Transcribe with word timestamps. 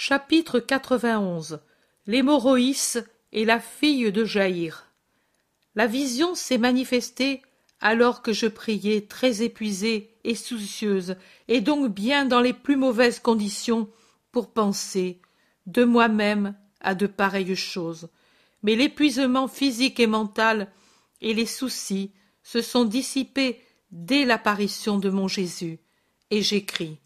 Chapitre 0.00 0.60
91 0.60 1.58
L'hémorroïs 2.06 2.98
et 3.32 3.44
la 3.44 3.58
fille 3.58 4.12
de 4.12 4.24
Jaïr 4.24 4.92
La 5.74 5.88
vision 5.88 6.36
s'est 6.36 6.56
manifestée 6.56 7.42
alors 7.80 8.22
que 8.22 8.32
je 8.32 8.46
priais 8.46 9.08
très 9.08 9.42
épuisée 9.42 10.14
et 10.22 10.36
soucieuse, 10.36 11.16
et 11.48 11.60
donc 11.60 11.92
bien 11.92 12.26
dans 12.26 12.40
les 12.40 12.52
plus 12.52 12.76
mauvaises 12.76 13.18
conditions 13.18 13.90
pour 14.30 14.52
penser, 14.52 15.20
de 15.66 15.82
moi-même, 15.82 16.54
à 16.80 16.94
de 16.94 17.08
pareilles 17.08 17.56
choses. 17.56 18.08
Mais 18.62 18.76
l'épuisement 18.76 19.48
physique 19.48 19.98
et 19.98 20.06
mental 20.06 20.70
et 21.20 21.34
les 21.34 21.44
soucis 21.44 22.12
se 22.44 22.62
sont 22.62 22.84
dissipés 22.84 23.60
dès 23.90 24.24
l'apparition 24.24 24.96
de 25.00 25.10
mon 25.10 25.26
Jésus, 25.26 25.80
et 26.30 26.40
j'écris. 26.40 27.00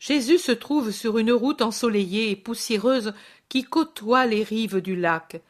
Jésus 0.00 0.38
se 0.38 0.50
trouve 0.50 0.90
sur 0.90 1.18
une 1.18 1.30
route 1.30 1.60
ensoleillée 1.60 2.30
et 2.30 2.36
poussiéreuse 2.36 3.12
qui 3.50 3.64
côtoie 3.64 4.24
les 4.24 4.42
rives 4.42 4.80
du 4.80 4.96
lac. 4.96 5.40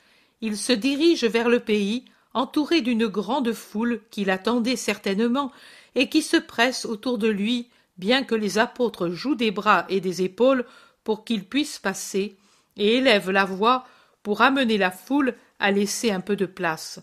Il 0.40 0.56
se 0.56 0.72
dirige 0.72 1.24
vers 1.24 1.48
le 1.48 1.60
pays, 1.60 2.04
entouré 2.34 2.80
d'une 2.80 3.06
grande 3.06 3.52
foule 3.52 4.00
qui 4.10 4.24
l'attendait 4.24 4.76
certainement 4.76 5.52
et 5.94 6.08
qui 6.08 6.20
se 6.20 6.36
presse 6.36 6.84
autour 6.84 7.16
de 7.16 7.28
lui, 7.28 7.68
bien 7.96 8.24
que 8.24 8.34
les 8.34 8.58
apôtres 8.58 9.10
jouent 9.10 9.36
des 9.36 9.52
bras 9.52 9.86
et 9.88 10.00
des 10.00 10.22
épaules 10.22 10.64
pour 11.04 11.24
qu'il 11.24 11.44
puisse 11.44 11.78
passer, 11.78 12.36
et 12.76 12.96
élèvent 12.96 13.30
la 13.30 13.44
voix 13.44 13.86
pour 14.22 14.42
amener 14.42 14.78
la 14.78 14.90
foule 14.90 15.34
à 15.60 15.70
laisser 15.70 16.10
un 16.10 16.20
peu 16.20 16.34
de 16.34 16.46
place. 16.46 17.00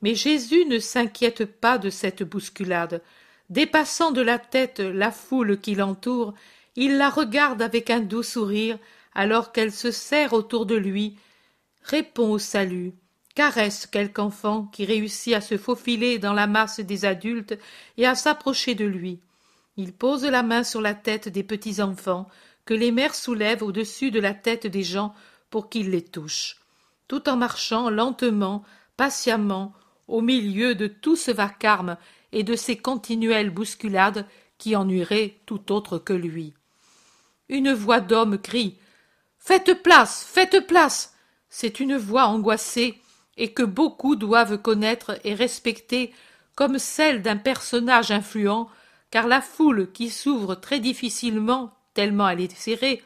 Mais 0.00 0.14
Jésus 0.14 0.64
ne 0.66 0.78
s'inquiète 0.78 1.44
pas 1.44 1.76
de 1.76 1.90
cette 1.90 2.22
bousculade. 2.22 3.02
Dépassant 3.50 4.10
de 4.12 4.20
la 4.20 4.38
tête 4.38 4.80
la 4.80 5.10
foule 5.10 5.58
qui 5.58 5.74
l'entoure, 5.74 6.34
il 6.80 6.96
la 6.96 7.10
regarde 7.10 7.60
avec 7.60 7.90
un 7.90 7.98
doux 7.98 8.22
sourire 8.22 8.78
alors 9.12 9.50
qu'elle 9.50 9.72
se 9.72 9.90
serre 9.90 10.32
autour 10.32 10.64
de 10.64 10.76
lui, 10.76 11.16
répond 11.82 12.30
au 12.30 12.38
salut, 12.38 12.92
caresse 13.34 13.84
quelque 13.84 14.20
enfant 14.20 14.70
qui 14.72 14.84
réussit 14.84 15.34
à 15.34 15.40
se 15.40 15.58
faufiler 15.58 16.20
dans 16.20 16.34
la 16.34 16.46
masse 16.46 16.78
des 16.78 17.04
adultes 17.04 17.58
et 17.96 18.06
à 18.06 18.14
s'approcher 18.14 18.76
de 18.76 18.84
lui. 18.84 19.18
Il 19.76 19.92
pose 19.92 20.24
la 20.24 20.44
main 20.44 20.62
sur 20.62 20.80
la 20.80 20.94
tête 20.94 21.28
des 21.28 21.42
petits 21.42 21.82
enfants 21.82 22.28
que 22.64 22.74
les 22.74 22.92
mères 22.92 23.16
soulèvent 23.16 23.64
au-dessus 23.64 24.12
de 24.12 24.20
la 24.20 24.34
tête 24.34 24.68
des 24.68 24.84
gens 24.84 25.16
pour 25.50 25.70
qu'ils 25.70 25.90
les 25.90 26.04
touchent, 26.04 26.58
tout 27.08 27.28
en 27.28 27.36
marchant 27.36 27.90
lentement, 27.90 28.62
patiemment, 28.96 29.72
au 30.06 30.20
milieu 30.20 30.76
de 30.76 30.86
tout 30.86 31.16
ce 31.16 31.32
vacarme 31.32 31.96
et 32.30 32.44
de 32.44 32.54
ces 32.54 32.76
continuelles 32.76 33.50
bousculades 33.50 34.26
qui 34.58 34.76
ennuieraient 34.76 35.40
tout 35.44 35.72
autre 35.72 35.98
que 35.98 36.12
lui 36.12 36.54
une 37.48 37.72
voix 37.72 38.00
d'homme 38.00 38.38
crie. 38.38 38.78
Faites 39.38 39.82
place 39.82 40.24
faites 40.24 40.66
place. 40.66 41.14
C'est 41.48 41.80
une 41.80 41.96
voix 41.96 42.26
angoissée 42.26 43.00
et 43.36 43.52
que 43.52 43.62
beaucoup 43.62 44.16
doivent 44.16 44.60
connaître 44.60 45.18
et 45.24 45.34
respecter 45.34 46.12
comme 46.54 46.78
celle 46.78 47.22
d'un 47.22 47.36
personnage 47.36 48.10
influent 48.10 48.68
car 49.10 49.26
la 49.26 49.40
foule 49.40 49.90
qui 49.92 50.10
s'ouvre 50.10 50.54
très 50.56 50.80
difficilement 50.80 51.72
tellement 51.94 52.28
elle 52.28 52.40
est 52.40 52.54
serrée 52.54 53.02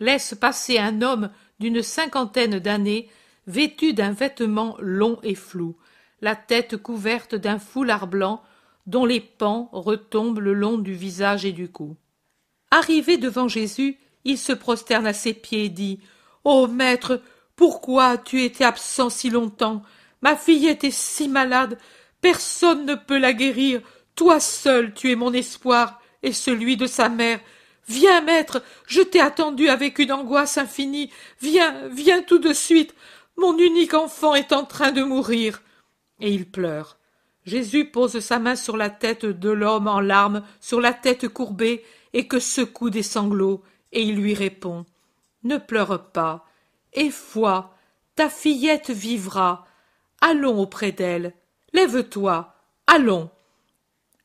laisse 0.00 0.34
passer 0.34 0.78
un 0.78 1.02
homme 1.02 1.30
d'une 1.60 1.82
cinquantaine 1.82 2.58
d'années 2.58 3.08
vêtu 3.46 3.92
d'un 3.92 4.12
vêtement 4.12 4.76
long 4.80 5.18
et 5.22 5.34
flou 5.34 5.76
la 6.20 6.34
tête 6.34 6.76
couverte 6.78 7.34
d'un 7.34 7.58
foulard 7.58 8.06
blanc 8.06 8.42
dont 8.86 9.04
les 9.04 9.20
pans 9.20 9.68
retombent 9.72 10.40
le 10.40 10.54
long 10.54 10.78
du 10.78 10.94
visage 10.94 11.44
et 11.44 11.52
du 11.52 11.68
cou 11.68 11.96
Arrivé 12.70 13.16
devant 13.16 13.48
Jésus, 13.48 13.98
il 14.24 14.38
se 14.38 14.52
prosterne 14.52 15.06
à 15.06 15.12
ses 15.12 15.34
pieds 15.34 15.64
et 15.64 15.68
dit 15.68 16.00
Ô 16.44 16.66
maître, 16.66 17.22
pourquoi 17.54 18.06
as-tu 18.06 18.42
été 18.42 18.64
absent 18.64 19.10
si 19.10 19.30
longtemps? 19.30 19.82
Ma 20.22 20.36
fille 20.36 20.68
était 20.68 20.90
si 20.90 21.28
malade, 21.28 21.78
personne 22.20 22.86
ne 22.86 22.94
peut 22.94 23.18
la 23.18 23.32
guérir. 23.32 23.80
Toi 24.14 24.40
seul, 24.40 24.94
tu 24.94 25.10
es 25.10 25.14
mon 25.14 25.32
espoir 25.32 26.00
et 26.22 26.32
celui 26.32 26.76
de 26.76 26.86
sa 26.86 27.08
mère. 27.08 27.40
Viens, 27.88 28.20
maître, 28.20 28.62
je 28.86 29.00
t'ai 29.00 29.20
attendu 29.20 29.68
avec 29.68 29.98
une 29.98 30.12
angoisse 30.12 30.58
infinie. 30.58 31.10
Viens, 31.40 31.88
viens 31.88 32.22
tout 32.22 32.38
de 32.38 32.52
suite. 32.52 32.94
Mon 33.36 33.56
unique 33.58 33.94
enfant 33.94 34.34
est 34.34 34.52
en 34.52 34.64
train 34.64 34.90
de 34.90 35.02
mourir. 35.02 35.62
Et 36.20 36.30
il 36.30 36.50
pleure. 36.50 36.98
Jésus 37.44 37.84
pose 37.84 38.18
sa 38.18 38.40
main 38.40 38.56
sur 38.56 38.76
la 38.76 38.90
tête 38.90 39.24
de 39.24 39.50
l'homme 39.50 39.86
en 39.86 40.00
larmes, 40.00 40.42
sur 40.60 40.80
la 40.80 40.92
tête 40.92 41.28
courbée, 41.28 41.84
et 42.12 42.26
que 42.26 42.38
secoue 42.38 42.90
des 42.90 43.02
sanglots, 43.02 43.62
et 43.92 44.02
il 44.02 44.16
lui 44.16 44.34
répond 44.34 44.84
Ne 45.44 45.58
pleure 45.58 46.10
pas, 46.10 46.46
et 46.92 47.10
foi, 47.10 47.74
ta 48.14 48.28
fillette 48.28 48.90
vivra. 48.90 49.66
Allons 50.20 50.58
auprès 50.58 50.92
d'elle. 50.92 51.34
Lève-toi. 51.72 52.54
Allons. 52.86 53.30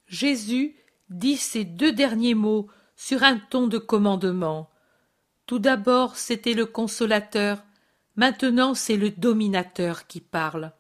Jésus 0.08 0.76
dit 1.10 1.38
ces 1.38 1.66
deux 1.66 1.92
derniers 1.92 2.36
mots 2.36 2.68
sur 2.96 3.24
un 3.24 3.38
ton 3.38 3.68
de 3.68 3.78
commandement. 3.78 4.70
Tout 5.46 5.60
d'abord 5.60 6.16
c'était 6.16 6.54
le 6.54 6.66
consolateur, 6.66 7.64
maintenant 8.16 8.74
c'est 8.74 8.96
le 8.96 9.10
dominateur 9.10 10.08
qui 10.08 10.22
parle. 10.22 10.72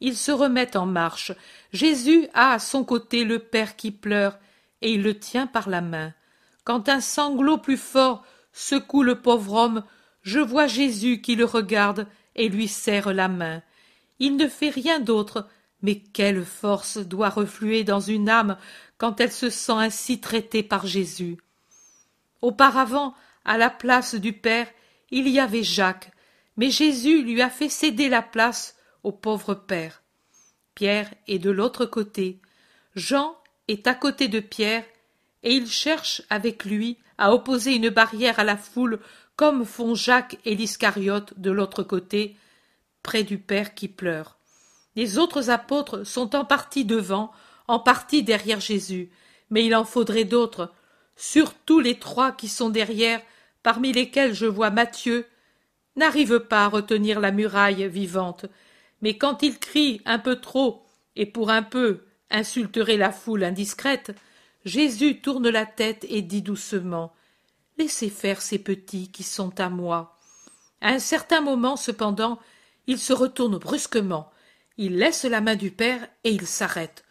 Il 0.00 0.16
se 0.16 0.32
remet 0.32 0.76
en 0.76 0.86
marche. 0.86 1.32
Jésus 1.72 2.26
a 2.32 2.52
à 2.52 2.58
son 2.58 2.84
côté 2.84 3.24
le 3.24 3.38
Père 3.38 3.76
qui 3.76 3.90
pleure, 3.90 4.38
et 4.82 4.92
il 4.92 5.02
le 5.02 5.18
tient 5.18 5.46
par 5.46 5.68
la 5.68 5.82
main. 5.82 6.14
Quand 6.70 6.88
un 6.88 7.00
sanglot 7.00 7.58
plus 7.58 7.76
fort 7.76 8.22
secoue 8.52 9.02
le 9.02 9.20
pauvre 9.20 9.54
homme, 9.54 9.82
je 10.22 10.38
vois 10.38 10.68
Jésus 10.68 11.20
qui 11.20 11.34
le 11.34 11.44
regarde 11.44 12.06
et 12.36 12.48
lui 12.48 12.68
serre 12.68 13.12
la 13.12 13.26
main. 13.26 13.60
Il 14.20 14.36
ne 14.36 14.46
fait 14.46 14.70
rien 14.70 15.00
d'autre, 15.00 15.48
mais 15.82 15.96
quelle 15.96 16.44
force 16.44 16.98
doit 16.98 17.28
refluer 17.28 17.82
dans 17.82 17.98
une 17.98 18.28
âme 18.28 18.56
quand 18.98 19.20
elle 19.20 19.32
se 19.32 19.50
sent 19.50 19.72
ainsi 19.72 20.20
traitée 20.20 20.62
par 20.62 20.86
Jésus. 20.86 21.38
Auparavant, 22.40 23.14
à 23.44 23.58
la 23.58 23.68
place 23.68 24.14
du 24.14 24.32
Père, 24.32 24.68
il 25.10 25.26
y 25.26 25.40
avait 25.40 25.64
Jacques, 25.64 26.12
mais 26.56 26.70
Jésus 26.70 27.24
lui 27.24 27.42
a 27.42 27.50
fait 27.50 27.68
céder 27.68 28.08
la 28.08 28.22
place 28.22 28.76
au 29.02 29.10
pauvre 29.10 29.54
Père. 29.54 30.04
Pierre 30.76 31.12
est 31.26 31.40
de 31.40 31.50
l'autre 31.50 31.84
côté. 31.84 32.40
Jean 32.94 33.36
est 33.66 33.88
à 33.88 33.94
côté 33.94 34.28
de 34.28 34.38
Pierre, 34.38 34.84
et 35.42 35.54
il 35.54 35.68
cherche 35.68 36.22
avec 36.30 36.64
lui 36.64 36.98
à 37.18 37.32
opposer 37.32 37.74
une 37.74 37.90
barrière 37.90 38.38
à 38.38 38.44
la 38.44 38.56
foule 38.56 39.00
comme 39.36 39.64
font 39.64 39.94
Jacques 39.94 40.38
et 40.44 40.54
l'Iscariote 40.54 41.32
de 41.38 41.50
l'autre 41.50 41.82
côté, 41.82 42.36
près 43.02 43.24
du 43.24 43.38
Père 43.38 43.74
qui 43.74 43.88
pleure. 43.88 44.36
Les 44.96 45.18
autres 45.18 45.48
apôtres 45.48 46.04
sont 46.04 46.36
en 46.36 46.44
partie 46.44 46.84
devant, 46.84 47.30
en 47.68 47.78
partie 47.78 48.22
derrière 48.22 48.60
Jésus, 48.60 49.10
mais 49.48 49.64
il 49.64 49.74
en 49.74 49.84
faudrait 49.84 50.24
d'autres, 50.24 50.72
surtout 51.16 51.80
les 51.80 51.98
trois 51.98 52.32
qui 52.32 52.48
sont 52.48 52.68
derrière, 52.68 53.22
parmi 53.62 53.92
lesquels 53.92 54.34
je 54.34 54.46
vois 54.46 54.70
Matthieu, 54.70 55.26
n'arrive 55.96 56.40
pas 56.40 56.64
à 56.64 56.68
retenir 56.68 57.20
la 57.20 57.30
muraille 57.30 57.88
vivante, 57.88 58.46
mais 59.02 59.16
quand 59.16 59.42
il 59.42 59.58
crie 59.58 60.02
un 60.04 60.18
peu 60.18 60.36
trop, 60.36 60.84
et 61.16 61.26
pour 61.26 61.50
un 61.50 61.62
peu 61.62 62.04
insulterait 62.30 62.96
la 62.96 63.10
foule 63.10 63.44
indiscrète, 63.44 64.14
Jésus 64.64 65.20
tourne 65.20 65.48
la 65.48 65.66
tête 65.66 66.04
et 66.08 66.22
dit 66.22 66.42
doucement 66.42 67.14
Laissez 67.78 68.10
faire 68.10 68.42
ces 68.42 68.58
petits 68.58 69.10
qui 69.10 69.22
sont 69.22 69.58
à 69.58 69.70
moi. 69.70 70.18
À 70.82 70.90
un 70.90 70.98
certain 70.98 71.40
moment, 71.40 71.76
cependant, 71.76 72.38
il 72.86 72.98
se 72.98 73.12
retourne 73.12 73.56
brusquement. 73.58 74.30
Il 74.76 74.96
laisse 74.96 75.24
la 75.24 75.40
main 75.40 75.56
du 75.56 75.70
père 75.70 76.06
et 76.24 76.30
il 76.30 76.46
s'arrête. 76.46 77.04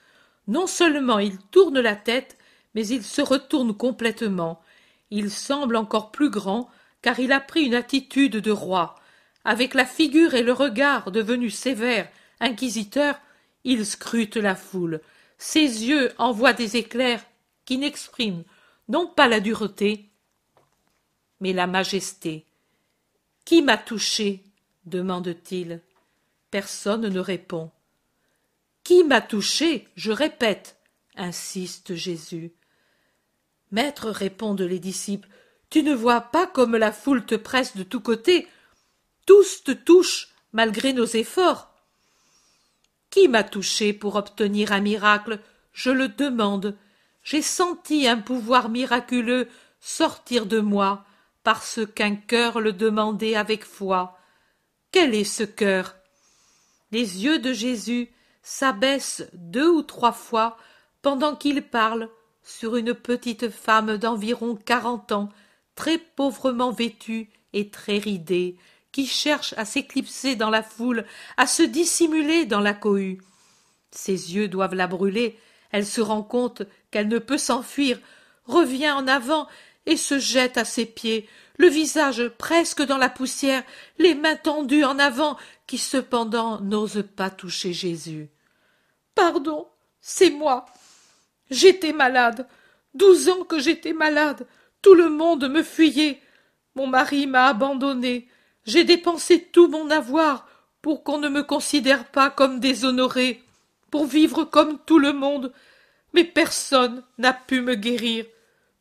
Non 0.47 0.67
seulement 0.67 1.19
il 1.19 1.37
tourne 1.37 1.79
la 1.79 1.95
tête, 1.95 2.37
mais 2.75 2.85
il 2.87 3.03
se 3.03 3.21
retourne 3.21 3.75
complètement. 3.75 4.61
Il 5.09 5.31
semble 5.31 5.75
encore 5.75 6.11
plus 6.11 6.29
grand, 6.29 6.69
car 7.01 7.19
il 7.19 7.31
a 7.31 7.39
pris 7.39 7.63
une 7.63 7.75
attitude 7.75 8.37
de 8.37 8.51
roi. 8.51 8.95
Avec 9.43 9.73
la 9.73 9.85
figure 9.85 10.35
et 10.35 10.43
le 10.43 10.53
regard 10.53 11.11
devenus 11.11 11.55
sévères, 11.55 12.09
inquisiteurs, 12.39 13.19
il 13.63 13.85
scrute 13.85 14.37
la 14.37 14.55
foule. 14.55 15.01
Ses 15.37 15.87
yeux 15.87 16.11
envoient 16.17 16.53
des 16.53 16.77
éclairs 16.77 17.23
qui 17.69 17.77
n'exprime 17.77 18.45
non 18.87 19.05
pas 19.05 19.27
la 19.27 19.39
dureté, 19.39 20.09
mais 21.39 21.53
la 21.53 21.67
majesté. 21.67 22.47
Qui 23.45 23.61
m'a 23.61 23.77
touché? 23.77 24.43
demande-t-il. 24.85 25.79
Personne 26.49 27.07
ne 27.07 27.19
répond. 27.19 27.69
Qui 28.83 29.03
m'a 29.03 29.21
touché? 29.21 29.87
Je 29.95 30.11
répète, 30.11 30.77
insiste 31.15 31.93
Jésus. 31.93 32.53
Maître, 33.69 34.09
répondent 34.09 34.61
les 34.61 34.79
disciples, 34.79 35.29
tu 35.69 35.83
ne 35.83 35.93
vois 35.93 36.21
pas 36.21 36.47
comme 36.47 36.75
la 36.75 36.91
foule 36.91 37.23
te 37.23 37.35
presse 37.35 37.77
de 37.77 37.83
tous 37.83 38.01
côtés? 38.01 38.47
Tous 39.27 39.63
te 39.63 39.73
touchent 39.73 40.29
malgré 40.53 40.91
nos 40.91 41.05
efforts. 41.05 41.71
Qui 43.11 43.27
m'a 43.27 43.43
touché 43.43 43.93
pour 43.93 44.15
obtenir 44.15 44.71
un 44.71 44.81
miracle? 44.81 45.39
Je 45.71 45.91
le 45.91 46.07
demande 46.07 46.75
j'ai 47.23 47.41
senti 47.41 48.07
un 48.07 48.17
pouvoir 48.17 48.69
miraculeux 48.69 49.47
sortir 49.79 50.45
de 50.45 50.59
moi 50.59 51.05
parce 51.43 51.79
qu'un 51.95 52.15
cœur 52.15 52.59
le 52.59 52.73
demandait 52.73 53.35
avec 53.35 53.63
foi. 53.63 54.17
Quel 54.91 55.15
est 55.15 55.23
ce 55.23 55.43
cœur? 55.43 55.95
Les 56.91 57.23
yeux 57.23 57.39
de 57.39 57.53
Jésus 57.53 58.09
s'abaissent 58.41 59.27
deux 59.33 59.69
ou 59.69 59.83
trois 59.83 60.11
fois 60.11 60.57
pendant 61.01 61.35
qu'il 61.35 61.61
parle 61.61 62.09
sur 62.43 62.75
une 62.75 62.93
petite 62.93 63.49
femme 63.49 63.97
d'environ 63.97 64.55
quarante 64.55 65.11
ans, 65.11 65.29
très 65.75 65.97
pauvrement 65.97 66.71
vêtue 66.71 67.29
et 67.53 67.69
très 67.69 67.99
ridée, 67.99 68.57
qui 68.91 69.05
cherche 69.05 69.53
à 69.57 69.65
s'éclipser 69.65 70.35
dans 70.35 70.49
la 70.49 70.63
foule, 70.63 71.05
à 71.37 71.45
se 71.45 71.61
dissimuler 71.61 72.45
dans 72.45 72.59
la 72.59 72.73
cohue. 72.73 73.21
Ses 73.91 74.35
yeux 74.35 74.47
doivent 74.47 74.75
la 74.75 74.87
brûler, 74.87 75.39
elle 75.71 75.85
se 75.85 76.01
rend 76.01 76.23
compte 76.23 76.63
qu'elle 76.91 77.07
ne 77.07 77.19
peut 77.19 77.37
s'enfuir, 77.37 77.99
revient 78.45 78.91
en 78.91 79.07
avant 79.07 79.47
et 79.85 79.97
se 79.97 80.19
jette 80.19 80.57
à 80.57 80.65
ses 80.65 80.85
pieds, 80.85 81.27
le 81.57 81.67
visage 81.67 82.27
presque 82.37 82.81
dans 82.81 82.97
la 82.97 83.09
poussière, 83.09 83.63
les 83.97 84.15
mains 84.15 84.35
tendues 84.35 84.85
en 84.85 84.97
avant, 84.97 85.37
qui 85.67 85.77
cependant 85.77 86.61
n'ose 86.61 87.03
pas 87.15 87.29
toucher 87.29 87.73
Jésus. 87.73 88.29
Pardon, 89.13 89.67
c'est 89.99 90.29
moi. 90.29 90.65
J'étais 91.51 91.93
malade. 91.93 92.47
Douze 92.93 93.29
ans 93.29 93.43
que 93.43 93.59
j'étais 93.59 93.93
malade. 93.93 94.47
Tout 94.81 94.93
le 94.93 95.09
monde 95.09 95.49
me 95.49 95.61
fuyait. 95.61 96.21
Mon 96.75 96.87
mari 96.87 97.27
m'a 97.27 97.47
abandonné. 97.47 98.29
J'ai 98.65 98.85
dépensé 98.85 99.43
tout 99.51 99.67
mon 99.67 99.89
avoir 99.89 100.47
pour 100.81 101.03
qu'on 101.03 101.17
ne 101.17 101.27
me 101.27 101.43
considère 101.43 102.05
pas 102.05 102.29
comme 102.29 102.59
déshonoré, 102.59 103.43
pour 103.89 104.05
vivre 104.05 104.43
comme 104.43 104.79
tout 104.85 104.99
le 104.99 105.13
monde. 105.13 105.53
Mais 106.13 106.23
personne 106.23 107.03
n'a 107.17 107.33
pu 107.33 107.61
me 107.61 107.75
guérir. 107.75 108.25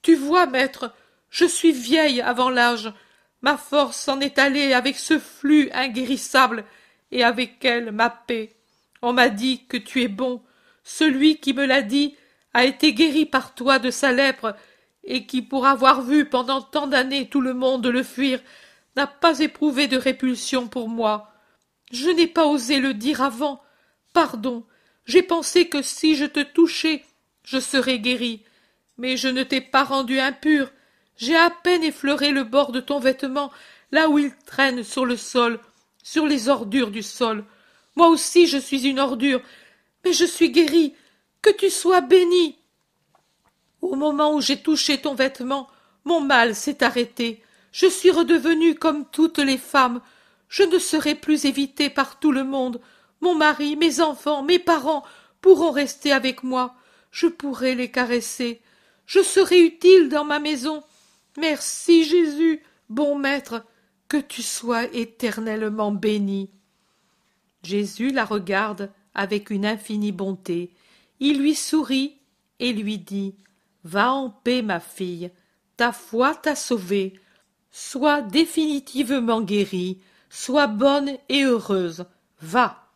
Tu 0.03 0.15
vois, 0.15 0.47
maître, 0.47 0.93
je 1.31 1.45
suis 1.45 1.73
vieille 1.73 2.21
avant 2.21 2.51
l'âge. 2.51 2.93
Ma 3.43 3.57
force 3.57 3.97
s'en 3.97 4.21
est 4.21 4.39
allée 4.39 4.73
avec 4.73 4.97
ce 4.97 5.19
flux 5.19 5.71
inguérissable, 5.73 6.65
et 7.11 7.25
avec 7.25 7.65
elle 7.65 7.93
ma 7.93 8.11
paix. 8.11 8.57
On 9.03 9.13
m'a 9.13 9.29
dit 9.29 9.65
que 9.67 9.77
tu 9.77 10.03
es 10.03 10.09
bon. 10.09 10.43
Celui 10.83 11.39
qui 11.39 11.53
me 11.53 11.67
l'a 11.67 11.83
dit 11.83 12.17
a 12.55 12.65
été 12.65 12.93
guéri 12.93 13.27
par 13.27 13.55
toi 13.55 13.79
de 13.79 13.91
sa 13.91 14.13
lèpre, 14.13 14.57
et 15.05 15.27
qui, 15.27 15.43
pour 15.43 15.67
avoir 15.67 16.03
vu 16.03 16.25
pendant 16.29 16.61
tant 16.61 16.87
d'années 16.87 17.29
tout 17.29 17.41
le 17.41 17.55
monde 17.55 17.87
le 17.87 18.03
fuir, 18.03 18.41
n'a 18.97 19.07
pas 19.07 19.39
éprouvé 19.39 19.87
de 19.87 19.97
répulsion 19.97 20.67
pour 20.67 20.89
moi. 20.89 21.31
Je 21.93 22.11
n'ai 22.11 22.27
pas 22.27 22.47
osé 22.47 22.81
le 22.81 22.95
dire 22.95 23.23
avant. 23.23 23.63
Pardon. 24.13 24.67
J'ai 25.09 25.23
pensé 25.23 25.69
que 25.69 25.81
si 25.81 26.15
je 26.15 26.27
te 26.27 26.41
touchais, 26.41 27.03
je 27.43 27.59
serais 27.59 27.99
guéri. 27.99 28.43
Mais 28.99 29.17
je 29.17 29.29
ne 29.29 29.43
t'ai 29.43 29.63
pas 29.63 29.83
rendu 29.83 30.21
impur. 30.21 30.71
J'ai 31.17 31.35
à 31.35 31.51
peine 31.51 31.83
effleuré 31.83 32.31
le 32.31 32.45
bord 32.45 32.73
de 32.73 32.81
ton 32.81 33.01
vêtement, 33.01 33.51
là 33.91 34.11
où 34.11 34.19
il 34.19 34.33
traîne 34.45 34.85
sur 34.85 35.07
le 35.07 35.17
sol, 35.17 35.61
sur 36.03 36.27
les 36.27 36.49
ordures 36.49 36.91
du 36.91 37.03
sol. 37.03 37.45
Moi 37.97 38.09
aussi 38.09 38.47
je 38.47 38.59
suis 38.59 38.87
une 38.87 39.01
ordure, 39.01 39.41
mais 40.05 40.13
je 40.13 40.27
suis 40.27 40.51
guéri. 40.51 40.95
Que 41.41 41.51
tu 41.51 41.71
sois 41.71 42.01
béni. 42.01 42.59
Au 43.81 43.95
moment 43.95 44.35
où 44.35 44.41
j'ai 44.41 44.61
touché 44.61 44.99
ton 44.99 45.15
vêtement, 45.15 45.69
mon 46.05 46.21
mal 46.21 46.55
s'est 46.55 46.83
arrêté. 46.83 47.43
Je 47.73 47.87
suis 47.87 48.11
redevenue 48.11 48.75
comme 48.75 49.07
toutes 49.11 49.39
les 49.39 49.59
femmes. 49.59 50.01
Je 50.49 50.65
ne 50.65 50.79
serai 50.79 51.15
plus 51.15 51.45
évitée 51.45 51.89
par 51.89 52.19
tout 52.19 52.33
le 52.33 52.45
monde. 52.45 52.81
Mon 53.21 53.35
mari, 53.35 53.77
mes 53.77 54.01
enfants, 54.01 54.43
mes 54.43 54.59
parents 54.59 55.05
pourront 55.41 55.71
rester 55.71 56.13
avec 56.13 56.43
moi. 56.43 56.75
Je 57.11 57.27
pourrai 57.27 57.75
les 57.75 57.91
caresser. 57.91 58.61
Je 59.07 59.21
serai 59.21 59.61
utile 59.61 60.09
dans 60.09 60.25
ma 60.25 60.39
maison. 60.39 60.83
Merci 61.39 62.05
Jésus, 62.05 62.63
bon 62.89 63.19
maître, 63.19 63.65
que 64.09 64.17
tu 64.17 64.43
sois 64.43 64.85
éternellement 64.95 65.93
béni. 65.93 66.51
Jésus 67.63 68.11
la 68.11 68.25
regarde 68.25 68.91
avec 69.15 69.51
une 69.51 69.67
infinie 69.67 70.13
bonté. 70.13 70.73
Il 71.21 71.41
lui 71.41 71.55
sourit 71.55 72.19
et 72.61 72.73
lui 72.73 72.99
dit 72.99 73.35
Va 73.85 74.13
en 74.13 74.31
paix, 74.31 74.63
ma 74.63 74.81
fille, 74.81 75.31
ta 75.77 75.93
foi 75.93 76.35
t'a 76.35 76.55
sauvée. 76.55 77.19
Sois 77.71 78.23
définitivement 78.23 79.41
guérie, 79.41 80.01
sois 80.31 80.67
bonne 80.67 81.17
et 81.29 81.45
heureuse. 81.45 82.07
Va. 82.41 82.88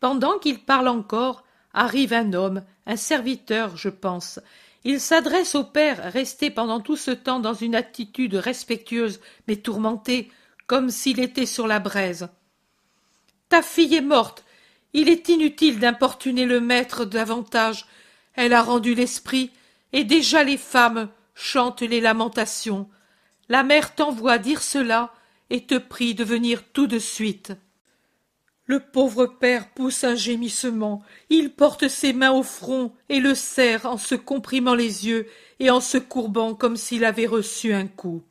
Pendant 0.00 0.38
qu'il 0.38 0.60
parle 0.60 0.88
encore, 0.88 1.44
arrive 1.72 2.12
un 2.12 2.32
homme, 2.32 2.64
un 2.86 2.96
serviteur, 2.96 3.76
je 3.76 3.88
pense. 3.88 4.40
Il 4.84 5.00
s'adresse 5.00 5.54
au 5.54 5.64
père, 5.64 6.12
resté 6.12 6.50
pendant 6.50 6.80
tout 6.80 6.96
ce 6.96 7.10
temps 7.10 7.40
dans 7.40 7.54
une 7.54 7.74
attitude 7.74 8.34
respectueuse, 8.34 9.20
mais 9.48 9.56
tourmentée, 9.56 10.30
comme 10.66 10.90
s'il 10.90 11.20
était 11.20 11.46
sur 11.46 11.66
la 11.66 11.80
braise. 11.80 12.28
Ta 13.48 13.62
fille 13.62 13.94
est 13.94 14.00
morte. 14.00 14.44
Il 14.92 15.08
est 15.08 15.28
inutile 15.28 15.78
d'importuner 15.78 16.46
le 16.46 16.60
maître 16.60 17.04
davantage. 17.04 17.86
Elle 18.34 18.52
a 18.52 18.62
rendu 18.62 18.94
l'esprit, 18.94 19.50
et 19.92 20.04
déjà 20.04 20.44
les 20.44 20.56
femmes 20.56 21.08
chantent 21.34 21.82
les 21.82 22.00
lamentations. 22.00 22.88
La 23.48 23.62
mère 23.62 23.94
t'envoie 23.94 24.38
dire 24.38 24.62
cela 24.62 25.12
et 25.50 25.64
te 25.64 25.78
prie 25.78 26.14
de 26.14 26.24
venir 26.24 26.62
tout 26.72 26.86
de 26.86 26.98
suite. 26.98 27.52
Le 28.66 28.80
pauvre 28.80 29.26
père 29.26 29.68
pousse 29.70 30.02
un 30.02 30.16
gémissement, 30.16 31.02
il 31.30 31.50
porte 31.50 31.86
ses 31.86 32.12
mains 32.12 32.32
au 32.32 32.42
front 32.42 32.92
et 33.08 33.20
le 33.20 33.36
serre 33.36 33.86
en 33.86 33.96
se 33.96 34.16
comprimant 34.16 34.74
les 34.74 35.06
yeux 35.06 35.28
et 35.60 35.70
en 35.70 35.80
se 35.80 35.98
courbant 35.98 36.54
comme 36.54 36.76
s'il 36.76 37.04
avait 37.04 37.26
reçu 37.26 37.72
un 37.72 37.86
coup. 37.86 38.22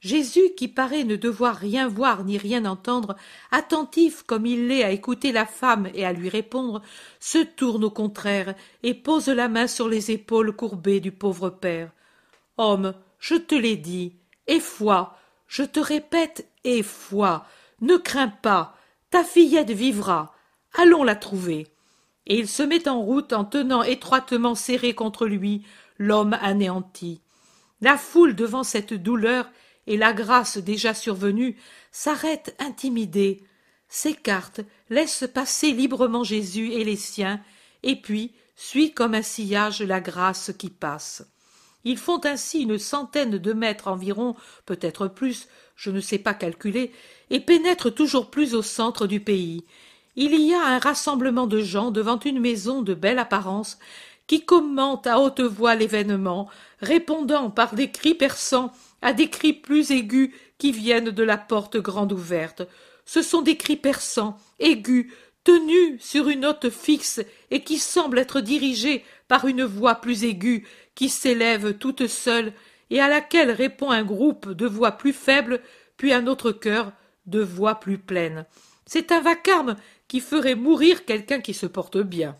Jésus, 0.00 0.54
qui 0.56 0.68
paraît 0.68 1.04
ne 1.04 1.16
devoir 1.16 1.56
rien 1.56 1.88
voir 1.88 2.24
ni 2.24 2.38
rien 2.38 2.64
entendre, 2.64 3.16
attentif 3.50 4.22
comme 4.22 4.46
il 4.46 4.68
l'est 4.68 4.84
à 4.84 4.92
écouter 4.92 5.30
la 5.30 5.44
femme 5.44 5.90
et 5.94 6.06
à 6.06 6.12
lui 6.12 6.30
répondre, 6.30 6.80
se 7.18 7.38
tourne 7.38 7.84
au 7.84 7.90
contraire 7.90 8.54
et 8.82 8.94
pose 8.94 9.28
la 9.28 9.48
main 9.48 9.66
sur 9.66 9.88
les 9.88 10.10
épaules 10.10 10.54
courbées 10.56 11.00
du 11.00 11.12
pauvre 11.12 11.50
père. 11.50 11.90
Homme, 12.56 12.94
je 13.18 13.34
te 13.34 13.54
l'ai 13.54 13.76
dit, 13.76 14.14
et 14.46 14.60
foi, 14.60 15.18
je 15.48 15.64
te 15.64 15.80
répète, 15.80 16.48
et 16.64 16.82
foi, 16.82 17.44
ne 17.82 17.96
crains 17.96 18.28
pas, 18.28 18.76
ta 19.10 19.24
fillette 19.24 19.70
vivra. 19.70 20.34
Allons 20.74 21.04
la 21.04 21.16
trouver. 21.16 21.66
Et 22.26 22.38
il 22.38 22.48
se 22.48 22.62
met 22.62 22.88
en 22.88 23.00
route 23.00 23.32
en 23.32 23.44
tenant 23.44 23.82
étroitement 23.82 24.54
serré 24.54 24.94
contre 24.94 25.26
lui 25.26 25.64
l'homme 25.98 26.38
anéanti. 26.40 27.20
La 27.80 27.96
foule 27.96 28.36
devant 28.36 28.62
cette 28.62 28.94
douleur 28.94 29.50
et 29.86 29.96
la 29.96 30.12
grâce 30.12 30.58
déjà 30.58 30.94
survenue 30.94 31.56
s'arrête 31.90 32.54
intimidée, 32.58 33.42
s'écarte, 33.88 34.60
laisse 34.90 35.24
passer 35.32 35.72
librement 35.72 36.22
Jésus 36.22 36.72
et 36.72 36.84
les 36.84 36.96
siens, 36.96 37.40
et 37.82 37.96
puis 37.96 38.32
suit 38.54 38.92
comme 38.92 39.14
un 39.14 39.22
sillage 39.22 39.82
la 39.82 40.00
grâce 40.00 40.52
qui 40.56 40.70
passe. 40.70 41.24
Ils 41.84 41.98
font 41.98 42.20
ainsi 42.24 42.60
une 42.60 42.78
centaine 42.78 43.38
de 43.38 43.52
mètres 43.52 43.88
environ, 43.88 44.36
peut-être 44.66 45.08
plus, 45.08 45.48
je 45.80 45.90
ne 45.90 46.00
sais 46.00 46.18
pas 46.18 46.34
calculer, 46.34 46.92
et 47.30 47.40
pénètrent 47.40 47.94
toujours 47.94 48.30
plus 48.30 48.54
au 48.54 48.60
centre 48.60 49.06
du 49.06 49.18
pays. 49.18 49.64
Il 50.14 50.34
y 50.34 50.52
a 50.52 50.62
un 50.62 50.78
rassemblement 50.78 51.46
de 51.46 51.62
gens 51.62 51.90
devant 51.90 52.20
une 52.20 52.38
maison 52.38 52.82
de 52.82 52.92
belle 52.92 53.18
apparence 53.18 53.78
qui 54.26 54.44
commentent 54.44 55.06
à 55.06 55.18
haute 55.18 55.40
voix 55.40 55.74
l'événement, 55.74 56.50
répondant 56.82 57.50
par 57.50 57.74
des 57.74 57.90
cris 57.90 58.14
perçants 58.14 58.72
à 59.00 59.14
des 59.14 59.30
cris 59.30 59.54
plus 59.54 59.90
aigus 59.90 60.30
qui 60.58 60.70
viennent 60.70 61.10
de 61.10 61.22
la 61.22 61.38
porte 61.38 61.78
grande 61.78 62.12
ouverte. 62.12 62.62
Ce 63.06 63.22
sont 63.22 63.40
des 63.40 63.56
cris 63.56 63.76
perçants, 63.76 64.36
aigus, 64.58 65.10
tenus 65.44 65.98
sur 66.02 66.28
une 66.28 66.40
note 66.40 66.68
fixe 66.68 67.22
et 67.50 67.62
qui 67.62 67.78
semblent 67.78 68.18
être 68.18 68.42
dirigés 68.42 69.02
par 69.28 69.46
une 69.46 69.64
voix 69.64 69.94
plus 69.94 70.24
aiguë 70.24 70.66
qui 70.94 71.08
s'élève 71.08 71.78
toute 71.78 72.06
seule 72.06 72.52
et 72.90 73.00
à 73.00 73.08
laquelle 73.08 73.50
répond 73.50 73.90
un 73.90 74.04
groupe 74.04 74.50
de 74.50 74.66
voix 74.66 74.92
plus 74.92 75.12
faibles, 75.12 75.60
puis 75.96 76.12
un 76.12 76.26
autre 76.26 76.52
chœur 76.52 76.92
de 77.26 77.40
voix 77.40 77.76
plus 77.76 77.98
pleines. 77.98 78.46
C'est 78.86 79.12
un 79.12 79.20
vacarme 79.20 79.76
qui 80.08 80.20
ferait 80.20 80.56
mourir 80.56 81.04
quelqu'un 81.04 81.40
qui 81.40 81.54
se 81.54 81.66
porte 81.66 81.98
bien. 81.98 82.36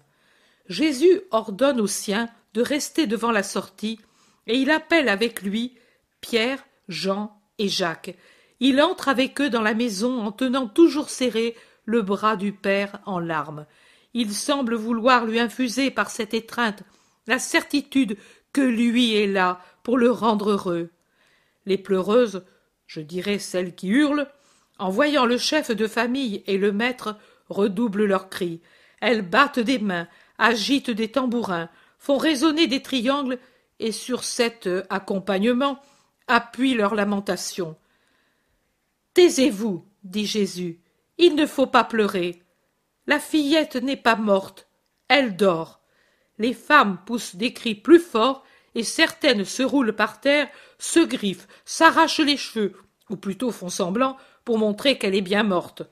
Jésus 0.69 1.21
ordonne 1.31 1.81
aux 1.81 1.87
siens 1.87 2.29
de 2.55 2.63
rester 2.63 3.07
devant 3.07 3.31
la 3.31 3.43
sortie, 3.43 4.01
et 4.47 4.57
il 4.57 4.71
appelle 4.71 5.09
avec 5.09 5.43
lui 5.43 5.75
Pierre, 6.21 6.65
Jean 6.89 7.41
et 7.59 7.69
Jacques. 7.69 8.17
Il 8.59 8.83
entre 8.83 9.09
avec 9.09 9.41
eux 9.41 9.51
dans 9.51 9.63
la 9.63 9.75
maison 9.75 10.21
en 10.21 10.33
tenant 10.33 10.67
toujours 10.67 11.11
serré 11.11 11.55
le 11.85 12.03
bras 12.03 12.37
du 12.37 12.53
Père 12.53 13.01
en 13.07 13.19
larmes. 13.19 13.67
Il 14.13 14.33
semble 14.33 14.75
vouloir 14.75 15.25
lui 15.25 15.39
infuser 15.39 15.91
par 15.91 16.11
cette 16.11 16.35
étreinte 16.35 16.83
la 17.27 17.39
certitude 17.39 18.17
que 18.53 18.61
lui 18.61 19.15
est 19.15 19.29
là 19.29 19.61
pour 19.83 19.99
le 19.99 20.11
rendre 20.11 20.51
heureux. 20.51 20.91
Les 21.67 21.79
pleureuses, 21.79 22.45
je 22.87 23.01
dirais 23.01 23.39
celles 23.39 23.75
qui 23.75 23.89
hurlent, 23.89 24.29
en 24.79 24.91
voyant 24.91 25.27
le 25.27 25.39
chef 25.39 25.71
de 25.71 25.87
famille 25.87 26.43
et 26.47 26.59
le 26.59 26.73
maître, 26.73 27.17
redoublent 27.49 28.07
leurs 28.07 28.31
cris. 28.31 28.61
Elles 29.01 29.23
battent 29.23 29.59
des 29.59 29.79
mains, 29.79 30.09
agitent 30.39 30.91
des 30.91 31.11
tambourins, 31.11 31.69
font 31.99 32.17
résonner 32.17 32.67
des 32.67 32.83
triangles, 32.83 33.39
et 33.79 33.93
sur 33.93 34.25
cet 34.25 34.69
accompagnement 34.91 35.81
appuient 36.29 36.75
leurs 36.75 36.95
lamentations. 36.95 37.77
Taisez-vous, 39.15 39.85
dit 40.05 40.27
Jésus, 40.27 40.81
il 41.19 41.35
ne 41.35 41.47
faut 41.47 41.67
pas 41.67 41.85
pleurer. 41.85 42.43
La 43.07 43.19
fillette 43.19 43.77
n'est 43.77 43.97
pas 43.97 44.17
morte, 44.17 44.69
elle 45.09 45.37
dort. 45.37 45.81
Les 46.39 46.55
femmes 46.55 46.99
poussent 47.05 47.37
des 47.37 47.53
cris 47.53 47.75
plus 47.75 47.99
forts, 47.99 48.45
et 48.75 48.85
certaines 48.85 49.45
se 49.45 49.63
roulent 49.63 49.95
par 49.95 50.21
terre, 50.21 50.49
se 50.79 51.01
griffent, 51.01 51.49
s'arrachent 51.65 52.21
les 52.21 52.37
cheveux, 52.37 52.75
ou 53.09 53.17
plutôt 53.17 53.51
font 53.51 53.69
semblant 53.69 54.17
pour 54.45 54.59
montrer 54.59 54.99
qu'elle 54.99 55.15
est 55.15 55.21
bien 55.21 55.43
morte. 55.43 55.83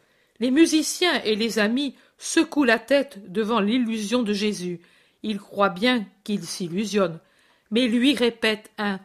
Les 0.40 0.50
musiciens 0.50 1.22
et 1.24 1.34
les 1.34 1.58
amis 1.58 1.96
secouent 2.16 2.64
la 2.64 2.78
tête 2.78 3.30
devant 3.30 3.60
l'illusion 3.60 4.22
de 4.22 4.32
Jésus. 4.32 4.80
Ils 5.22 5.38
croient 5.38 5.68
bien 5.68 6.06
qu'il 6.24 6.44
s'illusionne, 6.44 7.20
mais 7.70 7.88
lui 7.88 8.14
répète 8.14 8.70
un 8.78 9.00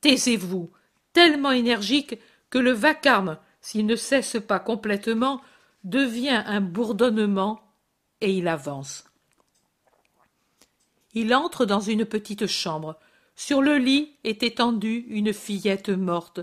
Taisez-vous, 0.00 0.70
tellement 1.12 1.50
énergique 1.50 2.18
que 2.48 2.58
le 2.58 2.72
vacarme, 2.72 3.38
s'il 3.60 3.84
ne 3.84 3.96
cesse 3.96 4.38
pas 4.46 4.58
complètement, 4.58 5.42
devient 5.84 6.42
un 6.46 6.60
bourdonnement 6.60 7.60
et 8.20 8.32
il 8.32 8.48
avance. 8.48 9.04
Il 11.12 11.34
entre 11.34 11.66
dans 11.66 11.80
une 11.80 12.04
petite 12.04 12.46
chambre. 12.46 12.98
Sur 13.42 13.62
le 13.62 13.78
lit 13.78 14.12
est 14.22 14.42
étendue 14.42 15.06
une 15.08 15.32
fillette 15.32 15.88
morte, 15.88 16.40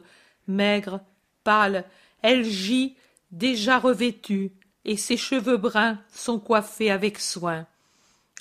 maigre, 0.48 1.00
pâle, 1.44 1.86
elle 2.24 2.44
gît, 2.44 2.96
déjà 3.30 3.78
revêtue, 3.78 4.52
et 4.84 4.98
ses 4.98 5.16
cheveux 5.16 5.58
bruns 5.58 6.00
sont 6.12 6.40
coiffés 6.40 6.90
avec 6.90 7.20
soin. 7.20 7.68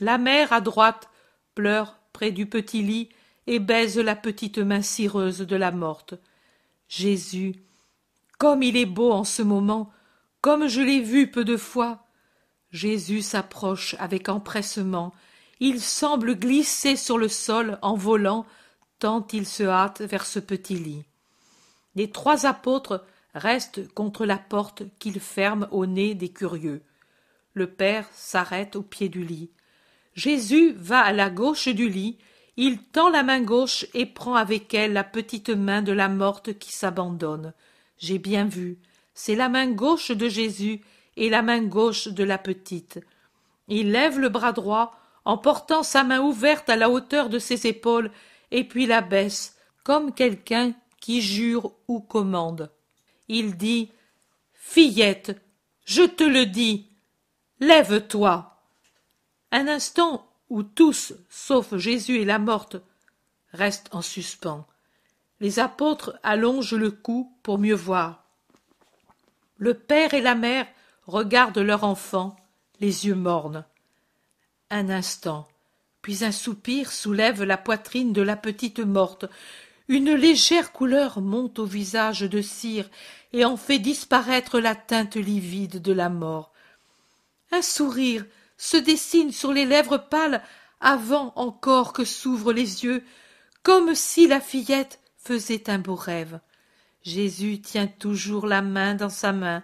La 0.00 0.16
mère, 0.16 0.54
à 0.54 0.62
droite, 0.62 1.10
pleure 1.54 1.98
près 2.14 2.30
du 2.30 2.46
petit 2.46 2.80
lit 2.82 3.10
et 3.46 3.58
baise 3.58 3.98
la 3.98 4.16
petite 4.16 4.56
main 4.56 4.80
cireuse 4.80 5.40
de 5.40 5.56
la 5.56 5.70
morte. 5.70 6.14
Jésus, 6.88 7.56
comme 8.38 8.62
il 8.62 8.78
est 8.78 8.86
beau 8.86 9.12
en 9.12 9.24
ce 9.24 9.42
moment, 9.42 9.92
comme 10.40 10.66
je 10.66 10.80
l'ai 10.80 11.02
vu 11.02 11.30
peu 11.30 11.44
de 11.44 11.58
fois. 11.58 12.06
Jésus 12.70 13.20
s'approche 13.20 13.96
avec 13.98 14.30
empressement, 14.30 15.12
il 15.60 15.80
semble 15.80 16.38
glisser 16.38 16.96
sur 16.96 17.18
le 17.18 17.28
sol 17.28 17.78
en 17.82 17.94
volant, 17.94 18.46
tant 18.98 19.26
il 19.32 19.46
se 19.46 19.62
hâte 19.62 20.00
vers 20.02 20.26
ce 20.26 20.38
petit 20.38 20.76
lit. 20.76 21.04
Les 21.94 22.10
trois 22.10 22.46
apôtres 22.46 23.04
restent 23.34 23.86
contre 23.94 24.26
la 24.26 24.38
porte 24.38 24.82
qu'il 24.98 25.20
ferme 25.20 25.68
au 25.70 25.86
nez 25.86 26.14
des 26.14 26.28
curieux. 26.28 26.82
Le 27.54 27.66
Père 27.66 28.06
s'arrête 28.12 28.76
au 28.76 28.82
pied 28.82 29.08
du 29.08 29.24
lit. 29.24 29.50
Jésus 30.14 30.72
va 30.76 31.00
à 31.00 31.12
la 31.12 31.30
gauche 31.30 31.68
du 31.68 31.88
lit, 31.88 32.18
il 32.58 32.82
tend 32.82 33.10
la 33.10 33.22
main 33.22 33.40
gauche 33.40 33.86
et 33.92 34.06
prend 34.06 34.34
avec 34.34 34.72
elle 34.72 34.94
la 34.94 35.04
petite 35.04 35.50
main 35.50 35.82
de 35.82 35.92
la 35.92 36.08
morte 36.08 36.58
qui 36.58 36.72
s'abandonne. 36.72 37.52
J'ai 37.98 38.18
bien 38.18 38.46
vu, 38.46 38.78
c'est 39.14 39.34
la 39.34 39.48
main 39.48 39.70
gauche 39.70 40.10
de 40.10 40.28
Jésus 40.28 40.80
et 41.16 41.28
la 41.28 41.42
main 41.42 41.62
gauche 41.62 42.08
de 42.08 42.24
la 42.24 42.38
petite. 42.38 43.00
Il 43.68 43.92
lève 43.92 44.18
le 44.18 44.28
bras 44.28 44.52
droit 44.52 44.98
en 45.26 45.36
portant 45.36 45.82
sa 45.82 46.04
main 46.04 46.20
ouverte 46.20 46.70
à 46.70 46.76
la 46.76 46.88
hauteur 46.88 47.28
de 47.28 47.40
ses 47.40 47.66
épaules 47.66 48.12
et 48.52 48.62
puis 48.62 48.86
la 48.86 49.00
baisse 49.00 49.56
comme 49.82 50.14
quelqu'un 50.14 50.72
qui 51.00 51.20
jure 51.20 51.72
ou 51.88 52.00
commande. 52.00 52.70
Il 53.28 53.56
dit 53.56 53.90
Fillette, 54.54 55.36
je 55.84 56.02
te 56.02 56.22
le 56.22 56.46
dis, 56.46 56.88
lève-toi. 57.58 58.56
Un 59.50 59.66
instant 59.66 60.30
où 60.48 60.62
tous, 60.62 61.12
sauf 61.28 61.76
Jésus 61.76 62.20
et 62.20 62.24
la 62.24 62.38
morte, 62.38 62.76
restent 63.52 63.92
en 63.92 64.02
suspens. 64.02 64.64
Les 65.40 65.58
apôtres 65.58 66.18
allongent 66.22 66.74
le 66.74 66.92
cou 66.92 67.36
pour 67.42 67.58
mieux 67.58 67.74
voir. 67.74 68.24
Le 69.56 69.74
père 69.74 70.14
et 70.14 70.20
la 70.20 70.36
mère 70.36 70.68
regardent 71.08 71.58
leur 71.58 71.82
enfant, 71.82 72.36
les 72.78 73.06
yeux 73.06 73.16
mornes 73.16 73.64
un 74.70 74.90
instant. 74.90 75.48
Puis 76.02 76.24
un 76.24 76.32
soupir 76.32 76.92
soulève 76.92 77.42
la 77.42 77.56
poitrine 77.56 78.12
de 78.12 78.22
la 78.22 78.36
petite 78.36 78.80
morte. 78.80 79.26
Une 79.88 80.14
légère 80.14 80.72
couleur 80.72 81.20
monte 81.20 81.58
au 81.58 81.64
visage 81.64 82.20
de 82.20 82.42
cire 82.42 82.88
et 83.32 83.44
en 83.44 83.56
fait 83.56 83.78
disparaître 83.78 84.58
la 84.60 84.74
teinte 84.74 85.16
livide 85.16 85.80
de 85.82 85.92
la 85.92 86.08
mort. 86.08 86.52
Un 87.52 87.62
sourire 87.62 88.24
se 88.56 88.76
dessine 88.76 89.32
sur 89.32 89.52
les 89.52 89.64
lèvres 89.64 89.98
pâles 89.98 90.42
avant 90.80 91.32
encore 91.36 91.92
que 91.92 92.04
s'ouvrent 92.04 92.52
les 92.52 92.84
yeux 92.84 93.04
comme 93.62 93.94
si 93.94 94.26
la 94.26 94.40
fillette 94.40 95.00
faisait 95.18 95.70
un 95.70 95.78
beau 95.78 95.96
rêve. 95.96 96.40
Jésus 97.02 97.60
tient 97.60 97.86
toujours 97.86 98.46
la 98.46 98.62
main 98.62 98.94
dans 98.94 99.08
sa 99.08 99.32
main. 99.32 99.62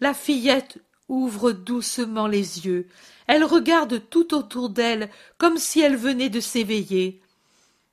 La 0.00 0.14
fillette 0.14 0.78
ouvre 1.08 1.52
doucement 1.52 2.26
les 2.26 2.66
yeux. 2.66 2.86
Elle 3.26 3.44
regarde 3.44 4.02
tout 4.10 4.34
autour 4.34 4.70
d'elle 4.70 5.10
comme 5.38 5.58
si 5.58 5.80
elle 5.80 5.96
venait 5.96 6.30
de 6.30 6.40
s'éveiller. 6.40 7.20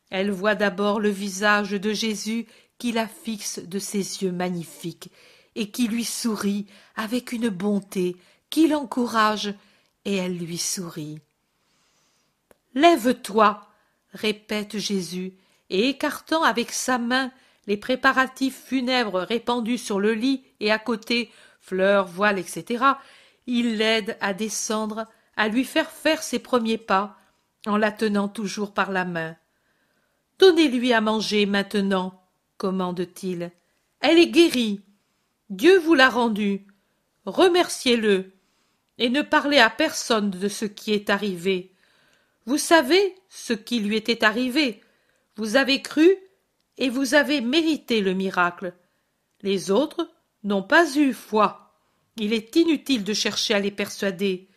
Elle 0.10 0.32
voit 0.32 0.55
d'abord 0.55 1.00
le 1.00 1.10
visage 1.10 1.72
de 1.72 1.93
jésus 1.93 2.46
qui 2.77 2.91
la 2.91 3.08
fixe 3.08 3.60
de 3.60 3.79
ses 3.79 4.24
yeux 4.24 4.32
magnifiques 4.32 5.10
et 5.55 5.70
qui 5.70 5.88
lui 5.88 6.05
sourit 6.05 6.67
avec 6.96 7.32
une 7.32 7.50
bonté 7.50 8.15
qui 8.50 8.67
l'encourage 8.67 9.53
et 10.05 10.15
elle 10.15 10.38
lui 10.38 10.58
sourit 10.58 11.20
lève-toi 12.75 13.67
répète 14.13 14.77
jésus 14.77 15.34
et 15.70 15.89
écartant 15.89 16.43
avec 16.43 16.72
sa 16.72 16.98
main 16.98 17.32
les 17.67 17.77
préparatifs 17.77 18.62
funèbres 18.65 19.22
répandus 19.22 19.77
sur 19.77 20.00
le 20.00 20.13
lit 20.13 20.43
et 20.60 20.72
à 20.72 20.79
côté 20.79 21.32
fleurs 21.63 22.05
voiles 22.05 22.38
etc 22.38 22.86
il 23.48 23.77
l'aide 23.77 24.17
à 24.22 24.36
descendre 24.36 25.08
à 25.36 25.48
lui 25.48 25.63
faire 25.63 25.89
faire 25.89 26.22
ses 26.22 26.39
premiers 26.39 26.77
pas 26.77 27.17
en 27.65 27.77
la 27.77 27.91
tenant 27.91 28.27
toujours 28.27 28.75
par 28.75 28.91
la 28.91 29.05
main 29.05 29.36
donnez-lui 30.38 30.93
à 30.93 31.01
manger 31.01 31.48
maintenant 31.48 32.24
commande-t-il 32.58 33.51
elle 34.03 34.20
est 34.20 34.27
guérie. 34.27 34.82
Dieu 35.50 35.79
vous 35.79 35.93
l'a 35.93 36.10
rendue. 36.10 36.67
Remerciez 37.25 37.96
le 37.96 38.34
et 38.98 39.10
ne 39.10 39.22
parlez 39.22 39.60
à 39.60 39.70
personne 39.70 40.29
de 40.29 40.50
ce 40.50 40.65
qui 40.65 40.91
est 40.91 41.10
arrivé. 41.10 41.74
Vous 42.46 42.58
savez 42.58 43.15
ce 43.29 43.53
qui 43.53 43.79
lui 43.79 43.96
était 43.96 44.25
arrivé. 44.25 44.82
Vous 45.38 45.55
avez 45.55 45.82
cru 45.82 46.17
et 46.77 46.89
vous 46.89 47.13
avez 47.13 47.39
mérité 47.39 48.01
le 48.01 48.13
miracle. 48.13 48.74
Les 49.41 49.72
autres 49.72 50.12
n'ont 50.43 50.63
pas 50.63 50.95
eu 50.97 51.13
foi 51.13 51.63
il 52.15 52.33
est 52.33 52.55
inutile 52.55 53.03
de 53.03 53.13
chercher 53.13 53.55
à 53.55 53.59
les 53.59 53.71
persuader 53.71 54.47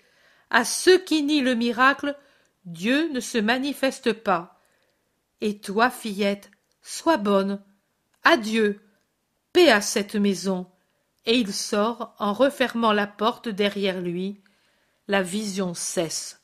à 0.51 0.65
ceux 0.65 0.99
qui 0.99 1.23
nient 1.23 1.43
le 1.43 1.55
miracle, 1.55 2.17
Dieu 2.65 3.11
ne 3.13 3.21
se 3.21 3.39
manifeste 3.39 4.13
pas. 4.13 4.61
Et 5.41 5.59
toi, 5.59 5.91
fillette, 5.91 6.51
sois 6.83 7.17
bonne. 7.17 7.61
Adieu. 8.23 8.81
Paix 9.53 9.71
à 9.71 9.81
cette 9.81 10.15
maison. 10.15 10.67
Et 11.25 11.39
il 11.39 11.53
sort 11.53 12.15
en 12.19 12.33
refermant 12.33 12.93
la 12.93 13.07
porte 13.07 13.49
derrière 13.49 14.01
lui. 14.01 14.41
La 15.09 15.23
vision 15.23 15.75
cesse. 15.75 16.41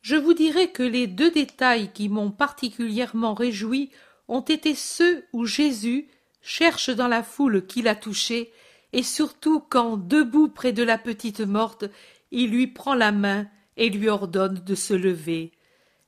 Je 0.00 0.14
vous 0.14 0.34
dirai 0.34 0.70
que 0.70 0.84
les 0.84 1.06
deux 1.08 1.30
détails 1.30 1.92
qui 1.92 2.08
m'ont 2.08 2.30
particulièrement 2.30 3.34
réjoui 3.34 3.90
ont 4.28 4.40
été 4.40 4.74
ceux 4.74 5.24
où 5.32 5.46
Jésus 5.46 6.08
cherche 6.40 6.90
dans 6.90 7.08
la 7.08 7.22
foule 7.22 7.66
qui 7.66 7.82
l'a 7.82 7.94
touché, 7.94 8.52
et 8.92 9.02
surtout 9.02 9.60
quand, 9.60 9.96
debout 9.96 10.48
près 10.48 10.72
de 10.72 10.82
la 10.82 10.98
petite 10.98 11.40
morte, 11.40 11.84
il 12.30 12.50
lui 12.50 12.66
prend 12.66 12.94
la 12.94 13.12
main 13.12 13.46
et 13.76 13.90
lui 13.90 14.08
ordonne 14.08 14.62
de 14.64 14.74
se 14.74 14.94
lever. 14.94 15.52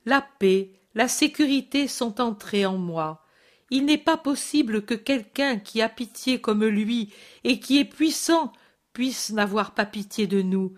La 0.05 0.21
paix, 0.39 0.71
la 0.95 1.07
sécurité 1.07 1.87
sont 1.87 2.19
entrées 2.21 2.65
en 2.65 2.77
moi. 2.77 3.25
Il 3.69 3.85
n'est 3.85 3.97
pas 3.97 4.17
possible 4.17 4.83
que 4.83 4.93
quelqu'un 4.93 5.57
qui 5.57 5.81
a 5.81 5.89
pitié 5.89 6.41
comme 6.41 6.65
lui 6.65 7.13
et 7.43 7.59
qui 7.59 7.79
est 7.79 7.85
puissant 7.85 8.51
puisse 8.93 9.31
n'avoir 9.31 9.73
pas 9.73 9.85
pitié 9.85 10.27
de 10.27 10.41
nous 10.41 10.73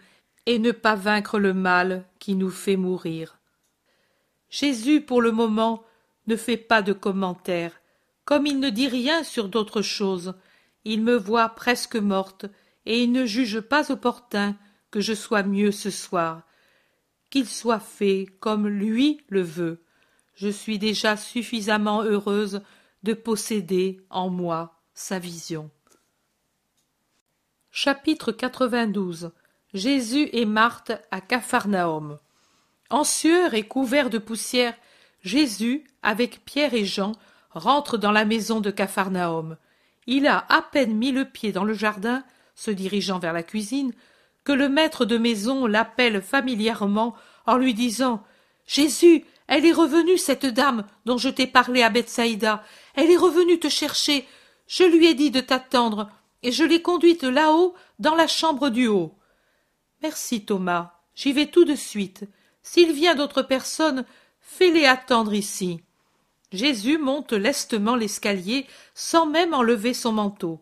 et 0.46 0.60
ne 0.60 0.72
pas 0.72 0.96
vaincre 0.96 1.40
le 1.40 1.54
mal 1.54 2.06
qui 2.20 2.36
nous 2.36 2.52
fait 2.52 2.76
mourir. 2.76 3.40
Jésus, 4.50 5.02
pour 5.02 5.22
le 5.22 5.32
moment, 5.32 5.84
ne 6.28 6.36
fait 6.36 6.58
pas 6.58 6.84
de 6.84 6.94
commentaires. 6.94 7.82
Comme 8.26 8.46
il 8.46 8.60
ne 8.60 8.70
dit 8.70 8.88
rien 8.88 9.24
sur 9.24 9.50
d'autres 9.50 9.82
choses, 9.82 10.36
il 10.86 11.02
me 11.02 11.16
voit 11.16 11.50
presque 11.50 11.96
morte, 11.96 12.46
et 12.86 13.04
il 13.04 13.12
ne 13.12 13.26
juge 13.26 13.62
pas 13.62 13.92
opportun 13.92 14.58
que 14.92 15.00
je 15.00 15.14
sois 15.14 15.44
mieux 15.44 15.72
ce 15.72 15.90
soir. 15.90 16.44
Qu'il 17.30 17.48
soit 17.48 17.80
fait 17.80 18.28
comme 18.40 18.68
lui 18.68 19.22
le 19.30 19.42
veut. 19.42 19.84
Je 20.36 20.50
suis 20.50 20.80
déjà 20.80 21.18
suffisamment 21.18 22.04
heureuse 22.04 22.62
de 23.04 23.14
posséder 23.14 24.02
en 24.10 24.30
moi 24.30 24.80
sa 24.94 25.20
vision. 25.20 25.72
Chapitre 27.72 28.32
92 28.32 29.32
Jésus 29.74 30.30
et 30.32 30.46
Marthe 30.46 30.92
à 31.10 31.22
Capharnaüm. 31.22 32.20
En 32.90 33.04
sueur 33.04 33.56
et 33.56 33.68
couvert 33.68 34.12
de 34.12 34.20
poussière, 34.20 34.76
Jésus, 35.22 35.84
avec 36.04 36.46
Pierre 36.46 36.76
et 36.76 36.86
Jean, 36.86 37.14
rentre 37.54 37.98
dans 37.98 38.12
la 38.12 38.26
maison 38.26 38.60
de 38.60 38.72
Capharnaüm. 38.72 39.58
Il 40.08 40.28
a 40.28 40.46
à 40.50 40.62
peine 40.62 40.96
mis 40.96 41.12
le 41.12 41.26
pied 41.26 41.52
dans 41.52 41.64
le 41.64 41.74
jardin, 41.74 42.24
se 42.56 42.72
dirigeant 42.72 43.20
vers 43.20 43.34
la 43.34 43.44
cuisine, 43.44 43.94
que 44.44 44.52
le 44.52 44.70
maître 44.70 45.06
de 45.06 45.18
maison 45.18 45.66
l'appelle 45.66 46.22
familièrement 46.22 47.16
en 47.46 47.58
lui 47.58 47.74
disant 47.74 48.24
Jésus, 48.66 49.26
elle 49.48 49.66
est 49.66 49.74
revenue, 49.74 50.18
cette 50.18 50.46
dame 50.46 50.86
dont 51.06 51.18
je 51.18 51.30
t'ai 51.30 51.48
parlé 51.48 51.84
à 51.84 51.90
Bethsaïda. 51.90 52.64
Elle 52.96 53.12
est 53.12 53.18
revenue 53.18 53.60
te 53.60 53.70
chercher. 53.70 54.28
Je 54.68 54.84
lui 54.84 55.08
ai 55.08 55.14
dit 55.14 55.32
de 55.32 55.42
t'attendre, 55.42 56.10
et 56.42 56.52
je 56.52 56.64
l'ai 56.64 56.82
conduite 56.82 57.24
là-haut, 57.24 57.74
dans 58.00 58.16
la 58.16 58.28
chambre 58.28 58.70
du 58.70 58.88
haut. 58.88 59.16
Merci, 60.02 60.46
Thomas. 60.46 60.94
J'y 61.16 61.34
vais 61.34 61.48
tout 61.48 61.66
de 61.66 61.76
suite. 61.76 62.24
S'il 62.62 62.92
vient 62.94 63.16
d'autres 63.16 63.42
personnes, 63.42 64.06
fais-les 64.40 64.86
attendre 64.86 65.34
ici. 65.34 65.82
Jésus 66.54 66.98
monte 66.98 67.34
lestement 67.34 67.96
l'escalier 67.96 68.68
sans 68.94 69.26
même 69.26 69.54
enlever 69.54 69.94
son 69.94 70.14
manteau. 70.14 70.62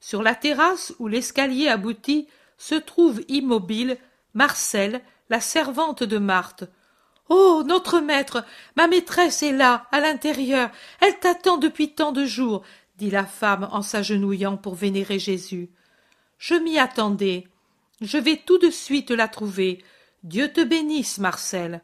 Sur 0.00 0.22
la 0.22 0.34
terrasse 0.34 0.94
où 0.98 1.06
l'escalier 1.06 1.68
aboutit 1.68 2.26
se 2.56 2.74
trouve 2.74 3.20
immobile 3.28 3.98
Marcel, 4.34 5.02
la 5.30 5.40
servante 5.40 6.02
de 6.02 6.18
Marthe. 6.18 6.64
Oh. 7.28 7.62
Notre 7.66 8.00
maître. 8.00 8.44
Ma 8.76 8.86
maîtresse 8.86 9.42
est 9.42 9.52
là, 9.52 9.86
à 9.92 10.00
l'intérieur. 10.00 10.70
Elle 11.00 11.18
t'attend 11.18 11.58
depuis 11.58 11.92
tant 11.92 12.12
de 12.12 12.24
jours, 12.24 12.62
dit 12.96 13.10
la 13.10 13.26
femme 13.26 13.68
en 13.70 13.82
s'agenouillant 13.82 14.56
pour 14.56 14.74
vénérer 14.74 15.18
Jésus. 15.18 15.68
Je 16.38 16.54
m'y 16.54 16.78
attendais. 16.78 17.46
Je 18.00 18.16
vais 18.16 18.36
tout 18.36 18.58
de 18.58 18.70
suite 18.70 19.10
la 19.10 19.28
trouver. 19.28 19.84
Dieu 20.22 20.52
te 20.52 20.62
bénisse, 20.62 21.18
Marcel. 21.18 21.82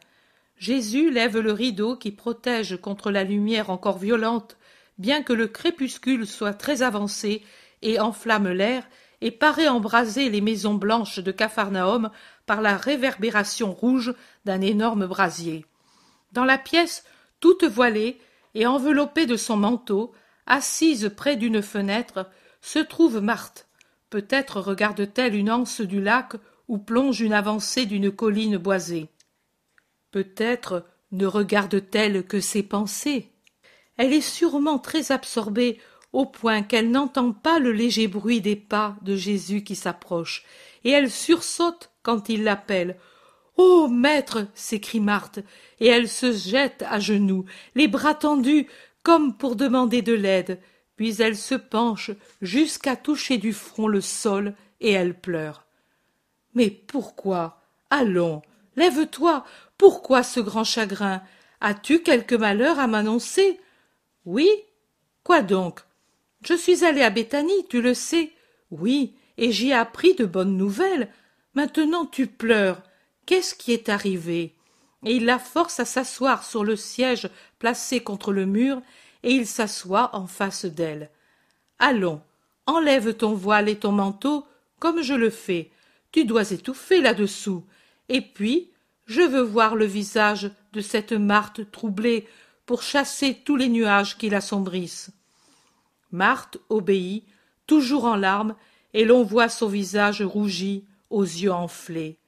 Jésus 0.64 1.11
lève 1.11 1.38
le 1.40 1.52
rideau 1.52 1.94
qui 1.94 2.11
protège 2.11 2.78
contre 2.80 3.11
la 3.11 3.23
lumière 3.23 3.68
encore 3.68 3.99
violente, 3.99 4.56
bien 4.97 5.23
que 5.23 5.35
le 5.35 5.47
crépuscule 5.47 6.26
soit 6.26 6.54
très 6.54 6.80
avancé, 6.80 7.42
et 7.83 8.00
enflamme 8.00 8.49
l'air, 8.49 8.83
et 9.21 9.30
paraît 9.30 9.68
embraser 9.68 10.30
les 10.30 10.40
maisons 10.40 10.73
blanches 10.73 11.18
de 11.18 11.33
Capharnaüm 11.33 12.09
par 12.47 12.62
la 12.62 12.78
réverbération 12.78 13.75
rouge 13.75 14.14
d'un 14.47 14.62
énorme 14.62 15.06
brasier. 15.06 15.66
Dans 16.33 16.47
la 16.47 16.56
pièce, 16.56 17.04
toute 17.40 17.64
voilée 17.64 18.18
et 18.54 18.66
enveloppée 18.66 19.26
de 19.26 19.37
son 19.37 19.59
manteau, 19.59 20.14
assise 20.47 21.12
près 21.14 21.37
d'une 21.37 21.61
fenêtre, 21.61 22.30
se 22.62 22.78
trouve 22.78 23.21
Marthe. 23.21 23.68
Peut-être 24.09 24.62
regarde-t-elle 24.62 25.35
une 25.35 25.50
anse 25.50 25.83
du 25.83 26.00
lac 26.00 26.33
où 26.68 26.78
plonge 26.78 27.21
une 27.21 27.35
avancée 27.35 27.85
d'une 27.85 28.11
colline 28.11 28.56
boisée. 28.56 29.11
Peut-être 30.14 30.87
ne 31.11 31.26
regarde-t-elle 31.26 32.25
que 32.25 32.38
ses 32.38 32.62
pensées. 32.62 33.33
Elle 33.97 34.12
est 34.12 34.21
sûrement 34.21 34.78
très 34.78 35.11
absorbée 35.11 35.80
au 36.12 36.25
point 36.25 36.62
qu'elle 36.62 36.92
n'entend 36.92 37.33
pas 37.33 37.59
le 37.59 37.73
léger 37.73 38.06
bruit 38.06 38.40
des 38.40 38.54
pas 38.54 38.94
de 39.02 39.16
Jésus 39.16 39.64
qui 39.64 39.75
s'approche, 39.75 40.44
et 40.85 40.90
elle 40.90 41.11
sursaute 41.11 41.90
quand 42.04 42.28
il 42.28 42.44
l'appelle. 42.44 42.97
Oh. 43.56 43.88
Maître. 43.88 44.47
s'écrie 44.54 45.00
Marthe, 45.00 45.40
et 45.80 45.88
elle 45.88 46.09
se 46.09 46.30
jette 46.30 46.85
à 46.88 47.00
genoux, 47.00 47.44
les 47.75 47.88
bras 47.88 48.14
tendus, 48.14 48.68
comme 49.02 49.37
pour 49.37 49.56
demander 49.56 50.00
de 50.00 50.14
l'aide, 50.14 50.61
puis 50.94 51.21
elle 51.21 51.37
se 51.37 51.56
penche 51.56 52.12
jusqu'à 52.40 52.94
toucher 52.94 53.37
du 53.37 53.52
front 53.52 53.88
le 53.88 54.00
sol, 54.00 54.54
et 54.80 54.92
elle 54.92 55.21
pleure. 55.21 55.66
Mais 56.54 56.71
pourquoi? 56.71 57.61
Allons. 57.90 58.42
Lève 58.76 59.07
toi. 59.07 59.45
Pourquoi 59.78 60.23
ce 60.23 60.40
grand 60.40 60.64
chagrin? 60.64 61.23
As 61.61 61.75
tu 61.75 62.02
quelque 62.02 62.35
malheur 62.35 62.78
à 62.78 62.87
m'annoncer? 62.87 63.61
Oui. 64.25 64.49
Quoi 65.23 65.43
donc? 65.43 65.81
Je 66.43 66.54
suis 66.54 66.85
allé 66.85 67.02
à 67.02 67.11
Béthanie, 67.11 67.66
tu 67.69 67.81
le 67.81 67.95
sais. 67.95 68.33
Oui, 68.71 69.14
et 69.38 69.50
j'y 69.50 69.71
ai 69.71 69.75
appris 69.75 70.14
de 70.14 70.26
bonnes 70.26 70.57
nouvelles. 70.57 71.08
Maintenant 71.54 72.04
tu 72.04 72.26
pleures. 72.26 72.82
Qu'est-ce 73.26 73.54
qui 73.54 73.73
est 73.73 73.89
arrivé? 73.89 74.54
Et 75.04 75.17
il 75.17 75.25
la 75.25 75.39
force 75.39 75.80
à 75.80 75.84
s'asseoir 75.84 76.45
sur 76.45 76.65
le 76.65 76.76
siège 76.76 77.30
placé 77.58 78.00
contre 78.00 78.32
le 78.32 78.47
mur, 78.47 78.82
et 79.23 79.32
il 79.32 79.47
s'assoit 79.47 80.15
en 80.15 80.26
face 80.26 80.67
d'elle. 80.67 81.10
Allons, 81.78 82.21
enlève 82.67 83.15
ton 83.15 83.32
voile 83.34 83.69
et 83.69 83.76
ton 83.76 83.93
manteau, 83.93 84.47
comme 84.78 85.02
je 85.02 85.15
le 85.15 85.30
fais. 85.30 85.71
Tu 86.13 86.25
dois 86.25 86.50
étouffer 86.52 87.00
là-dessous. 87.00 87.65
Et 88.08 88.21
puis, 88.21 88.71
je 89.06 89.23
veux 89.23 89.43
voir 89.43 89.76
le 89.76 89.84
visage 89.84 90.50
de 90.73 90.80
cette 90.80 91.12
Marthe 91.12 91.71
troublée 91.71 92.26
pour 92.67 92.82
chasser 92.82 93.34
tous 93.45 93.56
les 93.56 93.69
nuages 93.69 94.17
qui 94.17 94.30
l'assombrissent. 94.30 95.10
Marthe 96.10 96.58
obéit, 96.69 97.25
toujours 97.67 98.04
en 98.04 98.17
larmes, 98.17 98.54
et 98.93 99.04
l'on 99.04 99.25
voit 99.25 99.49
son 99.49 99.69
visage 99.69 100.23
rougi, 100.23 100.84
aux 101.10 101.25
yeux 101.25 101.52
enflés. 101.52 102.19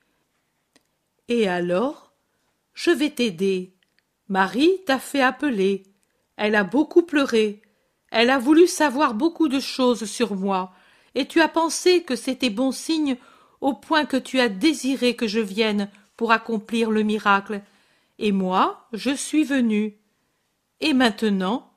Et 1.28 1.48
alors 1.48 2.12
Je 2.74 2.90
vais 2.90 3.10
t'aider. 3.10 3.72
Marie 4.28 4.82
t'a 4.86 4.98
fait 4.98 5.22
appeler. 5.22 5.84
Elle 6.36 6.54
a 6.54 6.64
beaucoup 6.64 7.02
pleuré. 7.02 7.62
Elle 8.10 8.30
a 8.30 8.38
voulu 8.38 8.66
savoir 8.66 9.14
beaucoup 9.14 9.48
de 9.48 9.60
choses 9.60 10.04
sur 10.04 10.36
moi, 10.36 10.72
et 11.14 11.26
tu 11.26 11.40
as 11.40 11.48
pensé 11.48 12.02
que 12.02 12.16
c'était 12.16 12.50
bon 12.50 12.72
signe 12.72 13.16
au 13.66 13.74
point 13.74 14.04
que 14.04 14.16
tu 14.16 14.38
as 14.38 14.48
désiré 14.48 15.16
que 15.16 15.26
je 15.26 15.40
vienne 15.40 15.90
pour 16.16 16.30
accomplir 16.30 16.88
le 16.88 17.02
miracle. 17.02 17.62
Et 18.20 18.30
moi, 18.30 18.86
je 18.92 19.10
suis 19.10 19.42
venue. 19.42 19.96
Et 20.78 20.94
maintenant 20.94 21.72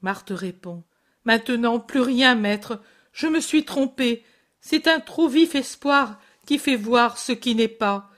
Marthe 0.00 0.30
répond. 0.30 0.84
Maintenant 1.24 1.80
plus 1.80 1.98
rien, 1.98 2.36
maître. 2.36 2.80
Je 3.12 3.26
me 3.26 3.40
suis 3.40 3.64
trompée. 3.64 4.22
C'est 4.60 4.86
un 4.86 5.00
trop 5.00 5.26
vif 5.26 5.56
espoir 5.56 6.20
qui 6.46 6.56
fait 6.56 6.76
voir 6.76 7.18
ce 7.18 7.32
qui 7.32 7.56
n'est 7.56 7.66
pas. 7.66 8.08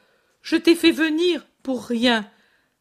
Je 0.42 0.56
t'ai 0.56 0.74
fait 0.74 0.92
venir 0.92 1.46
pour 1.62 1.86
rien. 1.86 2.30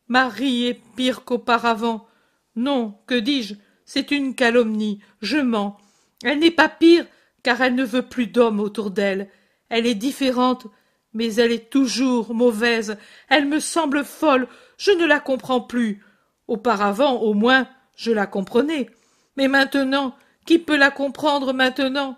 Marie 0.10 0.65
est 0.65 0.82
pire 0.97 1.23
qu'auparavant. 1.23 2.10
Non, 2.58 3.00
que 3.08 3.15
dis-je, 3.15 3.56
c'est 3.86 4.12
une 4.12 4.36
calomnie, 4.36 5.00
je 5.21 5.38
mens. 5.38 5.78
Elle 6.26 6.39
n'est 6.39 6.52
pas 6.52 6.67
pire, 6.67 7.06
car 7.41 7.62
elle 7.62 7.76
ne 7.76 7.86
veut 7.86 8.06
plus 8.06 8.28
d'hommes 8.28 8.60
autour 8.60 8.91
d'elle. 8.91 9.30
Elle 9.69 9.86
est 9.86 9.95
différente, 9.95 10.67
mais 11.13 11.36
elle 11.36 11.51
est 11.51 11.69
toujours 11.69 12.34
mauvaise. 12.34 12.97
Elle 13.30 13.47
me 13.47 13.60
semble 13.60 14.03
folle, 14.03 14.47
je 14.77 14.91
ne 14.91 15.06
la 15.06 15.19
comprends 15.19 15.62
plus. 15.62 16.03
Auparavant, 16.47 17.15
au 17.15 17.34
moins, 17.34 17.67
je 17.95 18.12
la 18.12 18.27
comprenais. 18.27 18.89
Mais 19.36 19.47
maintenant, 19.47 20.15
qui 20.45 20.60
peut 20.60 20.77
la 20.77 20.91
comprendre 20.91 21.53
maintenant? 21.53 22.17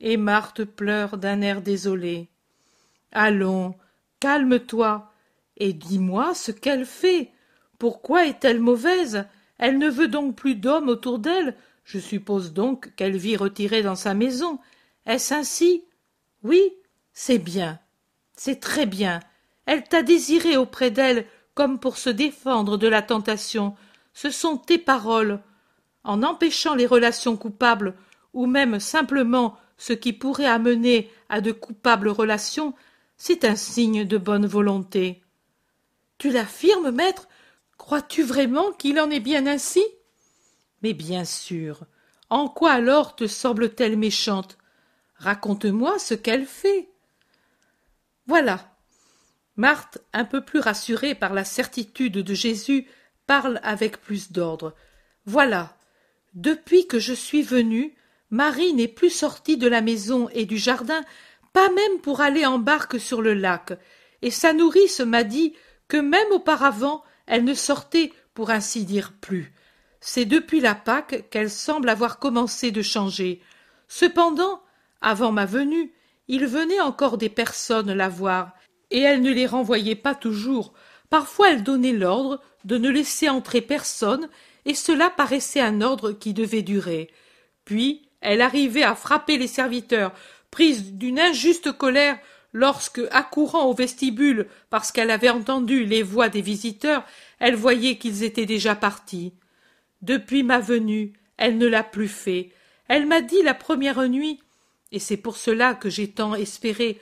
Et 0.00 0.16
Marthe 0.16 0.64
pleure 0.64 1.16
d'un 1.16 1.40
air 1.40 1.62
désolé. 1.62 2.28
Allons, 3.12 3.74
calme-toi, 4.20 5.10
et 5.56 5.72
dis-moi 5.72 6.34
ce 6.34 6.52
qu'elle 6.52 6.86
fait. 6.86 7.30
Pourquoi 7.78 8.26
est-elle 8.26 8.60
mauvaise? 8.60 9.24
Elle 9.58 9.78
ne 9.78 9.88
veut 9.88 10.08
donc 10.08 10.36
plus 10.36 10.54
d'hommes 10.54 10.88
autour 10.88 11.18
d'elle. 11.18 11.56
Je 11.84 11.98
suppose 11.98 12.52
donc 12.52 12.94
qu'elle 12.94 13.16
vit 13.16 13.36
retirée 13.36 13.82
dans 13.82 13.94
sa 13.94 14.12
maison. 14.12 14.58
Est-ce 15.06 15.34
ainsi? 15.34 15.84
Oui, 16.42 16.72
c'est 17.12 17.38
bien. 17.38 17.78
C'est 18.36 18.60
très 18.60 18.86
bien. 18.86 19.20
Elle 19.64 19.84
t'a 19.84 20.02
désiré 20.02 20.56
auprès 20.56 20.90
d'elle 20.90 21.26
comme 21.54 21.78
pour 21.78 21.96
se 21.96 22.10
défendre 22.10 22.76
de 22.76 22.86
la 22.86 23.02
tentation. 23.02 23.74
Ce 24.12 24.30
sont 24.30 24.58
tes 24.58 24.78
paroles. 24.78 25.40
En 26.04 26.22
empêchant 26.22 26.74
les 26.74 26.86
relations 26.86 27.36
coupables, 27.36 27.94
ou 28.32 28.46
même 28.46 28.78
simplement 28.78 29.56
ce 29.78 29.92
qui 29.92 30.12
pourrait 30.12 30.46
amener 30.46 31.10
à 31.28 31.40
de 31.40 31.52
coupables 31.52 32.08
relations, 32.08 32.74
c'est 33.16 33.44
un 33.44 33.56
signe 33.56 34.04
de 34.04 34.18
bonne 34.18 34.46
volonté. 34.46 35.22
Tu 36.18 36.30
l'affirmes, 36.30 36.90
maître? 36.90 37.28
Crois-tu 37.78 38.22
vraiment 38.22 38.72
qu'il 38.72 39.00
en 39.00 39.10
est 39.10 39.20
bien 39.20 39.46
ainsi? 39.46 39.82
Mais 40.82 40.92
bien 40.92 41.24
sûr. 41.24 41.84
En 42.30 42.48
quoi 42.48 42.72
alors 42.72 43.16
te 43.16 43.26
semble-t-elle 43.26 43.96
méchante? 43.96 44.58
Raconte-moi 45.18 45.98
ce 45.98 46.14
qu'elle 46.14 46.46
fait. 46.46 46.88
Voilà. 48.26 48.76
Marthe, 49.56 49.98
un 50.12 50.24
peu 50.24 50.44
plus 50.44 50.60
rassurée 50.60 51.14
par 51.14 51.32
la 51.32 51.44
certitude 51.44 52.14
de 52.14 52.34
Jésus, 52.34 52.86
parle 53.26 53.60
avec 53.62 54.00
plus 54.00 54.32
d'ordre. 54.32 54.74
Voilà. 55.24 55.76
Depuis 56.34 56.86
que 56.86 56.98
je 56.98 57.14
suis 57.14 57.42
venue, 57.42 57.94
Marie 58.30 58.74
n'est 58.74 58.88
plus 58.88 59.10
sortie 59.10 59.56
de 59.56 59.68
la 59.68 59.80
maison 59.80 60.28
et 60.30 60.44
du 60.44 60.58
jardin, 60.58 61.02
pas 61.52 61.70
même 61.70 62.00
pour 62.02 62.20
aller 62.20 62.44
en 62.44 62.58
barque 62.58 63.00
sur 63.00 63.22
le 63.22 63.32
lac, 63.32 63.72
et 64.20 64.30
sa 64.30 64.52
nourrice 64.52 65.00
m'a 65.00 65.24
dit 65.24 65.54
que 65.88 65.96
même 65.96 66.30
auparavant 66.32 67.02
elle 67.26 67.44
ne 67.44 67.54
sortait 67.54 68.12
pour 68.34 68.50
ainsi 68.50 68.84
dire 68.84 69.12
plus. 69.12 69.52
C'est 70.00 70.26
depuis 70.26 70.60
la 70.60 70.74
Pâque 70.74 71.28
qu'elle 71.30 71.50
semble 71.50 71.88
avoir 71.88 72.18
commencé 72.18 72.70
de 72.70 72.82
changer. 72.82 73.40
Cependant, 73.88 74.62
avant 75.00 75.32
ma 75.32 75.46
venue, 75.46 75.92
il 76.28 76.46
venait 76.46 76.80
encore 76.80 77.18
des 77.18 77.28
personnes 77.28 77.92
la 77.92 78.08
voir, 78.08 78.52
et 78.90 79.00
elle 79.00 79.22
ne 79.22 79.32
les 79.32 79.46
renvoyait 79.46 79.94
pas 79.94 80.14
toujours. 80.14 80.72
Parfois 81.10 81.50
elle 81.50 81.62
donnait 81.62 81.92
l'ordre 81.92 82.40
de 82.64 82.78
ne 82.78 82.90
laisser 82.90 83.28
entrer 83.28 83.60
personne, 83.60 84.28
et 84.64 84.74
cela 84.74 85.10
paraissait 85.10 85.60
un 85.60 85.80
ordre 85.80 86.12
qui 86.12 86.34
devait 86.34 86.62
durer. 86.62 87.10
Puis 87.64 88.08
elle 88.20 88.40
arrivait 88.40 88.82
à 88.82 88.94
frapper 88.94 89.38
les 89.38 89.46
serviteurs, 89.46 90.12
prise 90.50 90.94
d'une 90.94 91.20
injuste 91.20 91.72
colère 91.72 92.18
lorsque, 92.52 93.02
accourant 93.10 93.66
au 93.66 93.74
vestibule 93.74 94.46
parce 94.70 94.90
qu'elle 94.90 95.10
avait 95.10 95.28
entendu 95.28 95.84
les 95.84 96.02
voix 96.02 96.28
des 96.28 96.40
visiteurs, 96.40 97.04
elle 97.38 97.54
voyait 97.54 97.98
qu'ils 97.98 98.24
étaient 98.24 98.46
déjà 98.46 98.74
partis. 98.74 99.34
Depuis 100.02 100.42
ma 100.42 100.58
venue, 100.58 101.12
elle 101.36 101.58
ne 101.58 101.66
l'a 101.66 101.84
plus 101.84 102.08
fait. 102.08 102.50
Elle 102.88 103.06
m'a 103.06 103.20
dit 103.20 103.42
la 103.42 103.54
première 103.54 104.08
nuit, 104.08 104.40
et 104.92 104.98
c'est 104.98 105.16
pour 105.16 105.36
cela 105.36 105.74
que 105.74 105.90
j'ai 105.90 106.10
tant 106.10 106.34
espéré. 106.34 107.00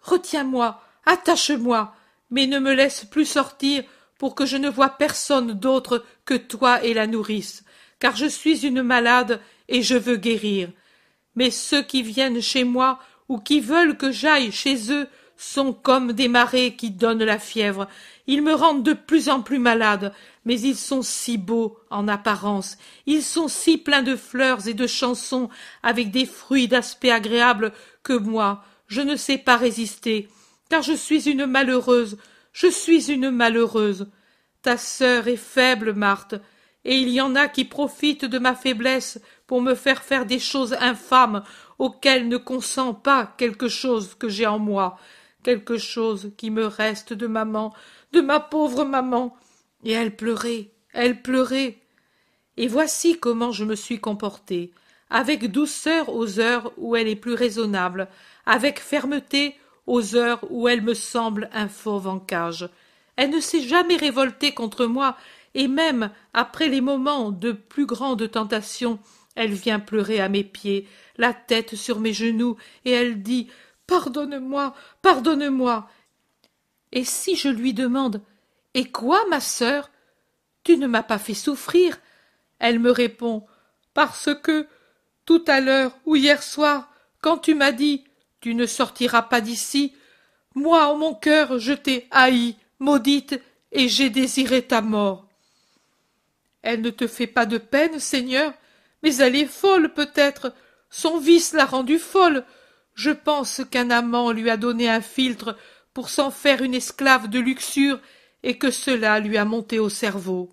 Retiens-moi, 0.00 0.82
attache-moi, 1.04 1.94
mais 2.30 2.46
ne 2.46 2.58
me 2.58 2.72
laisse 2.72 3.04
plus 3.04 3.26
sortir 3.26 3.84
pour 4.18 4.34
que 4.34 4.46
je 4.46 4.56
ne 4.56 4.68
voie 4.68 4.90
personne 4.90 5.52
d'autre 5.52 6.04
que 6.24 6.34
toi 6.34 6.82
et 6.84 6.94
la 6.94 7.06
nourrice, 7.06 7.64
car 7.98 8.16
je 8.16 8.26
suis 8.26 8.66
une 8.66 8.82
malade 8.82 9.40
et 9.68 9.82
je 9.82 9.96
veux 9.96 10.16
guérir. 10.16 10.70
Mais 11.36 11.50
ceux 11.50 11.82
qui 11.82 12.02
viennent 12.02 12.42
chez 12.42 12.64
moi 12.64 12.98
ou 13.28 13.38
qui 13.38 13.60
veulent 13.60 13.96
que 13.96 14.12
j'aille 14.12 14.52
chez 14.52 14.92
eux 14.92 15.08
sont 15.40 15.72
comme 15.72 16.12
des 16.12 16.28
marées 16.28 16.76
qui 16.76 16.90
donnent 16.90 17.24
la 17.24 17.38
fièvre. 17.38 17.88
Ils 18.26 18.42
me 18.42 18.52
rendent 18.52 18.82
de 18.82 18.92
plus 18.92 19.30
en 19.30 19.40
plus 19.40 19.58
malade, 19.58 20.12
mais 20.44 20.60
ils 20.60 20.76
sont 20.76 21.00
si 21.00 21.38
beaux 21.38 21.78
en 21.88 22.08
apparence, 22.08 22.76
ils 23.06 23.22
sont 23.22 23.48
si 23.48 23.78
pleins 23.78 24.02
de 24.02 24.16
fleurs 24.16 24.68
et 24.68 24.74
de 24.74 24.86
chansons, 24.86 25.48
avec 25.82 26.10
des 26.10 26.26
fruits 26.26 26.68
d'aspect 26.68 27.10
agréable, 27.10 27.72
que 28.02 28.12
moi, 28.12 28.62
je 28.86 29.00
ne 29.00 29.16
sais 29.16 29.38
pas 29.38 29.56
résister, 29.56 30.28
car 30.68 30.82
je 30.82 30.92
suis 30.92 31.30
une 31.30 31.46
malheureuse, 31.46 32.18
je 32.52 32.66
suis 32.66 33.10
une 33.10 33.30
malheureuse. 33.30 34.10
Ta 34.60 34.76
sœur 34.76 35.26
est 35.26 35.36
faible, 35.36 35.94
Marthe, 35.94 36.34
et 36.84 36.96
il 36.96 37.08
y 37.08 37.20
en 37.22 37.34
a 37.34 37.48
qui 37.48 37.64
profitent 37.64 38.26
de 38.26 38.38
ma 38.38 38.54
faiblesse 38.54 39.18
pour 39.46 39.62
me 39.62 39.74
faire 39.74 40.02
faire 40.02 40.26
des 40.26 40.38
choses 40.38 40.76
infâmes 40.80 41.44
auxquelles 41.78 42.28
ne 42.28 42.36
consent 42.36 42.92
pas 42.92 43.34
quelque 43.38 43.68
chose 43.68 44.14
que 44.18 44.28
j'ai 44.28 44.46
en 44.46 44.58
moi, 44.58 44.98
quelque 45.42 45.78
chose 45.78 46.32
qui 46.36 46.50
me 46.50 46.66
reste 46.66 47.12
de 47.12 47.26
maman, 47.26 47.74
de 48.12 48.20
ma 48.20 48.40
pauvre 48.40 48.84
maman. 48.84 49.36
Et 49.84 49.92
elle 49.92 50.16
pleurait, 50.16 50.70
elle 50.92 51.22
pleurait. 51.22 51.78
Et 52.56 52.68
voici 52.68 53.18
comment 53.18 53.52
je 53.52 53.64
me 53.64 53.74
suis 53.74 54.00
comportée, 54.00 54.72
avec 55.08 55.50
douceur 55.50 56.14
aux 56.14 56.38
heures 56.40 56.72
où 56.76 56.96
elle 56.96 57.08
est 57.08 57.16
plus 57.16 57.34
raisonnable, 57.34 58.08
avec 58.44 58.80
fermeté 58.80 59.56
aux 59.86 60.14
heures 60.14 60.40
où 60.50 60.68
elle 60.68 60.82
me 60.82 60.94
semble 60.94 61.48
un 61.52 61.68
fauve 61.68 62.06
en 62.06 62.18
cage. 62.18 62.68
Elle 63.16 63.30
ne 63.30 63.40
s'est 63.40 63.62
jamais 63.62 63.96
révoltée 63.96 64.52
contre 64.52 64.86
moi, 64.86 65.16
et 65.54 65.68
même 65.68 66.10
après 66.32 66.68
les 66.68 66.80
moments 66.80 67.30
de 67.30 67.52
plus 67.52 67.86
grande 67.86 68.30
tentation, 68.30 68.98
elle 69.34 69.52
vient 69.52 69.80
pleurer 69.80 70.20
à 70.20 70.28
mes 70.28 70.44
pieds, 70.44 70.86
la 71.16 71.32
tête 71.32 71.74
sur 71.74 72.00
mes 72.00 72.12
genoux, 72.12 72.56
et 72.84 72.90
elle 72.90 73.22
dit 73.22 73.48
Pardonne-moi, 73.90 74.72
pardonne-moi. 75.02 75.90
Et 76.92 77.04
si 77.04 77.34
je 77.34 77.48
lui 77.48 77.74
demande 77.74 78.22
Et 78.72 78.84
quoi, 78.84 79.26
ma 79.28 79.40
sœur? 79.40 79.90
Tu 80.62 80.76
ne 80.76 80.86
m'as 80.86 81.02
pas 81.02 81.18
fait 81.18 81.34
souffrir 81.34 81.98
Elle 82.60 82.78
me 82.78 82.92
répond 82.92 83.48
Parce 83.92 84.30
que, 84.44 84.68
tout 85.26 85.44
à 85.48 85.60
l'heure 85.60 85.90
ou 86.06 86.14
hier 86.14 86.40
soir, 86.40 86.88
quand 87.20 87.38
tu 87.38 87.56
m'as 87.56 87.72
dit 87.72 88.04
Tu 88.40 88.54
ne 88.54 88.64
sortiras 88.64 89.22
pas 89.22 89.40
d'ici, 89.40 89.92
moi 90.54 90.86
en 90.86 90.96
mon 90.96 91.12
cœur 91.12 91.58
je 91.58 91.72
t'ai 91.72 92.06
haï, 92.12 92.54
maudite, 92.78 93.42
et 93.72 93.88
j'ai 93.88 94.08
désiré 94.08 94.62
ta 94.62 94.82
mort. 94.82 95.26
Elle 96.62 96.80
ne 96.80 96.90
te 96.90 97.08
fait 97.08 97.26
pas 97.26 97.44
de 97.44 97.58
peine, 97.58 97.98
Seigneur, 97.98 98.54
mais 99.02 99.16
elle 99.16 99.34
est 99.34 99.46
folle 99.46 99.92
peut-être. 99.92 100.54
Son 100.90 101.18
vice 101.18 101.54
l'a 101.54 101.66
rendue 101.66 101.98
folle. 101.98 102.44
Je 103.00 103.12
pense 103.12 103.62
qu'un 103.70 103.88
amant 103.88 104.30
lui 104.30 104.50
a 104.50 104.58
donné 104.58 104.86
un 104.86 105.00
philtre 105.00 105.56
pour 105.94 106.10
s'en 106.10 106.30
faire 106.30 106.60
une 106.60 106.74
esclave 106.74 107.30
de 107.30 107.38
luxure 107.38 107.98
et 108.42 108.58
que 108.58 108.70
cela 108.70 109.20
lui 109.20 109.38
a 109.38 109.46
monté 109.46 109.78
au 109.78 109.88
cerveau. 109.88 110.52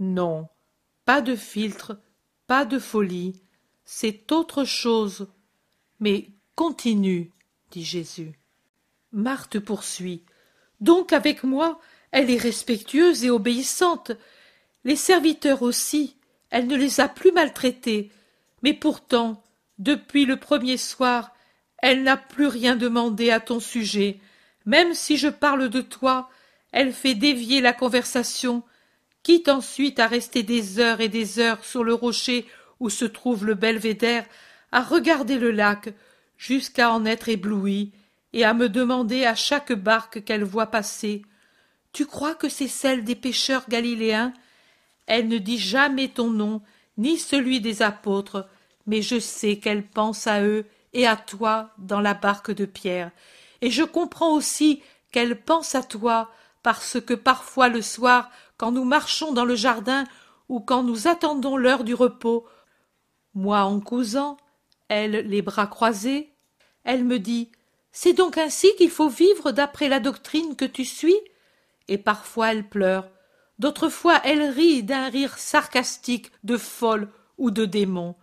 Non, 0.00 0.48
pas 1.04 1.20
de 1.20 1.36
philtre, 1.36 1.96
pas 2.48 2.64
de 2.64 2.80
folie, 2.80 3.40
c'est 3.84 4.32
autre 4.32 4.64
chose. 4.64 5.28
Mais 6.00 6.32
continue, 6.56 7.30
dit 7.70 7.84
Jésus. 7.84 8.36
Marthe 9.12 9.60
poursuit. 9.60 10.24
Donc 10.80 11.12
avec 11.12 11.44
moi, 11.44 11.80
elle 12.10 12.32
est 12.32 12.42
respectueuse 12.42 13.24
et 13.24 13.30
obéissante. 13.30 14.10
Les 14.82 14.96
serviteurs 14.96 15.62
aussi, 15.62 16.16
elle 16.50 16.66
ne 16.66 16.74
les 16.74 16.98
a 16.98 17.06
plus 17.06 17.30
maltraités. 17.30 18.10
Mais 18.64 18.74
pourtant, 18.74 19.44
depuis 19.78 20.26
le 20.26 20.36
premier 20.36 20.76
soir, 20.76 21.34
elle 21.78 22.02
n'a 22.02 22.16
plus 22.16 22.46
rien 22.46 22.76
demandé 22.76 23.30
à 23.30 23.40
ton 23.40 23.60
sujet. 23.60 24.20
Même 24.66 24.94
si 24.94 25.16
je 25.16 25.28
parle 25.28 25.68
de 25.68 25.80
toi, 25.80 26.28
elle 26.72 26.92
fait 26.92 27.14
dévier 27.14 27.60
la 27.60 27.72
conversation, 27.72 28.62
quitte 29.22 29.48
ensuite 29.48 30.00
à 30.00 30.06
rester 30.06 30.42
des 30.42 30.80
heures 30.80 31.00
et 31.00 31.08
des 31.08 31.38
heures 31.38 31.64
sur 31.64 31.84
le 31.84 31.94
rocher 31.94 32.46
où 32.80 32.90
se 32.90 33.04
trouve 33.04 33.46
le 33.46 33.54
belvédère, 33.54 34.24
à 34.72 34.82
regarder 34.82 35.38
le 35.38 35.50
lac, 35.50 35.94
jusqu'à 36.36 36.92
en 36.92 37.04
être 37.04 37.28
éblouie, 37.28 37.92
et 38.32 38.44
à 38.44 38.54
me 38.54 38.68
demander 38.68 39.24
à 39.24 39.34
chaque 39.34 39.72
barque 39.72 40.24
qu'elle 40.24 40.44
voit 40.44 40.66
passer 40.66 41.22
Tu 41.92 42.04
crois 42.04 42.34
que 42.34 42.48
c'est 42.48 42.68
celle 42.68 43.04
des 43.04 43.14
pêcheurs 43.14 43.64
galiléens? 43.68 44.32
Elle 45.06 45.28
ne 45.28 45.38
dit 45.38 45.58
jamais 45.58 46.08
ton 46.08 46.30
nom, 46.30 46.62
ni 46.98 47.16
celui 47.16 47.60
des 47.60 47.80
apôtres, 47.80 48.46
mais 48.88 49.02
je 49.02 49.20
sais 49.20 49.58
qu'elle 49.58 49.86
pense 49.86 50.26
à 50.26 50.42
eux 50.42 50.66
et 50.94 51.06
à 51.06 51.14
toi 51.14 51.70
dans 51.78 52.00
la 52.00 52.14
barque 52.14 52.50
de 52.50 52.64
Pierre, 52.64 53.12
et 53.60 53.70
je 53.70 53.84
comprends 53.84 54.32
aussi 54.32 54.82
qu'elle 55.12 55.40
pense 55.40 55.74
à 55.74 55.82
toi 55.82 56.30
parce 56.62 57.00
que 57.00 57.14
parfois 57.14 57.68
le 57.68 57.82
soir, 57.82 58.30
quand 58.56 58.72
nous 58.72 58.84
marchons 58.84 59.32
dans 59.32 59.44
le 59.44 59.54
jardin 59.54 60.04
ou 60.48 60.60
quand 60.60 60.82
nous 60.82 61.06
attendons 61.06 61.56
l'heure 61.56 61.84
du 61.84 61.94
repos, 61.94 62.46
moi 63.34 63.60
en 63.60 63.78
causant, 63.80 64.38
elle 64.88 65.28
les 65.28 65.42
bras 65.42 65.66
croisés, 65.66 66.32
elle 66.84 67.04
me 67.04 67.18
dit 67.18 67.50
C'est 67.92 68.14
donc 68.14 68.38
ainsi 68.38 68.74
qu'il 68.76 68.90
faut 68.90 69.08
vivre 69.08 69.52
d'après 69.52 69.88
la 69.88 70.00
doctrine 70.00 70.56
que 70.56 70.64
tu 70.64 70.84
suis? 70.84 71.16
Et 71.88 71.98
parfois 71.98 72.52
elle 72.52 72.68
pleure, 72.68 73.08
d'autres 73.58 73.90
fois 73.90 74.20
elle 74.24 74.42
rit 74.42 74.82
d'un 74.82 75.08
rire 75.08 75.36
sarcastique 75.36 76.32
de 76.42 76.56
folle 76.56 77.08
ou 77.36 77.50
de 77.50 77.66
démon. 77.66 78.14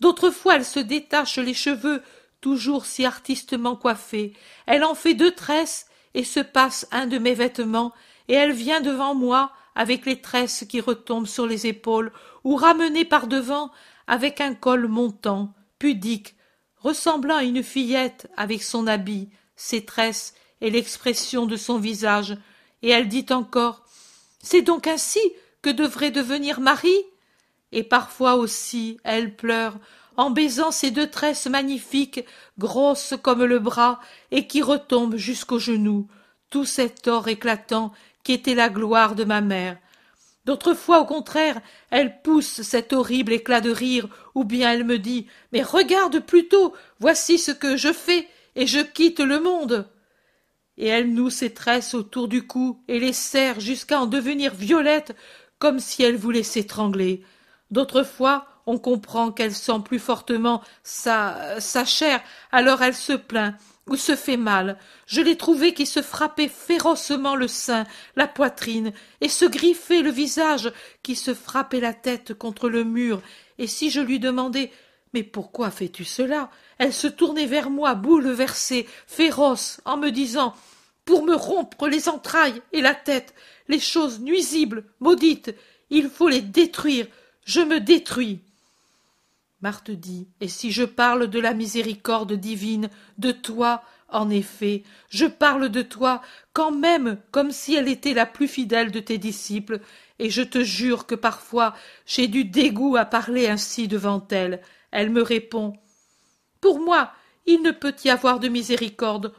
D'autres 0.00 0.30
fois 0.30 0.56
elle 0.56 0.64
se 0.64 0.80
détache 0.80 1.38
les 1.38 1.54
cheveux, 1.54 2.02
toujours 2.40 2.86
si 2.86 3.04
artistement 3.04 3.76
coiffés, 3.76 4.34
elle 4.66 4.84
en 4.84 4.94
fait 4.94 5.14
deux 5.14 5.32
tresses 5.32 5.86
et 6.14 6.24
se 6.24 6.40
passe 6.40 6.86
un 6.92 7.06
de 7.06 7.18
mes 7.18 7.34
vêtements, 7.34 7.92
et 8.28 8.34
elle 8.34 8.52
vient 8.52 8.80
devant 8.80 9.14
moi 9.14 9.52
avec 9.74 10.06
les 10.06 10.20
tresses 10.20 10.64
qui 10.68 10.80
retombent 10.80 11.26
sur 11.26 11.46
les 11.46 11.66
épaules, 11.66 12.10
ou 12.44 12.56
ramenée 12.56 13.04
par 13.04 13.26
devant 13.26 13.70
avec 14.06 14.40
un 14.40 14.54
col 14.54 14.88
montant, 14.88 15.52
pudique, 15.78 16.34
ressemblant 16.78 17.36
à 17.36 17.42
une 17.42 17.62
fillette 17.62 18.28
avec 18.36 18.62
son 18.62 18.86
habit, 18.86 19.28
ses 19.56 19.84
tresses 19.84 20.34
et 20.60 20.70
l'expression 20.70 21.46
de 21.46 21.56
son 21.56 21.78
visage, 21.78 22.36
et 22.82 22.90
elle 22.90 23.08
dit 23.08 23.26
encore 23.30 23.84
C'est 24.40 24.62
donc 24.62 24.86
ainsi 24.86 25.20
que 25.62 25.70
devrait 25.70 26.10
devenir 26.10 26.60
Marie? 26.60 27.04
Et 27.76 27.84
parfois 27.84 28.36
aussi 28.36 28.96
elle 29.04 29.36
pleure 29.36 29.74
en 30.16 30.30
baisant 30.30 30.70
ses 30.70 30.90
deux 30.90 31.08
tresses 31.10 31.46
magnifiques, 31.46 32.24
grosses 32.58 33.12
comme 33.22 33.44
le 33.44 33.58
bras, 33.58 34.00
et 34.30 34.46
qui 34.46 34.62
retombent 34.62 35.16
jusqu'aux 35.16 35.58
genoux, 35.58 36.08
tout 36.48 36.64
cet 36.64 37.06
or 37.06 37.28
éclatant 37.28 37.92
qui 38.24 38.32
était 38.32 38.54
la 38.54 38.70
gloire 38.70 39.14
de 39.14 39.24
ma 39.24 39.42
mère. 39.42 39.76
D'autres 40.46 40.72
fois, 40.72 41.00
au 41.00 41.04
contraire, 41.04 41.60
elle 41.90 42.22
pousse 42.22 42.62
cet 42.62 42.94
horrible 42.94 43.34
éclat 43.34 43.60
de 43.60 43.70
rire, 43.70 44.08
ou 44.34 44.44
bien 44.44 44.72
elle 44.72 44.84
me 44.84 44.98
dit 44.98 45.26
Mais 45.52 45.62
regarde 45.62 46.20
plutôt, 46.20 46.72
voici 46.98 47.36
ce 47.36 47.50
que 47.50 47.76
je 47.76 47.92
fais, 47.92 48.26
et 48.54 48.66
je 48.66 48.80
quitte 48.80 49.20
le 49.20 49.38
monde. 49.38 49.86
Et 50.78 50.86
elle 50.86 51.12
noue 51.12 51.30
ses 51.30 51.52
tresses 51.52 51.92
autour 51.92 52.28
du 52.28 52.46
cou 52.46 52.80
et 52.88 52.98
les 53.00 53.12
serre 53.12 53.60
jusqu'à 53.60 54.00
en 54.00 54.06
devenir 54.06 54.54
violettes, 54.54 55.14
comme 55.58 55.78
si 55.78 56.02
elle 56.02 56.16
voulait 56.16 56.42
s'étrangler. 56.42 57.22
D'autres 57.70 58.04
fois, 58.04 58.46
on 58.66 58.78
comprend 58.78 59.30
qu'elle 59.32 59.54
sent 59.54 59.80
plus 59.84 59.98
fortement 59.98 60.62
sa 60.82 61.60
sa 61.60 61.84
chair, 61.84 62.20
alors 62.52 62.82
elle 62.82 62.94
se 62.94 63.12
plaint 63.12 63.54
ou 63.88 63.96
se 63.96 64.16
fait 64.16 64.36
mal. 64.36 64.78
Je 65.06 65.20
l'ai 65.20 65.36
trouvée 65.36 65.72
qui 65.72 65.86
se 65.86 66.02
frappait 66.02 66.48
férocement 66.48 67.36
le 67.36 67.48
sein, 67.48 67.84
la 68.16 68.26
poitrine, 68.26 68.92
et 69.20 69.28
se 69.28 69.44
griffait 69.44 70.02
le 70.02 70.10
visage, 70.10 70.72
qui 71.02 71.14
se 71.14 71.34
frappait 71.34 71.80
la 71.80 71.94
tête 71.94 72.34
contre 72.34 72.68
le 72.68 72.84
mur, 72.84 73.22
et 73.58 73.66
si 73.66 73.90
je 73.90 74.00
lui 74.00 74.18
demandais 74.18 74.72
Mais 75.14 75.22
pourquoi 75.22 75.70
fais 75.70 75.88
tu 75.88 76.04
cela? 76.04 76.50
elle 76.78 76.92
se 76.92 77.06
tournait 77.06 77.46
vers 77.46 77.70
moi, 77.70 77.94
bouleversée, 77.94 78.86
féroce, 79.06 79.80
en 79.84 79.96
me 79.96 80.10
disant 80.10 80.54
Pour 81.04 81.24
me 81.24 81.34
rompre 81.34 81.88
les 81.88 82.08
entrailles 82.08 82.60
et 82.72 82.82
la 82.82 82.94
tête, 82.94 83.34
les 83.68 83.80
choses 83.80 84.20
nuisibles, 84.20 84.84
maudites, 85.00 85.54
Il 85.90 86.10
faut 86.10 86.28
les 86.28 86.42
détruire. 86.42 87.06
Je 87.46 87.60
me 87.60 87.78
détruis. 87.78 88.40
Marthe 89.62 89.92
dit, 89.92 90.26
et 90.40 90.48
si 90.48 90.72
je 90.72 90.82
parle 90.82 91.28
de 91.28 91.38
la 91.38 91.54
miséricorde 91.54 92.32
divine, 92.32 92.90
de 93.18 93.30
toi, 93.30 93.82
en 94.08 94.30
effet, 94.30 94.82
je 95.08 95.26
parle 95.26 95.68
de 95.68 95.82
toi 95.82 96.22
quand 96.52 96.72
même 96.72 97.18
comme 97.30 97.52
si 97.52 97.76
elle 97.76 97.88
était 97.88 98.14
la 98.14 98.26
plus 98.26 98.48
fidèle 98.48 98.90
de 98.90 98.98
tes 98.98 99.16
disciples, 99.18 99.80
et 100.18 100.28
je 100.28 100.42
te 100.42 100.64
jure 100.64 101.06
que 101.06 101.14
parfois 101.14 101.74
j'ai 102.04 102.26
du 102.26 102.44
dégoût 102.44 102.96
à 102.96 103.04
parler 103.04 103.46
ainsi 103.46 103.86
devant 103.86 104.26
elle. 104.30 104.60
Elle 104.90 105.10
me 105.10 105.22
répond. 105.22 105.74
Pour 106.60 106.80
moi, 106.80 107.12
il 107.46 107.62
ne 107.62 107.70
peut 107.70 107.94
y 108.04 108.10
avoir 108.10 108.40
de 108.40 108.48
miséricorde. 108.48 109.32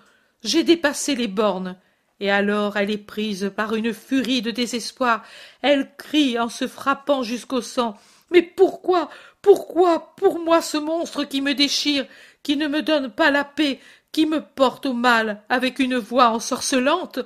J'ai 0.44 0.64
dépassé 0.64 1.14
les 1.14 1.28
bornes. 1.28 1.78
Et 2.20 2.32
alors 2.32 2.78
elle 2.78 2.92
est 2.92 2.98
prise 2.98 3.52
par 3.56 3.76
une 3.76 3.94
furie 3.94 4.42
de 4.42 4.52
désespoir. 4.52 5.24
Elle 5.62 5.92
crie 5.98 6.40
en 6.40 6.50
se 6.50 6.68
frappant 6.68 7.24
jusqu'au 7.24 7.62
sang. 7.62 7.98
Mais 8.32 8.42
pourquoi, 8.42 9.10
pourquoi, 9.42 10.16
pour 10.16 10.40
moi 10.40 10.62
ce 10.62 10.78
monstre 10.78 11.24
qui 11.24 11.42
me 11.42 11.54
déchire, 11.54 12.06
qui 12.44 12.58
ne 12.58 12.68
me 12.68 12.82
donne 12.82 13.10
pas 13.12 13.32
la 13.32 13.44
paix, 13.44 13.80
qui 14.12 14.26
me 14.26 14.42
porte 14.42 14.86
au 14.86 14.94
mal 14.94 15.44
avec 15.50 15.80
une 15.80 15.98
voix 15.98 16.30
ensorcelante? 16.30 17.20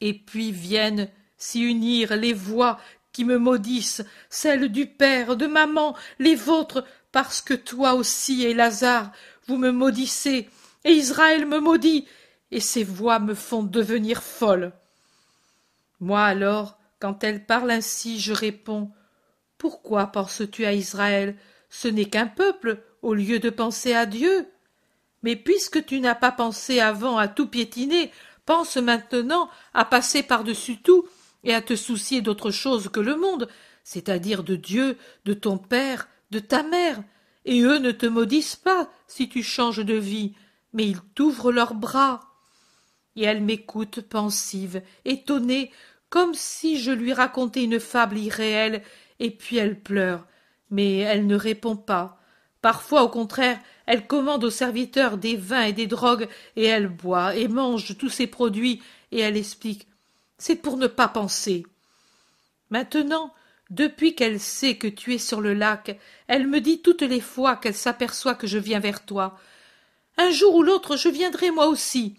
Et 0.00 0.14
puis 0.14 0.52
viennent 0.52 1.08
s'y 1.36 1.60
unir 1.60 2.16
les 2.16 2.32
voix 2.32 2.78
qui 3.12 3.24
me 3.24 3.38
maudissent, 3.38 4.04
celles 4.28 4.68
du 4.68 4.86
père, 4.86 5.36
de 5.36 5.46
maman, 5.46 5.96
les 6.18 6.34
vôtres, 6.34 6.84
parce 7.10 7.40
que 7.40 7.54
toi 7.54 7.94
aussi 7.94 8.44
et 8.44 8.56
vous 9.46 9.56
me 9.56 9.70
maudissez, 9.70 10.48
et 10.84 10.92
Israël 10.92 11.46
me 11.46 11.58
maudit, 11.58 12.06
et 12.50 12.60
ces 12.60 12.84
voix 12.84 13.18
me 13.18 13.34
font 13.34 13.62
devenir 13.62 14.22
folle. 14.22 14.72
Moi 16.00 16.22
alors, 16.22 16.78
quand 17.00 17.22
elle 17.24 17.44
parle 17.44 17.70
ainsi, 17.70 18.20
je 18.20 18.32
réponds 18.32 18.90
Pourquoi 19.58 20.06
penses-tu 20.06 20.64
à 20.64 20.72
Israël? 20.72 21.36
Ce 21.70 21.88
n'est 21.88 22.06
qu'un 22.06 22.26
peuple, 22.26 22.82
au 23.02 23.14
lieu 23.14 23.38
de 23.38 23.50
penser 23.50 23.94
à 23.94 24.06
Dieu. 24.06 24.48
Mais 25.22 25.36
puisque 25.36 25.84
tu 25.84 26.00
n'as 26.00 26.14
pas 26.14 26.32
pensé 26.32 26.80
avant 26.80 27.18
à 27.18 27.28
tout 27.28 27.48
piétiner, 27.48 28.10
pense 28.46 28.76
maintenant 28.76 29.50
à 29.74 29.84
passer 29.84 30.22
par-dessus 30.22 30.80
tout 30.80 31.06
et 31.44 31.54
à 31.54 31.60
te 31.60 31.76
soucier 31.76 32.22
d'autre 32.22 32.50
chose 32.50 32.88
que 32.88 33.00
le 33.00 33.16
monde, 33.16 33.48
c'est-à-dire 33.84 34.42
de 34.42 34.56
Dieu, 34.56 34.96
de 35.24 35.34
ton 35.34 35.58
père, 35.58 36.08
de 36.30 36.38
ta 36.38 36.62
mère, 36.62 37.02
et 37.44 37.60
eux 37.60 37.78
ne 37.78 37.90
te 37.90 38.06
maudissent 38.06 38.56
pas 38.56 38.90
si 39.06 39.28
tu 39.28 39.42
changes 39.42 39.84
de 39.84 39.94
vie, 39.94 40.34
mais 40.72 40.86
ils 40.86 41.00
t'ouvrent 41.14 41.52
leurs 41.52 41.74
bras. 41.74 42.27
Et 43.18 43.24
elle 43.24 43.42
m'écoute 43.42 44.02
pensive, 44.02 44.80
étonnée, 45.04 45.72
comme 46.08 46.34
si 46.34 46.80
je 46.80 46.92
lui 46.92 47.12
racontais 47.12 47.64
une 47.64 47.80
fable 47.80 48.16
irréelle, 48.16 48.80
et 49.18 49.32
puis 49.32 49.56
elle 49.56 49.80
pleure, 49.80 50.24
mais 50.70 50.98
elle 50.98 51.26
ne 51.26 51.34
répond 51.34 51.74
pas. 51.74 52.22
Parfois, 52.62 53.02
au 53.02 53.08
contraire, 53.08 53.58
elle 53.86 54.06
commande 54.06 54.44
aux 54.44 54.50
serviteurs 54.50 55.18
des 55.18 55.34
vins 55.34 55.64
et 55.64 55.72
des 55.72 55.88
drogues, 55.88 56.28
et 56.54 56.66
elle 56.66 56.86
boit 56.86 57.34
et 57.34 57.48
mange 57.48 57.98
tous 57.98 58.08
ces 58.08 58.28
produits, 58.28 58.80
et 59.10 59.18
elle 59.18 59.36
explique. 59.36 59.88
C'est 60.38 60.54
pour 60.54 60.76
ne 60.76 60.86
pas 60.86 61.08
penser. 61.08 61.66
Maintenant, 62.70 63.34
depuis 63.68 64.14
qu'elle 64.14 64.38
sait 64.38 64.76
que 64.76 64.86
tu 64.86 65.12
es 65.12 65.18
sur 65.18 65.40
le 65.40 65.54
lac, 65.54 65.98
elle 66.28 66.46
me 66.46 66.60
dit 66.60 66.82
toutes 66.82 67.02
les 67.02 67.20
fois 67.20 67.56
qu'elle 67.56 67.74
s'aperçoit 67.74 68.36
que 68.36 68.46
je 68.46 68.58
viens 68.58 68.78
vers 68.78 69.04
toi. 69.04 69.40
Un 70.18 70.30
jour 70.30 70.54
ou 70.54 70.62
l'autre 70.62 70.96
je 70.96 71.08
viendrai 71.08 71.50
moi 71.50 71.66
aussi. 71.66 72.14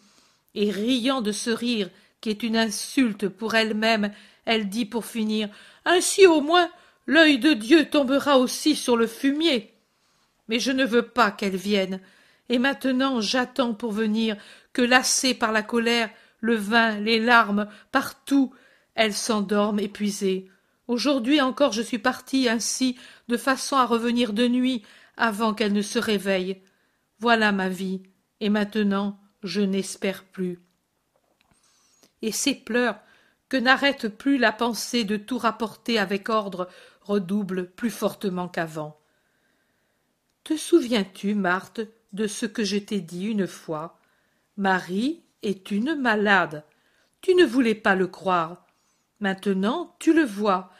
Et 0.61 0.71
riant 0.71 1.21
de 1.21 1.31
ce 1.31 1.51
rire, 1.51 1.89
qui 2.19 2.29
est 2.29 2.43
une 2.43 2.57
insulte 2.57 3.29
pour 3.29 3.55
elle-même, 3.55 4.11
elle 4.43 4.67
dit 4.67 4.83
pour 4.83 5.05
finir. 5.05 5.47
Ainsi 5.85 6.27
au 6.27 6.41
moins 6.41 6.69
l'œil 7.07 7.39
de 7.39 7.53
Dieu 7.53 7.89
tombera 7.89 8.37
aussi 8.37 8.75
sur 8.75 8.97
le 8.97 9.07
fumier. 9.07 9.73
Mais 10.49 10.59
je 10.59 10.73
ne 10.73 10.83
veux 10.83 11.03
pas 11.03 11.31
qu'elle 11.31 11.55
vienne. 11.55 12.01
Et 12.49 12.59
maintenant 12.59 13.21
j'attends 13.21 13.73
pour 13.73 13.93
venir, 13.93 14.35
que 14.73 14.81
lassée 14.81 15.33
par 15.33 15.53
la 15.53 15.61
colère, 15.61 16.09
le 16.41 16.55
vin, 16.55 16.99
les 16.99 17.19
larmes, 17.19 17.69
partout, 17.93 18.53
elle 18.95 19.13
s'endorme 19.13 19.79
épuisée. 19.79 20.51
Aujourd'hui 20.89 21.39
encore 21.39 21.71
je 21.71 21.81
suis 21.81 21.99
partie 21.99 22.49
ainsi, 22.49 22.97
de 23.29 23.37
façon 23.37 23.77
à 23.77 23.85
revenir 23.85 24.33
de 24.33 24.49
nuit, 24.49 24.83
avant 25.15 25.53
qu'elle 25.53 25.71
ne 25.71 25.81
se 25.81 25.99
réveille. 25.99 26.61
Voilà 27.19 27.53
ma 27.53 27.69
vie, 27.69 28.03
et 28.41 28.49
maintenant 28.49 29.17
je 29.43 29.61
n'espère 29.61 30.23
plus. 30.23 30.59
Et 32.21 32.31
ces 32.31 32.55
pleurs, 32.55 32.99
que 33.47 33.57
n'arrête 33.57 34.07
plus 34.07 34.37
la 34.37 34.51
pensée 34.51 35.03
de 35.03 35.17
tout 35.17 35.37
rapporter 35.37 35.97
avec 35.97 36.29
ordre, 36.29 36.69
redoublent 37.01 37.69
plus 37.69 37.89
fortement 37.89 38.47
qu'avant. 38.47 38.99
Te 40.43 40.55
souviens-tu, 40.55 41.33
Marthe, 41.33 41.81
de 42.13 42.27
ce 42.27 42.45
que 42.45 42.63
je 42.63 42.77
t'ai 42.77 43.01
dit 43.01 43.25
une 43.25 43.47
fois? 43.47 43.99
Marie 44.57 45.23
est 45.41 45.71
une 45.71 45.95
malade. 45.95 46.63
Tu 47.21 47.33
ne 47.35 47.45
voulais 47.45 47.75
pas 47.75 47.95
le 47.95 48.07
croire. 48.07 48.65
Maintenant 49.19 49.95
tu 49.99 50.13
le 50.13 50.23
vois. 50.23 50.71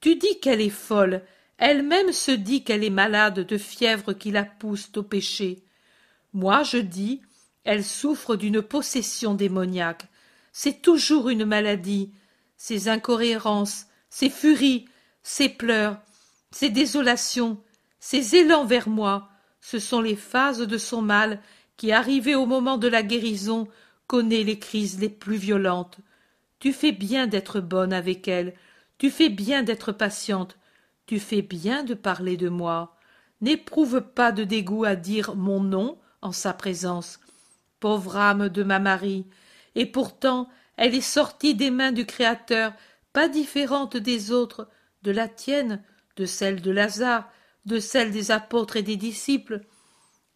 Tu 0.00 0.16
dis 0.16 0.38
qu'elle 0.40 0.60
est 0.60 0.70
folle, 0.70 1.22
elle-même 1.58 2.12
se 2.12 2.30
dit 2.30 2.62
qu'elle 2.62 2.84
est 2.84 2.90
malade 2.90 3.40
de 3.40 3.58
fièvre 3.58 4.12
qui 4.12 4.30
la 4.30 4.44
pousse 4.44 4.90
au 4.96 5.02
péché. 5.02 5.64
Moi 6.32 6.62
je 6.62 6.78
dis, 6.78 7.22
elle 7.68 7.84
souffre 7.84 8.34
d'une 8.34 8.62
possession 8.62 9.34
démoniaque. 9.34 10.06
C'est 10.52 10.80
toujours 10.80 11.28
une 11.28 11.44
maladie. 11.44 12.14
Ses 12.56 12.88
incohérences, 12.88 13.88
ses 14.08 14.30
furies, 14.30 14.86
ses 15.22 15.50
pleurs, 15.50 16.00
ses 16.50 16.70
désolations, 16.70 17.62
ses 18.00 18.36
élans 18.36 18.64
vers 18.64 18.88
moi, 18.88 19.28
ce 19.60 19.78
sont 19.78 20.00
les 20.00 20.16
phases 20.16 20.60
de 20.60 20.78
son 20.78 21.02
mal 21.02 21.42
qui, 21.76 21.92
arrivé 21.92 22.34
au 22.34 22.46
moment 22.46 22.78
de 22.78 22.88
la 22.88 23.02
guérison, 23.02 23.68
connaît 24.06 24.44
les 24.44 24.58
crises 24.58 24.98
les 24.98 25.10
plus 25.10 25.36
violentes. 25.36 25.98
Tu 26.60 26.72
fais 26.72 26.92
bien 26.92 27.26
d'être 27.26 27.60
bonne 27.60 27.92
avec 27.92 28.28
elle, 28.28 28.54
tu 28.96 29.10
fais 29.10 29.28
bien 29.28 29.62
d'être 29.62 29.92
patiente, 29.92 30.56
tu 31.04 31.20
fais 31.20 31.42
bien 31.42 31.84
de 31.84 31.92
parler 31.92 32.38
de 32.38 32.48
moi. 32.48 32.96
N'éprouve 33.42 34.00
pas 34.00 34.32
de 34.32 34.44
dégoût 34.44 34.84
à 34.84 34.96
dire 34.96 35.36
mon 35.36 35.60
nom 35.60 35.98
en 36.22 36.32
sa 36.32 36.54
présence. 36.54 37.20
Pauvre 37.80 38.16
âme 38.16 38.48
de 38.48 38.62
ma 38.62 38.78
Marie, 38.78 39.26
et 39.74 39.86
pourtant 39.86 40.48
elle 40.76 40.94
est 40.94 41.00
sortie 41.00 41.54
des 41.54 41.70
mains 41.70 41.92
du 41.92 42.06
Créateur, 42.06 42.72
pas 43.12 43.28
différente 43.28 43.96
des 43.96 44.30
autres, 44.30 44.68
de 45.02 45.10
la 45.10 45.28
tienne, 45.28 45.82
de 46.16 46.24
celle 46.24 46.62
de 46.62 46.70
Lazare, 46.70 47.28
de 47.64 47.80
celle 47.80 48.12
des 48.12 48.30
apôtres 48.30 48.76
et 48.76 48.82
des 48.82 48.96
disciples. 48.96 49.62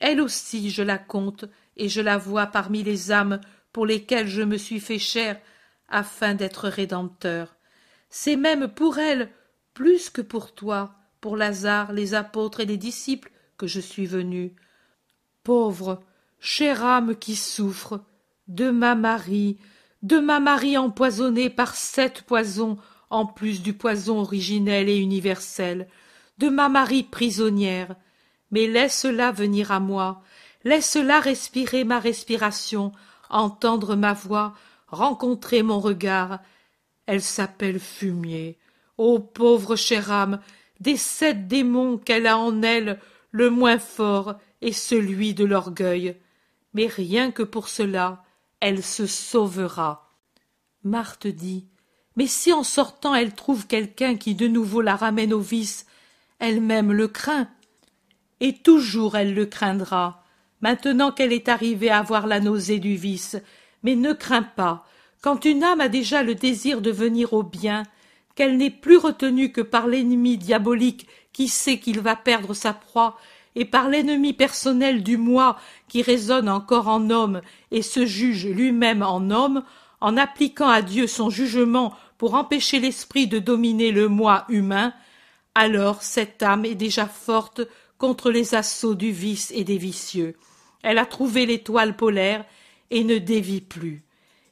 Elle 0.01 0.21
aussi 0.21 0.71
je 0.71 0.83
la 0.83 0.99
compte, 0.99 1.45
et 1.77 1.89
je 1.89 2.01
la 2.01 2.19
vois 2.19 2.47
parmi 2.47 2.83
les 2.83 3.13
âmes 3.13 3.41
pour 3.73 3.87
lesquelles 3.87 4.27
je 4.27 4.43
me 4.43 4.57
suis 4.57 4.81
fait 4.81 4.99
chair, 4.99 5.41
afin 5.89 6.35
d'être 6.35 6.69
rédempteur. 6.69 7.55
C'est 8.11 8.37
même 8.37 8.69
pour 8.69 8.99
elle 8.99 9.31
plus 9.75 10.11
que 10.11 10.23
pour 10.23 10.55
toi 10.55 10.97
pour 11.23 11.37
lazare 11.37 11.93
les 11.93 12.15
apôtres 12.15 12.61
et 12.61 12.67
les 12.67 12.77
disciples 12.77 13.31
que 13.57 13.67
je 13.67 13.81
suis 13.81 14.07
venu 14.07 14.57
pauvre 15.45 16.03
chère 16.45 16.85
âme 16.85 17.15
qui 17.17 17.37
souffre 17.37 18.01
de 18.49 18.71
ma 18.71 18.95
marie 18.95 19.59
de 20.03 20.19
ma 20.19 20.41
marie 20.41 20.77
empoisonnée 20.77 21.49
par 21.49 21.77
sept 21.77 22.23
poisons 22.23 22.77
en 23.11 23.27
plus 23.27 23.63
du 23.63 23.73
poison 23.73 24.19
originel 24.19 24.89
et 24.89 24.99
universel 24.99 25.87
de 26.39 26.49
ma 26.49 26.69
marie 26.69 27.05
prisonnière 27.05 27.95
mais 28.51 28.67
laisse-la 28.67 29.31
venir 29.31 29.71
à 29.71 29.79
moi 29.79 30.23
laisse-la 30.65 31.21
respirer 31.21 31.85
ma 31.85 32.01
respiration 32.01 32.93
entendre 33.31 33.95
ma 33.95 34.13
voix 34.13 34.53
rencontrer 34.89 35.63
mon 35.63 35.79
regard 35.79 36.41
elle 37.07 37.23
s'appelle 37.23 37.81
Fumier. 37.81 38.59
Ô 38.99 39.19
pauvre 39.19 39.77
chère 39.77 40.11
âme, 40.13 40.41
des 40.81 40.97
sept 40.97 41.49
démons 41.49 41.99
qu'elle 41.99 42.27
a 42.27 42.39
en 42.39 42.63
elle, 42.63 43.01
le 43.31 43.51
moins 43.51 43.79
fort 43.79 44.35
est 44.61 44.73
celui 44.73 45.35
de 45.35 45.45
l'orgueil. 45.45 46.17
Mais 46.75 46.87
rien 46.87 47.31
que 47.31 47.43
pour 47.43 47.69
cela, 47.69 48.25
elle 48.61 48.83
se 48.83 49.07
sauvera. 49.07 50.13
Marthe 50.85 51.27
dit 51.27 51.67
Mais 52.17 52.27
si 52.27 52.53
en 52.53 52.63
sortant 52.63 53.15
elle 53.15 53.35
trouve 53.35 53.67
quelqu'un 53.67 54.17
qui 54.17 54.35
de 54.35 54.49
nouveau 54.49 54.81
la 54.81 54.97
ramène 54.97 55.33
au 55.33 55.41
vice, 55.41 55.87
elle-même 56.39 56.93
le 56.93 57.09
craint. 57.09 57.49
Et 58.41 58.55
toujours 58.55 59.17
elle 59.17 59.35
le 59.35 59.47
craindra, 59.47 60.25
maintenant 60.61 61.13
qu'elle 61.13 61.33
est 61.33 61.49
arrivée 61.49 61.91
à 61.91 62.03
voir 62.03 62.27
la 62.27 62.41
nausée 62.41 62.81
du 62.81 62.97
vice. 62.97 63.37
Mais 63.85 63.95
ne 63.95 64.13
crains 64.13 64.43
pas, 64.43 64.87
quand 65.21 65.45
une 65.45 65.63
âme 65.63 65.81
a 65.81 65.89
déjà 65.89 66.23
le 66.23 66.35
désir 66.35 66.81
de 66.81 66.91
venir 66.91 67.33
au 67.33 67.43
bien, 67.43 67.85
qu'elle 68.35 68.57
n'est 68.57 68.71
plus 68.71 68.97
retenue 68.97 69.53
que 69.53 69.61
par 69.61 69.87
l'ennemi 69.87 70.39
diabolique 70.39 71.07
qui 71.33 71.49
sait 71.49 71.79
qu'il 71.79 72.01
va 72.01 72.17
perdre 72.17 72.55
sa 72.55 72.73
proie, 72.73 73.19
et 73.55 73.65
par 73.65 73.89
l'ennemi 73.89 74.33
personnel 74.33 75.03
du 75.03 75.17
moi 75.17 75.59
qui 75.89 76.03
résonne 76.03 76.49
encore 76.49 76.89
en 76.89 77.11
homme 77.11 77.41
et 77.71 77.83
se 77.83 78.07
juge 78.07 78.47
lui-même 78.47 79.03
en 79.03 79.31
homme, 79.31 79.63
en 80.01 80.17
appliquant 80.17 80.69
à 80.69 80.83
Dieu 80.83 81.07
son 81.07 81.31
jugement 81.31 81.95
pour 82.19 82.35
empêcher 82.35 82.81
l'esprit 82.81 83.27
de 83.27 83.39
dominer 83.39 83.93
le 83.93 84.09
moi 84.09 84.45
humain, 84.49 84.95
alors 85.55 86.03
cette 86.03 86.43
âme 86.43 86.65
est 86.65 86.75
déjà 86.75 87.07
forte 87.07 87.61
contre 87.99 88.31
les 88.31 88.55
assauts 88.55 88.95
du 88.95 89.13
vice 89.13 89.53
et 89.55 89.65
des 89.65 89.77
vicieux. 89.77 90.37
Elle 90.83 90.99
a 90.99 91.07
trouvé 91.07 91.47
l'étoile 91.47 91.97
polaire 91.97 92.45
et 92.91 93.05
ne 93.05 93.19
dévie 93.19 93.61
plus. 93.61 94.05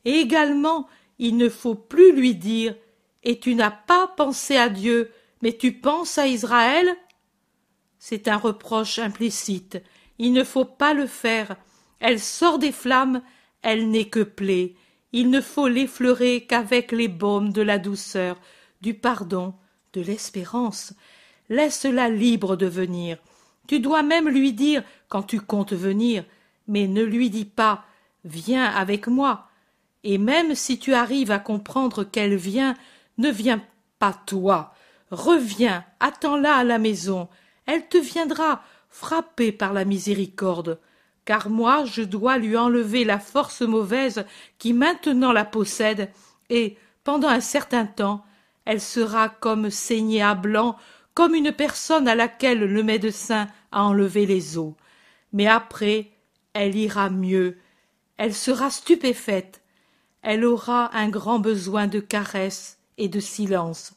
Et 0.04 0.14
également, 0.14 0.88
il 1.18 1.36
ne 1.36 1.48
faut 1.48 1.74
plus 1.74 2.12
lui 2.12 2.34
dire 2.34 2.74
Et 3.22 3.38
tu 3.38 3.54
n'as 3.54 3.70
pas 3.70 4.08
pensé 4.16 4.56
à 4.56 4.68
Dieu, 4.68 5.10
mais 5.42 5.52
tu 5.52 5.72
penses 5.72 6.18
à 6.18 6.26
Israël? 6.26 6.96
C'est 8.00 8.28
un 8.28 8.38
reproche 8.38 8.98
implicite. 8.98 9.80
Il 10.18 10.32
ne 10.32 10.42
faut 10.42 10.64
pas 10.64 10.94
le 10.94 11.06
faire. 11.06 11.54
Elle 12.00 12.18
sort 12.18 12.58
des 12.58 12.72
flammes, 12.72 13.22
elle 13.62 13.90
n'est 13.90 14.08
que 14.08 14.22
plaie. 14.22 14.74
Il 15.12 15.28
ne 15.28 15.40
faut 15.40 15.68
l'effleurer 15.68 16.46
qu'avec 16.46 16.92
les 16.92 17.08
baumes 17.08 17.52
de 17.52 17.60
la 17.60 17.78
douceur, 17.78 18.40
du 18.80 18.94
pardon, 18.94 19.54
de 19.92 20.00
l'espérance. 20.00 20.94
Laisse-la 21.50 22.08
libre 22.08 22.56
de 22.56 22.66
venir. 22.66 23.18
Tu 23.68 23.80
dois 23.80 24.02
même 24.02 24.28
lui 24.28 24.54
dire, 24.54 24.82
quand 25.08 25.22
tu 25.22 25.40
comptes 25.40 25.74
venir, 25.74 26.24
mais 26.68 26.86
ne 26.86 27.02
lui 27.02 27.28
dis 27.30 27.44
pas 27.44 27.84
Viens 28.24 28.64
avec 28.64 29.08
moi. 29.08 29.48
Et 30.04 30.16
même 30.16 30.54
si 30.54 30.78
tu 30.78 30.94
arrives 30.94 31.30
à 31.30 31.38
comprendre 31.38 32.04
qu'elle 32.04 32.36
vient, 32.36 32.74
ne 33.18 33.30
viens 33.30 33.62
pas 33.98 34.14
toi. 34.26 34.72
Reviens, 35.10 35.84
attends-la 36.00 36.54
à 36.56 36.64
la 36.64 36.78
maison. 36.78 37.28
Elle 37.70 37.88
te 37.88 37.98
viendra, 37.98 38.62
frappée 38.88 39.52
par 39.52 39.72
la 39.72 39.84
miséricorde 39.84 40.80
car 41.30 41.48
moi 41.48 41.84
je 41.84 42.02
dois 42.02 42.38
lui 42.38 42.56
enlever 42.56 43.04
la 43.04 43.20
force 43.20 43.62
mauvaise 43.62 44.24
qui 44.58 44.72
maintenant 44.72 45.30
la 45.30 45.44
possède, 45.44 46.10
et, 46.48 46.76
pendant 47.04 47.28
un 47.28 47.40
certain 47.40 47.86
temps, 47.86 48.24
elle 48.64 48.80
sera 48.80 49.28
comme 49.28 49.70
saignée 49.70 50.22
à 50.22 50.34
blanc, 50.34 50.76
comme 51.14 51.36
une 51.36 51.52
personne 51.52 52.08
à 52.08 52.16
laquelle 52.16 52.58
le 52.58 52.82
médecin 52.82 53.46
a 53.70 53.84
enlevé 53.84 54.26
les 54.26 54.58
os. 54.58 54.74
Mais 55.32 55.46
après, 55.46 56.10
elle 56.52 56.74
ira 56.74 57.10
mieux, 57.10 57.58
elle 58.16 58.34
sera 58.34 58.68
stupéfaite, 58.68 59.62
elle 60.22 60.44
aura 60.44 60.90
un 60.96 61.08
grand 61.08 61.38
besoin 61.38 61.86
de 61.86 62.00
caresses 62.00 62.78
et 62.98 63.08
de 63.08 63.20
silence. 63.20 63.92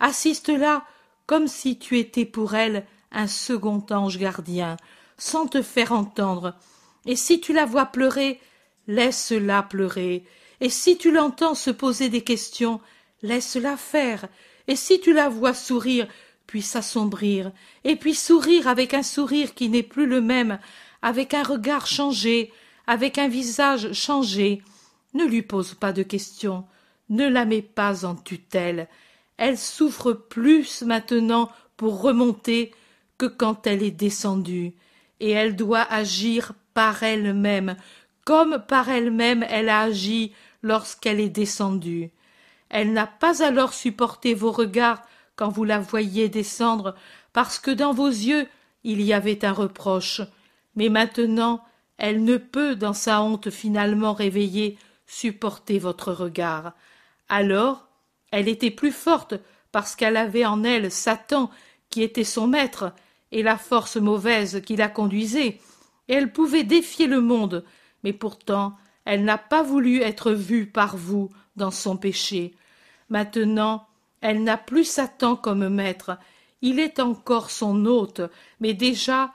Assiste-la 0.00 0.84
comme 1.26 1.48
si 1.48 1.78
tu 1.78 1.98
étais 1.98 2.24
pour 2.24 2.54
elle 2.54 2.86
un 3.12 3.26
second 3.26 3.84
ange 3.90 4.18
gardien, 4.18 4.76
sans 5.18 5.46
te 5.46 5.62
faire 5.62 5.92
entendre. 5.92 6.54
Et 7.06 7.16
si 7.16 7.40
tu 7.40 7.52
la 7.52 7.66
vois 7.66 7.86
pleurer, 7.86 8.40
laisse-la 8.86 9.62
pleurer. 9.62 10.24
Et 10.60 10.70
si 10.70 10.96
tu 10.96 11.10
l'entends 11.10 11.54
se 11.54 11.70
poser 11.70 12.08
des 12.08 12.22
questions, 12.22 12.80
laisse-la 13.22 13.76
faire. 13.76 14.26
Et 14.68 14.76
si 14.76 15.00
tu 15.00 15.12
la 15.12 15.28
vois 15.28 15.54
sourire, 15.54 16.06
puis 16.46 16.62
s'assombrir, 16.62 17.52
et 17.84 17.96
puis 17.96 18.14
sourire 18.14 18.68
avec 18.68 18.94
un 18.94 19.02
sourire 19.02 19.54
qui 19.54 19.68
n'est 19.68 19.82
plus 19.82 20.06
le 20.06 20.20
même, 20.20 20.58
avec 21.00 21.34
un 21.34 21.42
regard 21.42 21.86
changé, 21.86 22.52
avec 22.86 23.18
un 23.18 23.28
visage 23.28 23.92
changé, 23.92 24.62
ne 25.14 25.24
lui 25.24 25.42
pose 25.42 25.74
pas 25.74 25.92
de 25.92 26.02
questions, 26.02 26.64
ne 27.08 27.26
la 27.28 27.44
mets 27.44 27.62
pas 27.62 28.04
en 28.04 28.14
tutelle. 28.14 28.88
Elle 29.36 29.58
souffre 29.58 30.12
plus 30.12 30.82
maintenant 30.82 31.50
pour 31.76 32.02
remonter 32.02 32.72
quand 33.26 33.66
elle 33.66 33.82
est 33.82 33.90
descendue 33.90 34.74
et 35.20 35.30
elle 35.30 35.56
doit 35.56 35.82
agir 35.82 36.52
par 36.74 37.02
elle-même, 37.02 37.76
comme 38.24 38.62
par 38.66 38.88
elle-même 38.88 39.44
elle 39.48 39.68
a 39.68 39.80
agi 39.80 40.32
lorsqu'elle 40.62 41.20
est 41.20 41.28
descendue. 41.28 42.10
Elle 42.68 42.92
n'a 42.92 43.06
pas 43.06 43.44
alors 43.44 43.72
supporté 43.72 44.34
vos 44.34 44.52
regards 44.52 45.02
quand 45.36 45.48
vous 45.48 45.64
la 45.64 45.78
voyiez 45.78 46.28
descendre, 46.28 46.94
parce 47.32 47.58
que 47.58 47.70
dans 47.70 47.92
vos 47.92 48.08
yeux 48.08 48.46
il 48.84 49.00
y 49.00 49.12
avait 49.12 49.44
un 49.44 49.52
reproche. 49.52 50.22
Mais 50.74 50.88
maintenant 50.88 51.62
elle 51.98 52.24
ne 52.24 52.36
peut, 52.36 52.74
dans 52.74 52.94
sa 52.94 53.22
honte 53.22 53.50
finalement 53.50 54.12
réveillée, 54.12 54.76
supporter 55.06 55.78
votre 55.78 56.12
regard. 56.12 56.72
Alors 57.28 57.86
elle 58.32 58.48
était 58.48 58.70
plus 58.70 58.92
forte 58.92 59.34
parce 59.70 59.94
qu'elle 59.94 60.16
avait 60.16 60.46
en 60.46 60.64
elle 60.64 60.90
Satan 60.90 61.50
qui 61.90 62.02
était 62.02 62.24
son 62.24 62.46
maître, 62.46 62.92
et 63.32 63.42
la 63.42 63.56
force 63.56 63.96
mauvaise 63.96 64.62
qui 64.64 64.76
la 64.76 64.88
conduisait. 64.88 65.58
elle 66.08 66.32
pouvait 66.32 66.64
défier 66.64 67.06
le 67.06 67.20
monde, 67.20 67.64
mais 68.04 68.12
pourtant 68.12 68.76
elle 69.04 69.24
n'a 69.24 69.38
pas 69.38 69.62
voulu 69.62 70.00
être 70.00 70.30
vue 70.30 70.66
par 70.66 70.96
vous 70.96 71.30
dans 71.56 71.72
son 71.72 71.96
péché. 71.96 72.54
Maintenant, 73.08 73.86
elle 74.20 74.44
n'a 74.44 74.56
plus 74.56 74.84
Satan 74.84 75.34
comme 75.34 75.68
maître, 75.68 76.18
il 76.60 76.78
est 76.78 77.00
encore 77.00 77.50
son 77.50 77.84
hôte, 77.86 78.20
mais 78.60 78.72
déjà, 78.72 79.32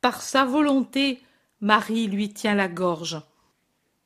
par 0.00 0.22
sa 0.22 0.44
volonté, 0.44 1.20
Marie 1.60 2.06
lui 2.06 2.32
tient 2.32 2.54
la 2.54 2.68
gorge. 2.68 3.20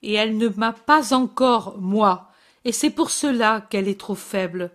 Et 0.03 0.15
elle 0.15 0.39
ne 0.39 0.49
m'a 0.49 0.73
pas 0.73 1.15
encore, 1.15 1.79
moi, 1.79 2.31
et 2.65 2.73
c'est 2.73 2.91
pour 2.91 3.11
cela 3.11 3.61
qu'elle 3.69 3.87
est 3.87 4.01
trop 4.01 4.15
faible. 4.15 4.71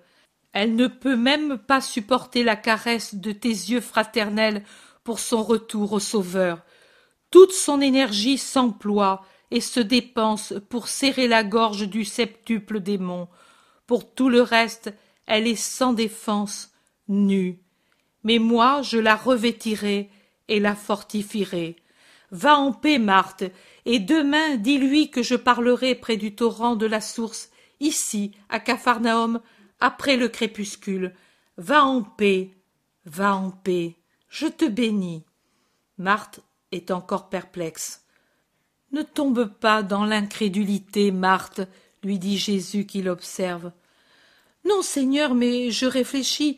Elle 0.53 0.75
ne 0.75 0.87
peut 0.87 1.15
même 1.15 1.57
pas 1.57 1.81
supporter 1.81 2.43
la 2.43 2.55
caresse 2.55 3.15
de 3.15 3.31
tes 3.31 3.49
yeux 3.49 3.81
fraternels 3.81 4.63
pour 5.03 5.19
son 5.19 5.43
retour 5.43 5.93
au 5.93 5.99
Sauveur. 5.99 6.63
Toute 7.31 7.51
son 7.51 7.81
énergie 7.81 8.37
s'emploie 8.37 9.23
et 9.51 9.61
se 9.61 9.79
dépense 9.79 10.53
pour 10.69 10.87
serrer 10.87 11.27
la 11.27 11.43
gorge 11.43 11.87
du 11.87 12.05
septuple 12.05 12.79
démon. 12.79 13.27
Pour 13.87 14.13
tout 14.13 14.29
le 14.29 14.41
reste, 14.41 14.93
elle 15.27 15.47
est 15.47 15.55
sans 15.55 15.93
défense, 15.93 16.71
nue. 17.07 17.59
Mais 18.23 18.39
moi, 18.39 18.81
je 18.81 18.97
la 18.97 19.15
revêtirai 19.15 20.09
et 20.47 20.59
la 20.59 20.75
fortifierai. 20.75 21.75
Va 22.31 22.57
en 22.57 22.71
paix, 22.71 22.99
Marthe, 22.99 23.45
et 23.85 23.99
demain 23.99 24.57
dis-lui 24.57 25.09
que 25.09 25.23
je 25.23 25.35
parlerai 25.35 25.95
près 25.95 26.17
du 26.17 26.35
torrent 26.35 26.75
de 26.75 26.85
la 26.85 27.01
source, 27.01 27.49
ici, 27.79 28.31
à 28.49 28.59
Capharnaüm, 28.59 29.39
après 29.79 30.17
le 30.17 30.27
crépuscule. 30.27 31.13
Va 31.57 31.83
en 31.83 32.01
paix, 32.01 32.51
va 33.05 33.35
en 33.35 33.51
paix, 33.51 33.95
je 34.29 34.47
te 34.47 34.65
bénis. 34.65 35.23
Marthe 35.97 36.39
est 36.71 36.91
encore 36.91 37.29
perplexe. 37.29 38.05
Ne 38.91 39.01
tombe 39.01 39.45
pas 39.45 39.83
dans 39.83 40.05
l'incrédulité, 40.05 41.11
Marthe, 41.11 41.61
lui 42.03 42.17
dit 42.17 42.37
Jésus 42.37 42.85
qui 42.85 43.01
l'observe. 43.01 43.71
Non, 44.65 44.81
Seigneur, 44.81 45.35
mais 45.35 45.71
je 45.71 45.85
réfléchis. 45.85 46.57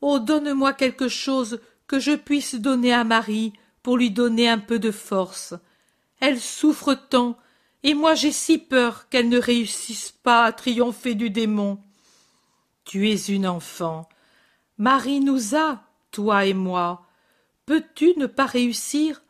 Oh, 0.00 0.18
donne-moi 0.18 0.72
quelque 0.72 1.08
chose 1.08 1.60
que 1.86 1.98
je 1.98 2.12
puisse 2.12 2.54
donner 2.54 2.92
à 2.92 3.04
Marie 3.04 3.52
pour 3.82 3.96
lui 3.96 4.10
donner 4.10 4.48
un 4.48 4.58
peu 4.58 4.78
de 4.78 4.90
force. 4.90 5.54
Elle 6.20 6.40
souffre 6.40 6.94
tant, 6.94 7.36
et 7.82 7.94
moi 7.94 8.14
j'ai 8.14 8.32
si 8.32 8.58
peur 8.58 9.08
qu'elle 9.08 9.28
ne 9.28 9.38
réussisse 9.38 10.12
pas 10.22 10.44
à 10.44 10.52
triompher 10.52 11.14
du 11.14 11.30
démon. 11.30 11.78
Tu 12.86 13.10
es 13.10 13.16
une 13.16 13.48
enfant. 13.48 14.08
Marie 14.78 15.18
nous 15.18 15.56
a, 15.56 15.82
toi 16.12 16.46
et 16.46 16.54
moi. 16.54 17.04
Peux-tu 17.66 18.14
ne 18.16 18.26
pas 18.26 18.46
réussir? 18.46 19.22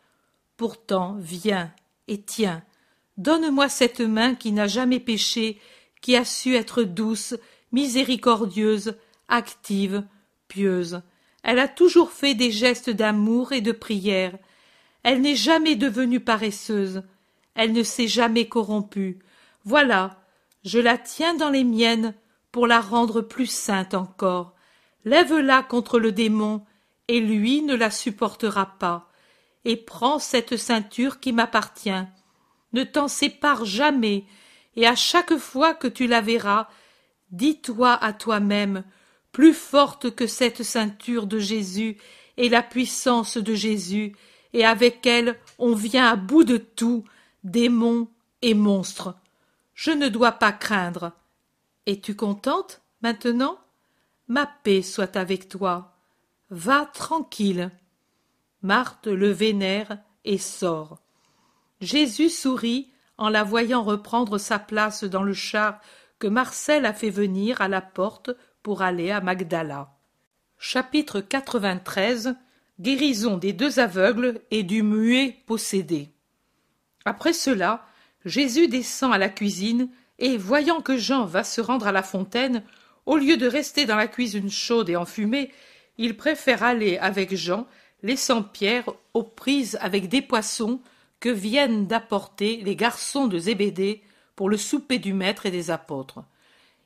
Pourtant, 0.58 1.16
viens 1.18 1.72
et 2.06 2.20
tiens. 2.20 2.62
Donne-moi 3.16 3.70
cette 3.70 4.02
main 4.02 4.34
qui 4.34 4.52
n'a 4.52 4.66
jamais 4.66 5.00
péché, 5.00 5.58
qui 6.02 6.16
a 6.16 6.24
su 6.26 6.54
être 6.54 6.82
douce, 6.82 7.34
miséricordieuse, 7.72 8.98
active, 9.28 10.04
pieuse. 10.48 11.00
Elle 11.42 11.58
a 11.58 11.66
toujours 11.66 12.12
fait 12.12 12.34
des 12.34 12.50
gestes 12.50 12.90
d'amour 12.90 13.52
et 13.52 13.62
de 13.62 13.72
prière. 13.72 14.36
Elle 15.02 15.22
n'est 15.22 15.34
jamais 15.34 15.76
devenue 15.76 16.20
paresseuse. 16.20 17.04
Elle 17.54 17.72
ne 17.72 17.82
s'est 17.82 18.08
jamais 18.08 18.48
corrompue. 18.48 19.18
Voilà, 19.64 20.20
je 20.62 20.78
la 20.78 20.98
tiens 20.98 21.34
dans 21.34 21.50
les 21.50 21.64
miennes 21.64 22.14
pour 22.56 22.66
la 22.66 22.80
rendre 22.80 23.20
plus 23.20 23.50
sainte 23.50 23.92
encore. 23.92 24.54
Lève-la 25.04 25.62
contre 25.62 25.98
le 25.98 26.10
démon, 26.10 26.64
et 27.06 27.20
lui 27.20 27.60
ne 27.60 27.74
la 27.74 27.90
supportera 27.90 28.78
pas. 28.78 29.10
Et 29.66 29.76
prends 29.76 30.18
cette 30.18 30.56
ceinture 30.56 31.20
qui 31.20 31.34
m'appartient. 31.34 32.02
Ne 32.72 32.82
t'en 32.84 33.08
sépare 33.08 33.66
jamais, 33.66 34.24
et 34.74 34.86
à 34.86 34.94
chaque 34.94 35.36
fois 35.36 35.74
que 35.74 35.86
tu 35.86 36.06
la 36.06 36.22
verras, 36.22 36.68
dis-toi 37.30 37.92
à 37.92 38.14
toi-même, 38.14 38.84
plus 39.32 39.52
forte 39.52 40.14
que 40.14 40.26
cette 40.26 40.62
ceinture 40.62 41.26
de 41.26 41.38
Jésus 41.38 41.98
et 42.38 42.48
la 42.48 42.62
puissance 42.62 43.36
de 43.36 43.54
Jésus, 43.54 44.16
et 44.54 44.64
avec 44.64 45.06
elle 45.06 45.38
on 45.58 45.74
vient 45.74 46.06
à 46.06 46.16
bout 46.16 46.44
de 46.44 46.56
tout, 46.56 47.04
démons 47.44 48.08
et 48.40 48.54
monstres. 48.54 49.14
Je 49.74 49.90
ne 49.90 50.08
dois 50.08 50.32
pas 50.32 50.52
craindre. 50.52 51.12
Es-tu 51.86 52.16
contente 52.16 52.82
maintenant? 53.00 53.58
Ma 54.28 54.46
paix 54.46 54.82
soit 54.82 55.16
avec 55.16 55.48
toi. 55.48 55.96
Va 56.50 56.84
tranquille. 56.86 57.70
Marthe 58.62 59.06
le 59.06 59.30
vénère 59.30 59.98
et 60.24 60.38
sort. 60.38 60.98
Jésus 61.80 62.30
sourit 62.30 62.90
en 63.18 63.28
la 63.28 63.44
voyant 63.44 63.84
reprendre 63.84 64.38
sa 64.38 64.58
place 64.58 65.04
dans 65.04 65.22
le 65.22 65.32
char 65.32 65.80
que 66.18 66.26
Marcel 66.26 66.86
a 66.86 66.92
fait 66.92 67.10
venir 67.10 67.60
à 67.60 67.68
la 67.68 67.80
porte 67.80 68.30
pour 68.62 68.82
aller 68.82 69.10
à 69.10 69.20
Magdala. 69.20 69.96
Chapitre 70.58 71.20
93 71.20 72.34
Guérison 72.80 73.38
des 73.38 73.52
deux 73.52 73.78
aveugles 73.78 74.40
et 74.50 74.62
du 74.62 74.82
muet 74.82 75.36
possédé. 75.46 76.10
Après 77.04 77.32
cela, 77.32 77.86
Jésus 78.24 78.68
descend 78.68 79.14
à 79.14 79.18
la 79.18 79.28
cuisine 79.28 79.88
et, 80.18 80.36
voyant 80.36 80.80
que 80.80 80.96
Jean 80.96 81.24
va 81.26 81.44
se 81.44 81.60
rendre 81.60 81.86
à 81.86 81.92
la 81.92 82.02
fontaine, 82.02 82.62
au 83.04 83.16
lieu 83.16 83.36
de 83.36 83.46
rester 83.46 83.86
dans 83.86 83.96
la 83.96 84.08
cuisine 84.08 84.50
chaude 84.50 84.88
et 84.88 84.96
enfumée, 84.96 85.52
il 85.98 86.16
préfère 86.16 86.62
aller 86.62 86.98
avec 86.98 87.34
Jean, 87.34 87.66
laissant 88.02 88.42
Pierre 88.42 88.84
aux 89.14 89.22
prises 89.22 89.78
avec 89.80 90.08
des 90.08 90.22
poissons 90.22 90.80
que 91.20 91.28
viennent 91.28 91.86
d'apporter 91.86 92.60
les 92.62 92.76
garçons 92.76 93.26
de 93.26 93.38
Zébédée 93.38 94.02
pour 94.34 94.48
le 94.48 94.56
souper 94.56 94.98
du 94.98 95.14
maître 95.14 95.46
et 95.46 95.50
des 95.50 95.70
apôtres. 95.70 96.20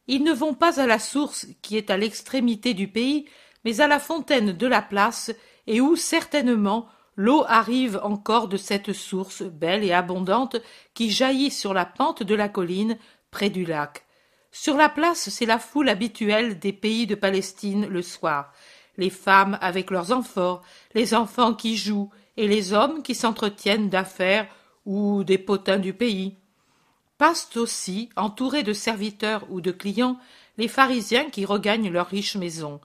Ils 0.06 0.22
ne 0.22 0.32
vont 0.32 0.54
pas 0.54 0.80
à 0.80 0.86
la 0.86 0.98
source 0.98 1.46
qui 1.62 1.76
est 1.76 1.90
à 1.90 1.96
l'extrémité 1.96 2.74
du 2.74 2.88
pays, 2.88 3.26
mais 3.64 3.80
à 3.80 3.88
la 3.88 3.98
fontaine 3.98 4.52
de 4.52 4.66
la 4.66 4.82
place, 4.82 5.30
et 5.66 5.80
où 5.80 5.96
certainement 5.96 6.88
l'eau 7.16 7.44
arrive 7.46 8.00
encore 8.02 8.48
de 8.48 8.56
cette 8.56 8.92
source 8.92 9.42
belle 9.42 9.84
et 9.84 9.92
abondante 9.92 10.56
qui 10.94 11.10
jaillit 11.10 11.50
sur 11.50 11.74
la 11.74 11.84
pente 11.84 12.22
de 12.22 12.34
la 12.34 12.48
colline 12.48 12.98
près 13.30 13.50
du 13.50 13.64
lac. 13.64 14.04
Sur 14.52 14.76
la 14.76 14.88
place, 14.88 15.28
c'est 15.28 15.46
la 15.46 15.58
foule 15.58 15.88
habituelle 15.88 16.58
des 16.58 16.72
pays 16.72 17.06
de 17.06 17.14
Palestine 17.14 17.86
le 17.86 18.02
soir, 18.02 18.52
les 18.96 19.10
femmes 19.10 19.58
avec 19.60 19.90
leurs 19.90 20.12
enfants, 20.12 20.60
les 20.94 21.14
enfants 21.14 21.54
qui 21.54 21.76
jouent, 21.76 22.10
et 22.36 22.48
les 22.48 22.72
hommes 22.72 23.02
qui 23.02 23.14
s'entretiennent 23.14 23.90
d'affaires 23.90 24.48
ou 24.86 25.24
des 25.24 25.38
potins 25.38 25.78
du 25.78 25.92
pays. 25.92 26.36
Passent 27.18 27.56
aussi, 27.56 28.08
entourés 28.16 28.62
de 28.62 28.72
serviteurs 28.72 29.46
ou 29.50 29.60
de 29.60 29.72
clients, 29.72 30.18
les 30.56 30.68
pharisiens 30.68 31.28
qui 31.28 31.44
regagnent 31.44 31.90
leur 31.90 32.06
riche 32.06 32.36
maison. 32.36 32.80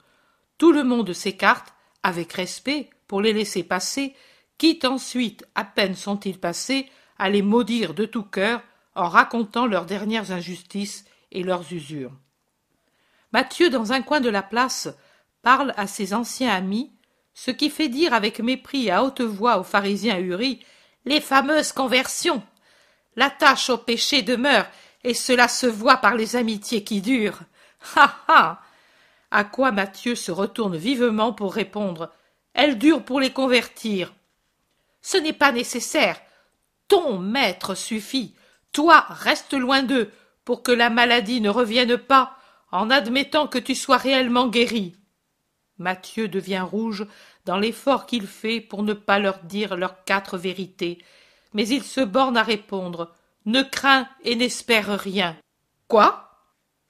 Tout 0.58 0.72
le 0.72 0.84
monde 0.84 1.12
s'écarte, 1.12 1.72
avec 2.02 2.32
respect, 2.34 2.90
pour 3.08 3.20
les 3.20 3.32
laisser 3.32 3.62
passer, 3.62 4.14
quitte 4.58 4.84
ensuite, 4.84 5.46
à 5.54 5.64
peine 5.64 5.94
sont-ils 5.94 6.38
passés, 6.38 6.86
à 7.18 7.30
les 7.30 7.42
maudire 7.42 7.94
de 7.94 8.04
tout 8.04 8.24
cœur 8.24 8.62
en 8.96 9.08
racontant 9.08 9.66
leurs 9.66 9.86
dernières 9.86 10.32
injustices 10.32 11.04
et 11.30 11.42
leurs 11.42 11.72
usures. 11.72 12.12
Matthieu, 13.32 13.70
dans 13.70 13.92
un 13.92 14.02
coin 14.02 14.20
de 14.20 14.30
la 14.30 14.42
place, 14.42 14.88
parle 15.42 15.74
à 15.76 15.86
ses 15.86 16.14
anciens 16.14 16.50
amis, 16.50 16.92
ce 17.34 17.50
qui 17.50 17.70
fait 17.70 17.88
dire 17.88 18.14
avec 18.14 18.40
mépris 18.40 18.90
à 18.90 19.04
haute 19.04 19.20
voix 19.20 19.58
aux 19.58 19.64
pharisiens 19.64 20.18
Uri 20.18 20.64
les 21.04 21.20
fameuses 21.20 21.72
conversions. 21.72 22.42
La 23.14 23.30
tâche 23.30 23.70
au 23.70 23.78
péché 23.78 24.22
demeure, 24.22 24.66
et 25.04 25.14
cela 25.14 25.48
se 25.48 25.66
voit 25.66 25.98
par 25.98 26.16
les 26.16 26.36
amitiés 26.36 26.82
qui 26.82 27.00
durent. 27.00 27.40
Ha 27.94 28.16
ha 28.26 28.60
À 29.30 29.44
quoi 29.44 29.70
Matthieu 29.70 30.14
se 30.14 30.32
retourne 30.32 30.76
vivement 30.76 31.32
pour 31.32 31.54
répondre 31.54 32.10
Elles 32.54 32.78
durent 32.78 33.04
pour 33.04 33.20
les 33.20 33.32
convertir. 33.32 34.12
Ce 35.00 35.16
n'est 35.16 35.32
pas 35.32 35.52
nécessaire. 35.52 36.20
Ton 36.88 37.18
maître 37.18 37.74
suffit. 37.74 38.34
Toi, 38.76 39.06
reste 39.08 39.54
loin 39.54 39.82
d'eux, 39.82 40.10
pour 40.44 40.62
que 40.62 40.70
la 40.70 40.90
maladie 40.90 41.40
ne 41.40 41.48
revienne 41.48 41.96
pas, 41.96 42.36
en 42.70 42.90
admettant 42.90 43.48
que 43.48 43.56
tu 43.56 43.74
sois 43.74 43.96
réellement 43.96 44.48
guéri. 44.48 44.94
Mathieu 45.78 46.28
devient 46.28 46.60
rouge 46.60 47.06
dans 47.46 47.56
l'effort 47.56 48.04
qu'il 48.04 48.26
fait 48.26 48.60
pour 48.60 48.82
ne 48.82 48.92
pas 48.92 49.18
leur 49.18 49.38
dire 49.44 49.78
leurs 49.78 50.04
quatre 50.04 50.36
vérités, 50.36 50.98
mais 51.54 51.66
il 51.66 51.82
se 51.82 52.02
borne 52.02 52.36
à 52.36 52.42
répondre 52.42 53.14
Ne 53.46 53.62
crains 53.62 54.06
et 54.24 54.36
n'espère 54.36 55.00
rien. 55.00 55.38
Quoi? 55.88 56.28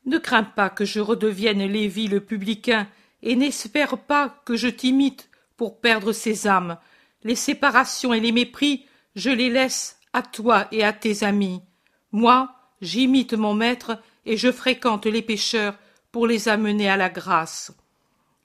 Ne 0.06 0.18
crains 0.18 0.42
pas 0.42 0.70
que 0.70 0.84
je 0.84 0.98
redevienne 0.98 1.64
Lévi 1.64 2.08
le 2.08 2.18
publicain, 2.18 2.88
et 3.22 3.36
n'espère 3.36 3.96
pas 3.96 4.40
que 4.44 4.56
je 4.56 4.66
t'imite 4.66 5.30
pour 5.56 5.80
perdre 5.80 6.10
ses 6.10 6.48
âmes. 6.48 6.78
Les 7.22 7.36
séparations 7.36 8.12
et 8.12 8.18
les 8.18 8.32
mépris, 8.32 8.86
je 9.14 9.30
les 9.30 9.50
laisse 9.50 10.00
à 10.12 10.22
toi 10.22 10.66
et 10.72 10.82
à 10.82 10.92
tes 10.92 11.22
amis. 11.22 11.62
Moi, 12.16 12.50
j'imite 12.80 13.34
mon 13.34 13.52
maître 13.52 14.00
et 14.24 14.38
je 14.38 14.50
fréquente 14.50 15.04
les 15.04 15.20
pécheurs 15.20 15.76
pour 16.12 16.26
les 16.26 16.48
amener 16.48 16.88
à 16.88 16.96
la 16.96 17.10
grâce. 17.10 17.76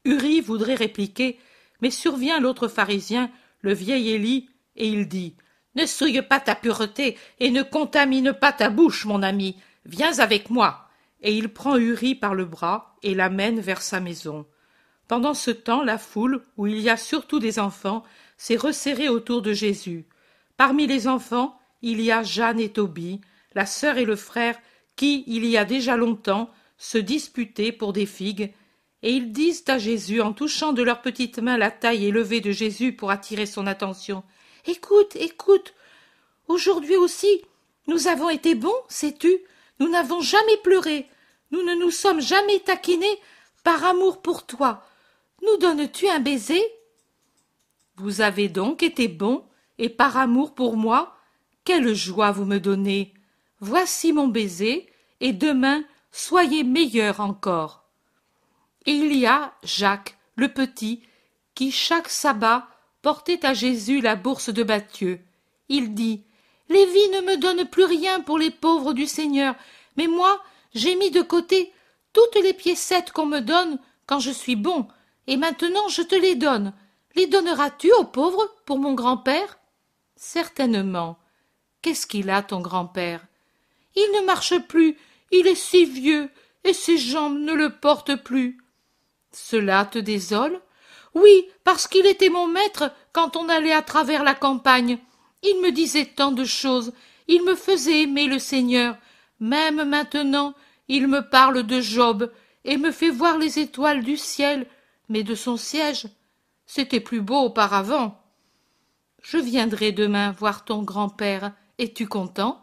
Uri 0.03 0.41
voudrait 0.41 0.75
répliquer, 0.75 1.39
mais 1.79 1.89
survient 1.89 2.41
l'autre 2.41 2.67
pharisien, 2.67 3.31
le 3.61 3.73
vieil 3.73 4.09
Élie, 4.09 4.49
et 4.75 4.89
il 4.89 5.07
dit 5.07 5.35
Ne 5.75 5.85
souille 5.85 6.21
pas 6.21 6.41
ta 6.41 6.53
pureté 6.53 7.17
et 7.39 7.49
ne 7.49 7.63
contamine 7.63 8.33
pas 8.33 8.51
ta 8.51 8.69
bouche, 8.69 9.05
mon 9.05 9.23
ami. 9.23 9.55
Viens 9.85 10.19
avec 10.19 10.49
moi. 10.49 10.89
Et 11.21 11.33
il 11.33 11.47
prend 11.47 11.77
Uri 11.77 12.13
par 12.13 12.35
le 12.35 12.43
bras 12.43 12.97
et 13.03 13.15
l'amène 13.15 13.61
vers 13.61 13.81
sa 13.81 14.01
maison. 14.01 14.45
Pendant 15.07 15.33
ce 15.33 15.49
temps, 15.49 15.81
la 15.81 15.97
foule, 15.97 16.43
où 16.57 16.67
il 16.67 16.81
y 16.81 16.89
a 16.89 16.97
surtout 16.97 17.39
des 17.39 17.57
enfants, 17.57 18.03
s'est 18.35 18.57
resserrée 18.57 19.07
autour 19.07 19.41
de 19.41 19.53
Jésus. 19.53 20.07
Parmi 20.57 20.87
les 20.87 21.07
enfants, 21.07 21.57
il 21.81 22.01
y 22.01 22.11
a 22.11 22.21
Jeanne 22.21 22.59
et 22.59 22.73
Tobie, 22.73 23.21
la 23.53 23.65
sœur 23.65 23.97
et 23.97 24.05
le 24.05 24.15
frère, 24.15 24.57
qui, 24.95 25.23
il 25.27 25.45
y 25.45 25.57
a 25.57 25.65
déjà 25.65 25.95
longtemps, 25.95 26.49
se 26.77 26.97
disputaient 26.97 27.71
pour 27.71 27.93
des 27.93 28.05
figues, 28.05 28.53
et 29.03 29.11
ils 29.11 29.31
disent 29.31 29.63
à 29.67 29.77
Jésus, 29.77 30.21
en 30.21 30.33
touchant 30.33 30.73
de 30.73 30.83
leurs 30.83 31.01
petites 31.01 31.39
mains 31.39 31.57
la 31.57 31.71
taille 31.71 32.05
élevée 32.05 32.41
de 32.41 32.51
Jésus 32.51 32.93
pour 32.93 33.09
attirer 33.09 33.45
son 33.45 33.65
attention. 33.67 34.23
Écoute, 34.67 35.15
écoute. 35.15 35.73
Aujourd'hui 36.47 36.95
aussi, 36.95 37.41
nous 37.87 38.07
avons 38.07 38.29
été 38.29 38.55
bons, 38.55 38.75
sais-tu? 38.89 39.39
Nous 39.79 39.89
n'avons 39.89 40.21
jamais 40.21 40.57
pleuré. 40.63 41.07
Nous 41.51 41.63
ne 41.63 41.73
nous 41.75 41.91
sommes 41.91 42.21
jamais 42.21 42.59
taquinés 42.59 43.19
par 43.63 43.83
amour 43.85 44.21
pour 44.21 44.45
toi. 44.45 44.85
Nous 45.41 45.57
donnes-tu 45.57 46.07
un 46.07 46.19
baiser? 46.19 46.61
Vous 47.95 48.21
avez 48.21 48.49
donc 48.49 48.83
été 48.83 49.07
bons, 49.07 49.43
et 49.79 49.89
par 49.89 50.17
amour 50.17 50.53
pour 50.53 50.77
moi, 50.77 51.15
quelle 51.63 51.93
joie 51.95 52.31
vous 52.31 52.45
me 52.45 52.59
donnez. 52.59 53.13
Voici 53.61 54.11
mon 54.11 54.27
baiser, 54.27 54.91
et 55.19 55.33
demain 55.33 55.83
soyez 56.11 56.63
meilleurs 56.63 57.19
encore. 57.19 57.83
Et 58.87 58.91
il 58.91 59.15
y 59.15 59.27
a 59.27 59.53
Jacques, 59.63 60.17
le 60.35 60.49
petit, 60.49 61.03
qui 61.53 61.71
chaque 61.71 62.09
sabbat 62.09 62.67
portait 63.03 63.45
à 63.45 63.53
Jésus 63.53 64.01
la 64.01 64.15
bourse 64.15 64.49
de 64.49 64.63
Matthieu. 64.63 65.21
Il 65.69 65.93
dit 65.93 66.23
Lévi 66.69 67.09
ne 67.09 67.21
me 67.21 67.37
donne 67.37 67.65
plus 67.65 67.83
rien 67.83 68.21
pour 68.21 68.39
les 68.39 68.49
pauvres 68.49 68.93
du 68.93 69.05
Seigneur, 69.05 69.55
mais 69.95 70.07
moi 70.07 70.41
j'ai 70.73 70.95
mis 70.95 71.11
de 71.11 71.21
côté 71.21 71.71
toutes 72.13 72.41
les 72.41 72.53
piécettes 72.53 73.11
qu'on 73.11 73.25
me 73.25 73.41
donne 73.41 73.77
quand 74.07 74.19
je 74.19 74.31
suis 74.31 74.55
bon, 74.55 74.87
et 75.27 75.37
maintenant 75.37 75.87
je 75.87 76.01
te 76.01 76.15
les 76.15 76.35
donne. 76.35 76.73
Les 77.15 77.27
donneras-tu 77.27 77.91
aux 77.93 78.05
pauvres 78.05 78.49
pour 78.65 78.79
mon 78.79 78.93
grand-père? 78.93 79.59
Certainement. 80.15 81.19
Qu'est-ce 81.81 82.07
qu'il 82.07 82.29
a, 82.29 82.41
ton 82.41 82.61
grand-père? 82.61 83.25
Il 83.95 84.09
ne 84.19 84.25
marche 84.25 84.57
plus, 84.67 84.97
il 85.31 85.47
est 85.47 85.55
si 85.55 85.85
vieux, 85.85 86.29
et 86.63 86.73
ses 86.73 86.97
jambes 86.97 87.39
ne 87.39 87.53
le 87.53 87.69
portent 87.69 88.15
plus. 88.15 88.57
Cela 89.31 89.85
te 89.85 89.99
désole? 89.99 90.61
Oui, 91.13 91.45
parce 91.63 91.87
qu'il 91.87 92.05
était 92.05 92.29
mon 92.29 92.47
maître 92.47 92.91
quand 93.11 93.35
on 93.35 93.49
allait 93.49 93.73
à 93.73 93.81
travers 93.81 94.23
la 94.23 94.35
campagne. 94.35 94.97
Il 95.43 95.61
me 95.61 95.71
disait 95.71 96.05
tant 96.05 96.31
de 96.31 96.45
choses, 96.45 96.93
il 97.27 97.43
me 97.43 97.55
faisait 97.55 98.01
aimer 98.01 98.27
le 98.27 98.39
Seigneur. 98.39 98.97
Même 99.39 99.83
maintenant, 99.83 100.53
il 100.87 101.07
me 101.07 101.27
parle 101.27 101.63
de 101.63 101.81
Job 101.81 102.31
et 102.63 102.77
me 102.77 102.91
fait 102.91 103.09
voir 103.09 103.37
les 103.37 103.59
étoiles 103.59 104.03
du 104.03 104.17
ciel, 104.17 104.67
mais 105.09 105.23
de 105.23 105.35
son 105.35 105.57
siège. 105.57 106.07
C'était 106.65 106.99
plus 106.99 107.21
beau 107.21 107.39
auparavant. 107.39 108.21
Je 109.21 109.37
viendrai 109.37 109.91
demain 109.91 110.31
voir 110.31 110.63
ton 110.63 110.83
grand-père. 110.83 111.53
Es-tu 111.77 112.07
content? 112.07 112.60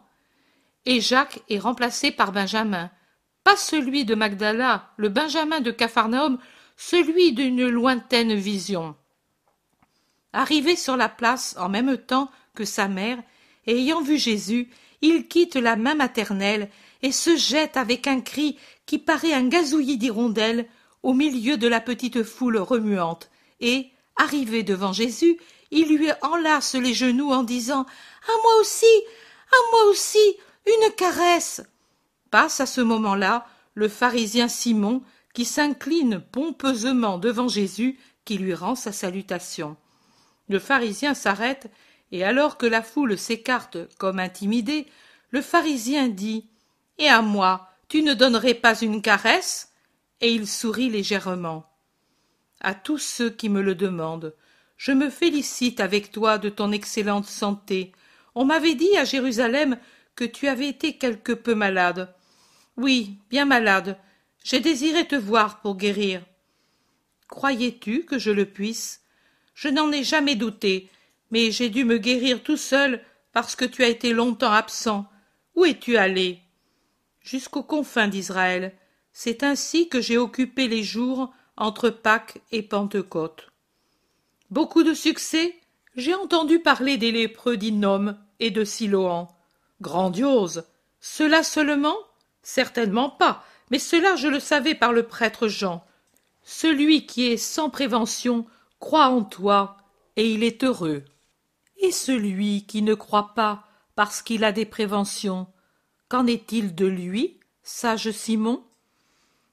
Et 0.85 1.01
Jacques 1.01 1.41
est 1.49 1.59
remplacé 1.59 2.11
par 2.11 2.31
Benjamin. 2.31 2.89
Pas 3.43 3.57
celui 3.57 4.05
de 4.05 4.15
Magdala, 4.15 4.91
le 4.97 5.09
Benjamin 5.09 5.59
de 5.59 5.71
Capharnaüm 5.71 6.39
celui 6.79 7.33
d'une 7.33 7.67
lointaine 7.67 8.33
vision. 8.33 8.95
Arrivé 10.31 10.77
sur 10.77 10.95
la 10.95 11.09
place 11.09 11.55
en 11.59 11.67
même 11.67 11.97
temps 11.97 12.31
que 12.55 12.63
sa 12.63 12.87
mère, 12.87 13.21
et 13.67 13.77
ayant 13.77 14.01
vu 14.01 14.17
Jésus, 14.17 14.69
il 15.01 15.27
quitte 15.27 15.57
la 15.57 15.75
main 15.75 15.95
maternelle 15.95 16.69
et 17.01 17.11
se 17.11 17.35
jette 17.35 17.75
avec 17.75 18.07
un 18.07 18.21
cri 18.21 18.57
qui 18.85 18.97
paraît 18.97 19.33
un 19.33 19.47
gazouillis 19.47 19.97
d'hirondelles 19.97 20.67
au 21.03 21.13
milieu 21.13 21.57
de 21.57 21.67
la 21.67 21.81
petite 21.81 22.23
foule 22.23 22.57
remuante, 22.57 23.29
et, 23.59 23.89
arrivé 24.15 24.63
devant 24.63 24.93
Jésus, 24.93 25.37
il 25.71 25.97
lui 25.97 26.09
enlace 26.21 26.75
les 26.75 26.93
genoux 26.93 27.31
en 27.31 27.43
disant 27.43 27.81
À 27.81 28.31
moi 28.41 28.55
aussi, 28.61 29.03
à 29.51 29.71
moi 29.71 29.83
aussi, 29.91 30.37
une 30.65 30.93
caresse. 30.95 31.61
Passe 32.31 32.59
à 32.59 32.65
ce 32.65 32.81
moment-là 32.81 33.47
le 33.73 33.87
pharisien 33.87 34.47
Simon, 34.47 35.01
qui 35.33 35.45
s'incline 35.45 36.19
pompeusement 36.19 37.17
devant 37.17 37.47
Jésus 37.47 37.97
qui 38.25 38.37
lui 38.37 38.53
rend 38.53 38.75
sa 38.75 38.91
salutation. 38.91 39.77
Le 40.49 40.59
pharisien 40.59 41.13
s'arrête, 41.13 41.71
et 42.11 42.23
alors 42.23 42.57
que 42.57 42.65
la 42.65 42.81
foule 42.81 43.17
s'écarte 43.17 43.77
comme 43.97 44.19
intimidée, 44.19 44.87
le 45.29 45.41
pharisien 45.41 46.07
dit 46.09 46.45
Et 46.97 47.07
à 47.07 47.21
moi, 47.21 47.69
tu 47.87 48.01
ne 48.01 48.13
donnerais 48.13 48.55
pas 48.55 48.79
une 48.79 49.01
caresse? 49.01 49.73
Et 50.21 50.33
il 50.33 50.47
sourit 50.47 50.89
légèrement. 50.89 51.65
À 52.59 52.73
tous 52.73 52.97
ceux 52.97 53.29
qui 53.29 53.47
me 53.47 53.61
le 53.61 53.73
demandent, 53.73 54.35
je 54.75 54.91
me 54.91 55.09
félicite 55.09 55.79
avec 55.79 56.11
toi 56.11 56.37
de 56.37 56.49
ton 56.49 56.71
excellente 56.71 57.25
santé. 57.25 57.93
On 58.35 58.45
m'avait 58.45 58.75
dit 58.75 58.95
à 58.97 59.05
Jérusalem 59.05 59.77
que 60.19 60.25
tu 60.25 60.49
avais 60.49 60.67
été 60.67 60.97
quelque 60.97 61.31
peu 61.31 61.55
malade. 61.55 62.13
Oui, 62.75 63.15
bien 63.29 63.45
malade. 63.45 63.97
J'ai 64.43 64.59
désiré 64.59 65.07
te 65.07 65.15
voir 65.15 65.61
pour 65.61 65.77
guérir. 65.77 66.21
Croyais-tu 67.29 68.03
que 68.03 68.19
je 68.19 68.29
le 68.29 68.43
puisse? 68.43 69.01
Je 69.55 69.69
n'en 69.69 69.93
ai 69.93 70.03
jamais 70.03 70.35
douté, 70.35 70.89
mais 71.31 71.51
j'ai 71.51 71.69
dû 71.69 71.85
me 71.85 71.97
guérir 71.97 72.43
tout 72.43 72.57
seul 72.57 73.01
parce 73.31 73.55
que 73.55 73.63
tu 73.63 73.81
as 73.81 73.87
été 73.87 74.11
longtemps 74.11 74.51
absent. 74.51 75.05
Où 75.55 75.63
es-tu 75.63 75.95
allé? 75.95 76.41
Jusqu'aux 77.21 77.63
confins 77.63 78.09
d'Israël. 78.09 78.73
C'est 79.13 79.43
ainsi 79.43 79.87
que 79.87 80.01
j'ai 80.01 80.17
occupé 80.17 80.67
les 80.67 80.83
jours 80.83 81.33
entre 81.55 81.89
Pâques 81.89 82.41
et 82.51 82.61
Pentecôte. 82.61 83.47
Beaucoup 84.49 84.83
de 84.83 84.93
succès? 84.93 85.55
J'ai 85.95 86.13
entendu 86.13 86.59
parler 86.59 86.97
des 86.97 87.13
lépreux 87.13 87.55
d'Innom 87.55 88.17
et 88.41 88.51
de 88.51 88.65
Siloan. 88.65 89.29
Grandiose 89.81 90.65
Cela 90.99 91.43
seulement? 91.43 91.95
Certainement 92.41 93.09
pas, 93.09 93.43
mais 93.71 93.79
cela 93.79 94.15
je 94.15 94.27
le 94.27 94.39
savais 94.39 94.75
par 94.75 94.93
le 94.93 95.03
prêtre 95.03 95.47
Jean. 95.47 95.83
Celui 96.43 97.05
qui 97.05 97.27
est 97.27 97.37
sans 97.37 97.69
prévention 97.69 98.45
croit 98.79 99.07
en 99.07 99.23
toi, 99.23 99.77
et 100.15 100.31
il 100.31 100.43
est 100.43 100.63
heureux. 100.63 101.03
Et 101.77 101.91
celui 101.91 102.65
qui 102.65 102.81
ne 102.81 102.93
croit 102.93 103.33
pas 103.35 103.63
parce 103.95 104.21
qu'il 104.21 104.43
a 104.43 104.51
des 104.51 104.65
préventions, 104.65 105.47
qu'en 106.07 106.25
est-il 106.25 106.75
de 106.75 106.85
lui, 106.85 107.39
sage 107.63 108.11
Simon? 108.11 108.63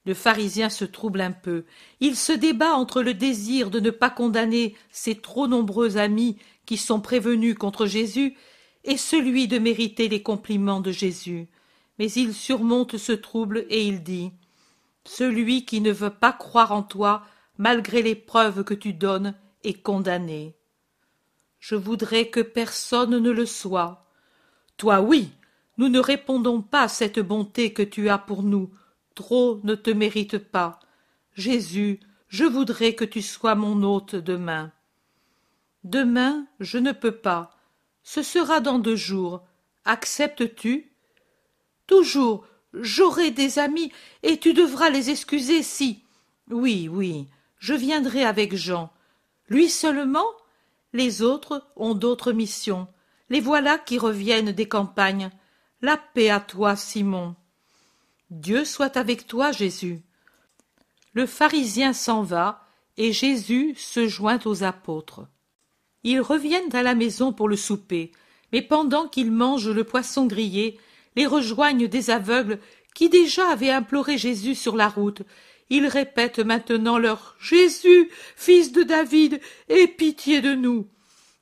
Le 0.06 0.14
pharisien 0.14 0.70
se 0.70 0.84
trouble 0.84 1.20
un 1.20 1.32
peu. 1.32 1.64
Il 2.00 2.16
se 2.16 2.32
débat 2.32 2.74
entre 2.74 3.02
le 3.02 3.12
désir 3.12 3.70
de 3.70 3.80
ne 3.80 3.90
pas 3.90 4.10
condamner 4.10 4.76
ses 4.90 5.16
trop 5.16 5.48
nombreux 5.48 5.96
amis 5.96 6.36
qui 6.64 6.76
sont 6.76 7.00
prévenus 7.00 7.56
contre 7.56 7.86
Jésus 7.86 8.36
et 8.86 8.96
celui 8.96 9.48
de 9.48 9.58
mériter 9.58 10.08
les 10.08 10.22
compliments 10.22 10.80
de 10.80 10.90
Jésus. 10.92 11.48
Mais 11.98 12.10
il 12.12 12.32
surmonte 12.32 12.96
ce 12.96 13.12
trouble 13.12 13.66
et 13.68 13.86
il 13.86 14.02
dit 14.02 14.32
celui 15.06 15.64
qui 15.64 15.80
ne 15.80 15.92
veut 15.92 16.10
pas 16.10 16.32
croire 16.32 16.72
en 16.72 16.82
toi, 16.82 17.22
malgré 17.58 18.02
les 18.02 18.14
preuves 18.14 18.64
que 18.64 18.74
tu 18.74 18.92
donnes, 18.92 19.34
est 19.64 19.80
condamné. 19.80 20.54
Je 21.58 21.74
voudrais 21.74 22.28
que 22.28 22.40
personne 22.40 23.18
ne 23.18 23.30
le 23.30 23.46
soit. 23.46 24.04
Toi 24.76 25.00
oui, 25.00 25.30
nous 25.78 25.88
ne 25.88 25.98
répondons 25.98 26.60
pas 26.60 26.82
à 26.82 26.88
cette 26.88 27.20
bonté 27.20 27.72
que 27.72 27.82
tu 27.82 28.08
as 28.08 28.18
pour 28.18 28.42
nous. 28.42 28.70
Trop 29.14 29.60
ne 29.64 29.74
te 29.74 29.90
mérite 29.90 30.38
pas. 30.38 30.80
Jésus, 31.34 32.00
je 32.28 32.44
voudrais 32.44 32.94
que 32.94 33.04
tu 33.04 33.22
sois 33.22 33.54
mon 33.54 33.82
hôte 33.82 34.14
demain. 34.14 34.72
Demain, 35.84 36.46
je 36.60 36.78
ne 36.78 36.92
peux 36.92 37.12
pas. 37.12 37.55
Ce 38.06 38.22
sera 38.22 38.60
dans 38.60 38.78
deux 38.78 38.94
jours. 38.94 39.42
Acceptes-tu? 39.84 40.92
Toujours, 41.88 42.46
J'aurai 42.72 43.32
des 43.32 43.58
amis, 43.58 43.90
et 44.22 44.38
tu 44.38 44.52
devras 44.52 44.90
les 44.90 45.10
excuser 45.10 45.64
si. 45.64 46.04
Oui, 46.48 46.88
oui, 46.88 47.26
je 47.58 47.74
viendrai 47.74 48.24
avec 48.24 48.54
Jean. 48.54 48.92
Lui 49.48 49.68
seulement? 49.68 50.28
Les 50.92 51.20
autres 51.20 51.66
ont 51.74 51.94
d'autres 51.94 52.30
missions. 52.30 52.86
Les 53.28 53.40
voilà 53.40 53.76
qui 53.76 53.98
reviennent 53.98 54.52
des 54.52 54.68
campagnes. 54.68 55.30
La 55.82 55.96
paix 55.96 56.30
à 56.30 56.38
toi, 56.38 56.76
Simon. 56.76 57.34
Dieu 58.30 58.64
soit 58.64 58.96
avec 58.96 59.26
toi, 59.26 59.50
Jésus. 59.50 60.00
Le 61.12 61.26
pharisien 61.26 61.92
s'en 61.92 62.22
va, 62.22 62.68
et 62.96 63.12
Jésus 63.12 63.74
se 63.76 64.06
joint 64.06 64.38
aux 64.44 64.62
apôtres. 64.62 65.26
Ils 66.06 66.20
reviennent 66.20 66.72
à 66.72 66.84
la 66.84 66.94
maison 66.94 67.32
pour 67.32 67.48
le 67.48 67.56
souper, 67.56 68.12
mais 68.52 68.62
pendant 68.62 69.08
qu'ils 69.08 69.32
mangent 69.32 69.68
le 69.68 69.82
poisson 69.82 70.26
grillé, 70.26 70.78
les 71.16 71.26
rejoignent 71.26 71.88
des 71.88 72.10
aveugles 72.10 72.60
qui 72.94 73.08
déjà 73.08 73.48
avaient 73.50 73.72
imploré 73.72 74.16
Jésus 74.16 74.54
sur 74.54 74.76
la 74.76 74.86
route. 74.86 75.22
Ils 75.68 75.88
répètent 75.88 76.38
maintenant 76.38 76.98
leur 76.98 77.34
Jésus, 77.40 78.08
fils 78.36 78.70
de 78.70 78.84
David, 78.84 79.40
aie 79.68 79.88
pitié 79.88 80.40
de 80.40 80.54
nous. 80.54 80.86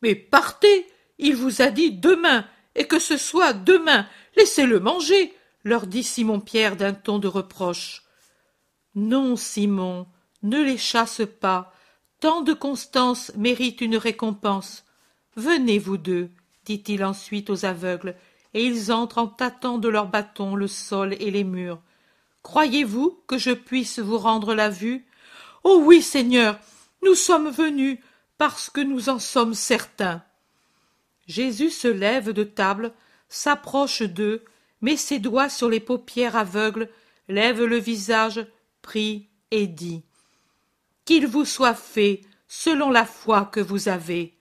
Mais 0.00 0.14
partez, 0.14 0.86
il 1.18 1.36
vous 1.36 1.60
a 1.60 1.66
dit 1.66 1.92
demain, 1.92 2.46
et 2.74 2.86
que 2.86 2.98
ce 2.98 3.18
soit 3.18 3.52
demain, 3.52 4.06
laissez-le 4.34 4.80
manger, 4.80 5.34
leur 5.64 5.86
dit 5.86 6.02
Simon 6.02 6.40
Pierre 6.40 6.76
d'un 6.76 6.94
ton 6.94 7.18
de 7.18 7.28
reproche. 7.28 8.04
Non, 8.94 9.36
Simon, 9.36 10.06
ne 10.42 10.62
les 10.62 10.78
chasse 10.78 11.20
pas. 11.38 11.73
Tant 12.20 12.40
de 12.40 12.52
constance 12.52 13.32
mérite 13.36 13.80
une 13.80 13.96
récompense. 13.96 14.84
Venez, 15.36 15.78
vous 15.78 15.96
deux, 15.96 16.30
dit-il 16.64 17.04
ensuite 17.04 17.50
aux 17.50 17.64
aveugles, 17.64 18.16
et 18.54 18.64
ils 18.64 18.92
entrent 18.92 19.18
en 19.18 19.26
tâtant 19.26 19.78
de 19.78 19.88
leurs 19.88 20.08
bâtons 20.08 20.54
le 20.54 20.68
sol 20.68 21.14
et 21.14 21.30
les 21.30 21.44
murs. 21.44 21.80
Croyez-vous 22.42 23.20
que 23.26 23.38
je 23.38 23.50
puisse 23.50 23.98
vous 23.98 24.18
rendre 24.18 24.54
la 24.54 24.70
vue? 24.70 25.06
Oh 25.64 25.82
oui, 25.84 26.02
Seigneur, 26.02 26.58
nous 27.02 27.14
sommes 27.14 27.50
venus 27.50 27.98
parce 28.38 28.70
que 28.70 28.80
nous 28.80 29.08
en 29.08 29.18
sommes 29.18 29.54
certains. 29.54 30.22
Jésus 31.26 31.70
se 31.70 31.88
lève 31.88 32.30
de 32.30 32.44
table, 32.44 32.92
s'approche 33.28 34.02
d'eux, 34.02 34.44
met 34.82 34.96
ses 34.96 35.18
doigts 35.18 35.48
sur 35.48 35.68
les 35.68 35.80
paupières 35.80 36.36
aveugles, 36.36 36.90
lève 37.28 37.64
le 37.64 37.78
visage, 37.78 38.46
prie 38.82 39.28
et 39.50 39.66
dit 39.66 40.02
Qu'il 41.04 41.26
vous 41.26 41.44
soit 41.44 41.74
fait 41.74 42.22
selon 42.48 42.90
la 42.90 43.04
foi 43.04 43.46
que 43.46 43.60
vous 43.60 43.88
avez. 43.88 44.34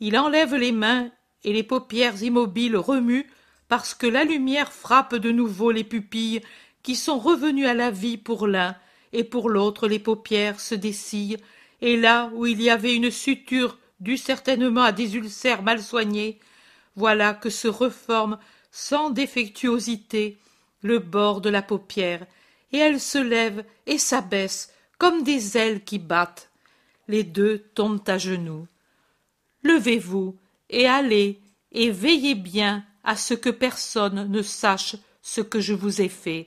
Il 0.00 0.18
enlève 0.18 0.54
les 0.54 0.72
mains 0.72 1.10
et 1.44 1.52
les 1.52 1.62
paupières 1.62 2.22
immobiles 2.22 2.76
remuent 2.76 3.26
parce 3.68 3.94
que 3.94 4.06
la 4.06 4.24
lumière 4.24 4.72
frappe 4.72 5.14
de 5.14 5.30
nouveau 5.30 5.70
les 5.70 5.84
pupilles 5.84 6.42
qui 6.82 6.94
sont 6.94 7.18
revenues 7.18 7.66
à 7.66 7.74
la 7.74 7.90
vie 7.90 8.16
pour 8.16 8.46
l'un 8.46 8.76
et 9.12 9.24
pour 9.24 9.50
l'autre 9.50 9.88
les 9.88 9.98
paupières 9.98 10.60
se 10.60 10.74
dessillent 10.74 11.38
et 11.80 11.96
là 11.96 12.30
où 12.34 12.46
il 12.46 12.62
y 12.62 12.70
avait 12.70 12.94
une 12.94 13.10
suture 13.10 13.78
due 14.00 14.16
certainement 14.16 14.82
à 14.82 14.92
des 14.92 15.16
ulcères 15.16 15.62
mal 15.62 15.82
soignés 15.82 16.38
voilà 16.94 17.34
que 17.34 17.50
se 17.50 17.68
reforme 17.68 18.38
sans 18.70 19.10
défectuosité 19.10 20.38
le 20.82 20.98
bord 20.98 21.40
de 21.40 21.50
la 21.50 21.62
paupière 21.62 22.26
et 22.72 22.78
elle 22.78 23.00
se 23.00 23.18
lève 23.18 23.64
et 23.86 23.98
s'abaisse 23.98 24.72
comme 24.98 25.22
des 25.22 25.56
ailes 25.56 25.84
qui 25.84 25.98
battent 25.98 26.50
les 27.08 27.24
deux 27.24 27.58
tombent 27.74 28.08
à 28.08 28.18
genoux 28.18 28.66
levez-vous 29.66 30.36
et 30.70 30.86
allez 30.86 31.40
et 31.72 31.90
veillez 31.90 32.34
bien 32.34 32.84
à 33.04 33.16
ce 33.16 33.34
que 33.34 33.50
personne 33.50 34.30
ne 34.30 34.42
sache 34.42 34.96
ce 35.22 35.40
que 35.40 35.60
je 35.60 35.74
vous 35.74 36.00
ai 36.00 36.08
fait. 36.08 36.46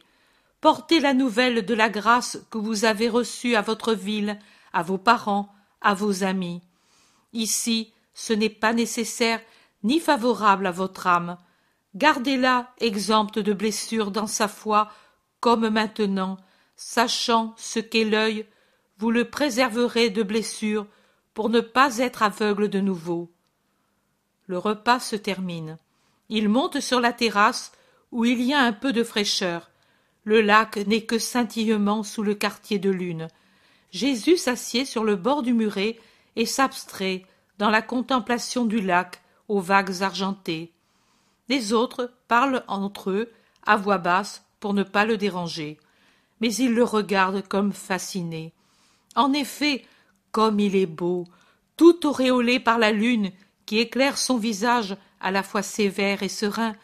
Portez 0.62 1.00
la 1.00 1.14
nouvelle 1.14 1.66
de 1.66 1.74
la 1.74 1.90
grâce 1.90 2.40
que 2.50 2.58
vous 2.58 2.86
avez 2.86 3.08
reçue 3.08 3.56
à 3.56 3.62
votre 3.62 3.94
ville, 3.94 4.40
à 4.74 4.84
vos 4.84 4.98
parents, 4.98 5.54
à 5.82 5.94
vos 5.94 6.24
amis. 6.24 6.62
Ici, 7.34 7.94
ce 8.14 8.34
n'est 8.34 8.50
pas 8.50 8.74
nécessaire 8.74 9.42
ni 9.84 10.00
favorable 10.00 10.68
à 10.68 10.72
votre 10.72 11.08
âme. 11.08 11.38
Gardez-la 11.96 12.72
exempte 12.80 13.40
de 13.40 13.54
blessures 13.54 14.12
dans 14.12 14.28
sa 14.28 14.48
foi, 14.48 14.92
comme 15.40 15.70
maintenant, 15.70 16.38
sachant 16.82 17.54
ce 17.58 17.78
qu'est 17.80 18.06
l'œil, 18.06 18.46
vous 19.00 19.12
le 19.12 19.26
préserverez 19.26 20.10
de 20.10 20.24
blessures 20.24 20.88
pour 21.34 21.50
ne 21.50 21.60
pas 21.60 21.98
être 21.98 22.24
aveugle 22.24 22.70
de 22.70 22.80
nouveau. 22.80 23.30
Le 24.48 24.58
repas 24.58 25.02
se 25.02 25.18
termine. 25.18 25.78
Il 26.30 26.48
monte 26.48 26.80
sur 26.80 27.02
la 27.02 27.12
terrasse 27.12 27.74
où 28.14 28.24
il 28.24 28.42
y 28.42 28.54
a 28.54 28.62
un 28.62 28.72
peu 28.72 28.94
de 28.94 29.04
fraîcheur. 29.04 29.70
Le 30.24 30.40
lac 30.40 30.78
n'est 30.88 31.04
que 31.04 31.20
scintillement 31.20 32.02
sous 32.04 32.24
le 32.24 32.34
quartier 32.34 32.80
de 32.80 32.90
lune. 32.90 33.28
Jésus 33.92 34.38
s'assied 34.38 34.86
sur 34.86 35.04
le 35.04 35.18
bord 35.18 35.44
du 35.44 35.54
muret 35.54 36.00
et 36.38 36.46
s'abstrait 36.46 37.26
dans 37.58 37.70
la 37.70 37.82
contemplation 37.82 38.64
du 38.64 38.80
lac 38.80 39.22
aux 39.50 39.60
vagues 39.60 40.02
argentées. 40.02 40.72
Les 41.50 41.74
autres 41.74 42.14
parlent 42.30 42.64
entre 42.70 43.10
eux 43.10 43.32
à 43.66 43.76
voix 43.76 43.98
basse 43.98 44.46
pour 44.62 44.74
ne 44.74 44.84
pas 44.84 45.04
le 45.04 45.18
déranger. 45.18 45.78
Mais 46.40 46.54
ils 46.54 46.74
le 46.74 46.84
regardent 46.84 47.48
comme 47.48 47.74
fascinés. 47.74 48.54
En 49.16 49.34
effet, 49.34 49.86
comme 50.32 50.60
il 50.60 50.76
est 50.76 50.86
beau, 50.86 51.26
tout 51.78 52.06
auréolé 52.06 52.60
par 52.60 52.78
la 52.78 52.92
lune 52.92 53.32
qui 53.66 53.80
éclaire 53.80 54.18
son 54.18 54.38
visage 54.38 54.96
à 55.20 55.32
la 55.32 55.44
fois 55.44 55.62
sévère 55.62 56.24
et 56.24 56.30
serein, 56.30 56.76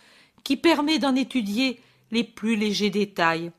qui 0.44 0.58
permet 0.58 1.00
d'en 1.00 1.16
étudier 1.16 1.80
les 2.12 2.24
plus 2.24 2.56
légers 2.56 2.90
détails. 2.90 3.52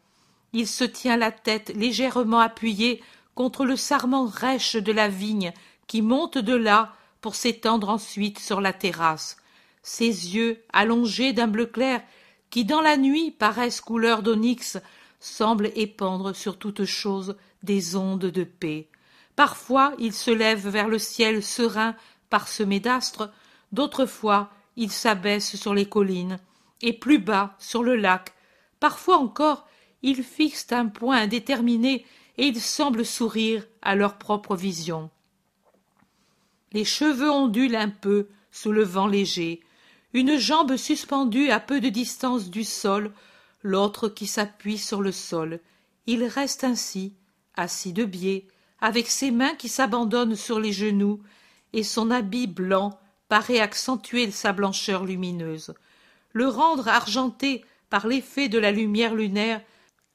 Il 0.52 0.66
se 0.66 0.84
tient 0.84 1.16
la 1.16 1.32
tête 1.32 1.72
légèrement 1.74 2.38
appuyée 2.38 3.02
contre 3.34 3.64
le 3.64 3.76
sarment 3.76 4.26
rêche 4.26 4.76
de 4.76 4.92
la 4.92 5.08
vigne 5.08 5.52
qui 5.86 6.02
monte 6.02 6.38
de 6.38 6.54
là 6.54 6.92
pour 7.20 7.34
s'étendre 7.34 7.88
ensuite 7.88 8.38
sur 8.38 8.60
la 8.60 8.72
terrasse. 8.72 9.36
Ses 9.82 10.06
yeux, 10.34 10.62
allongés 10.72 11.32
d'un 11.32 11.46
bleu 11.46 11.66
clair, 11.66 12.02
qui 12.50 12.64
dans 12.64 12.80
la 12.80 12.96
nuit 12.96 13.30
paraissent 13.30 13.80
couleur 13.80 14.22
d'onyx, 14.22 14.78
semblent 15.20 15.70
épandre 15.74 16.34
sur 16.34 16.58
toute 16.58 16.84
chose 16.84 17.36
des 17.62 17.96
ondes 17.96 18.26
de 18.26 18.44
paix. 18.44 18.88
Parfois 19.34 19.94
il 19.98 20.12
se 20.12 20.30
lève 20.30 20.66
vers 20.68 20.88
le 20.88 20.98
ciel 20.98 21.42
serein 21.42 21.94
parsemé 22.30 22.80
d'astres, 22.80 23.30
d'autres 23.72 24.06
fois 24.06 24.50
il 24.76 24.90
s'abaisse 24.90 25.56
sur 25.56 25.74
les 25.74 25.88
collines, 25.88 26.38
et 26.82 26.92
plus 26.92 27.18
bas 27.18 27.56
sur 27.58 27.82
le 27.82 27.96
lac. 27.96 28.34
Parfois 28.80 29.16
encore 29.16 29.66
ils 30.02 30.22
fixent 30.22 30.72
un 30.72 30.86
point 30.86 31.18
indéterminé 31.18 32.04
et 32.38 32.46
ils 32.46 32.60
semblent 32.60 33.06
sourire 33.06 33.66
à 33.82 33.94
leur 33.94 34.18
propre 34.18 34.56
vision. 34.56 35.10
Les 36.72 36.84
cheveux 36.84 37.30
ondulent 37.30 37.76
un 37.76 37.88
peu 37.88 38.28
sous 38.50 38.72
le 38.72 38.82
vent 38.82 39.06
léger, 39.06 39.60
une 40.12 40.36
jambe 40.38 40.76
suspendue 40.76 41.50
à 41.50 41.60
peu 41.60 41.80
de 41.80 41.88
distance 41.88 42.50
du 42.50 42.64
sol, 42.64 43.12
l'autre 43.62 44.08
qui 44.08 44.26
s'appuie 44.26 44.78
sur 44.78 45.02
le 45.02 45.12
sol. 45.12 45.60
Il 46.06 46.24
reste 46.24 46.64
ainsi, 46.64 47.14
assis 47.56 47.92
de 47.92 48.04
biais, 48.04 48.46
avec 48.80 49.08
ses 49.08 49.30
mains 49.30 49.54
qui 49.54 49.68
s'abandonnent 49.68 50.36
sur 50.36 50.60
les 50.60 50.72
genoux, 50.72 51.20
et 51.72 51.82
son 51.82 52.10
habit 52.10 52.46
blanc 52.46 52.98
paraît 53.28 53.60
accentuer 53.60 54.30
sa 54.30 54.52
blancheur 54.52 55.04
lumineuse, 55.04 55.74
le 56.32 56.46
rendre 56.48 56.88
argenté 56.88 57.64
par 57.90 58.06
l'effet 58.06 58.48
de 58.48 58.58
la 58.58 58.70
lumière 58.70 59.14
lunaire, 59.14 59.62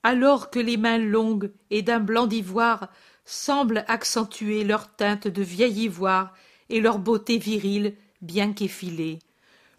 alors 0.04 0.50
que 0.50 0.60
les 0.60 0.78
mains 0.78 0.98
longues 0.98 1.52
et 1.70 1.82
d'un 1.82 2.00
blanc 2.00 2.28
d'ivoire 2.28 2.89
semblent 3.26 3.86
accentuer 3.88 4.64
leur 4.64 4.96
teinte 4.96 5.28
de 5.28 5.44
vieil 5.44 5.84
ivoire 5.84 6.34
et 6.70 6.80
leur 6.80 7.00
beauté 7.00 7.38
virile 7.38 7.96
bien 8.22 8.54
qu'effilée. 8.54 9.20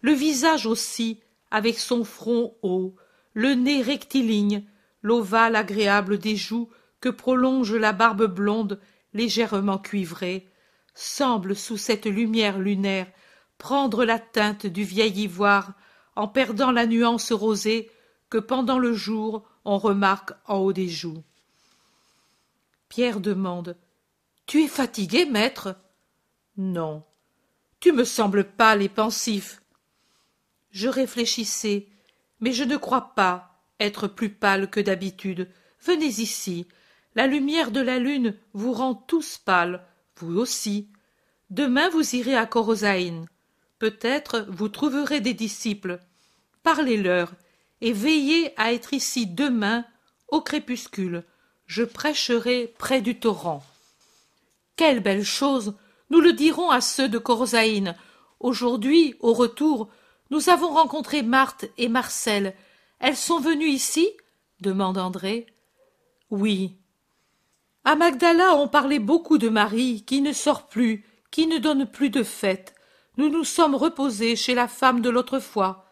Le 0.01 0.11
visage 0.11 0.65
aussi, 0.65 1.19
avec 1.51 1.79
son 1.79 2.03
front 2.03 2.55
haut, 2.61 2.95
le 3.33 3.53
nez 3.53 3.81
rectiligne, 3.81 4.63
l'ovale 5.01 5.55
agréable 5.55 6.17
des 6.17 6.35
joues 6.35 6.69
que 7.01 7.09
prolonge 7.09 7.73
la 7.73 7.91
barbe 7.91 8.25
blonde 8.25 8.79
légèrement 9.13 9.77
cuivrée, 9.77 10.49
semble 10.95 11.55
sous 11.55 11.77
cette 11.77 12.05
lumière 12.05 12.59
lunaire 12.59 13.07
prendre 13.57 14.05
la 14.05 14.19
teinte 14.19 14.65
du 14.65 14.83
vieil 14.83 15.21
ivoire 15.21 15.73
en 16.15 16.27
perdant 16.27 16.71
la 16.71 16.85
nuance 16.85 17.31
rosée 17.31 17.89
que 18.29 18.37
pendant 18.37 18.79
le 18.79 18.93
jour 18.93 19.43
on 19.65 19.77
remarque 19.77 20.33
en 20.47 20.57
haut 20.57 20.73
des 20.73 20.89
joues. 20.89 21.23
Pierre 22.89 23.19
demande. 23.19 23.77
Tu 24.45 24.63
es 24.63 24.67
fatigué, 24.67 25.25
maître? 25.25 25.75
Non. 26.57 27.03
Tu 27.79 27.91
me 27.91 28.03
sembles 28.03 28.43
pâle 28.43 28.81
et 28.81 28.89
pensif. 28.89 29.61
Je 30.71 30.87
réfléchissais, 30.87 31.87
mais 32.43 32.51
je 32.51 32.65
ne 32.65 32.75
crois 32.75 33.13
pas 33.15 33.57
être 33.79 34.09
plus 34.09 34.27
pâle 34.27 34.69
que 34.69 34.81
d'habitude. 34.81 35.47
Venez 35.81 36.19
ici. 36.19 36.67
La 37.15 37.25
lumière 37.25 37.71
de 37.71 37.79
la 37.79 37.99
lune 37.99 38.35
vous 38.51 38.73
rend 38.73 38.95
tous 38.95 39.37
pâles, 39.37 39.81
vous 40.17 40.37
aussi. 40.37 40.89
Demain 41.49 41.87
vous 41.87 42.17
irez 42.17 42.35
à 42.35 42.45
Corosaïne. 42.45 43.27
Peut-être 43.79 44.45
vous 44.49 44.67
trouverez 44.67 45.21
des 45.21 45.33
disciples. 45.33 45.99
Parlez-leur, 46.63 47.31
et 47.79 47.93
veillez 47.93 48.51
à 48.59 48.73
être 48.73 48.93
ici 48.93 49.25
demain 49.25 49.85
au 50.27 50.41
crépuscule. 50.41 51.23
Je 51.65 51.83
prêcherai 51.83 52.73
près 52.77 52.99
du 52.99 53.21
torrent. 53.21 53.63
Quelle 54.75 54.99
belle 54.99 55.23
chose. 55.23 55.75
Nous 56.09 56.19
le 56.19 56.33
dirons 56.33 56.69
à 56.69 56.81
ceux 56.81 57.07
de 57.07 57.19
Corosaïne. 57.19 57.95
Aujourd'hui, 58.41 59.15
au 59.21 59.31
retour, 59.31 59.87
nous 60.29 60.49
avons 60.49 60.69
rencontré 60.69 61.21
Marthe 61.21 61.65
et 61.77 61.89
Marcel. 61.89 62.55
Elles 62.99 63.17
sont 63.17 63.39
venues 63.39 63.69
ici? 63.69 64.09
demande 64.61 64.97
André. 64.97 65.47
Oui. 66.29 66.75
À 67.85 67.95
Magdala, 67.95 68.55
on 68.55 68.67
parlait 68.67 68.99
beaucoup 68.99 69.37
de 69.37 69.49
Marie, 69.49 70.03
qui 70.05 70.21
ne 70.21 70.31
sort 70.31 70.67
plus, 70.67 71.05
qui 71.31 71.47
ne 71.47 71.57
donne 71.57 71.85
plus 71.85 72.09
de 72.09 72.23
fêtes. 72.23 72.73
Nous 73.17 73.29
nous 73.29 73.43
sommes 73.43 73.75
reposés 73.75 74.35
chez 74.35 74.55
la 74.55 74.67
femme 74.67 75.01
de 75.01 75.09
l'autre 75.09 75.39
fois. 75.39 75.85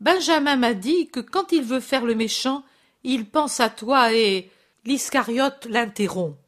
Benjamin 0.00 0.56
m'a 0.56 0.74
dit 0.74 1.08
que 1.08 1.20
quand 1.20 1.52
il 1.52 1.62
veut 1.62 1.80
faire 1.80 2.04
le 2.04 2.14
méchant, 2.14 2.64
il 3.04 3.28
pense 3.28 3.60
à 3.60 3.70
toi 3.70 4.12
et. 4.12 4.50
L'Iscariote 4.84 5.66
l'interrompt. 5.66 6.38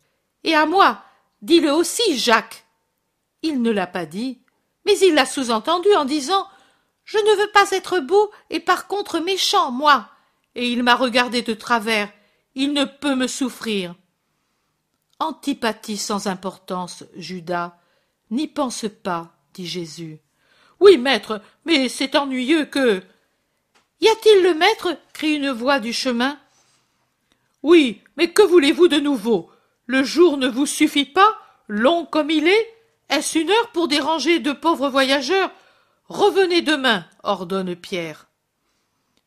Et 0.44 0.54
à 0.54 0.64
moi. 0.64 1.02
Dis-le 1.42 1.72
aussi, 1.72 2.16
Jacques. 2.16 2.64
Il 3.42 3.60
ne 3.60 3.70
l'a 3.70 3.86
pas 3.86 4.06
dit, 4.06 4.40
mais 4.86 4.98
il 4.98 5.14
l'a 5.14 5.26
sous-entendu 5.26 5.88
en 5.94 6.04
disant 6.04 6.46
Je 7.10 7.18
ne 7.18 7.42
veux 7.42 7.50
pas 7.50 7.72
être 7.72 7.98
beau 7.98 8.30
et 8.50 8.60
par 8.60 8.86
contre 8.86 9.18
méchant, 9.18 9.72
moi. 9.72 10.08
Et 10.54 10.70
il 10.70 10.84
m'a 10.84 10.94
regardé 10.94 11.42
de 11.42 11.54
travers. 11.54 12.08
Il 12.54 12.72
ne 12.72 12.84
peut 12.84 13.16
me 13.16 13.26
souffrir. 13.26 13.96
Antipathie 15.18 15.96
sans 15.96 16.28
importance, 16.28 17.02
Judas. 17.16 17.76
N'y 18.30 18.46
pense 18.46 18.84
pas, 19.02 19.34
dit 19.54 19.66
Jésus. 19.66 20.20
Oui, 20.78 20.98
maître, 20.98 21.42
mais 21.64 21.88
c'est 21.88 22.14
ennuyeux 22.14 22.66
que. 22.66 23.02
Y 24.00 24.08
a-t-il 24.08 24.44
le 24.44 24.54
maître? 24.54 24.96
crie 25.12 25.34
une 25.34 25.50
voix 25.50 25.80
du 25.80 25.92
chemin. 25.92 26.38
Oui, 27.64 28.02
mais 28.16 28.32
que 28.32 28.42
voulez-vous 28.42 28.86
de 28.86 29.00
nouveau? 29.00 29.50
Le 29.86 30.04
jour 30.04 30.36
ne 30.36 30.46
vous 30.46 30.64
suffit 30.64 31.06
pas, 31.06 31.36
long 31.66 32.04
comme 32.06 32.30
il 32.30 32.46
est? 32.46 32.74
Est-ce 33.08 33.40
une 33.40 33.50
heure 33.50 33.72
pour 33.72 33.88
déranger 33.88 34.38
de 34.38 34.52
pauvres 34.52 34.90
voyageurs? 34.90 35.50
Revenez 36.10 36.60
demain, 36.60 37.06
ordonne 37.22 37.76
Pierre. 37.76 38.26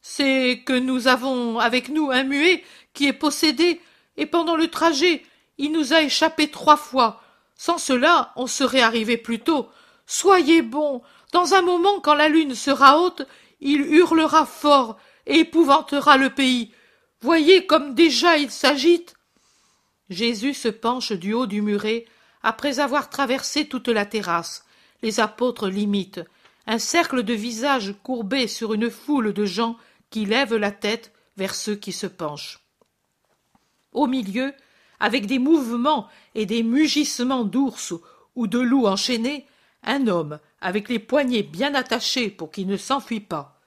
C'est 0.02 0.64
que 0.66 0.78
nous 0.78 1.08
avons 1.08 1.58
avec 1.58 1.88
nous 1.88 2.12
un 2.12 2.26
muet 2.26 2.62
qui 2.94 3.08
est 3.08 3.14
possédé, 3.14 3.80
et 4.18 4.26
pendant 4.26 4.58
le 4.58 4.68
trajet, 4.68 5.24
il 5.58 5.72
nous 5.72 5.94
a 5.94 6.02
échappé 6.02 6.52
trois 6.52 6.76
fois. 6.76 7.24
Sans 7.56 7.78
cela, 7.78 8.34
on 8.36 8.48
serait 8.48 8.82
arrivé 8.82 9.16
plus 9.16 9.40
tôt. 9.40 9.70
Soyez 10.06 10.62
bon. 10.62 11.02
Dans 11.32 11.54
un 11.54 11.62
moment, 11.62 12.02
quand 12.02 12.16
la 12.16 12.28
lune 12.28 12.54
sera 12.54 13.00
haute, 13.00 13.26
il 13.62 13.80
hurlera 13.80 14.46
fort 14.46 14.98
et 15.26 15.40
épouvantera 15.40 16.18
le 16.18 16.32
pays. 16.32 16.74
Voyez 17.22 17.66
comme 17.66 17.96
déjà 17.96 18.36
il 18.36 18.52
s'agite. 18.52 19.14
Jésus 20.10 20.54
se 20.54 20.68
penche 20.68 21.14
du 21.14 21.32
haut 21.32 21.48
du 21.48 21.62
muret, 21.62 22.04
après 22.42 22.82
avoir 22.82 23.10
traversé 23.10 23.70
toute 23.70 23.88
la 23.88 24.06
terrasse. 24.06 24.66
Les 25.02 25.22
apôtres 25.22 25.70
l'imitent. 25.70 26.20
Un 26.66 26.80
cercle 26.80 27.24
de 27.24 27.34
visages 27.34 27.94
courbés 28.04 28.48
sur 28.48 28.74
une 28.74 28.90
foule 28.90 29.34
de 29.34 29.46
gens 29.46 29.78
qui 30.10 30.26
lèvent 30.26 30.56
la 30.56 30.72
tête 30.72 31.12
vers 31.38 31.56
ceux 31.56 31.76
qui 31.76 31.92
se 31.92 32.08
penchent. 32.08 32.60
Au 33.92 34.08
milieu, 34.08 34.54
avec 35.00 35.26
des 35.26 35.40
mouvements 35.40 36.08
et 36.36 36.46
des 36.46 36.64
mugissements 36.64 37.44
d'ours 37.44 37.94
ou 38.36 38.48
de 38.48 38.60
loups 38.60 38.88
enchaînés, 38.88 39.46
un 39.84 40.08
homme 40.08 40.40
avec 40.62 40.88
les 40.88 41.00
poignets 41.00 41.44
bien 41.44 41.76
attachés 41.76 42.30
pour 42.30 42.52
qu'il 42.52 42.68
ne 42.68 42.78
s'enfuit 42.78 43.20
pas. 43.20 43.60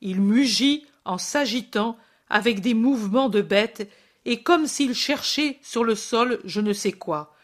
Il 0.00 0.20
mugit 0.20 0.84
en 1.04 1.18
s'agitant 1.18 1.96
avec 2.28 2.60
des 2.60 2.74
mouvements 2.74 3.28
de 3.28 3.40
bête 3.40 3.88
et 4.24 4.42
comme 4.42 4.66
s'il 4.66 4.94
cherchait 4.94 5.58
sur 5.62 5.84
le 5.84 5.94
sol 5.94 6.40
je 6.44 6.60
ne 6.60 6.72
sais 6.72 6.92
quoi. 6.92 7.34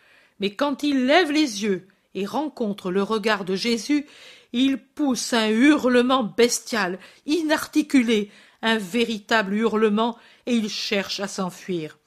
Mais 0.40 0.54
quand 0.54 0.82
il 0.82 1.06
lève 1.06 1.30
les 1.30 1.62
yeux 1.62 1.86
et 2.14 2.26
rencontre 2.26 2.90
le 2.90 3.02
regard 3.02 3.44
de 3.44 3.54
Jésus, 3.54 4.06
il 4.52 4.78
pousse 4.78 5.32
un 5.32 5.48
hurlement 5.48 6.24
bestial, 6.24 6.98
inarticulé, 7.26 8.30
un 8.60 8.78
véritable 8.78 9.54
hurlement, 9.54 10.18
et 10.46 10.54
il 10.54 10.68
cherche 10.68 11.20
à 11.20 11.28
s'enfuir. 11.28 11.98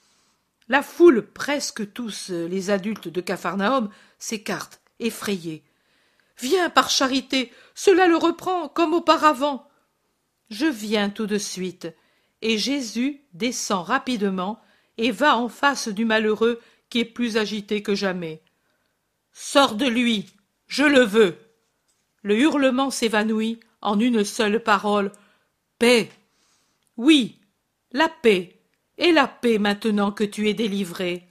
La 0.68 0.82
foule, 0.82 1.28
presque 1.32 1.94
tous 1.94 2.30
les 2.30 2.70
adultes 2.70 3.08
de 3.08 3.22
Capharnaüm, 3.22 3.90
s'écarte, 4.18 4.82
effrayés. 5.00 5.64
Viens 6.40 6.70
par 6.70 6.90
charité, 6.90 7.52
cela 7.76 8.08
le 8.08 8.18
reprend 8.18 8.68
comme 8.68 8.94
auparavant. 8.94 9.68
Je 10.50 10.66
viens 10.66 11.10
tout 11.10 11.28
de 11.28 11.38
suite. 11.38 11.88
Et 12.42 12.58
Jésus 12.58 13.22
descend 13.34 13.86
rapidement 13.86 14.60
et 14.98 15.12
va 15.12 15.38
en 15.38 15.50
face 15.50 15.88
du 15.88 16.06
malheureux 16.06 16.60
qui 16.90 17.00
est 17.00 17.06
plus 17.06 17.38
agité 17.38 17.82
que 17.82 17.96
jamais. 17.96 18.42
Sors 19.32 19.76
de 19.76 19.86
lui. 19.86 20.28
Je 20.68 20.84
le 20.84 21.02
veux. 21.02 21.38
Le 22.26 22.40
hurlement 22.40 22.90
s'évanouit 22.90 23.60
en 23.84 24.00
une 24.00 24.24
seule 24.24 24.60
parole. 24.60 25.12
Paix. 25.78 26.10
Oui, 26.98 27.38
la 27.92 28.10
paix. 28.10 28.60
Et 28.98 29.12
la 29.12 29.28
paix 29.28 29.60
maintenant 29.60 30.12
que 30.12 30.24
tu 30.24 30.50
es 30.50 30.56
délivré. 30.56 31.28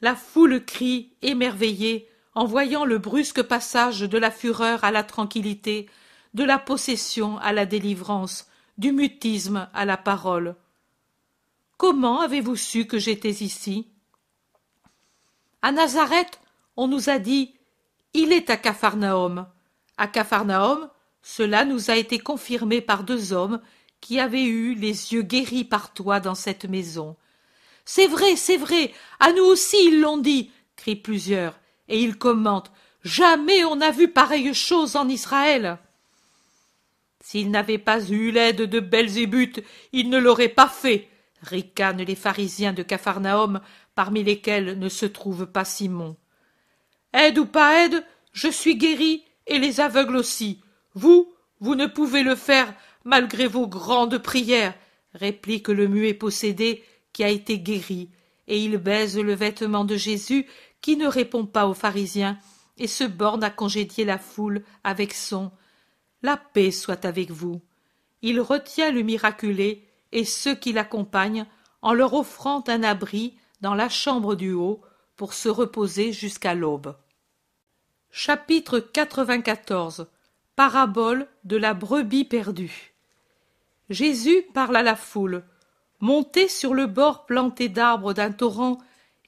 La 0.00 0.16
foule 0.16 0.64
crie, 0.64 1.12
émerveillée, 1.20 2.08
en 2.34 2.46
voyant 2.46 2.86
le 2.86 2.96
brusque 2.96 3.42
passage 3.42 4.00
de 4.00 4.16
la 4.16 4.30
fureur 4.30 4.82
à 4.82 4.92
la 4.92 5.02
tranquillité, 5.02 5.90
de 6.32 6.44
la 6.44 6.58
possession 6.58 7.36
à 7.40 7.52
la 7.52 7.66
délivrance, 7.66 8.48
du 8.78 8.92
mutisme 8.92 9.68
à 9.74 9.84
la 9.84 9.98
parole. 9.98 10.56
Comment 11.76 12.22
avez-vous 12.22 12.56
su 12.56 12.86
que 12.86 12.98
j'étais 12.98 13.44
ici? 13.44 13.88
À 15.60 15.70
Nazareth, 15.70 16.40
on 16.78 16.88
nous 16.88 17.10
a 17.10 17.18
dit 17.18 17.54
Il 18.14 18.32
est 18.32 18.48
à 18.48 18.56
Capharnaüm. 18.56 19.46
À 19.98 20.06
Capharnaüm, 20.06 20.88
cela 21.22 21.64
nous 21.64 21.90
a 21.90 21.96
été 21.96 22.20
confirmé 22.20 22.80
par 22.80 23.02
deux 23.02 23.32
hommes 23.32 23.60
qui 24.00 24.20
avait 24.20 24.44
eu 24.44 24.74
les 24.74 25.12
yeux 25.12 25.22
guéris 25.22 25.64
par 25.64 25.92
toi 25.92 26.20
dans 26.20 26.36
cette 26.36 26.66
maison. 26.66 27.16
C'est 27.84 28.06
vrai, 28.06 28.36
c'est 28.36 28.56
vrai, 28.56 28.92
à 29.18 29.32
nous 29.32 29.42
aussi 29.42 29.76
ils 29.88 30.00
l'ont 30.00 30.18
dit, 30.18 30.52
crient 30.76 30.94
plusieurs, 30.94 31.58
et 31.88 32.00
ils 32.00 32.16
commentent. 32.16 32.70
Jamais 33.02 33.64
on 33.64 33.76
n'a 33.76 33.90
vu 33.90 34.08
pareille 34.08 34.54
chose 34.54 34.94
en 34.94 35.08
Israël. 35.08 35.78
S'il 37.20 37.50
n'avait 37.50 37.78
pas 37.78 38.00
eu 38.08 38.30
l'aide 38.30 38.62
de 38.62 38.78
Belzébuth, 38.78 39.64
il 39.92 40.10
ne 40.10 40.18
l'aurait 40.18 40.48
pas 40.48 40.68
fait, 40.68 41.08
ricanent 41.42 42.04
les 42.04 42.14
pharisiens 42.14 42.72
de 42.72 42.84
Capharnaüm, 42.84 43.60
parmi 43.96 44.22
lesquels 44.22 44.78
ne 44.78 44.88
se 44.88 45.06
trouve 45.06 45.46
pas 45.46 45.64
Simon. 45.64 46.16
Aide 47.12 47.38
ou 47.38 47.46
pas 47.46 47.84
aide, 47.84 48.04
je 48.32 48.48
suis 48.48 48.76
guéri, 48.76 49.24
et 49.48 49.58
les 49.58 49.80
aveugles 49.80 50.16
aussi. 50.16 50.60
Vous, 50.94 51.32
vous 51.60 51.74
ne 51.74 51.86
pouvez 51.86 52.22
le 52.22 52.36
faire 52.36 52.72
malgré 53.04 53.46
vos 53.46 53.66
grandes 53.66 54.18
prières, 54.18 54.74
réplique 55.14 55.68
le 55.68 55.88
muet 55.88 56.14
possédé 56.14 56.84
qui 57.12 57.24
a 57.24 57.28
été 57.28 57.58
guéri, 57.58 58.10
et 58.46 58.62
il 58.62 58.76
baise 58.76 59.18
le 59.18 59.34
vêtement 59.34 59.84
de 59.84 59.96
Jésus 59.96 60.46
qui 60.80 60.96
ne 60.96 61.06
répond 61.06 61.46
pas 61.46 61.66
aux 61.66 61.74
pharisiens 61.74 62.38
et 62.76 62.86
se 62.86 63.04
borne 63.04 63.42
à 63.42 63.50
congédier 63.50 64.04
la 64.04 64.18
foule 64.18 64.62
avec 64.84 65.12
son 65.12 65.50
La 66.22 66.36
paix 66.36 66.70
soit 66.70 67.04
avec 67.04 67.30
vous. 67.30 67.60
Il 68.22 68.40
retient 68.40 68.90
le 68.90 69.02
miraculé 69.02 69.88
et 70.12 70.24
ceux 70.24 70.54
qui 70.54 70.72
l'accompagnent 70.72 71.46
en 71.82 71.94
leur 71.94 72.14
offrant 72.14 72.62
un 72.68 72.82
abri 72.82 73.36
dans 73.60 73.74
la 73.74 73.88
chambre 73.88 74.34
du 74.34 74.52
haut 74.52 74.80
pour 75.16 75.34
se 75.34 75.48
reposer 75.48 76.12
jusqu'à 76.12 76.54
l'aube. 76.54 76.94
Chapitre 78.10 78.80
94 78.80 80.06
Parabole 80.56 81.28
de 81.44 81.56
la 81.56 81.74
brebis 81.74 82.24
perdue 82.24 82.94
Jésus 83.90 84.44
parle 84.54 84.76
à 84.76 84.82
la 84.82 84.96
foule. 84.96 85.44
Monté 86.00 86.48
sur 86.48 86.72
le 86.72 86.86
bord 86.86 87.26
planté 87.26 87.68
d'arbres 87.68 88.14
d'un 88.14 88.32
torrent, 88.32 88.78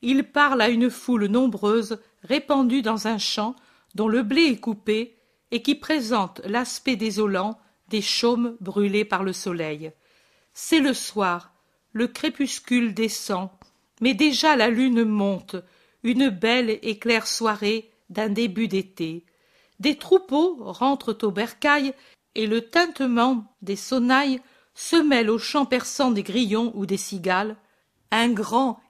il 0.01 0.25
parle 0.25 0.63
à 0.63 0.71
une 0.71 0.89
foule 0.89 1.27
nombreuse 1.27 2.01
répandue 2.23 2.81
dans 2.81 3.07
un 3.07 3.19
champ 3.19 3.55
dont 3.95 4.09
le 4.09 4.23
blé 4.23 4.45
est 4.45 4.61
coupé 4.61 5.19
et 5.51 5.61
qui 5.61 5.75
présente 5.75 6.41
l'aspect 6.47 6.97
désolant 6.97 7.59
des 7.89 8.03
chaumes 8.03 8.57
brûlés 8.61 9.05
par 9.05 9.25
le 9.25 9.35
soleil. 9.35 9.93
C'est 10.55 10.81
le 10.81 10.95
soir, 10.95 11.53
le 11.93 12.09
crépuscule 12.09 12.95
descend, 12.95 13.51
mais 14.01 14.15
déjà 14.15 14.57
la 14.57 14.69
lune 14.69 15.05
monte, 15.05 15.57
une 16.03 16.31
belle 16.31 16.79
et 16.83 16.99
claire 16.99 17.27
soirée 17.27 17.91
d'un 18.11 18.29
début 18.29 18.69
d'été. 18.69 19.25
Des 19.79 19.97
troupeaux 19.97 20.57
rentrent 20.61 21.17
au 21.23 21.31
bercail 21.31 21.95
et 22.35 22.47
le 22.47 22.69
tintement 22.69 23.45
des 23.63 23.77
sonnailles 23.77 24.41
se 24.75 24.97
mêle 24.97 25.31
au 25.31 25.39
chant 25.39 25.67
perçant 25.67 26.11
des 26.11 26.23
grillons 26.23 26.73
ou 26.75 26.87
des 26.87 26.97
cigales. 26.97 27.57
Un 28.11 28.29
grand 28.29 28.81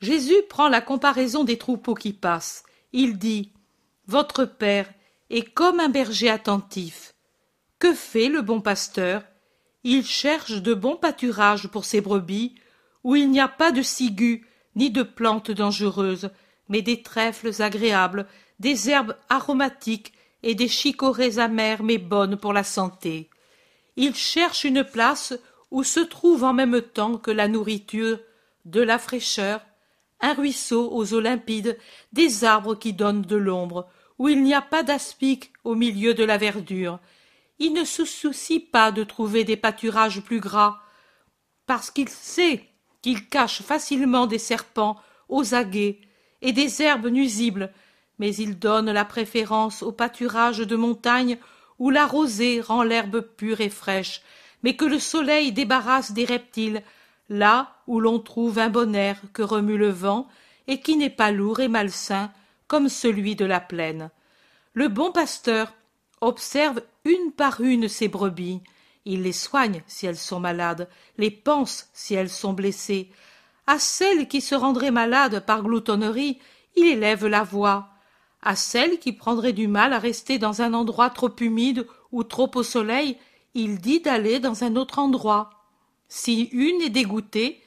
Jésus 0.00 0.42
prend 0.50 0.68
la 0.68 0.82
comparaison 0.82 1.44
des 1.44 1.56
troupeaux 1.56 1.94
qui 1.94 2.12
passent. 2.12 2.64
Il 2.92 3.16
dit 3.16 3.52
Votre 4.06 4.44
Père 4.44 4.92
est 5.30 5.42
comme 5.54 5.80
un 5.80 5.88
berger 5.88 6.28
attentif. 6.28 7.14
Que 7.78 7.94
fait 7.94 8.28
le 8.28 8.42
bon 8.42 8.60
pasteur? 8.60 9.24
Il 9.82 10.04
cherche 10.04 10.62
de 10.62 10.74
bons 10.74 10.96
pâturages 10.96 11.68
pour 11.68 11.84
ses 11.84 12.00
brebis, 12.00 12.54
où 13.02 13.16
il 13.16 13.30
n'y 13.30 13.40
a 13.40 13.48
pas 13.48 13.72
de 13.72 13.82
ciguë 13.82 14.46
ni 14.76 14.90
de 14.90 15.02
plantes 15.02 15.50
dangereuses, 15.50 16.30
mais 16.68 16.82
des 16.82 17.02
trèfles 17.02 17.62
agréables, 17.62 18.26
des 18.58 18.90
herbes 18.90 19.16
aromatiques 19.28 20.12
et 20.42 20.54
des 20.54 20.68
chicorées 20.68 21.38
amères 21.38 21.82
mais 21.82 21.98
bonnes 21.98 22.36
pour 22.36 22.52
la 22.52 22.64
santé. 22.64 23.30
Il 23.96 24.14
cherche 24.14 24.64
une 24.64 24.84
place 24.84 25.34
où 25.70 25.82
se 25.82 26.00
trouve 26.00 26.44
en 26.44 26.52
même 26.52 26.80
temps 26.80 27.16
que 27.16 27.30
la 27.30 27.48
nourriture, 27.48 28.18
de 28.64 28.80
la 28.80 28.98
fraîcheur, 28.98 29.60
un 30.20 30.34
ruisseau 30.34 30.90
aux 30.92 31.12
eaux 31.14 31.20
limpides, 31.20 31.78
des 32.12 32.44
arbres 32.44 32.74
qui 32.74 32.92
donnent 32.92 33.22
de 33.22 33.36
l'ombre, 33.36 33.88
où 34.18 34.28
il 34.28 34.42
n'y 34.42 34.54
a 34.54 34.62
pas 34.62 34.82
d'aspic 34.82 35.52
au 35.64 35.74
milieu 35.74 36.14
de 36.14 36.24
la 36.24 36.38
verdure. 36.38 36.98
Il 37.58 37.72
ne 37.72 37.84
se 37.84 38.04
soucie 38.04 38.60
pas 38.60 38.92
de 38.92 39.04
trouver 39.04 39.44
des 39.44 39.56
pâturages 39.56 40.22
plus 40.22 40.40
gras, 40.40 40.78
parce 41.66 41.90
qu'il 41.90 42.08
sait 42.08 42.68
qu'il 43.02 43.28
cache 43.28 43.62
facilement 43.62 44.26
des 44.26 44.38
serpents 44.38 44.96
aux 45.28 45.54
aguets 45.54 45.98
et 46.44 46.52
des 46.52 46.82
herbes 46.82 47.08
nuisibles, 47.08 47.72
mais 48.20 48.32
il 48.36 48.58
donne 48.58 48.92
la 48.92 49.04
préférence 49.04 49.82
aux 49.82 49.90
pâturages 49.90 50.58
de 50.58 50.76
montagne 50.76 51.38
où 51.80 51.90
la 51.90 52.06
rosée 52.06 52.60
rend 52.60 52.84
l'herbe 52.84 53.20
pure 53.20 53.60
et 53.60 53.70
fraîche, 53.70 54.22
mais 54.62 54.76
que 54.76 54.84
le 54.84 55.00
soleil 55.00 55.50
débarrasse 55.50 56.12
des 56.12 56.24
reptiles, 56.24 56.82
là 57.28 57.74
où 57.86 57.98
l'on 57.98 58.20
trouve 58.20 58.58
un 58.58 58.68
bon 58.68 58.94
air 58.94 59.16
que 59.32 59.42
remue 59.42 59.78
le 59.78 59.88
vent 59.88 60.28
et 60.68 60.80
qui 60.80 60.96
n'est 60.96 61.10
pas 61.10 61.32
lourd 61.32 61.60
et 61.60 61.68
malsain 61.68 62.30
comme 62.68 62.88
celui 62.88 63.34
de 63.36 63.44
la 63.44 63.60
plaine. 63.60 64.10
Le 64.74 64.88
bon 64.88 65.10
pasteur 65.10 65.72
observe 66.20 66.82
une 67.04 67.32
par 67.32 67.60
une 67.60 67.88
ses 67.88 68.08
brebis, 68.08 68.60
il 69.06 69.22
les 69.22 69.32
soigne 69.32 69.82
si 69.86 70.06
elles 70.06 70.16
sont 70.16 70.40
malades, 70.40 70.88
les 71.18 71.30
pense 71.30 71.88
si 71.92 72.14
elles 72.14 72.30
sont 72.30 72.52
blessées. 72.52 73.10
À 73.66 73.78
celles 73.78 74.28
qui 74.28 74.40
se 74.40 74.54
rendraient 74.54 74.90
malades 74.90 75.44
par 75.44 75.62
gloutonnerie, 75.62 76.38
il 76.76 76.86
élève 76.86 77.26
la 77.26 77.42
voix. 77.42 77.88
À 78.42 78.56
celles 78.56 78.98
qui 78.98 79.12
prendraient 79.12 79.54
du 79.54 79.68
mal 79.68 79.92
à 79.92 79.98
rester 79.98 80.38
dans 80.38 80.60
un 80.60 80.74
endroit 80.74 81.10
trop 81.10 81.34
humide 81.40 81.86
ou 82.12 82.24
trop 82.24 82.50
au 82.54 82.62
soleil, 82.62 83.16
il 83.54 83.78
dit 83.78 84.00
d'aller 84.00 84.38
dans 84.38 84.64
un 84.64 84.76
autre 84.76 84.98
endroit. 84.98 85.50
Si 86.08 86.42
une 86.52 86.82
est 86.82 86.90
dégoûtée, 86.90 87.62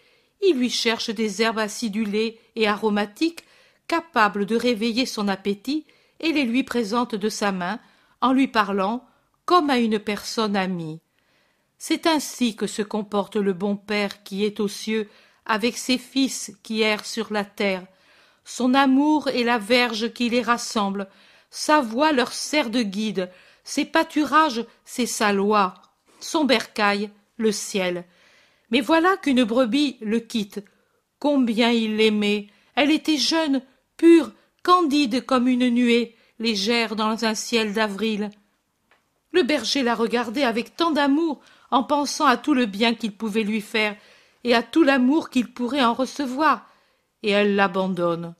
il 0.45 0.57
lui 0.57 0.69
cherche 0.69 1.09
des 1.09 1.41
herbes 1.41 1.59
acidulées 1.59 2.39
et 2.55 2.67
aromatiques 2.67 3.43
capables 3.87 4.45
de 4.45 4.55
réveiller 4.55 5.05
son 5.05 5.27
appétit 5.27 5.85
et 6.19 6.31
les 6.31 6.43
lui 6.43 6.63
présente 6.63 7.15
de 7.15 7.29
sa 7.29 7.51
main 7.51 7.79
en 8.21 8.33
lui 8.33 8.47
parlant 8.47 9.03
comme 9.45 9.69
à 9.69 9.77
une 9.77 9.97
personne 9.97 10.55
amie. 10.55 10.99
C'est 11.77 12.05
ainsi 12.05 12.55
que 12.55 12.67
se 12.67 12.81
comporte 12.81 13.35
le 13.35 13.53
bon 13.53 13.75
Père 13.75 14.23
qui 14.23 14.43
est 14.43 14.59
aux 14.59 14.67
cieux 14.67 15.09
avec 15.47 15.77
ses 15.77 15.97
fils 15.97 16.51
qui 16.61 16.81
errent 16.81 17.05
sur 17.05 17.33
la 17.33 17.45
terre. 17.45 17.83
Son 18.45 18.73
amour 18.73 19.27
est 19.29 19.43
la 19.43 19.57
verge 19.57 20.13
qui 20.13 20.29
les 20.29 20.41
rassemble, 20.41 21.07
sa 21.49 21.81
voix 21.81 22.11
leur 22.11 22.33
sert 22.33 22.69
de 22.69 22.83
guide, 22.83 23.31
ses 23.63 23.85
pâturages, 23.85 24.65
c'est 24.85 25.05
sa 25.05 25.33
loi, 25.33 25.73
son 26.19 26.45
bercail, 26.45 27.09
le 27.37 27.51
ciel, 27.51 28.05
mais 28.71 28.81
voilà 28.81 29.17
qu'une 29.17 29.43
brebis 29.43 29.97
le 30.01 30.19
quitte. 30.19 30.63
Combien 31.19 31.71
il 31.71 31.97
l'aimait. 31.97 32.47
Elle 32.75 32.91
était 32.91 33.17
jeune, 33.17 33.61
pure, 33.95 34.31
candide 34.63 35.25
comme 35.25 35.47
une 35.47 35.69
nuée, 35.69 36.15
légère 36.39 36.95
dans 36.95 37.25
un 37.25 37.33
ciel 37.33 37.73
d'avril. 37.73 38.29
Le 39.31 39.43
berger 39.43 39.83
la 39.83 39.95
regardait 39.95 40.43
avec 40.43 40.75
tant 40.75 40.91
d'amour, 40.91 41.41
en 41.71 41.83
pensant 41.83 42.25
à 42.25 42.37
tout 42.37 42.53
le 42.53 42.65
bien 42.65 42.93
qu'il 42.93 43.13
pouvait 43.13 43.43
lui 43.43 43.61
faire, 43.61 43.95
et 44.43 44.53
à 44.53 44.63
tout 44.63 44.83
l'amour 44.83 45.29
qu'il 45.29 45.51
pourrait 45.53 45.83
en 45.83 45.93
recevoir, 45.93 46.69
et 47.23 47.31
elle 47.31 47.55
l'abandonne. 47.55 48.35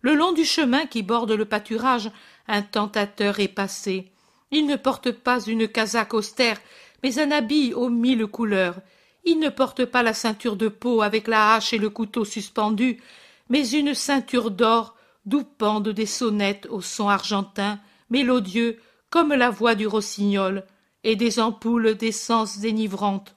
Le 0.00 0.14
long 0.14 0.32
du 0.32 0.44
chemin 0.44 0.86
qui 0.86 1.02
borde 1.02 1.32
le 1.32 1.44
pâturage, 1.44 2.10
un 2.48 2.62
tentateur 2.62 3.38
est 3.40 3.48
passé. 3.48 4.10
Il 4.50 4.66
ne 4.66 4.76
porte 4.76 5.12
pas 5.12 5.40
une 5.40 5.68
casaque 5.68 6.14
austère, 6.14 6.60
mais 7.02 7.18
un 7.18 7.30
habit 7.30 7.72
aux 7.74 7.88
mille 7.88 8.26
couleurs, 8.26 8.76
il 9.24 9.38
ne 9.38 9.48
porte 9.48 9.84
pas 9.84 10.02
la 10.02 10.14
ceinture 10.14 10.56
de 10.56 10.68
peau 10.68 11.02
avec 11.02 11.28
la 11.28 11.54
hache 11.54 11.72
et 11.72 11.78
le 11.78 11.90
couteau 11.90 12.24
suspendus, 12.24 13.00
mais 13.48 13.70
une 13.70 13.94
ceinture 13.94 14.50
d'or 14.50 14.96
d'où 15.26 15.44
pendent 15.44 15.88
des 15.88 16.06
sonnettes 16.06 16.66
au 16.70 16.80
son 16.80 17.08
argentin, 17.08 17.78
mélodieux 18.10 18.78
comme 19.10 19.32
la 19.32 19.50
voix 19.50 19.74
du 19.74 19.86
rossignol, 19.86 20.64
et 21.04 21.16
des 21.16 21.38
ampoules 21.38 21.94
d'essence 21.94 22.58
dénivrante. 22.58 23.36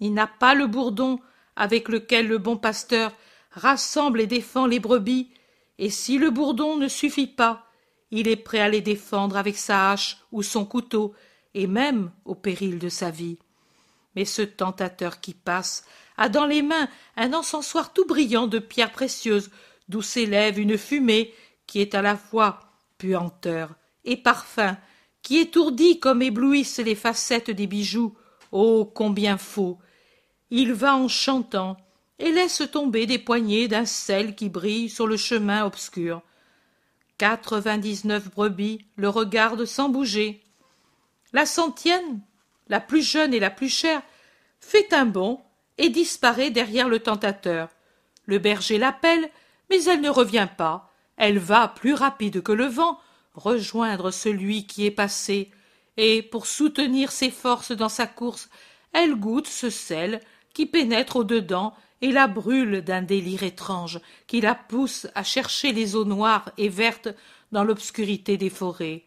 Il 0.00 0.14
n'a 0.14 0.26
pas 0.26 0.54
le 0.54 0.66
bourdon 0.66 1.20
avec 1.56 1.88
lequel 1.88 2.26
le 2.26 2.38
bon 2.38 2.56
pasteur 2.56 3.12
rassemble 3.52 4.20
et 4.20 4.26
défend 4.26 4.66
les 4.66 4.80
brebis, 4.80 5.30
et 5.78 5.90
si 5.90 6.18
le 6.18 6.30
bourdon 6.30 6.76
ne 6.76 6.88
suffit 6.88 7.26
pas, 7.26 7.66
il 8.10 8.28
est 8.28 8.36
prêt 8.36 8.60
à 8.60 8.68
les 8.68 8.80
défendre 8.80 9.36
avec 9.36 9.56
sa 9.56 9.92
hache 9.92 10.18
ou 10.32 10.42
son 10.42 10.64
couteau, 10.64 11.14
et 11.54 11.66
même 11.66 12.12
au 12.24 12.34
péril 12.34 12.78
de 12.78 12.88
sa 12.88 13.10
vie. 13.10 13.38
Mais 14.16 14.24
ce 14.24 14.42
tentateur 14.42 15.20
qui 15.20 15.34
passe 15.34 15.84
a 16.16 16.28
dans 16.28 16.46
les 16.46 16.62
mains 16.62 16.88
un 17.16 17.32
encensoir 17.32 17.92
tout 17.92 18.06
brillant 18.06 18.46
de 18.46 18.58
pierres 18.58 18.92
précieuses 18.92 19.50
d'où 19.88 20.02
s'élève 20.02 20.58
une 20.58 20.78
fumée 20.78 21.32
qui 21.66 21.80
est 21.80 21.94
à 21.94 22.02
la 22.02 22.16
fois 22.16 22.60
puanteur 22.98 23.74
et 24.04 24.16
parfum 24.16 24.76
qui 25.22 25.38
étourdit 25.38 26.00
comme 26.00 26.22
éblouissent 26.22 26.78
les 26.78 26.94
facettes 26.94 27.50
des 27.50 27.66
bijoux. 27.66 28.16
Oh 28.52 28.84
combien 28.84 29.38
faux 29.38 29.78
il 30.50 30.72
va 30.72 30.96
en 30.96 31.08
chantant 31.08 31.76
et 32.18 32.32
laisse 32.32 32.62
tomber 32.70 33.06
des 33.06 33.18
poignées 33.18 33.68
d'un 33.68 33.86
sel 33.86 34.34
qui 34.34 34.48
brille 34.48 34.90
sur 34.90 35.06
le 35.06 35.16
chemin 35.16 35.64
obscur 35.64 36.22
quatre-vingt-dix-neuf 37.20 38.30
brebis 38.30 38.86
le 38.96 39.10
regardent 39.10 39.66
sans 39.66 39.90
bouger 39.90 40.42
La 41.34 41.44
centième, 41.44 42.22
la 42.68 42.80
plus 42.80 43.02
jeune 43.02 43.34
et 43.34 43.38
la 43.38 43.50
plus 43.50 43.68
chère, 43.68 44.00
fait 44.58 44.94
un 44.94 45.04
bond 45.04 45.42
et 45.76 45.90
disparaît 45.90 46.48
derrière 46.48 46.88
le 46.88 46.98
tentateur. 46.98 47.68
Le 48.24 48.38
berger 48.38 48.78
l'appelle, 48.78 49.28
mais 49.68 49.84
elle 49.84 50.00
ne 50.00 50.08
revient 50.08 50.48
pas. 50.56 50.90
Elle 51.18 51.38
va, 51.38 51.68
plus 51.68 51.92
rapide 51.92 52.42
que 52.42 52.52
le 52.52 52.64
vent, 52.64 52.98
rejoindre 53.34 54.10
celui 54.12 54.66
qui 54.66 54.86
est 54.86 54.90
passé, 54.90 55.50
et, 55.98 56.22
pour 56.22 56.46
soutenir 56.46 57.12
ses 57.12 57.30
forces 57.30 57.72
dans 57.72 57.90
sa 57.90 58.06
course, 58.06 58.48
elle 58.94 59.14
goûte 59.14 59.46
ce 59.46 59.68
sel 59.68 60.22
qui 60.52 60.66
pénètre 60.66 61.16
au 61.16 61.24
dedans 61.24 61.74
et 62.02 62.12
la 62.12 62.26
brûle 62.26 62.82
d'un 62.82 63.02
délire 63.02 63.42
étrange 63.42 64.00
qui 64.26 64.40
la 64.40 64.54
pousse 64.54 65.06
à 65.14 65.22
chercher 65.22 65.72
les 65.72 65.96
eaux 65.96 66.04
noires 66.04 66.50
et 66.56 66.68
vertes 66.68 67.08
dans 67.52 67.64
l'obscurité 67.64 68.36
des 68.36 68.50
forêts. 68.50 69.04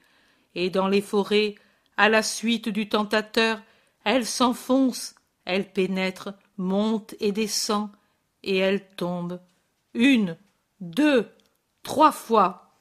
Et 0.56 0.70
dans 0.70 0.88
les 0.88 1.02
forêts, 1.02 1.56
à 1.98 2.10
la 2.10 2.22
suite 2.22 2.70
du 2.70 2.89
tentateur, 2.89 3.62
elle 4.04 4.26
s'enfonce, 4.26 5.16
elle 5.46 5.72
pénètre, 5.72 6.34
monte 6.58 7.16
et 7.20 7.32
descend, 7.32 7.89
et 8.44 8.58
elle 8.58 8.86
tombe. 8.96 9.39
Une, 9.94 10.38
deux, 10.80 11.30
trois 11.82 12.12
fois. 12.12 12.76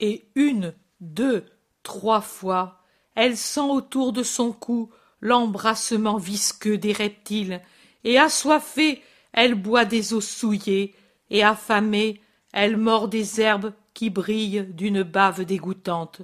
Et 0.00 0.28
une, 0.34 0.74
deux, 1.00 1.44
trois 1.82 2.20
fois, 2.20 2.80
elle 3.14 3.36
sent 3.36 3.60
autour 3.60 4.12
de 4.12 4.22
son 4.22 4.52
cou 4.52 4.90
l'embrassement 5.20 6.18
visqueux 6.18 6.78
des 6.78 6.92
reptiles, 6.92 7.62
et 8.04 8.18
assoiffée, 8.18 9.02
elle 9.32 9.54
boit 9.54 9.84
des 9.84 10.14
eaux 10.14 10.20
souillées, 10.20 10.94
et 11.30 11.42
affamée, 11.42 12.20
elle 12.52 12.76
mord 12.76 13.08
des 13.08 13.40
herbes 13.40 13.72
qui 13.94 14.10
brillent 14.10 14.66
d'une 14.70 15.02
bave 15.02 15.44
dégoûtante. 15.44 16.22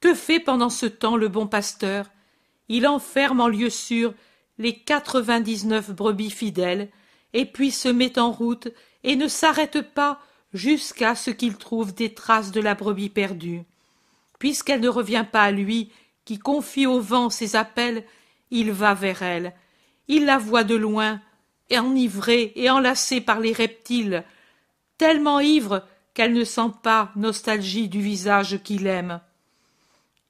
Que 0.00 0.14
fait 0.14 0.40
pendant 0.40 0.70
ce 0.70 0.86
temps 0.86 1.16
le 1.16 1.28
bon 1.28 1.46
pasteur? 1.46 2.10
Il 2.68 2.86
enferme 2.86 3.40
en 3.40 3.48
lieu 3.48 3.70
sûr 3.70 4.14
les 4.58 4.78
quatre-vingt-dix-neuf 4.78 5.90
brebis 5.90 6.30
fidèles, 6.30 6.90
et 7.32 7.46
puis 7.46 7.70
se 7.70 7.88
met 7.88 8.18
en 8.18 8.30
route 8.30 8.68
et 9.04 9.16
ne 9.16 9.28
s'arrête 9.28 9.82
pas 9.94 10.20
jusqu'à 10.52 11.14
ce 11.14 11.30
qu'il 11.30 11.56
trouve 11.56 11.94
des 11.94 12.14
traces 12.14 12.52
de 12.52 12.60
la 12.60 12.74
brebis 12.74 13.10
perdue. 13.10 13.62
Puisqu'elle 14.38 14.80
ne 14.80 14.88
revient 14.88 15.26
pas 15.30 15.42
à 15.42 15.50
lui, 15.50 15.90
qui 16.24 16.38
confie 16.38 16.86
au 16.86 17.00
vent 17.00 17.30
ses 17.30 17.56
appels, 17.56 18.04
il 18.50 18.72
va 18.72 18.94
vers 18.94 19.22
elle. 19.22 19.54
Il 20.08 20.24
la 20.24 20.38
voit 20.38 20.64
de 20.64 20.74
loin, 20.74 21.20
enivrée 21.70 22.52
et 22.56 22.70
enlacée 22.70 23.20
par 23.20 23.40
les 23.40 23.52
reptiles, 23.52 24.24
tellement 24.96 25.40
ivre 25.40 25.84
qu'elle 26.14 26.32
ne 26.32 26.44
sent 26.44 26.72
pas 26.82 27.12
nostalgie 27.14 27.88
du 27.88 28.00
visage 28.00 28.62
qu'il 28.62 28.86
aime. 28.86 29.20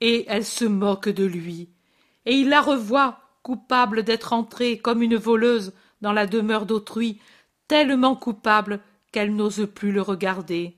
Et 0.01 0.27
elle 0.29 0.45
se 0.45 0.65
moque 0.65 1.09
de 1.09 1.25
lui, 1.25 1.69
et 2.27 2.35
il 2.35 2.49
la 2.51 2.61
revoit 2.61 3.21
coupable 3.43 4.03
d'être 4.03 4.33
entrée 4.33 4.79
comme 4.79 5.03
une 5.03 5.17
voleuse 5.17 5.73
dans 6.03 6.13
la 6.13 6.27
demeure 6.27 6.67
d'autrui, 6.67 7.19
tellement 7.67 8.15
coupable 8.15 8.81
qu'elle 9.13 9.35
n'ose 9.35 9.69
plus 9.75 9.93
le 9.93 10.03
regarder. 10.03 10.77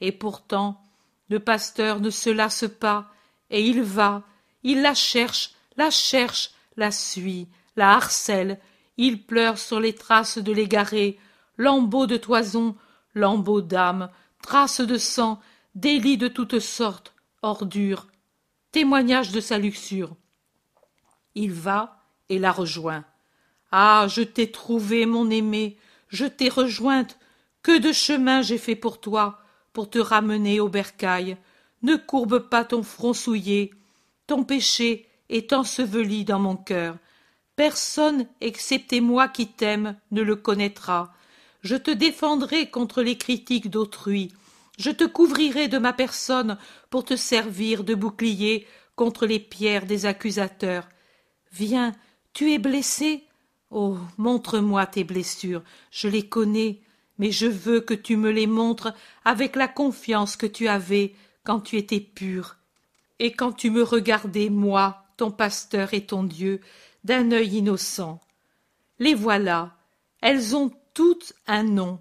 Et 0.00 0.12
pourtant, 0.12 0.82
le 1.28 1.40
pasteur 1.40 2.00
ne 2.00 2.10
se 2.10 2.30
lasse 2.30 2.66
pas, 2.80 3.06
et 3.50 3.64
il 3.64 3.82
va, 3.82 4.22
il 4.62 4.82
la 4.82 4.94
cherche, 4.94 5.52
la 5.76 5.90
cherche, 5.90 6.50
la 6.76 6.90
suit, 6.90 7.48
la 7.76 7.94
harcèle, 7.94 8.58
il 8.96 9.24
pleure 9.24 9.58
sur 9.58 9.80
les 9.80 9.94
traces 9.94 10.38
de 10.38 10.52
l'égaré, 10.52 11.18
lambeaux 11.56 12.06
de 12.06 12.16
toison, 12.16 12.76
lambeaux 13.14 13.62
d'âme, 13.62 14.10
traces 14.42 14.80
de 14.80 14.98
sang, 14.98 15.40
délits 15.74 16.18
de 16.18 16.28
toutes 16.28 16.60
sortes, 16.60 17.14
ordures, 17.42 18.08
témoignages 18.72 19.32
de 19.32 19.40
sa 19.40 19.58
luxure. 19.58 20.16
Il 21.34 21.52
va 21.52 22.02
et 22.28 22.38
la 22.38 22.52
rejoint. 22.52 23.04
Ah. 23.70 24.06
Je 24.08 24.22
t'ai 24.22 24.50
trouvé, 24.50 25.06
mon 25.06 25.30
aimé, 25.30 25.78
je 26.08 26.26
t'ai 26.26 26.48
rejointe. 26.48 27.18
Que 27.62 27.78
de 27.78 27.92
chemin 27.92 28.42
j'ai 28.42 28.58
fait 28.58 28.74
pour 28.74 29.00
toi, 29.00 29.38
pour 29.72 29.88
te 29.88 29.98
ramener 29.98 30.60
au 30.60 30.68
bercail. 30.68 31.36
Ne 31.82 31.96
courbe 31.96 32.48
pas 32.50 32.64
ton 32.64 32.82
front 32.82 33.12
souillé. 33.12 33.72
Ton 34.26 34.44
péché 34.44 35.08
est 35.28 35.52
enseveli 35.52 36.24
dans 36.24 36.40
mon 36.40 36.56
cœur. 36.56 36.96
Personne, 37.62 38.26
excepté 38.40 39.00
moi 39.00 39.28
qui 39.28 39.46
t'aime, 39.46 39.94
ne 40.10 40.22
le 40.22 40.34
connaîtra. 40.34 41.14
Je 41.60 41.76
te 41.76 41.92
défendrai 41.92 42.68
contre 42.68 43.02
les 43.02 43.16
critiques 43.16 43.70
d'autrui. 43.70 44.32
Je 44.80 44.90
te 44.90 45.04
couvrirai 45.04 45.68
de 45.68 45.78
ma 45.78 45.92
personne 45.92 46.58
pour 46.90 47.04
te 47.04 47.14
servir 47.14 47.84
de 47.84 47.94
bouclier 47.94 48.66
contre 48.96 49.26
les 49.26 49.38
pierres 49.38 49.86
des 49.86 50.06
accusateurs. 50.06 50.88
Viens, 51.52 51.94
tu 52.32 52.52
es 52.52 52.58
blessé? 52.58 53.28
Oh. 53.70 53.96
Montre 54.18 54.58
moi 54.58 54.84
tes 54.86 55.04
blessures, 55.04 55.62
je 55.92 56.08
les 56.08 56.26
connais, 56.26 56.80
mais 57.18 57.30
je 57.30 57.46
veux 57.46 57.80
que 57.80 57.94
tu 57.94 58.16
me 58.16 58.32
les 58.32 58.48
montres 58.48 58.92
avec 59.24 59.54
la 59.54 59.68
confiance 59.68 60.34
que 60.34 60.46
tu 60.46 60.66
avais 60.66 61.14
quand 61.44 61.60
tu 61.60 61.76
étais 61.76 62.00
pur, 62.00 62.56
et 63.20 63.30
quand 63.30 63.52
tu 63.52 63.70
me 63.70 63.84
regardais, 63.84 64.50
moi, 64.50 65.04
ton 65.16 65.30
pasteur 65.30 65.94
et 65.94 66.04
ton 66.04 66.24
Dieu, 66.24 66.60
d'un 67.04 67.32
œil 67.32 67.58
innocent. 67.58 68.20
Les 68.98 69.14
voilà. 69.14 69.76
Elles 70.20 70.54
ont 70.56 70.70
toutes 70.94 71.32
un 71.46 71.62
nom. 71.62 72.00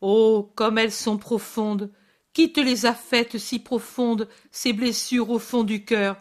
Oh. 0.00 0.52
Comme 0.54 0.78
elles 0.78 0.92
sont 0.92 1.18
profondes. 1.18 1.90
Qui 2.32 2.52
te 2.52 2.60
les 2.60 2.86
a 2.86 2.94
faites 2.94 3.38
si 3.38 3.58
profondes, 3.58 4.28
ces 4.50 4.72
blessures 4.72 5.30
au 5.30 5.38
fond 5.38 5.64
du 5.64 5.84
cœur? 5.84 6.16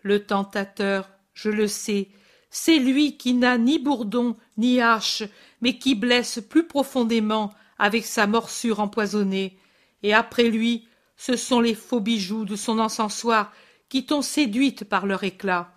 Le 0.00 0.24
tentateur, 0.24 1.10
je 1.34 1.50
le 1.50 1.66
sais, 1.66 2.10
c'est 2.56 2.78
lui 2.78 3.16
qui 3.16 3.34
n'a 3.34 3.58
ni 3.58 3.80
bourdon 3.80 4.36
ni 4.56 4.80
hache, 4.80 5.24
mais 5.60 5.76
qui 5.76 5.96
blesse 5.96 6.40
plus 6.40 6.66
profondément 6.66 7.52
avec 7.78 8.06
sa 8.06 8.28
morsure 8.28 8.78
empoisonnée. 8.78 9.58
Et 10.04 10.14
après 10.14 10.44
lui, 10.44 10.86
ce 11.16 11.36
sont 11.36 11.60
les 11.60 11.74
faux 11.74 12.00
bijoux 12.00 12.44
de 12.44 12.54
son 12.54 12.78
encensoir 12.78 13.52
qui 13.88 14.06
t'ont 14.06 14.22
séduite 14.22 14.84
par 14.84 15.04
leur 15.04 15.24
éclat, 15.24 15.73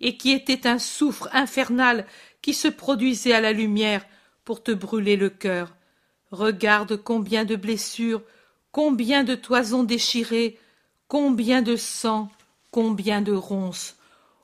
et 0.00 0.16
qui 0.16 0.32
étaient 0.32 0.66
un 0.66 0.78
soufre 0.78 1.28
infernal 1.32 2.06
qui 2.42 2.54
se 2.54 2.68
produisait 2.68 3.32
à 3.32 3.40
la 3.40 3.52
lumière 3.52 4.04
pour 4.44 4.62
te 4.62 4.72
brûler 4.72 5.16
le 5.16 5.30
cœur. 5.30 5.74
Regarde 6.30 6.96
combien 6.96 7.44
de 7.44 7.56
blessures, 7.56 8.22
combien 8.72 9.24
de 9.24 9.34
toisons 9.34 9.84
déchirées, 9.84 10.58
combien 11.08 11.60
de 11.60 11.76
sang, 11.76 12.30
combien 12.70 13.20
de 13.20 13.32
ronces. 13.32 13.96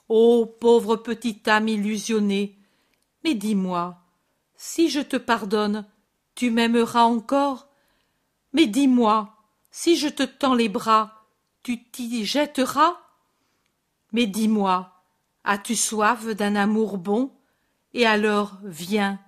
Ô 0.09 0.47
pauvre 0.47 0.97
petite 0.97 1.49
âme 1.49 1.69
illusionnée, 1.69 2.57
mais 3.25 3.35
dis-moi, 3.35 3.99
si 4.57 4.89
je 4.89 5.01
te 5.01 5.17
pardonne, 5.17 5.85
tu 6.35 6.51
m'aimeras 6.51 7.03
encore? 7.03 7.69
Mais 8.53 8.67
dis-moi, 8.67 9.35
si 9.71 9.97
je 9.97 10.09
te 10.09 10.23
tends 10.23 10.55
les 10.55 10.69
bras, 10.69 11.25
tu 11.63 11.83
t'y 11.83 12.25
jetteras? 12.25 12.97
Mais 14.13 14.27
dis-moi, 14.27 14.96
as-tu 15.47 15.75
soif 15.75 16.27
d'un 16.27 16.57
amour 16.57 16.99
bon 16.99 17.33
Et 17.95 18.05
alors 18.05 18.59
viens, 18.65 19.19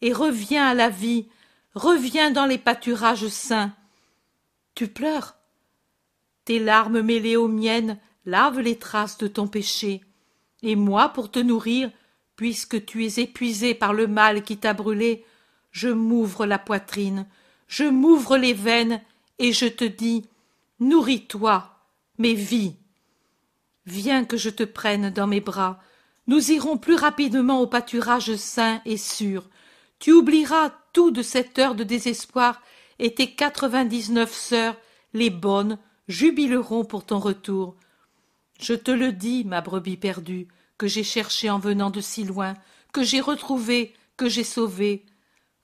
et 0.00 0.12
reviens 0.12 0.68
à 0.68 0.74
la 0.74 0.88
vie, 0.88 1.26
reviens 1.74 2.30
dans 2.30 2.46
les 2.46 2.58
pâturages 2.58 3.28
saints. 3.28 3.72
Tu 4.76 4.86
pleures 4.86 5.34
Tes 6.44 6.60
larmes 6.60 7.02
mêlées 7.02 7.36
aux 7.36 7.48
miennes 7.48 7.98
lavent 8.24 8.60
les 8.60 8.78
traces 8.78 9.18
de 9.18 9.26
ton 9.26 9.48
péché 9.48 10.02
et 10.62 10.76
moi 10.76 11.08
pour 11.08 11.30
te 11.30 11.38
nourrir, 11.38 11.90
puisque 12.36 12.84
tu 12.84 13.04
es 13.04 13.20
épuisé 13.20 13.74
par 13.74 13.92
le 13.92 14.06
mal 14.06 14.42
qui 14.42 14.56
t'a 14.56 14.74
brûlé, 14.74 15.24
je 15.70 15.88
m'ouvre 15.88 16.46
la 16.46 16.58
poitrine, 16.58 17.26
je 17.66 17.84
m'ouvre 17.84 18.36
les 18.36 18.52
veines, 18.52 19.00
et 19.38 19.52
je 19.52 19.66
te 19.66 19.84
dis 19.84 20.28
Nourris-toi, 20.80 21.70
mais 22.18 22.34
vis. 22.34 22.74
Viens 23.86 24.24
que 24.24 24.36
je 24.36 24.50
te 24.50 24.62
prenne 24.62 25.10
dans 25.10 25.26
mes 25.26 25.40
bras. 25.40 25.80
Nous 26.26 26.52
irons 26.52 26.78
plus 26.78 26.94
rapidement 26.94 27.60
au 27.60 27.66
pâturage 27.66 28.36
sain 28.36 28.80
et 28.84 28.96
sûr. 28.96 29.48
Tu 29.98 30.12
oublieras 30.12 30.72
tout 30.92 31.10
de 31.10 31.22
cette 31.22 31.58
heure 31.58 31.74
de 31.74 31.84
désespoir, 31.84 32.62
et 32.98 33.14
tes 33.14 33.34
quatre-vingt-dix-neuf 33.34 34.32
sœurs, 34.32 34.76
les 35.14 35.30
bonnes, 35.30 35.78
jubileront 36.06 36.84
pour 36.84 37.04
ton 37.04 37.18
retour. 37.18 37.74
Je 38.60 38.74
te 38.74 38.90
le 38.90 39.12
dis, 39.12 39.44
ma 39.44 39.60
brebis 39.60 39.96
perdue, 39.96 40.46
que 40.78 40.86
j'ai 40.86 41.02
cherchée 41.02 41.50
en 41.50 41.58
venant 41.58 41.90
de 41.90 42.00
si 42.00 42.22
loin, 42.22 42.54
que 42.92 43.02
j'ai 43.02 43.20
retrouvée, 43.20 43.94
que 44.16 44.28
j'ai 44.28 44.44
sauvée. 44.44 45.06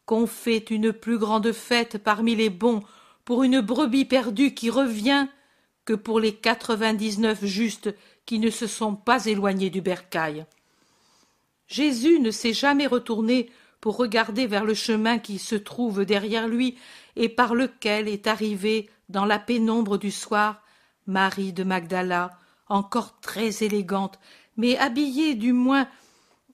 Qu'on 0.07 0.27
fait 0.27 0.71
une 0.71 0.93
plus 0.93 1.19
grande 1.19 1.53
fête 1.53 1.99
parmi 1.99 2.35
les 2.35 2.51
bons 2.51 2.83
pour 3.25 3.45
une 3.45 3.61
brebis 3.61 4.07
perdue 4.07 4.55
qui 4.55 4.71
revient 4.71 5.29
que 5.89 5.95
pour 5.95 6.21
les 6.21 6.35
quatre-vingt-dix-neuf 6.35 7.47
justes 7.47 7.95
qui 8.27 8.39
ne 8.39 8.51
se 8.51 8.67
sont 8.67 8.95
pas 8.95 9.25
éloignés 9.25 9.71
du 9.71 9.81
bercail. 9.81 10.45
Jésus 11.67 12.21
ne 12.21 12.31
s'est 12.31 12.53
jamais 12.53 12.87
retourné 12.87 13.51
pour 13.81 13.97
regarder 13.97 14.47
vers 14.47 14.67
le 14.67 14.75
chemin 14.75 15.19
qui 15.19 15.39
se 15.39 15.55
trouve 15.55 16.05
derrière 16.05 16.47
lui 16.47 16.77
et 17.17 17.31
par 17.31 17.55
lequel 17.55 18.07
est 18.07 18.27
arrivée, 18.27 18.91
dans 19.09 19.25
la 19.25 19.39
pénombre 19.39 19.97
du 19.97 20.11
soir, 20.11 20.63
Marie 21.07 21.55
de 21.55 21.65
Magdala, 21.65 22.39
encore 22.69 23.19
très 23.21 23.65
élégante, 23.65 24.19
mais 24.59 24.77
habillée 24.77 25.37
du 25.37 25.55
moins 25.55 25.89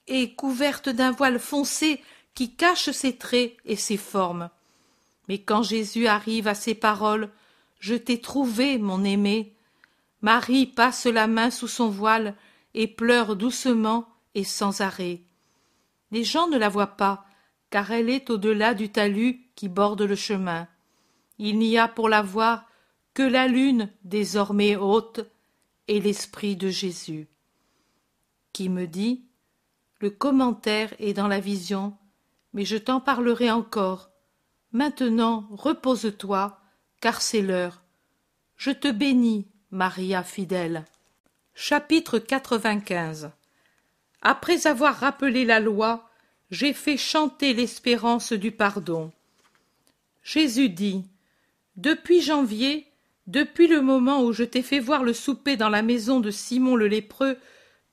et 0.07 0.37
couverte 0.37 0.89
d'un 0.89 1.11
voile 1.11 1.41
foncé 1.41 2.01
qui 2.35 2.55
cache 2.55 2.93
ses 2.93 3.16
traits 3.16 3.57
et 3.64 3.74
ses 3.74 3.97
formes. 3.97 4.49
Mais 5.26 5.39
quand 5.39 5.64
Jésus 5.64 6.07
arrive 6.07 6.47
à 6.47 6.55
ces 6.55 6.76
paroles, 6.76 7.30
je 7.85 7.95
t'ai 7.95 8.18
trouvé, 8.18 8.78
mon 8.78 9.05
aimé. 9.05 9.53
Marie 10.22 10.64
passe 10.64 11.05
la 11.05 11.26
main 11.26 11.51
sous 11.51 11.68
son 11.68 11.91
voile 11.91 12.35
et 12.72 12.87
pleure 12.87 13.37
doucement 13.37 14.09
et 14.35 14.43
sans 14.43 14.80
arrêt. 14.80 15.20
Les 16.11 16.24
gens 16.24 16.49
ne 16.49 16.57
la 16.57 16.70
voient 16.70 16.97
pas, 16.97 17.26
car 17.68 17.91
elle 17.91 18.09
est 18.09 18.30
au-delà 18.30 18.72
du 18.72 18.89
talus 18.89 19.43
qui 19.55 19.68
borde 19.68 20.01
le 20.01 20.16
chemin. 20.16 20.66
Il 21.39 21.59
n'y 21.59 21.76
a 21.76 21.87
pour 21.87 22.09
la 22.09 22.22
voir 22.22 22.64
que 23.12 23.22
la 23.22 23.49
lune 23.49 23.91
désormais 24.03 24.76
haute 24.76 25.20
et 25.87 26.01
l'esprit 26.01 26.57
de 26.57 26.70
Jésus. 26.70 27.28
Qui 28.55 28.70
me 28.70 28.87
dit 28.87 29.26
Le 30.01 30.09
commentaire 30.09 30.95
est 31.01 31.12
dans 31.12 31.28
la 31.28 31.39
vision, 31.39 31.99
mais 32.55 32.64
je 32.64 32.78
t'en 32.78 32.99
parlerai 32.99 33.51
encore. 33.51 34.09
Maintenant 34.72 35.47
repose-toi, 35.51 36.63
car 37.05 37.20
c'est 37.20 37.42
l'heure. 37.42 37.82
Je 38.57 38.70
te 38.70 38.90
bénis, 38.90 39.46
Maria 39.70 40.22
fidèle. 40.22 40.86
Chapitre 41.55 42.18
95 42.18 43.30
Après 44.22 44.66
avoir 44.66 44.96
rappelé 44.96 45.44
la 45.44 45.61
loi, 45.61 46.09
j'ai 46.50 46.72
fait 46.72 46.96
chanter 46.96 47.52
l'espérance 47.52 48.32
du 48.32 48.52
pardon. 48.52 49.12
Jésus 50.22 50.70
dit 50.70 51.05
Depuis 51.76 52.22
janvier, 52.22 52.86
depuis 53.26 53.66
le 53.66 53.82
moment 53.82 54.22
où 54.22 54.32
je 54.32 54.42
t'ai 54.42 54.62
fait 54.62 54.80
voir 54.80 55.05
le 55.05 55.12
souper 55.12 55.59
dans 55.59 55.68
la 55.68 55.82
maison 55.82 56.20
de 56.20 56.30
Simon 56.30 56.74
le 56.74 56.88
lépreux, 56.88 57.36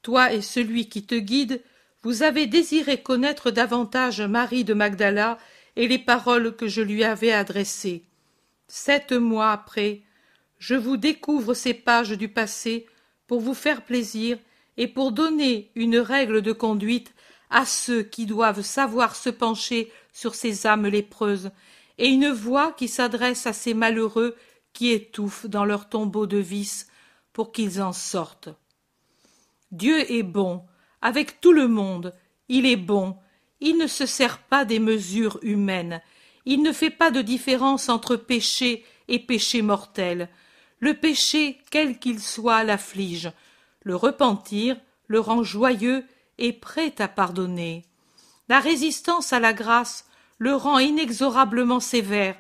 toi 0.04 0.32
et 0.32 0.42
celui 0.42 0.88
qui 0.88 1.06
te 1.06 1.16
guide, 1.16 1.62
vous 2.04 2.24
avez 2.24 2.48
désiré 2.48 3.02
connaître 3.02 3.52
davantage 3.52 4.22
Marie 4.22 4.64
de 4.64 4.74
Magdala 4.74 5.38
et 5.76 5.90
les 5.90 6.00
paroles 6.00 6.56
que 6.56 6.70
je 6.70 6.82
lui 6.82 7.04
avais 7.04 7.34
adressées. 7.34 8.06
Sept 8.74 9.12
mois 9.12 9.52
après, 9.52 10.00
je 10.58 10.76
vous 10.76 10.96
découvre 10.96 11.54
ces 11.54 11.74
pages 11.74 12.12
du 12.12 12.30
passé 12.30 12.86
pour 13.28 13.42
vous 13.42 13.54
faire 13.54 13.84
plaisir 13.84 14.40
et 14.78 14.88
pour 14.88 15.12
donner 15.12 15.72
une 15.76 15.98
règle 15.98 16.42
de 16.42 16.54
conduite 16.54 17.14
à 17.50 17.66
ceux 17.66 18.02
qui 18.02 18.26
doivent 18.26 18.62
savoir 18.62 19.18
se 19.18 19.30
pencher 19.30 19.92
sur 20.14 20.36
ces 20.36 20.66
âmes 20.68 20.88
lépreuses, 20.88 21.52
et 21.98 22.08
une 22.08 22.30
voix 22.30 22.72
qui 22.72 22.88
s'adresse 22.88 23.46
à 23.46 23.52
ces 23.52 23.74
malheureux 23.74 24.38
qui 24.72 24.92
étouffent 24.92 25.48
dans 25.48 25.66
leur 25.66 25.90
tombeau 25.90 26.26
de 26.26 26.38
vices 26.38 26.88
pour 27.34 27.52
qu'ils 27.52 27.82
en 27.82 27.92
sortent. 27.92 28.48
Dieu 29.74 30.10
est 30.10 30.24
bon, 30.24 30.64
avec 31.02 31.42
tout 31.42 31.52
le 31.52 31.68
monde, 31.68 32.14
il 32.48 32.66
est 32.66 32.78
bon, 32.78 33.18
il 33.60 33.78
ne 33.78 33.88
se 33.88 34.06
sert 34.06 34.38
pas 34.38 34.64
des 34.64 34.80
mesures 34.80 35.40
humaines, 35.42 36.02
il 36.46 36.62
ne 36.62 36.72
fait 36.72 36.90
pas 36.90 37.12
de 37.12 37.22
différence 37.22 37.90
entre 37.90 38.16
péché 38.16 38.86
et 39.08 39.20
péché 39.20 39.62
mortel, 39.62 40.30
le 40.80 40.96
péché, 40.96 41.60
quel 41.70 42.00
qu'il 42.00 42.20
soit, 42.20 42.64
l'afflige. 42.64 43.32
Le 43.84 43.96
repentir 43.96 44.78
le 45.08 45.20
rend 45.20 45.44
joyeux 45.44 46.04
et 46.38 46.54
prêt 46.54 46.96
à 47.00 47.08
pardonner. 47.08 47.86
La 48.50 48.60
résistance 48.60 49.32
à 49.32 49.40
la 49.40 49.54
grâce 49.54 50.06
le 50.40 50.56
rend 50.56 50.80
inexorablement 50.80 51.80
sévère, 51.80 52.36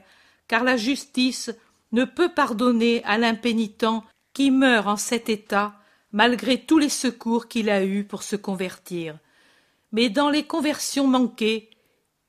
car 0.47 0.64
la 0.64 0.76
justice 0.76 1.52
ne 1.91 2.04
peut 2.04 2.30
pardonner 2.30 3.04
à 3.04 3.18
l'impénitent 3.18 4.04
qui 4.34 4.49
meurt 4.49 4.88
en 4.88 4.97
cet 4.97 5.30
état 5.30 5.76
malgré 6.12 6.58
tous 6.58 6.78
les 6.78 6.89
secours 6.89 7.47
qu'il 7.47 7.70
a 7.70 7.86
eus 7.86 8.04
pour 8.04 8.24
se 8.24 8.36
convertir. 8.36 9.18
Mais 9.91 10.10
dans 10.10 10.30
les 10.30 10.43
conversions 10.43 11.08
manquées, 11.08 11.70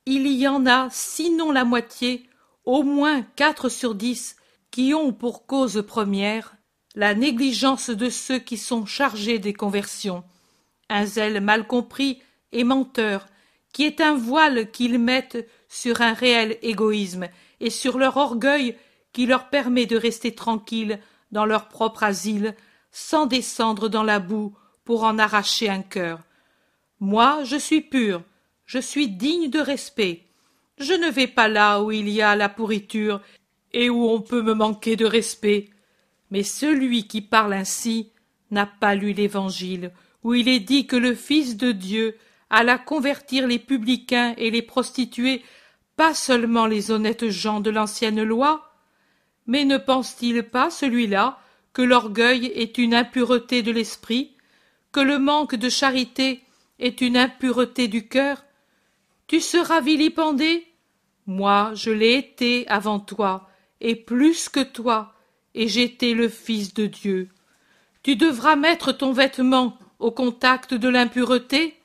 il 0.06 0.26
y 0.26 0.48
en 0.48 0.66
a, 0.66 0.88
sinon 0.90 1.52
la 1.52 1.64
moitié, 1.64 2.28
au 2.64 2.82
moins 2.82 3.22
quatre 3.36 3.68
sur 3.68 3.94
dix 3.94 4.36
qui 4.70 4.94
ont 4.94 5.12
pour 5.12 5.46
cause 5.46 5.84
première 5.86 6.54
la 6.94 7.14
négligence 7.14 7.90
de 7.90 8.10
ceux 8.10 8.38
qui 8.38 8.56
sont 8.58 8.84
chargés 8.84 9.38
des 9.38 9.54
conversions, 9.54 10.24
un 10.88 11.06
zèle 11.06 11.40
mal 11.40 11.66
compris 11.66 12.22
et 12.52 12.64
menteur, 12.64 13.26
qui 13.72 13.84
est 13.84 14.00
un 14.00 14.14
voile 14.14 14.70
qu'ils 14.70 14.98
mettent 14.98 15.48
sur 15.68 16.02
un 16.02 16.12
réel 16.12 16.58
égoïsme 16.62 17.28
et 17.60 17.70
sur 17.70 17.98
leur 17.98 18.16
orgueil 18.18 18.76
qui 19.12 19.26
leur 19.26 19.48
permet 19.48 19.86
de 19.86 19.96
rester 19.96 20.34
tranquilles 20.34 21.00
dans 21.30 21.46
leur 21.46 21.68
propre 21.68 22.02
asile 22.02 22.54
sans 22.90 23.24
descendre 23.24 23.88
dans 23.88 24.02
la 24.02 24.18
boue 24.18 24.54
pour 24.84 25.04
en 25.04 25.18
arracher 25.18 25.70
un 25.70 25.82
cœur. 25.82 26.20
Moi, 27.00 27.42
je 27.44 27.56
suis 27.56 27.80
pur, 27.80 28.22
je 28.72 28.78
suis 28.78 29.08
digne 29.08 29.50
de 29.50 29.58
respect. 29.58 30.22
Je 30.78 30.94
ne 30.94 31.10
vais 31.10 31.26
pas 31.26 31.46
là 31.46 31.82
où 31.82 31.90
il 31.90 32.08
y 32.08 32.22
a 32.22 32.34
la 32.34 32.48
pourriture 32.48 33.20
et 33.74 33.90
où 33.90 34.08
on 34.08 34.22
peut 34.22 34.40
me 34.40 34.54
manquer 34.54 34.96
de 34.96 35.04
respect. 35.04 35.68
Mais 36.30 36.42
celui 36.42 37.06
qui 37.06 37.20
parle 37.20 37.52
ainsi 37.52 38.12
n'a 38.50 38.64
pas 38.64 38.94
lu 38.94 39.12
l'Évangile, 39.12 39.90
où 40.24 40.32
il 40.32 40.48
est 40.48 40.60
dit 40.60 40.86
que 40.86 40.96
le 40.96 41.14
Fils 41.14 41.58
de 41.58 41.70
Dieu 41.70 42.16
alla 42.48 42.78
convertir 42.78 43.46
les 43.46 43.58
publicains 43.58 44.32
et 44.38 44.50
les 44.50 44.62
prostituées, 44.62 45.42
pas 45.96 46.14
seulement 46.14 46.64
les 46.64 46.90
honnêtes 46.90 47.28
gens 47.28 47.60
de 47.60 47.68
l'ancienne 47.68 48.22
loi. 48.22 48.72
Mais 49.46 49.66
ne 49.66 49.76
pense-t-il 49.76 50.44
pas, 50.44 50.70
celui-là, 50.70 51.38
que 51.74 51.82
l'orgueil 51.82 52.46
est 52.46 52.78
une 52.78 52.94
impureté 52.94 53.60
de 53.60 53.70
l'esprit, 53.70 54.32
que 54.92 55.00
le 55.00 55.18
manque 55.18 55.56
de 55.56 55.68
charité 55.68 56.40
est 56.78 57.02
une 57.02 57.18
impureté 57.18 57.86
du 57.86 58.08
cœur? 58.08 58.42
Tu 59.26 59.40
seras 59.40 59.80
vilipendé. 59.80 60.66
Moi, 61.26 61.72
je 61.74 61.90
l'ai 61.90 62.14
été 62.14 62.66
avant 62.68 63.00
toi, 63.00 63.48
et 63.80 63.96
plus 63.96 64.48
que 64.48 64.62
toi, 64.62 65.14
et 65.54 65.68
j'étais 65.68 66.14
le 66.14 66.28
Fils 66.28 66.74
de 66.74 66.86
Dieu. 66.86 67.28
Tu 68.02 68.16
devras 68.16 68.56
mettre 68.56 68.92
ton 68.92 69.12
vêtement 69.12 69.78
au 70.00 70.10
contact 70.10 70.74
de 70.74 70.88
l'impureté. 70.88 71.78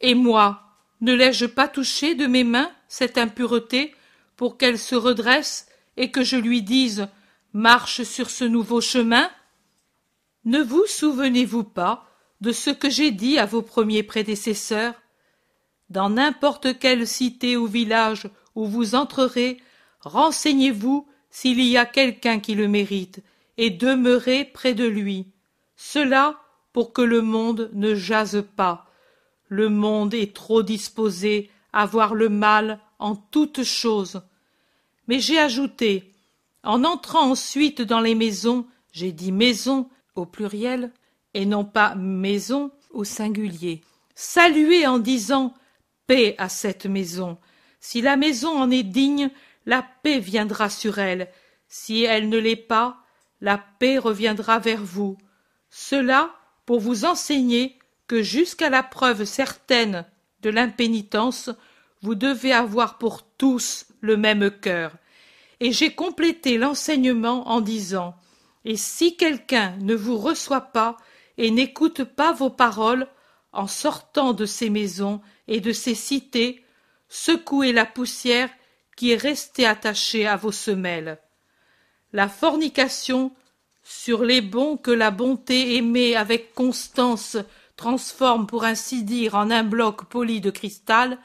Et 0.00 0.14
moi, 0.14 0.62
ne 1.02 1.12
l'ai-je 1.12 1.46
pas 1.46 1.68
touché 1.68 2.14
de 2.14 2.26
mes 2.26 2.44
mains 2.44 2.70
cette 2.88 3.18
impureté 3.18 3.94
pour 4.36 4.56
qu'elle 4.56 4.78
se 4.78 4.94
redresse 4.94 5.68
et 5.96 6.10
que 6.10 6.22
je 6.22 6.36
lui 6.36 6.62
dise 6.62 7.08
marche 7.52 8.02
sur 8.02 8.30
ce 8.30 8.44
nouveau 8.44 8.80
chemin? 8.80 9.30
Ne 10.44 10.62
vous 10.62 10.86
souvenez-vous 10.86 11.64
pas 11.64 12.06
de 12.40 12.52
ce 12.52 12.70
que 12.70 12.88
j'ai 12.88 13.10
dit 13.10 13.38
à 13.38 13.46
vos 13.46 13.62
premiers 13.62 14.02
prédécesseurs? 14.02 14.94
Dans 15.90 16.10
n'importe 16.10 16.78
quelle 16.78 17.06
cité 17.06 17.56
ou 17.56 17.66
village 17.66 18.28
où 18.54 18.66
vous 18.66 18.94
entrerez, 18.94 19.58
renseignez-vous 20.00 21.06
s'il 21.30 21.60
y 21.60 21.76
a 21.76 21.86
quelqu'un 21.86 22.40
qui 22.40 22.54
le 22.54 22.68
mérite, 22.68 23.22
et 23.58 23.70
demeurez 23.70 24.44
près 24.44 24.74
de 24.74 24.86
lui. 24.86 25.26
Cela 25.76 26.40
pour 26.72 26.92
que 26.92 27.02
le 27.02 27.22
monde 27.22 27.70
ne 27.72 27.94
jase 27.94 28.44
pas. 28.56 28.86
Le 29.48 29.68
monde 29.68 30.14
est 30.14 30.34
trop 30.34 30.62
disposé 30.62 31.50
à 31.72 31.86
voir 31.86 32.14
le 32.14 32.28
mal 32.28 32.80
en 32.98 33.14
toutes 33.14 33.62
choses. 33.62 34.22
Mais 35.08 35.20
j'ai 35.20 35.38
ajouté, 35.38 36.12
en 36.64 36.84
entrant 36.84 37.30
ensuite 37.30 37.80
dans 37.80 38.00
les 38.00 38.14
maisons, 38.14 38.66
j'ai 38.92 39.12
dit 39.12 39.32
maison 39.32 39.88
au 40.16 40.26
pluriel, 40.26 40.90
et 41.34 41.46
non 41.46 41.64
pas 41.64 41.94
maison 41.94 42.70
au 42.90 43.04
singulier. 43.04 43.82
Saluez 44.14 44.86
en 44.86 44.98
disant 44.98 45.54
paix 46.06 46.34
à 46.38 46.48
cette 46.48 46.86
maison. 46.86 47.38
Si 47.80 48.00
la 48.00 48.16
maison 48.16 48.58
en 48.58 48.70
est 48.70 48.82
digne, 48.82 49.30
la 49.66 49.86
paix 50.02 50.18
viendra 50.18 50.70
sur 50.70 50.98
elle. 50.98 51.28
Si 51.68 52.02
elle 52.02 52.28
ne 52.28 52.38
l'est 52.38 52.56
pas, 52.56 52.98
la 53.40 53.58
paix 53.58 53.98
reviendra 53.98 54.58
vers 54.58 54.82
vous. 54.82 55.18
Cela 55.70 56.34
pour 56.64 56.80
vous 56.80 57.04
enseigner 57.04 57.78
que 58.06 58.22
jusqu'à 58.22 58.70
la 58.70 58.82
preuve 58.82 59.24
certaine 59.24 60.04
de 60.42 60.50
l'impénitence, 60.50 61.50
vous 62.02 62.14
devez 62.14 62.52
avoir 62.52 62.98
pour 62.98 63.22
tous 63.22 63.86
le 64.00 64.16
même 64.16 64.50
cœur. 64.50 64.92
Et 65.60 65.72
j'ai 65.72 65.94
complété 65.94 66.58
l'enseignement 66.58 67.48
en 67.48 67.60
disant 67.60 68.14
Et 68.64 68.76
si 68.76 69.16
quelqu'un 69.16 69.76
ne 69.80 69.94
vous 69.94 70.18
reçoit 70.18 70.72
pas 70.72 70.96
et 71.38 71.50
n'écoute 71.50 72.04
pas 72.04 72.32
vos 72.32 72.50
paroles, 72.50 73.08
en 73.52 73.66
sortant 73.66 74.34
de 74.34 74.44
ces 74.44 74.68
maisons 74.70 75.20
et 75.48 75.60
de 75.60 75.72
ces 75.72 75.94
cités, 75.94 76.64
secouez 77.08 77.72
la 77.72 77.86
poussière 77.86 78.50
qui 78.96 79.12
est 79.12 79.16
resté 79.16 79.66
attaché 79.66 80.26
à 80.26 80.36
vos 80.36 80.52
semelles. 80.52 81.18
La 82.12 82.28
fornication, 82.28 83.32
sur 83.82 84.24
les 84.24 84.40
bons 84.40 84.76
que 84.76 84.90
la 84.90 85.10
bonté 85.10 85.76
aimée 85.76 86.16
avec 86.16 86.54
constance 86.54 87.36
transforme 87.76 88.46
pour 88.46 88.64
ainsi 88.64 89.04
dire 89.04 89.34
en 89.34 89.50
un 89.50 89.62
bloc 89.62 90.06
poli 90.06 90.40
de 90.40 90.50
cristal, 90.50 91.18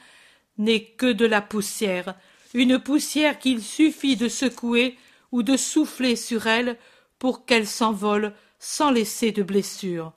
n'est 0.58 0.84
que 0.84 1.12
de 1.12 1.26
la 1.26 1.42
poussière, 1.42 2.16
une 2.54 2.78
poussière 2.78 3.40
qu'il 3.40 3.64
suffit 3.64 4.18
de 4.18 4.28
secouer 4.28 4.98
ou 5.32 5.44
de 5.44 5.56
souffler 5.56 6.16
sur 6.16 6.48
elle 6.48 6.78
pour 7.18 7.46
qu'elle 7.46 7.68
s'envole 7.68 8.34
sans 8.60 8.92
laisser 8.92 9.32
de 9.32 9.44
blessure. 9.44 10.12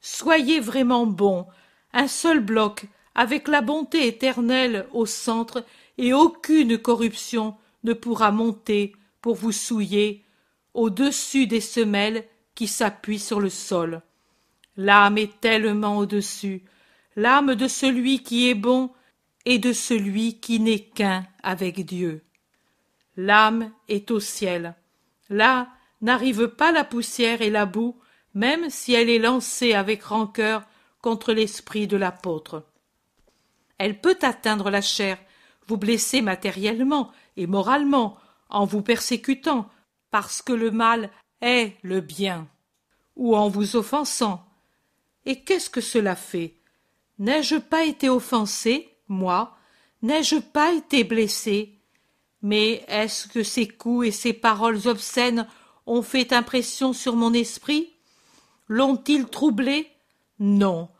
Soyez 0.00 0.60
vraiment 0.60 1.06
bon, 1.06 1.46
un 1.92 2.08
seul 2.08 2.40
bloc, 2.40 2.86
avec 3.14 3.48
la 3.48 3.60
bonté 3.60 4.06
éternelle 4.06 4.86
au 4.92 5.06
centre, 5.06 5.64
et 5.98 6.12
aucune 6.12 6.78
corruption 6.78 7.54
ne 7.84 7.92
pourra 7.92 8.30
monter 8.30 8.94
pour 9.20 9.34
vous 9.34 9.52
souiller 9.52 10.24
au-dessus 10.74 11.46
des 11.46 11.60
semelles 11.60 12.24
qui 12.54 12.66
s'appuient 12.66 13.18
sur 13.18 13.40
le 13.40 13.50
sol. 13.50 14.02
L'âme 14.76 15.18
est 15.18 15.40
tellement 15.40 15.98
au-dessus, 15.98 16.62
l'âme 17.16 17.54
de 17.54 17.68
celui 17.68 18.22
qui 18.22 18.48
est 18.48 18.54
bon 18.54 18.90
et 19.44 19.58
de 19.58 19.72
celui 19.72 20.40
qui 20.40 20.60
n'est 20.60 20.80
qu'un 20.80 21.26
avec 21.42 21.84
Dieu. 21.84 22.22
L'âme 23.16 23.72
est 23.88 24.10
au 24.10 24.20
ciel. 24.20 24.74
Là 25.28 25.68
n'arrive 26.00 26.48
pas 26.48 26.72
la 26.72 26.84
poussière 26.84 27.42
et 27.42 27.50
la 27.50 27.66
boue, 27.66 27.98
même 28.34 28.70
si 28.70 28.94
elle 28.94 29.10
est 29.10 29.18
lancée 29.18 29.74
avec 29.74 30.02
rancœur 30.02 30.62
contre 31.02 31.32
l'esprit 31.32 31.86
de 31.86 31.96
l'apôtre. 31.96 32.64
Elle 33.80 33.98
peut 33.98 34.18
atteindre 34.20 34.68
la 34.68 34.82
chair, 34.82 35.16
vous 35.66 35.78
blesser 35.78 36.20
matériellement 36.20 37.12
et 37.38 37.46
moralement, 37.46 38.18
en 38.50 38.66
vous 38.66 38.82
persécutant, 38.82 39.70
parce 40.10 40.42
que 40.42 40.52
le 40.52 40.70
mal 40.70 41.08
est 41.40 41.78
le 41.80 42.02
bien, 42.02 42.46
ou 43.16 43.34
en 43.34 43.48
vous 43.48 43.76
offensant. 43.76 44.44
Et 45.24 45.44
qu'est-ce 45.44 45.70
que 45.70 45.80
cela 45.80 46.14
fait? 46.14 46.56
N'ai-je 47.18 47.56
pas 47.56 47.84
été 47.84 48.10
offensé, 48.10 48.98
moi? 49.08 49.56
N'ai-je 50.02 50.36
pas 50.36 50.74
été 50.74 51.02
blessé? 51.02 51.78
Mais 52.42 52.84
est-ce 52.86 53.28
que 53.28 53.42
ces 53.42 53.66
coups 53.66 54.08
et 54.08 54.12
ces 54.12 54.34
paroles 54.34 54.88
obscènes 54.88 55.46
ont 55.86 56.02
fait 56.02 56.34
impression 56.34 56.92
sur 56.92 57.16
mon 57.16 57.32
esprit? 57.32 57.94
L'ont-ils 58.68 59.24
troublé? 59.24 59.90
Non. 60.38 60.90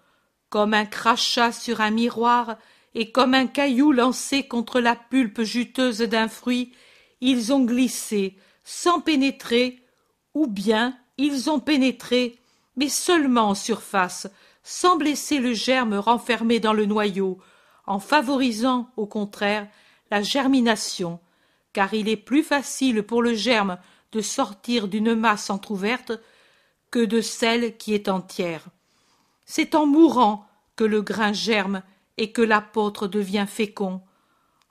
Comme 0.48 0.72
un 0.72 0.86
crachat 0.86 1.52
sur 1.52 1.82
un 1.82 1.90
miroir, 1.90 2.56
et 2.94 3.10
comme 3.12 3.34
un 3.34 3.46
caillou 3.46 3.92
lancé 3.92 4.44
contre 4.44 4.80
la 4.80 4.96
pulpe 4.96 5.42
juteuse 5.42 6.00
d'un 6.00 6.28
fruit, 6.28 6.72
ils 7.20 7.52
ont 7.52 7.64
glissé, 7.64 8.36
sans 8.64 9.00
pénétrer, 9.00 9.82
ou 10.34 10.46
bien 10.46 10.96
ils 11.18 11.50
ont 11.50 11.60
pénétré, 11.60 12.38
mais 12.76 12.88
seulement 12.88 13.50
en 13.50 13.54
surface, 13.54 14.28
sans 14.62 14.96
blesser 14.96 15.38
le 15.38 15.52
germe 15.52 15.94
renfermé 15.94 16.60
dans 16.60 16.72
le 16.72 16.86
noyau, 16.86 17.38
en 17.86 17.98
favorisant, 17.98 18.90
au 18.96 19.06
contraire, 19.06 19.68
la 20.10 20.22
germination, 20.22 21.20
car 21.72 21.94
il 21.94 22.08
est 22.08 22.16
plus 22.16 22.42
facile 22.42 23.02
pour 23.02 23.22
le 23.22 23.34
germe 23.34 23.78
de 24.12 24.20
sortir 24.20 24.88
d'une 24.88 25.14
masse 25.14 25.50
entr'ouverte 25.50 26.12
que 26.90 27.04
de 27.04 27.20
celle 27.20 27.76
qui 27.76 27.94
est 27.94 28.08
entière. 28.08 28.66
C'est 29.44 29.74
en 29.74 29.86
mourant 29.86 30.46
que 30.76 30.84
le 30.84 31.02
grain 31.02 31.32
germe 31.32 31.82
et 32.16 32.32
que 32.32 32.42
l'apôtre 32.42 33.06
devient 33.06 33.46
fécond, 33.48 34.02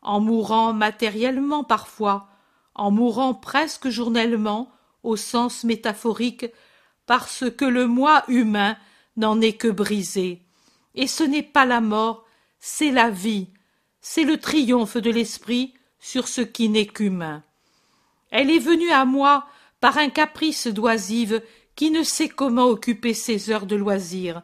en 0.01 0.19
mourant 0.19 0.73
matériellement 0.73 1.63
parfois, 1.63 2.27
en 2.75 2.91
mourant 2.91 3.33
presque 3.33 3.89
journellement 3.89 4.71
au 5.03 5.15
sens 5.15 5.63
métaphorique, 5.63 6.45
parce 7.05 7.45
que 7.49 7.65
le 7.65 7.87
moi 7.87 8.23
humain 8.27 8.77
n'en 9.17 9.41
est 9.41 9.53
que 9.53 9.67
brisé. 9.67 10.41
Et 10.95 11.07
ce 11.07 11.23
n'est 11.23 11.43
pas 11.43 11.65
la 11.65 11.81
mort, 11.81 12.25
c'est 12.59 12.91
la 12.91 13.09
vie, 13.09 13.47
c'est 14.01 14.23
le 14.23 14.37
triomphe 14.37 14.97
de 14.97 15.09
l'esprit 15.09 15.73
sur 15.99 16.27
ce 16.27 16.41
qui 16.41 16.69
n'est 16.69 16.87
qu'humain. 16.87 17.43
Elle 18.31 18.51
est 18.51 18.59
venue 18.59 18.91
à 18.91 19.05
moi 19.05 19.47
par 19.81 19.97
un 19.97 20.09
caprice 20.09 20.67
d'oisive 20.67 21.41
qui 21.75 21.91
ne 21.91 22.03
sait 22.03 22.29
comment 22.29 22.65
occuper 22.65 23.13
ses 23.13 23.49
heures 23.49 23.65
de 23.65 23.75
loisir, 23.75 24.41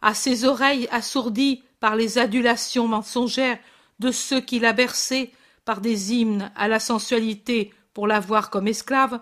à 0.00 0.14
ses 0.14 0.44
oreilles 0.44 0.88
assourdies 0.90 1.62
par 1.80 1.96
les 1.96 2.18
adulations 2.18 2.88
mensongères 2.88 3.58
de 3.98 4.10
ceux 4.10 4.40
qui 4.40 4.58
l'a 4.58 4.72
bercée 4.72 5.32
par 5.64 5.80
des 5.80 6.14
hymnes 6.14 6.50
à 6.56 6.68
la 6.68 6.80
sensualité 6.80 7.72
pour 7.92 8.06
l'avoir 8.06 8.50
comme 8.50 8.68
esclave, 8.68 9.20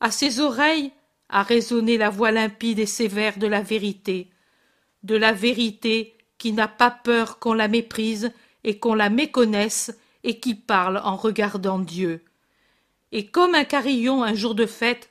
à 0.00 0.10
ses 0.10 0.40
oreilles 0.40 0.92
a 1.28 1.42
résonné 1.42 1.96
la 1.98 2.10
voix 2.10 2.32
limpide 2.32 2.78
et 2.78 2.86
sévère 2.86 3.38
de 3.38 3.46
la 3.46 3.62
vérité, 3.62 4.30
de 5.02 5.16
la 5.16 5.32
vérité 5.32 6.16
qui 6.38 6.52
n'a 6.52 6.68
pas 6.68 6.90
peur 6.90 7.38
qu'on 7.38 7.54
la 7.54 7.68
méprise 7.68 8.32
et 8.64 8.78
qu'on 8.78 8.94
la 8.94 9.10
méconnaisse 9.10 9.96
et 10.24 10.38
qui 10.38 10.54
parle 10.54 11.00
en 11.04 11.16
regardant 11.16 11.78
Dieu. 11.78 12.24
Et 13.12 13.26
comme 13.26 13.54
un 13.54 13.64
carillon 13.64 14.22
un 14.22 14.34
jour 14.34 14.54
de 14.54 14.66
fête, 14.66 15.10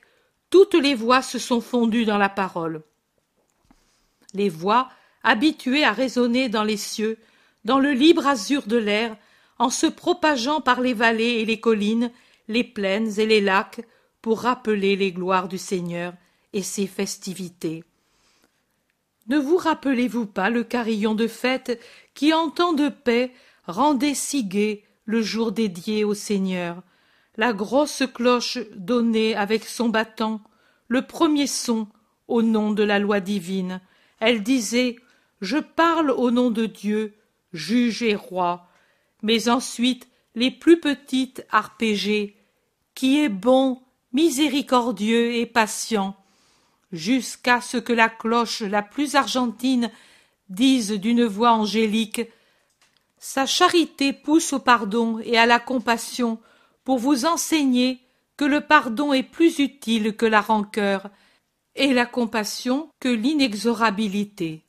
toutes 0.50 0.74
les 0.74 0.94
voix 0.94 1.22
se 1.22 1.38
sont 1.38 1.60
fondues 1.60 2.04
dans 2.04 2.18
la 2.18 2.28
parole. 2.28 2.82
Les 4.34 4.48
voix, 4.48 4.88
habituées 5.22 5.84
à 5.84 5.92
résonner 5.92 6.48
dans 6.48 6.64
les 6.64 6.76
cieux, 6.76 7.18
dans 7.64 7.78
le 7.78 7.92
libre 7.92 8.26
azur 8.26 8.66
de 8.66 8.76
l'air, 8.76 9.16
en 9.58 9.70
se 9.70 9.86
propageant 9.86 10.60
par 10.60 10.80
les 10.80 10.94
vallées 10.94 11.40
et 11.40 11.44
les 11.44 11.60
collines, 11.60 12.10
les 12.48 12.64
plaines 12.64 13.18
et 13.18 13.26
les 13.26 13.40
lacs, 13.40 13.82
pour 14.22 14.40
rappeler 14.40 14.96
les 14.96 15.12
gloires 15.12 15.48
du 15.48 15.58
Seigneur 15.58 16.14
et 16.52 16.62
ses 16.62 16.86
festivités. 16.86 17.84
Ne 19.28 19.38
vous 19.38 19.56
rappelez-vous 19.56 20.26
pas 20.26 20.50
le 20.50 20.64
carillon 20.64 21.14
de 21.14 21.26
fête 21.26 21.80
qui, 22.14 22.32
en 22.32 22.50
temps 22.50 22.72
de 22.72 22.88
paix, 22.88 23.32
rendait 23.66 24.14
si 24.14 24.44
gai 24.44 24.84
le 25.04 25.22
jour 25.22 25.52
dédié 25.52 26.04
au 26.04 26.14
Seigneur, 26.14 26.82
la 27.36 27.52
grosse 27.52 28.02
cloche 28.12 28.58
donnée 28.74 29.34
avec 29.34 29.64
son 29.64 29.88
battant, 29.88 30.40
le 30.88 31.06
premier 31.06 31.46
son 31.46 31.88
au 32.28 32.42
nom 32.42 32.72
de 32.72 32.82
la 32.82 32.98
loi 32.98 33.20
divine. 33.20 33.80
Elle 34.18 34.42
disait 34.42 34.96
Je 35.40 35.58
parle 35.58 36.10
au 36.10 36.30
nom 36.30 36.50
de 36.50 36.66
Dieu, 36.66 37.14
juge 37.52 38.02
et 38.02 38.14
roi, 38.14 38.68
mais 39.22 39.48
ensuite 39.48 40.08
les 40.34 40.50
plus 40.50 40.80
petites 40.80 41.44
arpégées, 41.50 42.36
qui 42.94 43.20
est 43.20 43.28
bon, 43.28 43.80
miséricordieux 44.12 45.34
et 45.34 45.46
patient, 45.46 46.16
jusqu'à 46.92 47.60
ce 47.60 47.76
que 47.76 47.92
la 47.92 48.08
cloche 48.08 48.62
la 48.62 48.82
plus 48.82 49.14
argentine 49.14 49.90
dise 50.48 50.92
d'une 50.92 51.24
voix 51.24 51.52
angélique 51.52 52.22
Sa 53.18 53.46
charité 53.46 54.12
pousse 54.12 54.52
au 54.52 54.58
pardon 54.58 55.20
et 55.20 55.38
à 55.38 55.46
la 55.46 55.60
compassion 55.60 56.38
pour 56.84 56.98
vous 56.98 57.24
enseigner 57.24 58.00
que 58.36 58.44
le 58.44 58.60
pardon 58.60 59.12
est 59.12 59.22
plus 59.22 59.58
utile 59.58 60.16
que 60.16 60.26
la 60.26 60.40
rancœur 60.40 61.10
et 61.76 61.92
la 61.92 62.06
compassion 62.06 62.90
que 62.98 63.08
l'inexorabilité. 63.08 64.64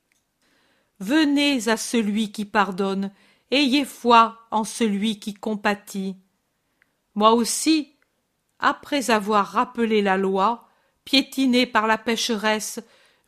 Venez 1.02 1.68
à 1.68 1.76
celui 1.76 2.30
qui 2.30 2.44
pardonne 2.44 3.10
ayez 3.50 3.84
foi 3.84 4.38
en 4.52 4.62
celui 4.62 5.18
qui 5.18 5.34
compatit. 5.34 6.14
Moi 7.16 7.32
aussi, 7.32 7.96
après 8.60 9.10
avoir 9.10 9.48
rappelé 9.48 10.00
la 10.00 10.16
loi, 10.16 10.68
piétinée 11.04 11.66
par 11.66 11.88
la 11.88 11.98
pécheresse, 11.98 12.78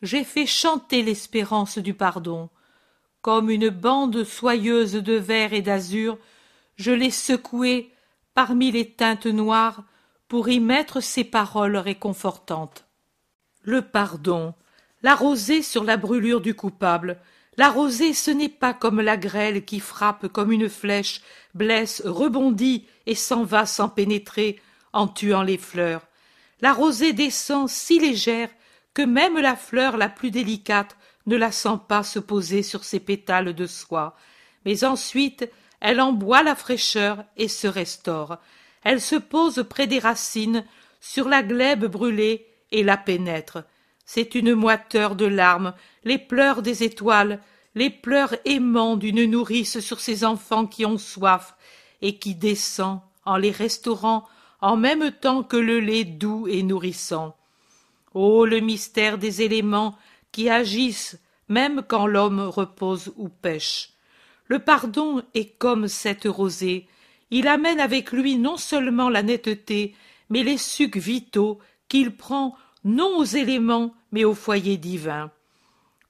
j'ai 0.01 0.23
fait 0.23 0.45
chanter 0.45 1.03
l'espérance 1.03 1.77
du 1.77 1.93
pardon. 1.93 2.49
Comme 3.21 3.49
une 3.49 3.67
bande 3.67 4.23
soyeuse 4.23 4.93
de 4.93 5.15
vert 5.15 5.51
et 5.51 5.61
d'azur, 5.61 6.17
je 6.77 6.93
l'ai 6.93 7.11
secouée 7.11 7.91
parmi 8.33 8.71
les 8.71 8.89
teintes 8.89 9.25
noires 9.25 9.83
pour 10.29 10.47
y 10.47 10.61
mettre 10.61 11.01
ces 11.01 11.25
paroles 11.25 11.75
réconfortantes. 11.75 12.85
Le 13.63 13.81
pardon, 13.81 14.53
la 15.03 15.13
rosée 15.13 15.61
sur 15.61 15.83
la 15.83 15.97
brûlure 15.97 16.39
du 16.39 16.55
coupable, 16.55 17.19
la 17.57 17.69
rosée, 17.69 18.13
ce 18.13 18.31
n'est 18.31 18.49
pas 18.49 18.73
comme 18.73 18.99
la 18.99 19.17
grêle 19.17 19.63
qui 19.63 19.79
frappe 19.79 20.27
comme 20.27 20.51
une 20.51 20.69
flèche, 20.69 21.21
blesse, 21.53 22.01
rebondit 22.05 22.85
et 23.05 23.15
s'en 23.15 23.43
va 23.43 23.65
sans 23.65 23.87
pénétrer, 23.87 24.61
en 24.91 25.07
tuant 25.07 25.43
les 25.43 25.57
fleurs. 25.57 26.05
La 26.61 26.73
rosée 26.73 27.13
descend 27.13 27.69
si 27.69 27.99
légère 27.99 28.49
que 28.93 29.01
même 29.01 29.37
la 29.37 29.55
fleur 29.55 29.97
la 29.97 30.09
plus 30.09 30.31
délicate 30.31 30.97
ne 31.25 31.35
la 31.35 31.51
sent 31.51 31.79
pas 31.87 32.03
se 32.03 32.19
poser 32.19 32.63
sur 32.63 32.83
ses 32.83 32.99
pétales 32.99 33.53
de 33.53 33.67
soie. 33.67 34.15
Mais 34.65 34.83
ensuite, 34.83 35.49
elle 35.79 36.01
en 36.01 36.13
boit 36.13 36.43
la 36.43 36.55
fraîcheur 36.55 37.23
et 37.37 37.47
se 37.47 37.67
restaure. 37.67 38.37
Elle 38.83 39.01
se 39.01 39.15
pose 39.15 39.65
près 39.69 39.87
des 39.87 39.99
racines, 39.99 40.65
sur 41.01 41.29
la 41.29 41.43
glèbe 41.43 41.85
brûlée, 41.85 42.47
et 42.71 42.83
la 42.83 42.97
pénètre 42.97 43.59
c'est 44.05 44.35
une 44.35 44.53
moiteur 44.53 45.15
de 45.15 45.25
larmes, 45.25 45.73
les 46.03 46.17
pleurs 46.17 46.61
des 46.61 46.83
étoiles, 46.83 47.41
les 47.73 47.89
pleurs 47.89 48.35
aimants 48.45 48.95
d'une 48.95 49.25
nourrice 49.25 49.79
sur 49.79 49.99
ses 49.99 50.23
enfants 50.23 50.65
qui 50.65 50.85
ont 50.85 50.97
soif, 50.97 51.55
et 52.01 52.17
qui 52.17 52.35
descend, 52.35 52.99
en 53.25 53.37
les 53.37 53.51
restaurant, 53.51 54.25
en 54.61 54.77
même 54.77 55.11
temps 55.11 55.43
que 55.43 55.57
le 55.57 55.79
lait 55.79 56.03
doux 56.03 56.47
et 56.47 56.63
nourrissant. 56.63 57.35
Ô 58.13 58.45
le 58.45 58.59
mystère 58.59 59.17
des 59.17 59.41
éléments 59.41 59.97
qui 60.31 60.49
agissent 60.49 61.19
même 61.49 61.83
quand 61.87 62.07
l'homme 62.07 62.41
repose 62.41 63.13
ou 63.17 63.29
pêche. 63.29 63.89
Le 64.47 64.59
pardon 64.59 65.23
est 65.33 65.57
comme 65.57 65.87
cette 65.87 66.25
rosée, 66.25 66.87
il 67.31 67.47
amène 67.47 67.79
avec 67.79 68.11
lui 68.11 68.37
non 68.37 68.57
seulement 68.57 69.09
la 69.09 69.23
netteté, 69.23 69.95
mais 70.29 70.43
les 70.43 70.57
sucs 70.57 70.97
vitaux 70.97 71.59
qu'il 71.87 72.15
prend 72.15 72.55
non 72.85 73.17
aux 73.17 73.25
éléments, 73.25 73.93
mais 74.11 74.23
au 74.23 74.33
foyer 74.33 74.77
divin. 74.77 75.31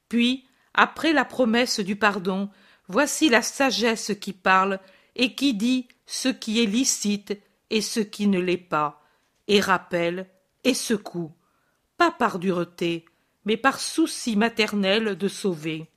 Puis, 0.09 0.45
après 0.73 1.13
la 1.13 1.25
promesse 1.25 1.79
du 1.79 1.95
pardon, 1.95 2.49
voici 2.89 3.29
la 3.29 3.41
sagesse 3.41 4.11
qui 4.21 4.33
parle 4.33 4.79
et 5.15 5.33
qui 5.33 5.53
dit 5.53 5.87
ce 6.05 6.27
qui 6.27 6.61
est 6.61 6.67
licite 6.67 7.41
et 7.69 7.81
ce 7.81 8.01
qui 8.01 8.27
ne 8.27 8.39
l'est 8.39 8.57
pas, 8.57 9.01
et 9.47 9.59
rappelle 9.59 10.27
et 10.63 10.73
secoue, 10.73 11.31
pas 11.97 12.11
par 12.11 12.39
dureté, 12.39 13.05
mais 13.45 13.57
par 13.57 13.79
souci 13.79 14.35
maternel 14.35 15.17
de 15.17 15.27
sauver. 15.27 15.89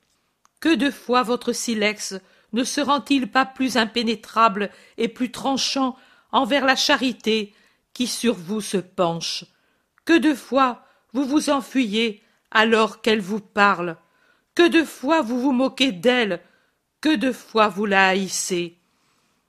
Que 0.61 0.73
de 0.73 0.89
fois 0.89 1.23
votre 1.23 1.51
silex 1.51 2.15
ne 2.53 2.63
se 2.63 2.81
rend-il 2.81 3.29
pas 3.29 3.45
plus 3.45 3.77
impénétrable 3.77 4.71
et 4.97 5.07
plus 5.07 5.31
tranchant 5.31 5.95
envers 6.31 6.65
la 6.65 6.75
charité 6.75 7.53
qui 7.93 8.07
sur 8.07 8.33
vous 8.33 8.61
se 8.61 8.77
penche 8.77 9.45
Que 10.09 10.17
de 10.17 10.33
fois 10.33 10.83
vous 11.13 11.23
vous 11.23 11.51
enfuyez 11.51 12.23
alors 12.49 13.01
qu'elle 13.01 13.21
vous 13.21 13.41
parle 13.41 13.95
Que 14.55 14.67
de 14.67 14.83
fois 14.83 15.21
vous 15.21 15.39
vous 15.39 15.51
moquez 15.51 15.91
d'elle 15.91 16.41
Que 16.99 17.15
de 17.15 17.31
fois 17.31 17.67
vous 17.67 17.85
la 17.85 18.07
haïssez 18.07 18.79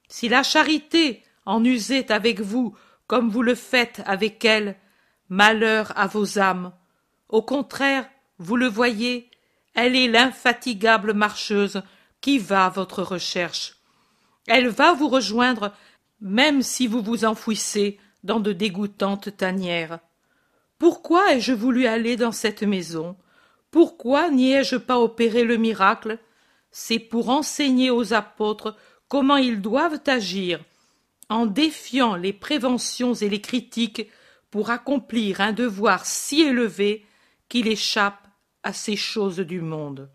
Si 0.08 0.28
la 0.28 0.42
charité 0.42 1.22
en 1.46 1.64
usait 1.64 2.12
avec 2.12 2.40
vous 2.40 2.76
comme 3.06 3.30
vous 3.30 3.40
le 3.40 3.54
faites 3.54 4.02
avec 4.04 4.44
elle, 4.44 4.76
malheur 5.30 5.96
à 5.96 6.06
vos 6.06 6.38
âmes. 6.38 6.74
Au 7.30 7.40
contraire, 7.40 8.06
vous 8.36 8.56
le 8.56 8.66
voyez, 8.66 9.30
elle 9.72 9.96
est 9.96 10.08
l'infatigable 10.08 11.14
marcheuse 11.14 11.80
qui 12.20 12.38
va 12.38 12.66
à 12.66 12.68
votre 12.68 13.02
recherche. 13.02 13.76
Elle 14.46 14.68
va 14.68 14.92
vous 14.92 15.08
rejoindre 15.08 15.72
même 16.20 16.60
si 16.60 16.86
vous 16.86 17.00
vous 17.00 17.24
enfouissez 17.24 17.98
dans 18.24 18.40
de 18.40 18.52
dégoûtantes 18.52 19.34
tanières. 19.38 20.00
Pourquoi 20.80 21.34
ai-je 21.34 21.52
voulu 21.52 21.86
aller 21.86 22.16
dans 22.16 22.32
cette 22.32 22.62
maison? 22.62 23.14
Pourquoi 23.70 24.30
n'y 24.30 24.52
ai-je 24.52 24.76
pas 24.76 24.98
opéré 24.98 25.44
le 25.44 25.58
miracle? 25.58 26.18
C'est 26.70 26.98
pour 26.98 27.28
enseigner 27.28 27.90
aux 27.90 28.14
apôtres 28.14 28.74
comment 29.06 29.36
ils 29.36 29.60
doivent 29.60 30.00
agir, 30.06 30.58
en 31.28 31.44
défiant 31.44 32.16
les 32.16 32.32
préventions 32.32 33.12
et 33.12 33.28
les 33.28 33.42
critiques 33.42 34.08
pour 34.50 34.70
accomplir 34.70 35.42
un 35.42 35.52
devoir 35.52 36.06
si 36.06 36.40
élevé 36.40 37.04
qu'il 37.50 37.68
échappe 37.68 38.26
à 38.62 38.72
ces 38.72 38.96
choses 38.96 39.40
du 39.40 39.60
monde. 39.60 40.08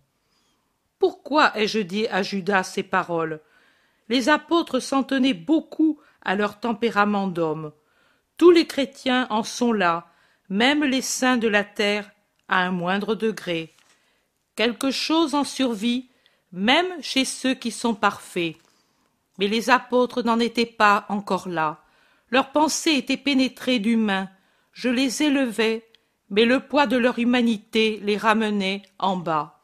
Pourquoi 0.98 1.56
ai-je 1.56 1.80
dit 1.80 2.08
à 2.08 2.24
Judas 2.24 2.64
ces 2.64 2.82
paroles? 2.82 3.40
Les 4.10 4.30
apôtres 4.30 4.80
s'en 4.80 5.04
tenaient 5.04 5.36
beaucoup 5.36 6.00
à 6.24 6.36
leur 6.36 6.60
tempérament 6.60 7.28
d'homme. 7.28 7.72
Tous 8.38 8.50
les 8.50 8.66
chrétiens 8.66 9.28
en 9.30 9.44
sont 9.44 9.72
là, 9.72 10.08
même 10.50 10.84
les 10.84 11.02
saints 11.02 11.38
de 11.38 11.48
la 11.48 11.64
terre, 11.64 12.12
à 12.48 12.60
un 12.60 12.72
moindre 12.72 13.16
degré. 13.16 13.74
Quelque 14.56 14.92
chose 14.92 15.36
en 15.36 15.44
survit, 15.44 16.10
même 16.52 16.88
chez 17.02 17.26
ceux 17.26 17.56
qui 17.56 17.72
sont 17.72 17.96
parfaits. 17.96 18.56
Mais 19.40 19.48
les 19.48 19.70
apôtres 19.70 20.24
n'en 20.24 20.40
étaient 20.40 20.66
pas 20.66 21.06
encore 21.10 21.50
là. 21.50 21.84
Leurs 22.30 22.52
pensées 22.52 22.94
étaient 22.94 23.18
pénétrées 23.18 23.80
d'humain. 23.80 24.30
Je 24.72 24.90
les 24.90 25.24
élevais, 25.24 25.88
mais 26.30 26.46
le 26.46 26.60
poids 26.60 26.88
de 26.88 26.98
leur 26.98 27.20
humanité 27.20 28.00
les 28.04 28.18
ramenait 28.18 28.84
en 29.00 29.18
bas. 29.18 29.60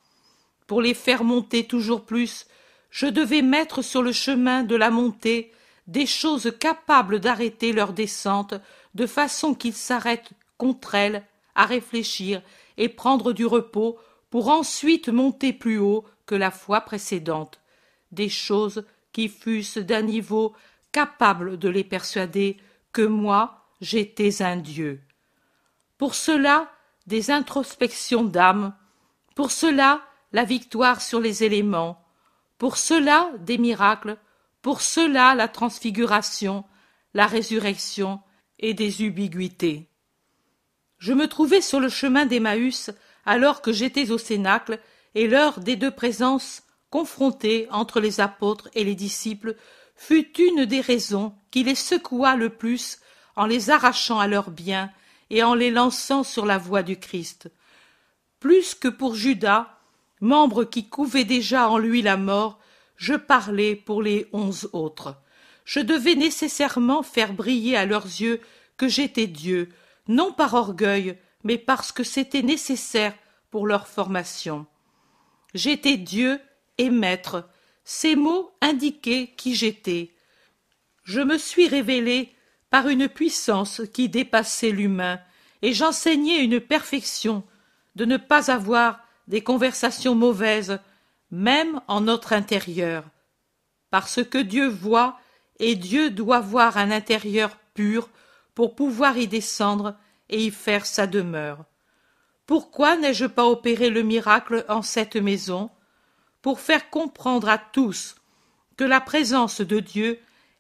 Pour 0.68 0.82
les 0.82 0.94
faire 0.94 1.24
monter 1.24 1.66
toujours 1.66 2.06
plus, 2.06 2.48
je 2.90 3.08
devais 3.08 3.42
mettre 3.42 3.82
sur 3.82 4.02
le 4.02 4.12
chemin 4.12 4.64
de 4.64 4.76
la 4.76 4.90
montée 4.90 5.52
des 5.88 6.06
choses 6.06 6.54
capables 6.60 7.20
d'arrêter 7.20 7.72
leur 7.74 7.94
descente 7.94 8.54
de 8.94 9.06
façon 9.06 9.54
qu'ils 9.56 9.74
s'arrêtent 9.74 10.32
contre 10.62 10.94
elles 10.94 11.24
à 11.56 11.66
réfléchir 11.66 12.44
et 12.78 12.88
prendre 12.88 13.34
du 13.34 13.48
repos 13.48 13.98
pour 14.30 14.50
ensuite 14.50 15.10
monter 15.10 15.54
plus 15.54 15.80
haut 15.80 16.06
que 16.28 16.36
la 16.36 16.52
fois 16.52 16.82
précédente, 16.82 17.60
des 18.12 18.30
choses 18.30 18.86
qui 19.12 19.28
fussent 19.28 19.80
d'un 19.80 20.04
niveau 20.04 20.54
capable 20.92 21.58
de 21.58 21.68
les 21.68 21.84
persuader 21.84 22.58
que 22.94 23.02
moi 23.02 23.66
j'étais 23.82 24.44
un 24.44 24.58
Dieu. 24.58 25.02
Pour 25.98 26.14
cela, 26.14 26.72
des 27.08 27.32
introspections 27.32 28.24
d'âme, 28.24 28.76
pour 29.34 29.50
cela, 29.50 30.04
la 30.32 30.44
victoire 30.44 31.02
sur 31.02 31.20
les 31.20 31.44
éléments, 31.44 32.06
pour 32.60 32.78
cela, 32.78 33.32
des 33.40 33.58
miracles, 33.58 34.16
pour 34.62 34.82
cela, 34.82 35.34
la 35.34 35.48
transfiguration, 35.48 36.66
la 37.16 37.26
résurrection 37.26 38.22
et 38.60 38.76
des. 38.76 39.91
Je 41.02 41.14
me 41.14 41.28
trouvais 41.28 41.62
sur 41.62 41.80
le 41.80 41.90
chemin 41.90 42.28
d'Emmaüs 42.28 42.92
alors 43.26 43.64
que 43.64 43.74
j'étais 43.74 44.12
au 44.12 44.20
Cénacle 44.20 44.80
et 45.16 45.28
l'heure 45.28 45.60
des 45.60 45.76
deux 45.76 45.90
présences 45.90 46.62
confrontées 46.92 47.68
entre 47.72 48.00
les 48.00 48.20
apôtres 48.20 48.70
et 48.76 48.84
les 48.84 48.94
disciples 48.94 49.56
fut 49.96 50.32
une 50.40 50.66
des 50.66 50.80
raisons 50.80 51.34
qui 51.50 51.64
les 51.64 51.74
secoua 51.74 52.36
le 52.36 52.50
plus 52.50 53.00
en 53.36 53.48
les 53.48 53.72
arrachant 53.72 54.20
à 54.20 54.28
leurs 54.28 54.52
biens 54.52 54.92
et 55.32 55.42
en 55.42 55.56
les 55.56 55.72
lançant 55.72 56.24
sur 56.24 56.46
la 56.46 56.60
voie 56.60 56.84
du 56.84 57.00
Christ. 57.00 57.50
Plus 58.40 58.76
que 58.76 58.88
pour 58.88 59.16
Judas, 59.16 59.80
membre 60.20 60.66
qui 60.66 60.88
couvait 60.88 61.26
déjà 61.26 61.68
en 61.68 61.80
lui 61.80 62.04
la 62.04 62.16
mort, 62.16 62.60
je 62.96 63.16
parlais 63.16 63.76
pour 63.76 64.04
les 64.04 64.28
onze 64.34 64.70
autres. 64.72 65.16
Je 65.66 65.80
devais 65.80 66.14
nécessairement 66.14 67.02
faire 67.02 67.34
briller 67.34 67.76
à 67.76 67.88
leurs 67.88 68.06
yeux 68.06 68.40
que 68.78 68.88
j'étais 68.88 69.26
Dieu, 69.26 69.70
non 70.08 70.32
par 70.32 70.54
orgueil, 70.54 71.18
mais 71.44 71.58
parce 71.58 71.92
que 71.92 72.04
c'était 72.04 72.42
nécessaire 72.42 73.16
pour 73.50 73.68
leur 73.68 73.88
formation. 73.88 74.66
J'étais 75.54 75.98
Dieu 75.98 76.40
et 76.78 76.90
Maître. 76.90 77.50
Ces 77.84 78.16
mots 78.16 78.52
indiquaient 78.62 79.34
qui 79.38 79.56
j'étais. 79.56 80.14
Je 81.04 81.20
me 81.20 81.38
suis 81.38 81.68
révélé 81.68 82.34
par 82.70 82.88
une 82.88 83.10
puissance 83.10 83.82
qui 83.94 84.08
dépassait 84.08 84.72
l'humain, 84.72 85.20
et 85.62 85.74
j'enseignais 85.74 86.44
une 86.44 86.60
perfection 86.60 87.44
de 87.96 88.06
ne 88.06 88.18
pas 88.18 88.50
avoir 88.50 89.02
des 89.28 89.42
conversations 89.42 90.16
mauvaises, 90.16 90.80
même 91.32 91.82
en 91.88 92.02
notre 92.02 92.34
intérieur. 92.34 93.04
Parce 93.90 94.24
que 94.24 94.38
Dieu 94.38 94.68
voit, 94.68 95.20
et 95.60 95.76
Dieu 95.76 96.10
doit 96.10 96.40
voir 96.40 96.78
un 96.78 96.92
intérieur 96.92 97.58
pur 97.74 98.10
pour 98.62 98.76
pouvoir 98.76 99.18
y 99.18 99.28
descendre 99.28 99.96
et 100.30 100.46
y 100.46 100.52
faire 100.52 100.86
sa 100.86 101.08
demeure. 101.08 101.66
Pourquoi 102.46 102.96
n'ai-je 102.96 103.26
pas 103.26 103.48
opéré 103.48 103.90
le 103.90 104.04
miracle 104.04 104.66
en 104.70 104.84
cette 104.84 105.16
maison 105.16 105.72
Pour 106.44 106.60
faire 106.60 106.92
comprendre 106.92 107.50
à 107.50 107.58
tous 107.58 108.18
que 108.78 108.84
la 108.84 109.02
présence 109.02 109.62
de 109.62 109.80
Dieu 109.80 110.20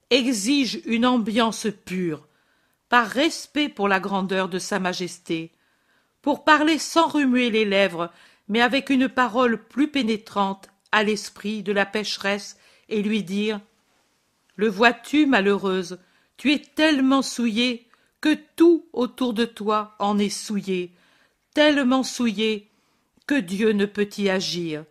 exige 0.09 0.81
une 0.85 1.05
ambiance 1.05 1.67
pure, 1.85 2.27
par 2.89 3.05
respect 3.05 3.69
pour 3.69 3.87
la 3.87 3.99
grandeur 3.99 4.49
de 4.49 4.57
Sa 4.57 4.79
Majesté, 4.79 5.51
pour 6.23 6.43
parler 6.43 6.79
sans 6.79 7.05
remuer 7.05 7.51
les 7.51 7.65
lèvres, 7.65 8.11
mais 8.47 8.61
avec 8.61 8.89
une 8.89 9.09
parole 9.09 9.63
plus 9.63 9.91
pénétrante 9.91 10.69
à 10.91 11.03
l'esprit 11.03 11.61
de 11.61 11.71
la 11.71 11.85
pécheresse, 11.85 12.57
et 12.89 13.03
lui 13.03 13.21
dire 13.21 13.61
Le 14.55 14.69
vois-tu, 14.69 15.27
malheureuse, 15.27 15.99
tu 16.37 16.51
es 16.51 16.57
tellement 16.57 17.21
souillée 17.21 17.87
que 18.21 18.37
tout 18.55 18.87
autour 18.93 19.33
de 19.33 19.45
toi 19.45 19.95
en 19.99 20.19
est 20.19 20.29
souillé, 20.29 20.93
tellement 21.53 22.03
souillé 22.03 22.69
que 23.27 23.35
Dieu 23.35 23.71
ne 23.71 23.85
peut 23.85 24.09
y 24.17 24.29
agir. 24.29 24.85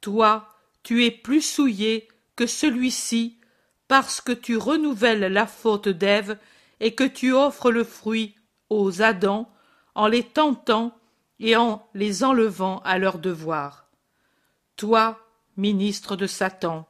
Toi, 0.00 0.48
tu 0.82 1.04
es 1.04 1.10
plus 1.10 1.42
souillé 1.42 2.08
que 2.34 2.46
celui-ci 2.46 3.38
parce 3.88 4.20
que 4.20 4.32
tu 4.32 4.56
renouvelles 4.56 5.32
la 5.32 5.46
faute 5.46 5.88
d'Ève 5.88 6.38
et 6.80 6.94
que 6.94 7.04
tu 7.04 7.32
offres 7.32 7.70
le 7.70 7.84
fruit 7.84 8.34
aux 8.70 9.02
Adam 9.02 9.52
en 9.94 10.06
les 10.06 10.24
tentant 10.24 10.96
et 11.38 11.56
en 11.56 11.86
les 11.92 12.24
enlevant 12.24 12.78
à 12.84 12.98
leur 12.98 13.18
devoir. 13.18 13.88
Toi, 14.76 15.20
ministre 15.56 16.16
de 16.16 16.26
Satan. 16.26 16.88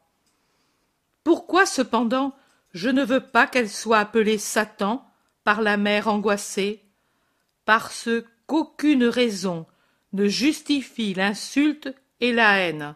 Pourquoi 1.24 1.66
cependant 1.66 2.36
je 2.72 2.88
ne 2.88 3.04
veux 3.04 3.20
pas 3.20 3.46
qu'elle 3.46 3.68
soit 3.68 3.98
appelée 3.98 4.38
Satan 4.38 5.06
par 5.44 5.62
la 5.62 5.76
mère 5.76 6.08
angoissée 6.08 6.84
Parce 7.64 8.08
qu'aucune 8.46 9.04
raison 9.04 9.66
ne 10.12 10.26
justifie 10.26 11.14
l'insulte 11.14 11.94
et 12.20 12.32
la 12.32 12.58
haine. 12.58 12.94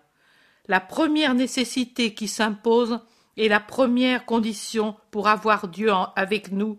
La 0.69 0.81
première 0.81 1.35
nécessité 1.35 2.15
qui 2.15 2.29
s'impose 2.29 3.01
et 3.37 3.49
la 3.49 3.61
première 3.61 4.25
condition 4.25 4.97
pour 5.11 5.29
avoir 5.29 5.69
Dieu 5.69 5.91
avec 6.17 6.53
nous, 6.53 6.79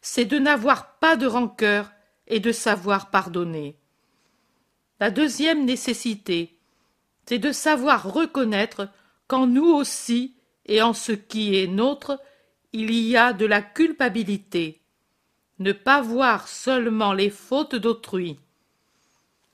c'est 0.00 0.24
de 0.24 0.38
n'avoir 0.38 0.98
pas 0.98 1.16
de 1.16 1.26
rancœur 1.26 1.90
et 2.26 2.40
de 2.40 2.52
savoir 2.52 3.10
pardonner. 3.10 3.76
La 5.00 5.10
deuxième 5.10 5.64
nécessité, 5.64 6.58
c'est 7.26 7.38
de 7.38 7.52
savoir 7.52 8.12
reconnaître 8.12 8.88
qu'en 9.26 9.46
nous 9.46 9.66
aussi 9.66 10.34
et 10.66 10.82
en 10.82 10.92
ce 10.92 11.12
qui 11.12 11.56
est 11.56 11.66
nôtre, 11.66 12.20
il 12.72 12.92
y 12.92 13.16
a 13.16 13.32
de 13.32 13.46
la 13.46 13.62
culpabilité. 13.62 14.80
Ne 15.58 15.72
pas 15.72 16.00
voir 16.00 16.48
seulement 16.48 17.12
les 17.12 17.30
fautes 17.30 17.74
d'autrui. 17.74 18.38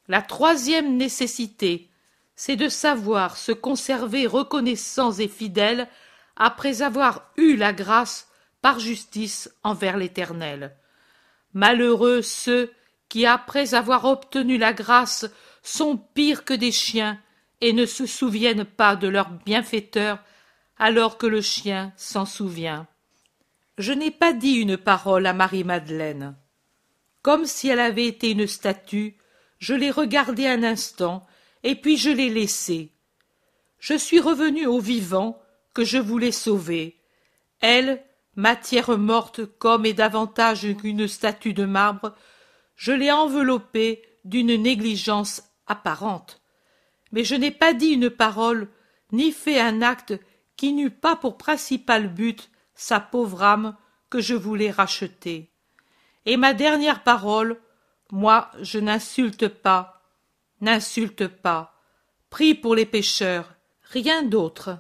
La 0.09 0.21
troisième 0.21 0.97
nécessité, 0.97 1.89
c'est 2.37 2.57
de 2.57 2.69
savoir 2.69 3.37
se 3.37 3.53
conserver 3.53 4.27
reconnaissants 4.27 5.13
et 5.13 5.29
fidèles 5.29 5.89
après 6.37 6.83
avoir 6.83 7.31
eu 7.37 7.57
la 7.57 7.73
grâce 7.73 8.29
par 8.61 8.81
justice 8.81 9.51
envers 9.63 9.97
l'Éternel. 9.97 10.77
Malheureux 11.53 12.23
ceux 12.23 12.73
qui, 13.09 13.27
après 13.27 13.75
avoir 13.75 14.05
obtenu 14.05 14.59
la 14.59 14.73
grâce, 14.73 15.27
sont 15.63 15.97
pires 15.97 16.45
que 16.45 16.55
des 16.55 16.73
chiens 16.73 17.19
et 17.61 17.73
ne 17.73 17.87
se 17.87 18.07
souviennent 18.07 18.65
pas 18.65 18.97
de 18.97 19.09
leur 19.09 19.31
bienfaiteur 19.31 20.19
alors 20.79 21.17
que 21.17 21.27
le 21.27 21.41
chien 21.41 21.93
s'en 21.97 22.27
souvient. 22.27 22.87
Je 23.77 23.93
n'ai 23.93 24.13
pas 24.13 24.33
dit 24.33 24.55
une 24.55 24.77
parole 24.77 25.27
à 25.27 25.33
Marie-Madeleine. 25.33 26.37
Comme 27.23 27.45
si 27.45 27.69
elle 27.69 27.81
avait 27.81 28.07
été 28.07 28.31
une 28.31 28.47
statue, 28.47 29.17
je 29.59 29.75
l'ai 29.75 29.91
regardée 29.91 30.47
un 30.47 30.63
instant, 30.63 31.27
et 31.65 31.75
puis 31.75 31.97
je 31.97 32.11
l'ai 32.11 32.31
laissée. 32.31 32.93
Je 33.81 33.95
suis 33.95 34.21
revenu 34.21 34.67
au 34.67 34.79
vivant 34.79 35.43
que 35.73 35.85
je 35.85 35.99
voulais 35.99 36.33
sauver. 36.33 37.01
Elle, 37.61 38.05
matière 38.37 38.97
morte 38.97 39.45
comme 39.59 39.87
et 39.87 39.93
davantage 39.93 40.67
qu'une 40.77 41.09
statue 41.09 41.53
de 41.53 41.65
marbre, 41.65 42.15
je 42.77 42.93
l'ai 42.93 43.11
enveloppée 43.11 44.03
d'une 44.25 44.55
négligence 44.55 45.43
apparente. 45.67 46.41
Mais 47.11 47.25
je 47.25 47.35
n'ai 47.35 47.51
pas 47.51 47.73
dit 47.73 47.89
une 47.89 48.11
parole, 48.11 48.69
ni 49.11 49.33
fait 49.33 49.61
un 49.61 49.83
acte 49.83 50.15
qui 50.57 50.73
n'eût 50.73 50.91
pas 50.91 51.17
pour 51.17 51.37
principal 51.37 52.13
but 52.13 52.51
sa 52.75 53.01
pauvre 53.01 53.43
âme 53.43 53.77
que 54.11 54.21
je 54.21 54.35
voulais 54.35 54.71
racheter. 54.71 55.51
Et 56.27 56.37
ma 56.37 56.55
dernière 56.55 57.03
parole, 57.03 57.61
moi 58.11 58.51
je 58.61 58.79
n'insulte 58.79 59.49
pas, 59.49 60.03
n'insulte 60.61 61.27
pas, 61.27 61.81
prie 62.31 62.55
pour 62.55 62.75
les 62.75 62.87
pécheurs, 62.87 63.55
rien 63.83 64.23
d'autre. 64.23 64.79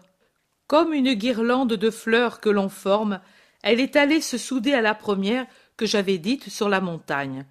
Comme 0.66 0.94
une 0.94 1.14
guirlande 1.14 1.74
de 1.74 1.90
fleurs 1.90 2.40
que 2.40 2.48
l'on 2.48 2.68
forme, 2.68 3.20
elle 3.62 3.80
est 3.80 3.96
allée 3.96 4.20
se 4.20 4.38
souder 4.38 4.72
à 4.72 4.80
la 4.80 4.94
première 4.94 5.46
que 5.76 5.86
j'avais 5.86 6.18
dite 6.18 6.48
sur 6.48 6.68
la 6.68 6.80
montagne. 6.80 7.46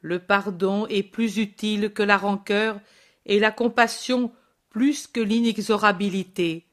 Le 0.00 0.18
pardon 0.18 0.86
est 0.88 1.02
plus 1.02 1.38
utile 1.38 1.92
que 1.92 2.02
la 2.02 2.16
rancœur, 2.16 2.80
et 3.26 3.40
la 3.40 3.50
compassion 3.50 4.32
plus 4.70 5.06
que 5.06 5.20
l'inexorabilité 5.20 6.65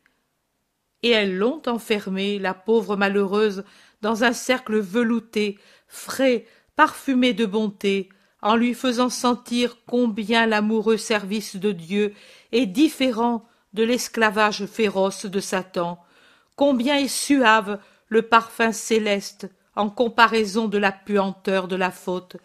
et 1.04 1.10
elles 1.10 1.38
l'ont 1.38 1.62
enfermée, 1.68 2.40
la 2.40 2.54
pauvre 2.54 2.96
malheureuse, 2.96 3.64
dans 4.02 4.24
un 4.24 4.34
cercle 4.34 4.80
velouté, 4.80 5.60
frais, 5.88 6.46
parfumé 6.76 7.34
de 7.34 7.46
bonté, 7.46 8.10
en 8.42 8.56
lui 8.56 8.74
faisant 8.74 9.10
sentir 9.10 9.78
combien 9.86 10.46
l'amoureux 10.46 10.98
service 10.98 11.56
de 11.56 11.72
Dieu 11.72 12.14
est 12.52 12.66
différent 12.66 13.46
de 13.74 13.84
l'esclavage 13.84 14.66
féroce 14.66 15.26
de 15.26 15.40
Satan, 15.40 16.00
combien 16.56 16.98
est 16.98 17.08
suave 17.08 17.80
le 18.08 18.22
parfum 18.22 18.72
céleste 18.72 19.50
en 19.76 19.90
comparaison 19.90 20.68
de 20.68 20.78
la 20.78 20.92
puanteur 20.92 21.68
de 21.68 21.76
la 21.76 21.92
faute, 21.92 22.38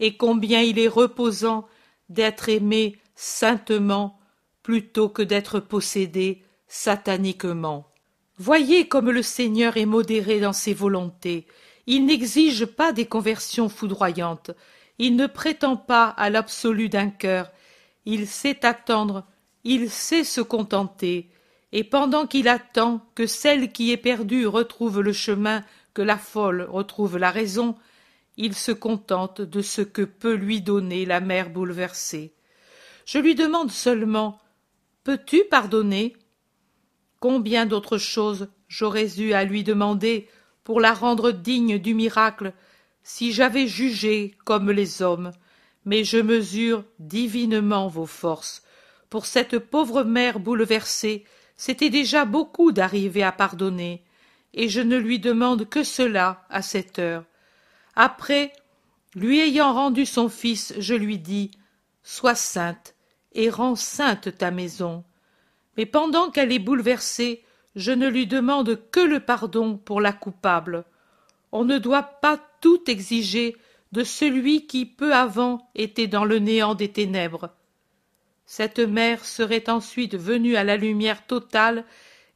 et 0.00 0.16
combien 0.16 0.60
il 0.60 0.78
est 0.78 0.88
reposant 0.88 1.66
d'être 2.08 2.48
aimé 2.48 2.98
saintement 3.14 4.18
plutôt 4.62 5.08
que 5.08 5.22
d'être 5.22 5.60
possédé 5.60 6.42
sataniquement. 6.66 7.93
Voyez 8.36 8.88
comme 8.88 9.10
le 9.10 9.22
Seigneur 9.22 9.76
est 9.76 9.86
modéré 9.86 10.40
dans 10.40 10.52
ses 10.52 10.74
volontés. 10.74 11.46
Il 11.86 12.06
n'exige 12.06 12.66
pas 12.66 12.92
des 12.92 13.06
conversions 13.06 13.68
foudroyantes. 13.68 14.50
Il 14.98 15.16
ne 15.16 15.26
prétend 15.26 15.76
pas 15.76 16.06
à 16.08 16.30
l'absolu 16.30 16.88
d'un 16.88 17.10
cœur. 17.10 17.52
Il 18.06 18.26
sait 18.26 18.64
attendre, 18.66 19.24
il 19.62 19.88
sait 19.90 20.24
se 20.24 20.40
contenter. 20.40 21.30
Et 21.72 21.84
pendant 21.84 22.26
qu'il 22.26 22.48
attend 22.48 23.06
que 23.14 23.26
celle 23.26 23.72
qui 23.72 23.92
est 23.92 23.96
perdue 23.96 24.46
retrouve 24.46 25.00
le 25.00 25.12
chemin, 25.12 25.64
que 25.92 26.02
la 26.02 26.18
folle 26.18 26.66
retrouve 26.68 27.18
la 27.18 27.30
raison, 27.30 27.76
il 28.36 28.54
se 28.54 28.72
contente 28.72 29.40
de 29.40 29.62
ce 29.62 29.80
que 29.80 30.02
peut 30.02 30.34
lui 30.34 30.60
donner 30.60 31.06
la 31.06 31.20
mère 31.20 31.50
bouleversée. 31.50 32.34
Je 33.06 33.18
lui 33.18 33.34
demande 33.34 33.70
seulement 33.70 34.40
Peux-tu 35.04 35.44
pardonner? 35.50 36.16
Combien 37.24 37.64
d'autres 37.64 37.96
choses 37.96 38.48
j'aurais 38.68 39.18
eu 39.18 39.32
à 39.32 39.44
lui 39.44 39.64
demander 39.64 40.28
pour 40.62 40.78
la 40.78 40.92
rendre 40.92 41.30
digne 41.30 41.78
du 41.78 41.94
miracle 41.94 42.52
si 43.02 43.32
j'avais 43.32 43.66
jugé 43.66 44.34
comme 44.44 44.70
les 44.70 45.00
hommes, 45.00 45.32
mais 45.86 46.04
je 46.04 46.18
mesure 46.18 46.84
divinement 46.98 47.88
vos 47.88 48.04
forces. 48.04 48.62
Pour 49.08 49.24
cette 49.24 49.58
pauvre 49.58 50.02
mère 50.02 50.38
bouleversée, 50.38 51.24
c'était 51.56 51.88
déjà 51.88 52.26
beaucoup 52.26 52.72
d'arriver 52.72 53.22
à 53.22 53.32
pardonner, 53.32 54.04
et 54.52 54.68
je 54.68 54.82
ne 54.82 54.98
lui 54.98 55.18
demande 55.18 55.66
que 55.66 55.82
cela 55.82 56.44
à 56.50 56.60
cette 56.60 56.98
heure. 56.98 57.24
Après, 57.96 58.52
lui 59.14 59.40
ayant 59.40 59.72
rendu 59.72 60.04
son 60.04 60.28
fils, 60.28 60.74
je 60.76 60.94
lui 60.94 61.16
dis 61.16 61.52
Sois 62.02 62.34
sainte, 62.34 62.94
et 63.32 63.48
rends 63.48 63.76
sainte 63.76 64.36
ta 64.36 64.50
maison 64.50 65.04
mais 65.76 65.86
pendant 65.86 66.30
qu'elle 66.30 66.52
est 66.52 66.58
bouleversée, 66.58 67.44
je 67.76 67.92
ne 67.92 68.08
lui 68.08 68.26
demande 68.26 68.80
que 68.90 69.00
le 69.00 69.20
pardon 69.20 69.76
pour 69.76 70.00
la 70.00 70.12
coupable. 70.12 70.84
On 71.52 71.64
ne 71.64 71.78
doit 71.78 72.02
pas 72.02 72.38
tout 72.60 72.88
exiger 72.88 73.56
de 73.92 74.04
celui 74.04 74.66
qui 74.66 74.86
peu 74.86 75.14
avant 75.14 75.68
était 75.74 76.06
dans 76.06 76.24
le 76.24 76.38
néant 76.38 76.74
des 76.74 76.90
ténèbres. 76.90 77.50
Cette 78.46 78.80
mère 78.80 79.24
serait 79.24 79.70
ensuite 79.70 80.16
venue 80.16 80.56
à 80.56 80.64
la 80.64 80.76
lumière 80.76 81.26
totale 81.26 81.84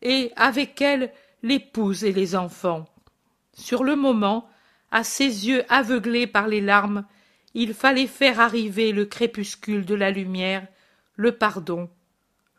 et 0.02 0.32
avec 0.36 0.80
elle 0.80 1.12
l'épouse 1.42 2.04
et 2.04 2.12
les 2.12 2.34
enfants. 2.34 2.86
Sur 3.52 3.84
le 3.84 3.96
moment, 3.96 4.48
à 4.90 5.04
ses 5.04 5.48
yeux 5.48 5.64
aveuglés 5.68 6.26
par 6.26 6.48
les 6.48 6.60
larmes, 6.60 7.04
il 7.54 7.74
fallait 7.74 8.06
faire 8.06 8.40
arriver 8.40 8.92
le 8.92 9.04
crépuscule 9.04 9.84
de 9.84 9.94
la 9.94 10.10
lumière, 10.10 10.66
le 11.16 11.32
pardon, 11.32 11.90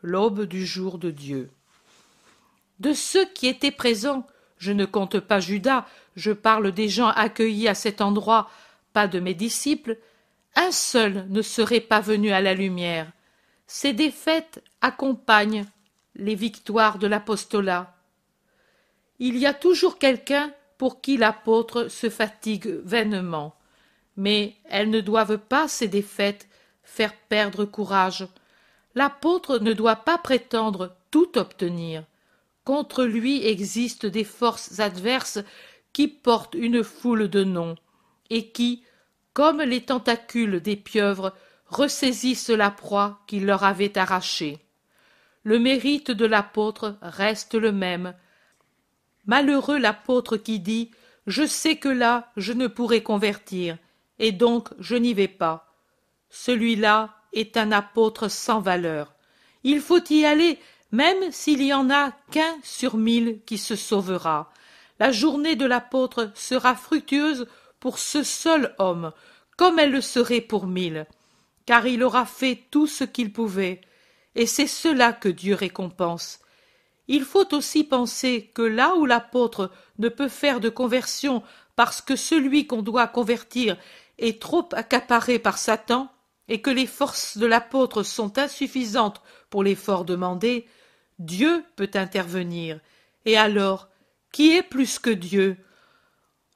l'aube 0.02 0.42
du 0.42 0.66
jour 0.66 0.98
de 0.98 1.10
Dieu. 1.10 1.50
De 2.78 2.92
ceux 2.92 3.26
qui 3.26 3.46
étaient 3.46 3.70
présents, 3.70 4.26
je 4.56 4.72
ne 4.72 4.84
compte 4.84 5.20
pas 5.20 5.40
Judas, 5.40 5.86
je 6.16 6.32
parle 6.32 6.72
des 6.72 6.88
gens 6.88 7.08
accueillis 7.08 7.68
à 7.68 7.74
cet 7.74 8.00
endroit, 8.00 8.50
pas 8.92 9.06
de 9.06 9.20
mes 9.20 9.34
disciples, 9.34 9.98
un 10.56 10.72
seul 10.72 11.26
ne 11.28 11.42
serait 11.42 11.80
pas 11.80 12.00
venu 12.00 12.30
à 12.30 12.40
la 12.40 12.54
lumière. 12.54 13.10
Ces 13.66 13.92
défaites 13.92 14.62
accompagnent 14.80 15.66
les 16.16 16.34
victoires 16.34 16.98
de 16.98 17.06
l'apostolat. 17.06 17.94
Il 19.18 19.36
y 19.36 19.46
a 19.46 19.54
toujours 19.54 19.98
quelqu'un 19.98 20.52
pour 20.76 21.00
qui 21.00 21.16
l'apôtre 21.16 21.88
se 21.88 22.08
fatigue 22.08 22.80
vainement, 22.84 23.54
mais 24.16 24.56
elles 24.64 24.90
ne 24.90 25.00
doivent 25.00 25.38
pas, 25.38 25.68
ces 25.68 25.88
défaites, 25.88 26.48
faire 26.82 27.14
perdre 27.14 27.64
courage 27.64 28.26
l'apôtre 28.94 29.58
ne 29.58 29.72
doit 29.72 29.96
pas 29.96 30.18
prétendre 30.18 30.96
tout 31.10 31.38
obtenir. 31.38 32.04
Contre 32.64 33.04
lui 33.04 33.46
existent 33.46 34.08
des 34.08 34.24
forces 34.24 34.80
adverses 34.80 35.38
qui 35.92 36.08
portent 36.08 36.54
une 36.54 36.84
foule 36.84 37.28
de 37.28 37.44
noms, 37.44 37.76
et 38.28 38.50
qui, 38.50 38.84
comme 39.32 39.60
les 39.60 39.82
tentacules 39.82 40.60
des 40.60 40.76
pieuvres, 40.76 41.34
ressaisissent 41.66 42.50
la 42.50 42.70
proie 42.70 43.20
qu'ils 43.26 43.46
leur 43.46 43.64
avaient 43.64 43.96
arrachée. 43.98 44.58
Le 45.42 45.58
mérite 45.58 46.10
de 46.10 46.26
l'apôtre 46.26 46.96
reste 47.00 47.54
le 47.54 47.72
même. 47.72 48.14
Malheureux 49.26 49.78
l'apôtre 49.78 50.36
qui 50.36 50.60
dit 50.60 50.90
Je 51.26 51.46
sais 51.46 51.76
que 51.76 51.88
là 51.88 52.30
je 52.36 52.52
ne 52.52 52.66
pourrai 52.66 53.02
convertir, 53.02 53.78
et 54.18 54.32
donc 54.32 54.68
je 54.78 54.96
n'y 54.96 55.14
vais 55.14 55.28
pas. 55.28 55.74
Celui-là 56.28 57.19
est 57.32 57.56
un 57.56 57.72
apôtre 57.72 58.28
sans 58.28 58.60
valeur. 58.60 59.14
Il 59.62 59.80
faut 59.80 60.02
y 60.10 60.24
aller, 60.24 60.58
même 60.92 61.30
s'il 61.30 61.62
y 61.62 61.72
en 61.72 61.90
a 61.90 62.12
qu'un 62.30 62.56
sur 62.62 62.96
mille 62.96 63.40
qui 63.46 63.58
se 63.58 63.76
sauvera. 63.76 64.52
La 64.98 65.12
journée 65.12 65.56
de 65.56 65.66
l'apôtre 65.66 66.30
sera 66.34 66.74
fructueuse 66.74 67.46
pour 67.78 67.98
ce 67.98 68.22
seul 68.22 68.74
homme, 68.78 69.12
comme 69.56 69.78
elle 69.78 69.92
le 69.92 70.00
serait 70.00 70.40
pour 70.40 70.66
mille, 70.66 71.06
car 71.66 71.86
il 71.86 72.02
aura 72.02 72.26
fait 72.26 72.64
tout 72.70 72.86
ce 72.86 73.04
qu'il 73.04 73.32
pouvait, 73.32 73.80
et 74.34 74.46
c'est 74.46 74.66
cela 74.66 75.12
que 75.12 75.28
Dieu 75.28 75.54
récompense. 75.54 76.40
Il 77.08 77.24
faut 77.24 77.54
aussi 77.54 77.82
penser 77.82 78.50
que 78.54 78.62
là 78.62 78.94
où 78.94 79.04
l'apôtre 79.04 79.72
ne 79.98 80.08
peut 80.08 80.28
faire 80.28 80.60
de 80.60 80.68
conversion 80.68 81.42
parce 81.74 82.00
que 82.00 82.14
celui 82.14 82.66
qu'on 82.66 82.82
doit 82.82 83.08
convertir 83.08 83.76
est 84.18 84.40
trop 84.40 84.68
accaparé 84.72 85.38
par 85.38 85.58
Satan, 85.58 86.08
et 86.50 86.60
que 86.60 86.68
les 86.68 86.86
forces 86.86 87.38
de 87.38 87.46
l'apôtre 87.46 88.02
sont 88.02 88.36
insuffisantes 88.36 89.22
pour 89.48 89.62
l'effort 89.62 90.04
demandé, 90.04 90.66
Dieu 91.20 91.64
peut 91.76 91.90
intervenir. 91.94 92.80
Et 93.24 93.38
alors, 93.38 93.88
qui 94.32 94.50
est 94.56 94.64
plus 94.64 94.98
que 94.98 95.10
Dieu? 95.10 95.56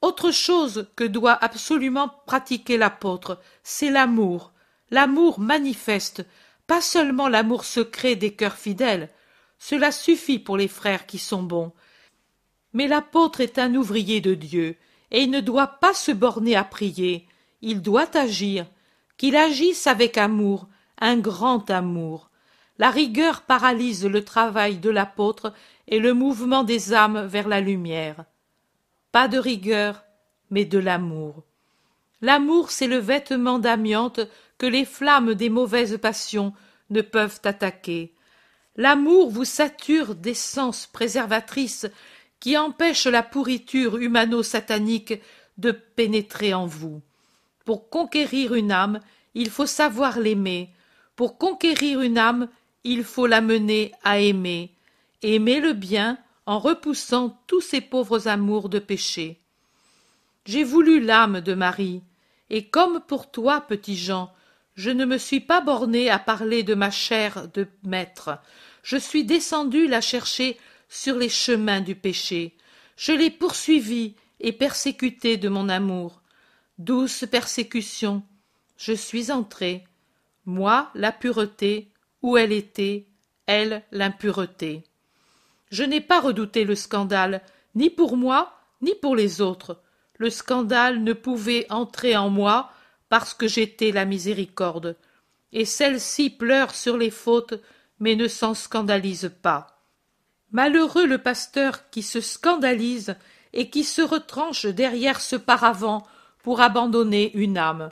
Autre 0.03 0.33
chose 0.33 0.89
que 0.97 1.05
doit 1.05 1.39
absolument 1.43 2.11
pratiquer 2.27 2.77
l'apôtre, 2.77 3.41
c'est 3.62 3.89
l'amour, 3.89 4.53
l'amour 4.91 5.39
manifeste, 5.39 6.27
pas 6.66 6.81
seulement 6.81 7.29
l'amour 7.29 7.65
secret 7.65 8.16
des 8.16 8.35
cœurs 8.35 8.57
fidèles, 8.57 9.11
cela 9.59 9.93
suffit 9.93 10.41
pour 10.41 10.57
les 10.57 10.69
frères 10.69 11.07
qui 11.07 11.19
sont 11.19 11.43
bons. 11.43 11.73
Mais 12.73 12.89
l'apôtre 12.89 13.41
est 13.41 13.61
un 13.61 13.77
ouvrier 13.77 14.21
de 14.21 14.35
Dieu, 14.35 14.77
et 15.12 15.23
il 15.23 15.31
ne 15.31 15.41
doit 15.41 15.69
pas 15.69 15.95
se 15.95 16.11
borner 16.11 16.57
à 16.57 16.65
prier, 16.65 17.29
il 17.62 17.81
doit 17.81 18.16
agir, 18.16 18.66
qu'il 19.24 19.36
agisse 19.36 19.86
avec 19.86 20.18
amour, 20.18 20.68
un 21.01 21.16
grand 21.16 21.70
amour. 21.70 22.28
La 22.76 22.90
rigueur 22.90 23.40
paralyse 23.40 24.05
le 24.05 24.22
travail 24.22 24.76
de 24.76 24.90
l'apôtre 24.90 25.55
et 25.88 25.98
le 25.98 26.12
mouvement 26.12 26.62
des 26.62 26.92
âmes 26.92 27.24
vers 27.24 27.48
la 27.48 27.62
lumière. 27.62 28.26
Pas 29.12 29.26
de 29.26 29.38
rigueur, 29.38 30.05
mais 30.51 30.66
de 30.66 30.78
l'amour. 30.78 31.42
L'amour, 32.20 32.70
c'est 32.70 32.86
le 32.86 32.98
vêtement 32.98 33.59
d'amiante 33.59 34.20
que 34.59 34.66
les 34.66 34.84
flammes 34.84 35.32
des 35.32 35.48
mauvaises 35.48 35.96
passions 35.96 36.52
ne 36.90 37.01
peuvent 37.01 37.40
attaquer. 37.44 38.12
L'amour 38.76 39.30
vous 39.30 39.46
sature 39.46 40.16
d'essences 40.16 40.86
préservatrices 40.86 41.86
qui 42.40 42.59
empêchent 42.59 43.06
la 43.06 43.22
pourriture 43.22 43.96
humano-satanique 43.96 45.14
de 45.56 45.70
pénétrer 45.70 46.52
en 46.52 46.66
vous. 46.66 47.01
Pour 47.64 47.88
conquérir 47.88 48.55
une 48.55 48.70
âme, 48.70 49.01
il 49.35 49.51
faut 49.51 49.66
savoir 49.66 50.19
l'aimer. 50.19 50.70
Pour 51.16 51.39
conquérir 51.39 52.01
une 52.01 52.19
âme, 52.19 52.48
il 52.85 53.05
faut 53.05 53.27
l'amener 53.27 53.93
à 54.02 54.19
aimer. 54.19 54.73
Aimer 55.23 55.61
le 55.61 55.73
bien 55.73 56.19
en 56.47 56.59
repoussant 56.59 57.40
tous 57.47 57.61
ces 57.61 57.81
pauvres 57.81 58.28
amours 58.28 58.69
de 58.69 58.78
péché. 58.78 59.40
J'ai 60.44 60.65
voulu 60.65 61.01
l'âme 61.01 61.40
de 61.40 61.55
Marie, 61.55 62.02
et 62.51 62.66
comme 62.66 63.01
pour 63.01 63.31
toi, 63.31 63.62
petit 63.62 63.97
Jean, 63.97 64.31
je 64.74 64.90
ne 64.90 65.05
me 65.05 65.19
suis 65.19 65.40
pas 65.40 65.61
borné 65.61 66.11
à 66.11 66.19
parler 66.19 66.62
de 66.62 66.74
ma 66.74 66.90
chair 66.90 67.48
de 67.55 67.66
maître, 67.85 68.39
je 68.82 68.98
suis 68.98 69.24
descendu 69.24 69.86
la 69.86 70.02
chercher 70.02 70.59
sur 70.89 71.16
les 71.16 71.31
chemins 71.31 71.81
du 71.81 71.94
péché. 71.94 72.55
Je 72.97 73.12
l'ai 73.12 73.31
poursuivie 73.31 74.15
et 74.40 74.52
persécutée 74.52 75.39
de 75.39 75.48
mon 75.48 75.69
amour. 75.70 76.20
Douce 76.78 77.24
persécution, 77.31 78.23
je 78.76 78.92
suis 78.92 79.30
entré. 79.30 79.84
Moi, 80.46 80.90
la 80.94 81.12
pureté, 81.12 81.90
où 82.22 82.36
elle 82.36 82.52
était, 82.52 83.06
elle, 83.46 83.82
l'impureté. 83.92 84.84
Je 85.70 85.84
n'ai 85.84 86.01
pas 86.01 86.20
redouté 86.20 86.64
le 86.64 86.74
scandale, 86.74 87.42
ni 87.74 87.90
pour 87.90 88.16
moi, 88.16 88.59
ni 88.80 88.94
pour 88.94 89.16
les 89.16 89.40
autres. 89.40 89.80
Le 90.18 90.30
scandale 90.30 91.02
ne 91.02 91.12
pouvait 91.12 91.66
entrer 91.70 92.16
en 92.16 92.30
moi 92.30 92.70
parce 93.09 93.34
que 93.34 93.48
j'étais 93.48 93.90
la 93.90 94.05
miséricorde. 94.05 94.96
Et 95.52 95.64
celle-ci 95.64 96.30
pleure 96.30 96.74
sur 96.74 96.96
les 96.96 97.10
fautes 97.10 97.55
mais 98.01 98.16
ne 98.16 98.28
s'en 98.28 98.55
scandalise 98.55 99.32
pas. 99.42 99.82
Malheureux 100.52 101.06
le 101.06 101.18
pasteur 101.18 101.90
qui 101.90 102.02
se 102.02 102.20
scandalise 102.20 103.16
et 103.52 103.70
qui 103.70 103.84
se 103.84 104.02
retranche 104.02 104.66
derrière 104.66 105.20
ce 105.20 105.36
paravent 105.36 106.06
pour 106.42 106.60
abandonner 106.60 107.32
une 107.34 107.59
âme. 107.59 107.90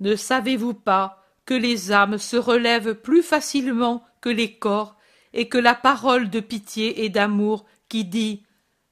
Ne 0.00 0.16
savez-vous 0.16 0.74
pas 0.74 1.24
que 1.44 1.54
les 1.54 1.92
âmes 1.92 2.18
se 2.18 2.36
relèvent 2.36 2.94
plus 2.94 3.22
facilement 3.22 4.04
que 4.20 4.28
les 4.28 4.54
corps 4.58 4.96
et 5.32 5.48
que 5.48 5.58
la 5.58 5.74
parole 5.74 6.28
de 6.30 6.40
pitié 6.40 7.04
et 7.04 7.08
d'amour 7.08 7.64
qui 7.88 8.04
dit 8.04 8.42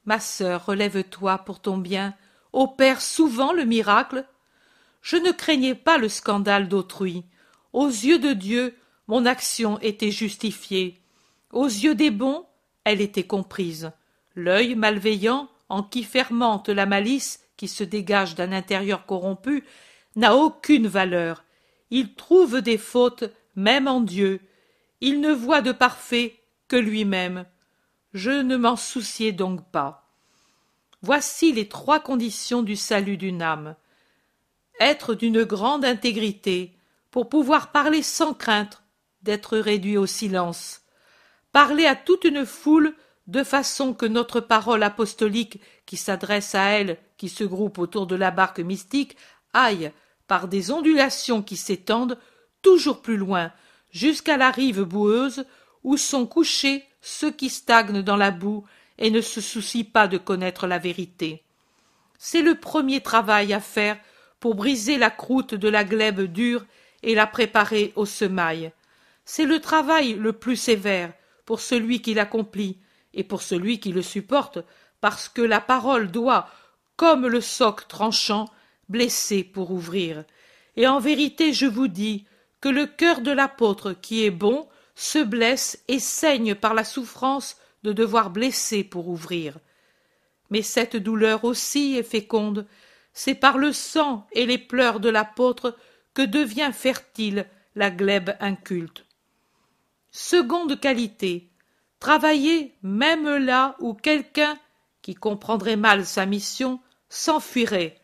Ma 0.05 0.21
sœur, 0.21 0.67
relève-toi 0.67 1.39
pour 1.39 1.61
ton 1.61 1.79
bien 1.79 2.15
opère 2.53 3.01
souvent 3.01 3.53
le 3.53 3.65
miracle? 3.65 4.25
Je 5.03 5.17
ne 5.17 5.33
craignais 5.33 5.75
pas 5.75 5.99
le 5.99 6.09
scandale 6.09 6.69
d'autrui. 6.69 7.25
Aux 7.73 7.89
yeux 7.89 8.19
de 8.19 8.33
Dieu, 8.33 8.75
mon 9.09 9.27
action 9.27 9.79
était 9.81 10.11
justifiée. 10.11 11.01
Aux 11.53 11.67
yeux 11.67 11.95
des 11.95 12.11
bons, 12.11 12.47
elle 12.85 13.01
était 13.01 13.27
comprise. 13.27 13.93
L'œil 14.35 14.75
malveillant, 14.75 15.49
en 15.69 15.83
qui 15.83 16.05
fermente 16.05 16.69
la 16.69 16.87
malice 16.87 17.41
qui 17.57 17.69
se 17.69 17.85
dégage 17.85 18.35
d'un 18.35 18.53
intérieur 18.53 19.07
corrompu, 19.07 19.65
n'a 20.17 20.37
aucune 20.37 20.87
valeur. 20.87 21.45
Il 21.91 22.15
trouve 22.15 22.61
des 22.61 22.79
fautes 22.79 23.25
même 23.57 23.89
en 23.89 24.01
Dieu. 24.01 24.41
Il 25.01 25.21
ne 25.21 25.33
voit 25.33 25.63
de 25.63 25.73
parfait 25.73 26.41
que 26.69 26.77
lui-même. 26.77 27.47
Je 28.13 28.31
ne 28.31 28.57
m'en 28.57 28.77
souciais 28.77 29.33
donc 29.33 29.71
pas. 29.71 30.09
Voici 31.03 31.53
les 31.53 31.69
trois 31.69 32.01
conditions 32.01 32.63
du 32.63 32.77
salut 32.77 33.17
d'une 33.17 33.43
âme. 33.43 33.77
Être 34.81 35.15
d'une 35.15 35.45
grande 35.45 35.85
intégrité, 35.85 36.77
pour 37.11 37.29
pouvoir 37.29 37.71
parler 37.71 38.03
sans 38.03 38.35
crainte, 38.35 38.83
d'être 39.23 39.59
réduit 39.59 39.97
au 39.97 40.07
silence. 40.07 40.83
Parler 41.53 41.87
à 41.87 41.95
toute 41.95 42.25
une 42.25 42.45
foule 42.45 42.95
de 43.27 43.43
façon 43.43 43.95
que 43.95 44.07
notre 44.07 44.41
parole 44.41 44.83
apostolique 44.83 45.61
qui 45.87 45.97
s'adresse 45.97 46.55
à 46.55 46.65
elle, 46.71 46.99
qui 47.17 47.29
se 47.29 47.45
groupe 47.45 47.79
autour 47.79 48.07
de 48.07 48.17
la 48.17 48.31
barque 48.31 48.61
mystique, 48.61 49.17
aille, 49.53 49.93
par 50.27 50.49
des 50.49 50.71
ondulations 50.71 51.43
qui 51.43 51.57
s'étendent, 51.57 52.19
toujours 52.63 53.03
plus 53.03 53.17
loin, 53.17 53.53
jusqu'à 53.91 54.37
la 54.37 54.51
rive 54.51 54.83
boueuse, 54.83 55.45
où 55.83 55.97
sont 55.97 56.27
couchés 56.27 56.85
ceux 57.01 57.31
qui 57.31 57.51
stagnent 57.51 58.03
dans 58.03 58.17
la 58.17 58.31
boue 58.31 58.65
et 58.99 59.11
ne 59.11 59.21
se 59.21 59.41
soucient 59.41 59.85
pas 59.85 60.09
de 60.09 60.19
connaître 60.19 60.67
la 60.67 60.79
vérité. 60.79 61.43
C'est 62.19 62.43
le 62.43 62.55
premier 62.55 63.01
travail 63.01 63.53
à 63.53 63.61
faire 63.61 63.99
pour 64.41 64.55
briser 64.55 64.97
la 64.97 65.11
croûte 65.11 65.55
de 65.55 65.69
la 65.69 65.85
glèbe 65.85 66.23
dure 66.23 66.65
et 67.03 67.15
la 67.15 67.27
préparer 67.27 67.93
au 67.97 68.07
semail 68.07 68.73
c'est 69.25 69.47
le 69.47 69.61
travail 69.61 70.15
le 70.15 70.33
plus 70.33 70.57
sévère 70.57 71.13
pour 71.47 71.61
celui 71.61 72.03
qui 72.03 72.15
l'accomplit 72.15 72.79
et 73.15 73.25
pour 73.25 73.43
celui 73.43 73.81
qui 73.81 73.93
le 73.93 74.03
supporte, 74.03 74.59
parce 75.01 75.29
que 75.29 75.43
la 75.43 75.61
parole 75.61 76.11
doit, 76.11 76.49
comme 76.97 77.27
le 77.27 77.41
soc 77.41 77.89
tranchant, 77.89 78.47
blesser 78.89 79.45
pour 79.45 79.71
ouvrir. 79.71 80.25
Et 80.77 80.87
en 80.87 80.99
vérité 80.99 81.53
je 81.53 81.67
vous 81.67 81.89
dis 81.89 82.27
que 82.61 82.69
le 82.69 82.87
cœur 82.87 83.21
de 83.21 83.31
l'apôtre 83.31 83.93
qui 83.93 84.25
est 84.25 84.31
bon 84.31 84.69
se 84.95 85.19
blesse 85.19 85.83
et 85.89 85.99
saigne 85.99 86.55
par 86.55 86.75
la 86.75 86.85
souffrance 86.85 87.57
de 87.83 87.93
devoir 87.93 88.31
blesser 88.31 88.85
pour 88.85 89.09
ouvrir. 89.09 89.59
Mais 90.51 90.63
cette 90.63 90.97
douleur 90.97 91.45
aussi 91.45 91.97
est 91.97 92.03
féconde, 92.03 92.67
c'est 93.13 93.35
par 93.35 93.59
le 93.59 93.73
sang 93.73 94.27
et 94.33 94.47
les 94.47 94.59
pleurs 94.59 95.01
de 95.01 95.09
l'apôtre 95.09 95.77
que 96.15 96.23
devient 96.23 96.71
fertile 96.73 97.47
la 97.75 97.91
glèbe 97.91 98.37
inculte. 98.41 99.05
Seconde 100.11 100.79
qualité, 100.79 101.51
travailler 101.99 102.75
même 102.83 103.29
là 103.37 103.77
où 103.81 103.95
quelqu'un 103.95 104.57
qui 105.03 105.15
comprendrait 105.15 105.77
mal 105.77 106.07
sa 106.07 106.25
mission 106.25 106.81
s'enfuirait, 107.09 107.97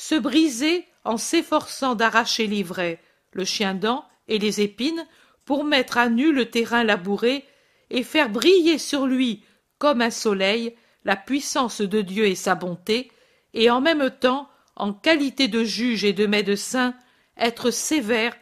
se 0.00 0.14
briser 0.14 0.86
en 1.04 1.18
s'efforçant 1.18 1.94
d'arracher 1.94 2.46
l'ivraie, 2.46 3.02
le 3.32 3.44
chien-dent 3.44 4.02
et 4.28 4.38
les 4.38 4.62
épines 4.62 5.06
pour 5.44 5.62
mettre 5.62 5.98
à 5.98 6.08
nu 6.08 6.32
le 6.32 6.48
terrain 6.48 6.84
labouré 6.84 7.44
et 7.90 8.02
faire 8.02 8.30
briller 8.30 8.78
sur 8.78 9.06
lui 9.06 9.44
comme 9.76 10.00
un 10.00 10.10
soleil 10.10 10.74
la 11.04 11.16
puissance 11.16 11.82
de 11.82 12.00
Dieu 12.00 12.24
et 12.24 12.34
sa 12.34 12.54
bonté, 12.54 13.12
et 13.52 13.70
en 13.70 13.82
même 13.82 14.10
temps, 14.10 14.48
en 14.74 14.94
qualité 14.94 15.48
de 15.48 15.64
juge 15.64 16.04
et 16.04 16.14
de 16.14 16.24
médecin, 16.24 16.94
être 17.36 17.70
sévère 17.70 18.34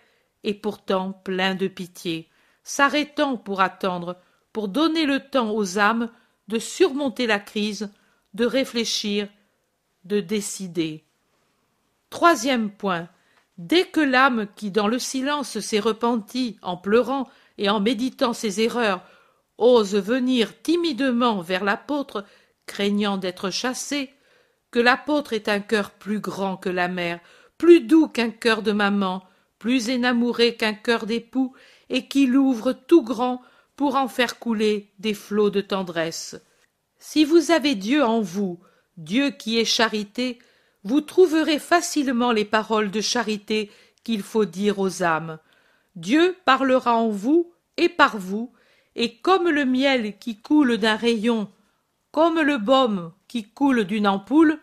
et 0.44 0.54
pourtant 0.54 1.12
plein 1.12 1.56
de 1.56 1.66
pitié 1.66 2.28
s'arrêtant 2.62 3.36
pour 3.36 3.62
attendre, 3.62 4.16
pour 4.52 4.68
donner 4.68 5.06
le 5.06 5.20
temps 5.20 5.50
aux 5.52 5.78
âmes 5.78 6.10
de 6.46 6.58
surmonter 6.58 7.26
la 7.26 7.40
crise, 7.40 7.90
de 8.34 8.44
réfléchir, 8.44 9.28
de 10.04 10.20
décider. 10.20 11.07
Troisième 12.10 12.70
point. 12.70 13.08
Dès 13.58 13.84
que 13.84 14.00
l'âme 14.00 14.46
qui 14.56 14.70
dans 14.70 14.88
le 14.88 14.98
silence 14.98 15.58
s'est 15.60 15.80
repentie 15.80 16.58
en 16.62 16.76
pleurant 16.76 17.28
et 17.58 17.68
en 17.68 17.80
méditant 17.80 18.32
ses 18.32 18.60
erreurs 18.60 19.02
ose 19.58 19.96
venir 19.96 20.62
timidement 20.62 21.40
vers 21.40 21.64
l'apôtre, 21.64 22.24
craignant 22.66 23.16
d'être 23.16 23.50
chassée, 23.50 24.14
que 24.70 24.78
l'apôtre 24.78 25.32
est 25.32 25.48
un 25.48 25.60
cœur 25.60 25.90
plus 25.90 26.20
grand 26.20 26.56
que 26.56 26.68
la 26.68 26.86
mère, 26.86 27.18
plus 27.56 27.80
doux 27.80 28.06
qu'un 28.06 28.30
cœur 28.30 28.62
de 28.62 28.72
maman, 28.72 29.24
plus 29.58 29.88
énamouré 29.88 30.54
qu'un 30.54 30.74
cœur 30.74 31.06
d'époux, 31.06 31.54
et 31.90 32.06
qui 32.06 32.26
l'ouvre 32.26 32.72
tout 32.72 33.02
grand 33.02 33.42
pour 33.74 33.96
en 33.96 34.08
faire 34.08 34.38
couler 34.38 34.92
des 34.98 35.14
flots 35.14 35.50
de 35.50 35.60
tendresse. 35.60 36.40
Si 36.98 37.24
vous 37.24 37.50
avez 37.50 37.74
Dieu 37.74 38.04
en 38.04 38.20
vous, 38.20 38.60
Dieu 38.96 39.30
qui 39.30 39.58
est 39.58 39.64
charité, 39.64 40.38
vous 40.88 41.02
trouverez 41.02 41.58
facilement 41.58 42.32
les 42.32 42.46
paroles 42.46 42.90
de 42.90 43.02
charité 43.02 43.70
qu'il 44.04 44.22
faut 44.22 44.46
dire 44.46 44.78
aux 44.78 45.02
âmes. 45.02 45.38
Dieu 45.96 46.34
parlera 46.46 46.94
en 46.96 47.10
vous 47.10 47.52
et 47.76 47.90
par 47.90 48.16
vous, 48.16 48.54
et 48.96 49.16
comme 49.18 49.50
le 49.50 49.66
miel 49.66 50.16
qui 50.18 50.40
coule 50.40 50.78
d'un 50.78 50.96
rayon, 50.96 51.50
comme 52.10 52.40
le 52.40 52.56
baume 52.56 53.12
qui 53.28 53.44
coule 53.44 53.84
d'une 53.84 54.06
ampoule, 54.06 54.58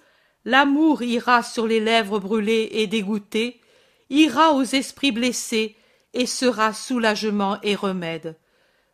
l'amour 0.46 1.04
ira 1.04 1.44
sur 1.44 1.68
les 1.68 1.80
lèvres 1.80 2.20
brûlées 2.20 2.70
et 2.72 2.88
dégoûtées, 2.88 3.62
ira 4.10 4.54
aux 4.54 4.64
esprits 4.64 5.12
blessés, 5.12 5.76
et 6.16 6.26
sera 6.26 6.74
soulagement 6.74 7.60
et 7.62 7.76
remède. 7.76 8.36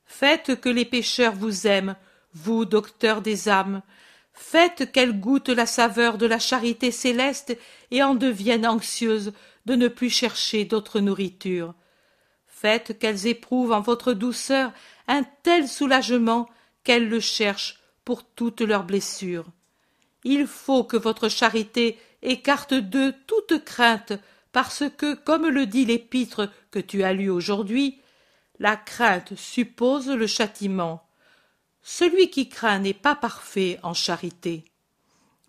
Faites 0.05 0.59
que 0.59 0.69
les 0.69 0.85
pécheurs 0.85 1.35
vous 1.35 1.65
aiment, 1.65 1.95
vous, 2.33 2.65
docteurs 2.65 3.21
des 3.21 3.47
âmes, 3.47 3.83
faites 4.33 4.91
qu'elles 4.91 5.19
goûtent 5.19 5.49
la 5.49 5.65
saveur 5.65 6.17
de 6.17 6.25
la 6.25 6.39
charité 6.39 6.91
céleste 6.91 7.57
et 7.91 8.03
en 8.03 8.15
deviennent 8.15 8.67
anxieuses 8.67 9.33
de 9.65 9.75
ne 9.75 9.87
plus 9.87 10.09
chercher 10.09 10.65
d'autre 10.65 10.99
nourriture. 10.99 11.73
Faites 12.47 12.99
qu'elles 12.99 13.27
éprouvent 13.27 13.71
en 13.71 13.81
votre 13.81 14.13
douceur 14.13 14.71
un 15.07 15.23
tel 15.43 15.67
soulagement 15.67 16.47
qu'elles 16.83 17.09
le 17.09 17.19
cherchent 17.19 17.79
pour 18.05 18.23
toutes 18.23 18.61
leurs 18.61 18.83
blessures. 18.83 19.45
Il 20.23 20.47
faut 20.47 20.83
que 20.83 20.97
votre 20.97 21.29
charité 21.29 21.97
écarte 22.21 22.73
d'eux 22.73 23.13
toute 23.27 23.63
crainte, 23.63 24.13
parce 24.51 24.83
que, 24.97 25.15
comme 25.15 25.47
le 25.47 25.65
dit 25.65 25.85
l'épître 25.85 26.49
que 26.71 26.79
tu 26.79 27.03
as 27.03 27.13
lu 27.13 27.29
aujourd'hui, 27.29 28.01
la 28.59 28.75
crainte 28.75 29.35
suppose 29.35 30.09
le 30.09 30.27
châtiment. 30.27 31.03
Celui 31.83 32.29
qui 32.29 32.47
craint 32.47 32.79
n'est 32.79 32.93
pas 32.93 33.15
parfait 33.15 33.79
en 33.83 33.93
charité. 33.93 34.65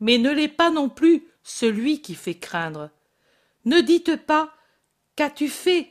Mais 0.00 0.18
ne 0.18 0.30
l'est 0.30 0.48
pas 0.48 0.70
non 0.70 0.88
plus 0.88 1.24
celui 1.42 2.00
qui 2.00 2.14
fait 2.14 2.38
craindre. 2.38 2.90
Ne 3.64 3.80
dites 3.80 4.16
pas 4.16 4.52
Qu'as-tu 5.14 5.48
fait? 5.48 5.90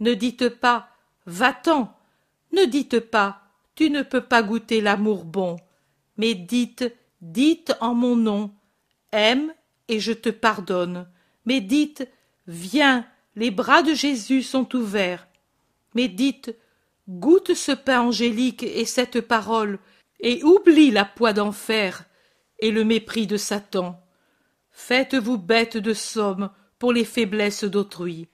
Ne 0.00 0.14
dites 0.14 0.48
pas 0.48 0.88
Va-t'en 1.26 1.94
Ne 2.52 2.64
dites 2.64 3.00
pas 3.00 3.42
Tu 3.74 3.90
ne 3.90 4.02
peux 4.02 4.20
pas 4.20 4.42
goûter 4.42 4.80
l'amour 4.80 5.24
bon. 5.24 5.56
Mais 6.16 6.34
dites 6.34 6.84
Dites 7.20 7.74
en 7.80 7.94
mon 7.94 8.16
nom 8.16 8.54
Aime 9.12 9.52
et 9.88 10.00
je 10.00 10.12
te 10.12 10.28
pardonne. 10.28 11.08
Mais 11.44 11.60
dites 11.60 12.08
Viens, 12.46 13.06
les 13.36 13.50
bras 13.50 13.82
de 13.82 13.94
Jésus 13.94 14.42
sont 14.42 14.74
ouverts. 14.74 15.28
Mais 15.94 16.08
dites 16.08 16.54
Goûte 17.18 17.52
ce 17.52 17.72
pain 17.72 18.00
angélique 18.00 18.62
et 18.62 18.86
cette 18.86 19.20
parole, 19.20 19.78
et 20.20 20.42
oublie 20.44 20.90
la 20.90 21.04
poix 21.04 21.34
d'enfer 21.34 22.06
et 22.58 22.70
le 22.70 22.84
mépris 22.84 23.26
de 23.26 23.36
Satan. 23.36 24.00
Faites-vous 24.70 25.36
bête 25.36 25.76
de 25.76 25.92
somme 25.92 26.48
pour 26.78 26.90
les 26.90 27.04
faiblesses 27.04 27.64
d'autrui. 27.64 28.28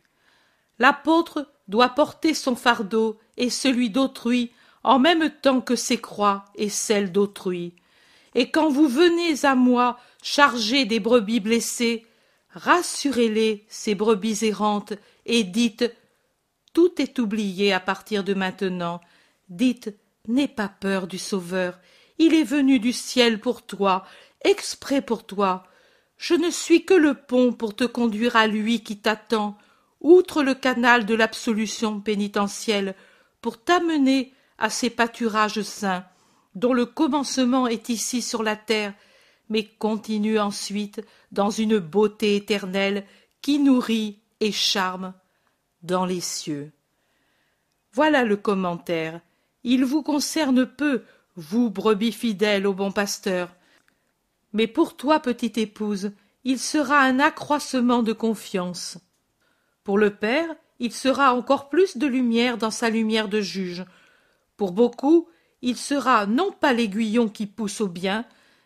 L'apôtre 0.79 1.51
doit 1.67 1.89
porter 1.89 2.35
son 2.35 2.55
fardeau 2.55 3.19
et 3.37 3.51
celui 3.51 3.91
d'autrui 3.91 4.53
en 4.85 5.01
même 5.01 5.29
temps 5.29 5.61
que 5.61 5.75
ses 5.75 6.01
croix 6.01 6.45
et 6.55 6.69
celles 6.69 7.11
d'autrui. 7.11 7.75
Et 8.37 8.53
quand 8.53 8.69
vous 8.69 8.87
venez 8.87 9.45
à 9.45 9.57
moi 9.57 9.99
chargés 10.23 10.85
des 10.85 11.01
brebis 11.01 11.41
blessées, 11.41 12.07
rassurez-les, 12.51 13.67
ces 13.69 13.97
brebis 13.97 14.45
errantes, 14.45 14.93
et 15.27 15.43
dites 15.43 15.93
tout 16.79 17.03
est 17.03 17.19
oublié 17.19 17.73
à 17.73 17.81
partir 17.81 18.23
de 18.23 18.35
maintenant. 18.35 19.01
Dites 19.49 19.99
N'aie 20.29 20.47
pas 20.47 20.69
peur 20.69 21.09
du 21.09 21.19
Sauveur. 21.19 21.81
Il 22.19 22.35
est 22.35 22.45
venu 22.45 22.79
du 22.79 22.93
ciel 22.93 23.41
pour 23.41 23.67
toi, 23.67 24.07
exprès 24.45 25.03
pour 25.03 25.27
toi. 25.27 25.65
Je 26.19 26.35
ne 26.35 26.51
suis 26.51 26.85
que 26.85 26.95
le 26.95 27.15
pont 27.15 27.53
pour 27.53 27.75
te 27.75 27.83
conduire 27.83 28.37
à 28.37 28.47
lui 28.47 28.85
qui 28.85 28.97
t'attend, 28.97 29.59
outre 30.01 30.45
le 30.45 30.55
canal 30.55 31.05
de 31.05 31.17
l'absolution 31.17 32.01
pénitentielle, 32.01 32.95
pour 33.41 33.61
t'amener 33.61 34.33
à 34.57 34.71
ces 34.71 34.89
pâturages 34.89 35.63
saints, 35.63 36.05
dont 36.55 36.75
le 36.75 36.87
commencement 36.87 37.67
est 37.67 37.89
ici 37.89 38.23
sur 38.23 38.45
la 38.45 38.55
terre, 38.55 38.95
mais 39.49 39.65
continue 39.65 40.39
ensuite 40.39 41.05
dans 41.33 41.51
une 41.51 41.81
beauté 41.81 42.37
éternelle 42.37 43.05
qui 43.43 43.59
nourrit 43.59 44.21
et 44.39 44.53
charme 44.53 45.13
dans 45.83 46.05
les 46.05 46.21
cieux. 46.21 46.73
Voilà 47.93 48.25
le 48.25 48.37
commentaire. 48.37 49.21
Il 49.65 49.85
vous 49.85 50.03
concerne 50.03 50.67
peu, 50.67 51.05
vous 51.37 51.71
brebis 51.71 52.13
fidèles 52.13 52.67
au 52.67 52.73
bon 52.73 52.93
pasteur. 52.93 53.55
Mais 54.53 54.67
pour 54.67 54.97
toi, 54.97 55.21
petite 55.21 55.59
épouse, 55.59 56.13
il 56.45 56.59
sera 56.59 57.01
un 57.01 57.19
accroissement 57.19 58.03
de 58.03 58.13
confiance. 58.13 58.99
Pour 59.85 59.99
le 59.99 60.11
Père, 60.15 60.55
il 60.81 60.93
sera 60.93 61.35
encore 61.35 61.69
plus 61.69 61.97
de 61.97 62.07
lumière 62.07 62.59
dans 62.59 62.71
sa 62.71 62.89
lumière 62.91 63.29
de 63.29 63.41
juge. 63.41 63.85
Pour 64.57 64.73
beaucoup, 64.73 65.29
il 65.63 65.77
sera 65.77 66.27
non 66.27 66.53
pas 66.53 66.73
l'aiguillon 66.73 67.29
qui 67.29 67.47
pousse 67.47 67.81
au 67.81 67.89
bien, 67.89 68.25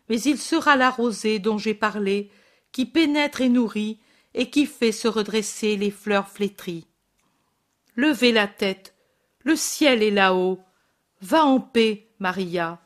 mais 0.08 0.20
il 0.20 0.38
sera 0.38 0.76
la 0.76 0.90
rosée 0.90 1.38
dont 1.38 1.58
j'ai 1.58 1.74
parlé, 1.74 2.30
qui 2.70 2.86
pénètre 2.86 3.40
et 3.40 3.48
nourrit, 3.48 3.98
et 4.34 4.50
qui 4.50 4.66
fait 4.66 4.92
se 4.92 5.08
redresser 5.08 5.76
les 5.76 5.90
fleurs 5.90 6.28
flétries. 6.28 6.86
Levez 7.96 8.32
la 8.32 8.46
tête, 8.46 8.94
le 9.44 9.56
ciel 9.56 10.02
est 10.02 10.10
là-haut. 10.10 10.60
Va 11.20 11.44
en 11.44 11.60
paix, 11.60 12.08
Maria. 12.18 12.80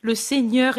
Le 0.00 0.14
Seigneur 0.14 0.78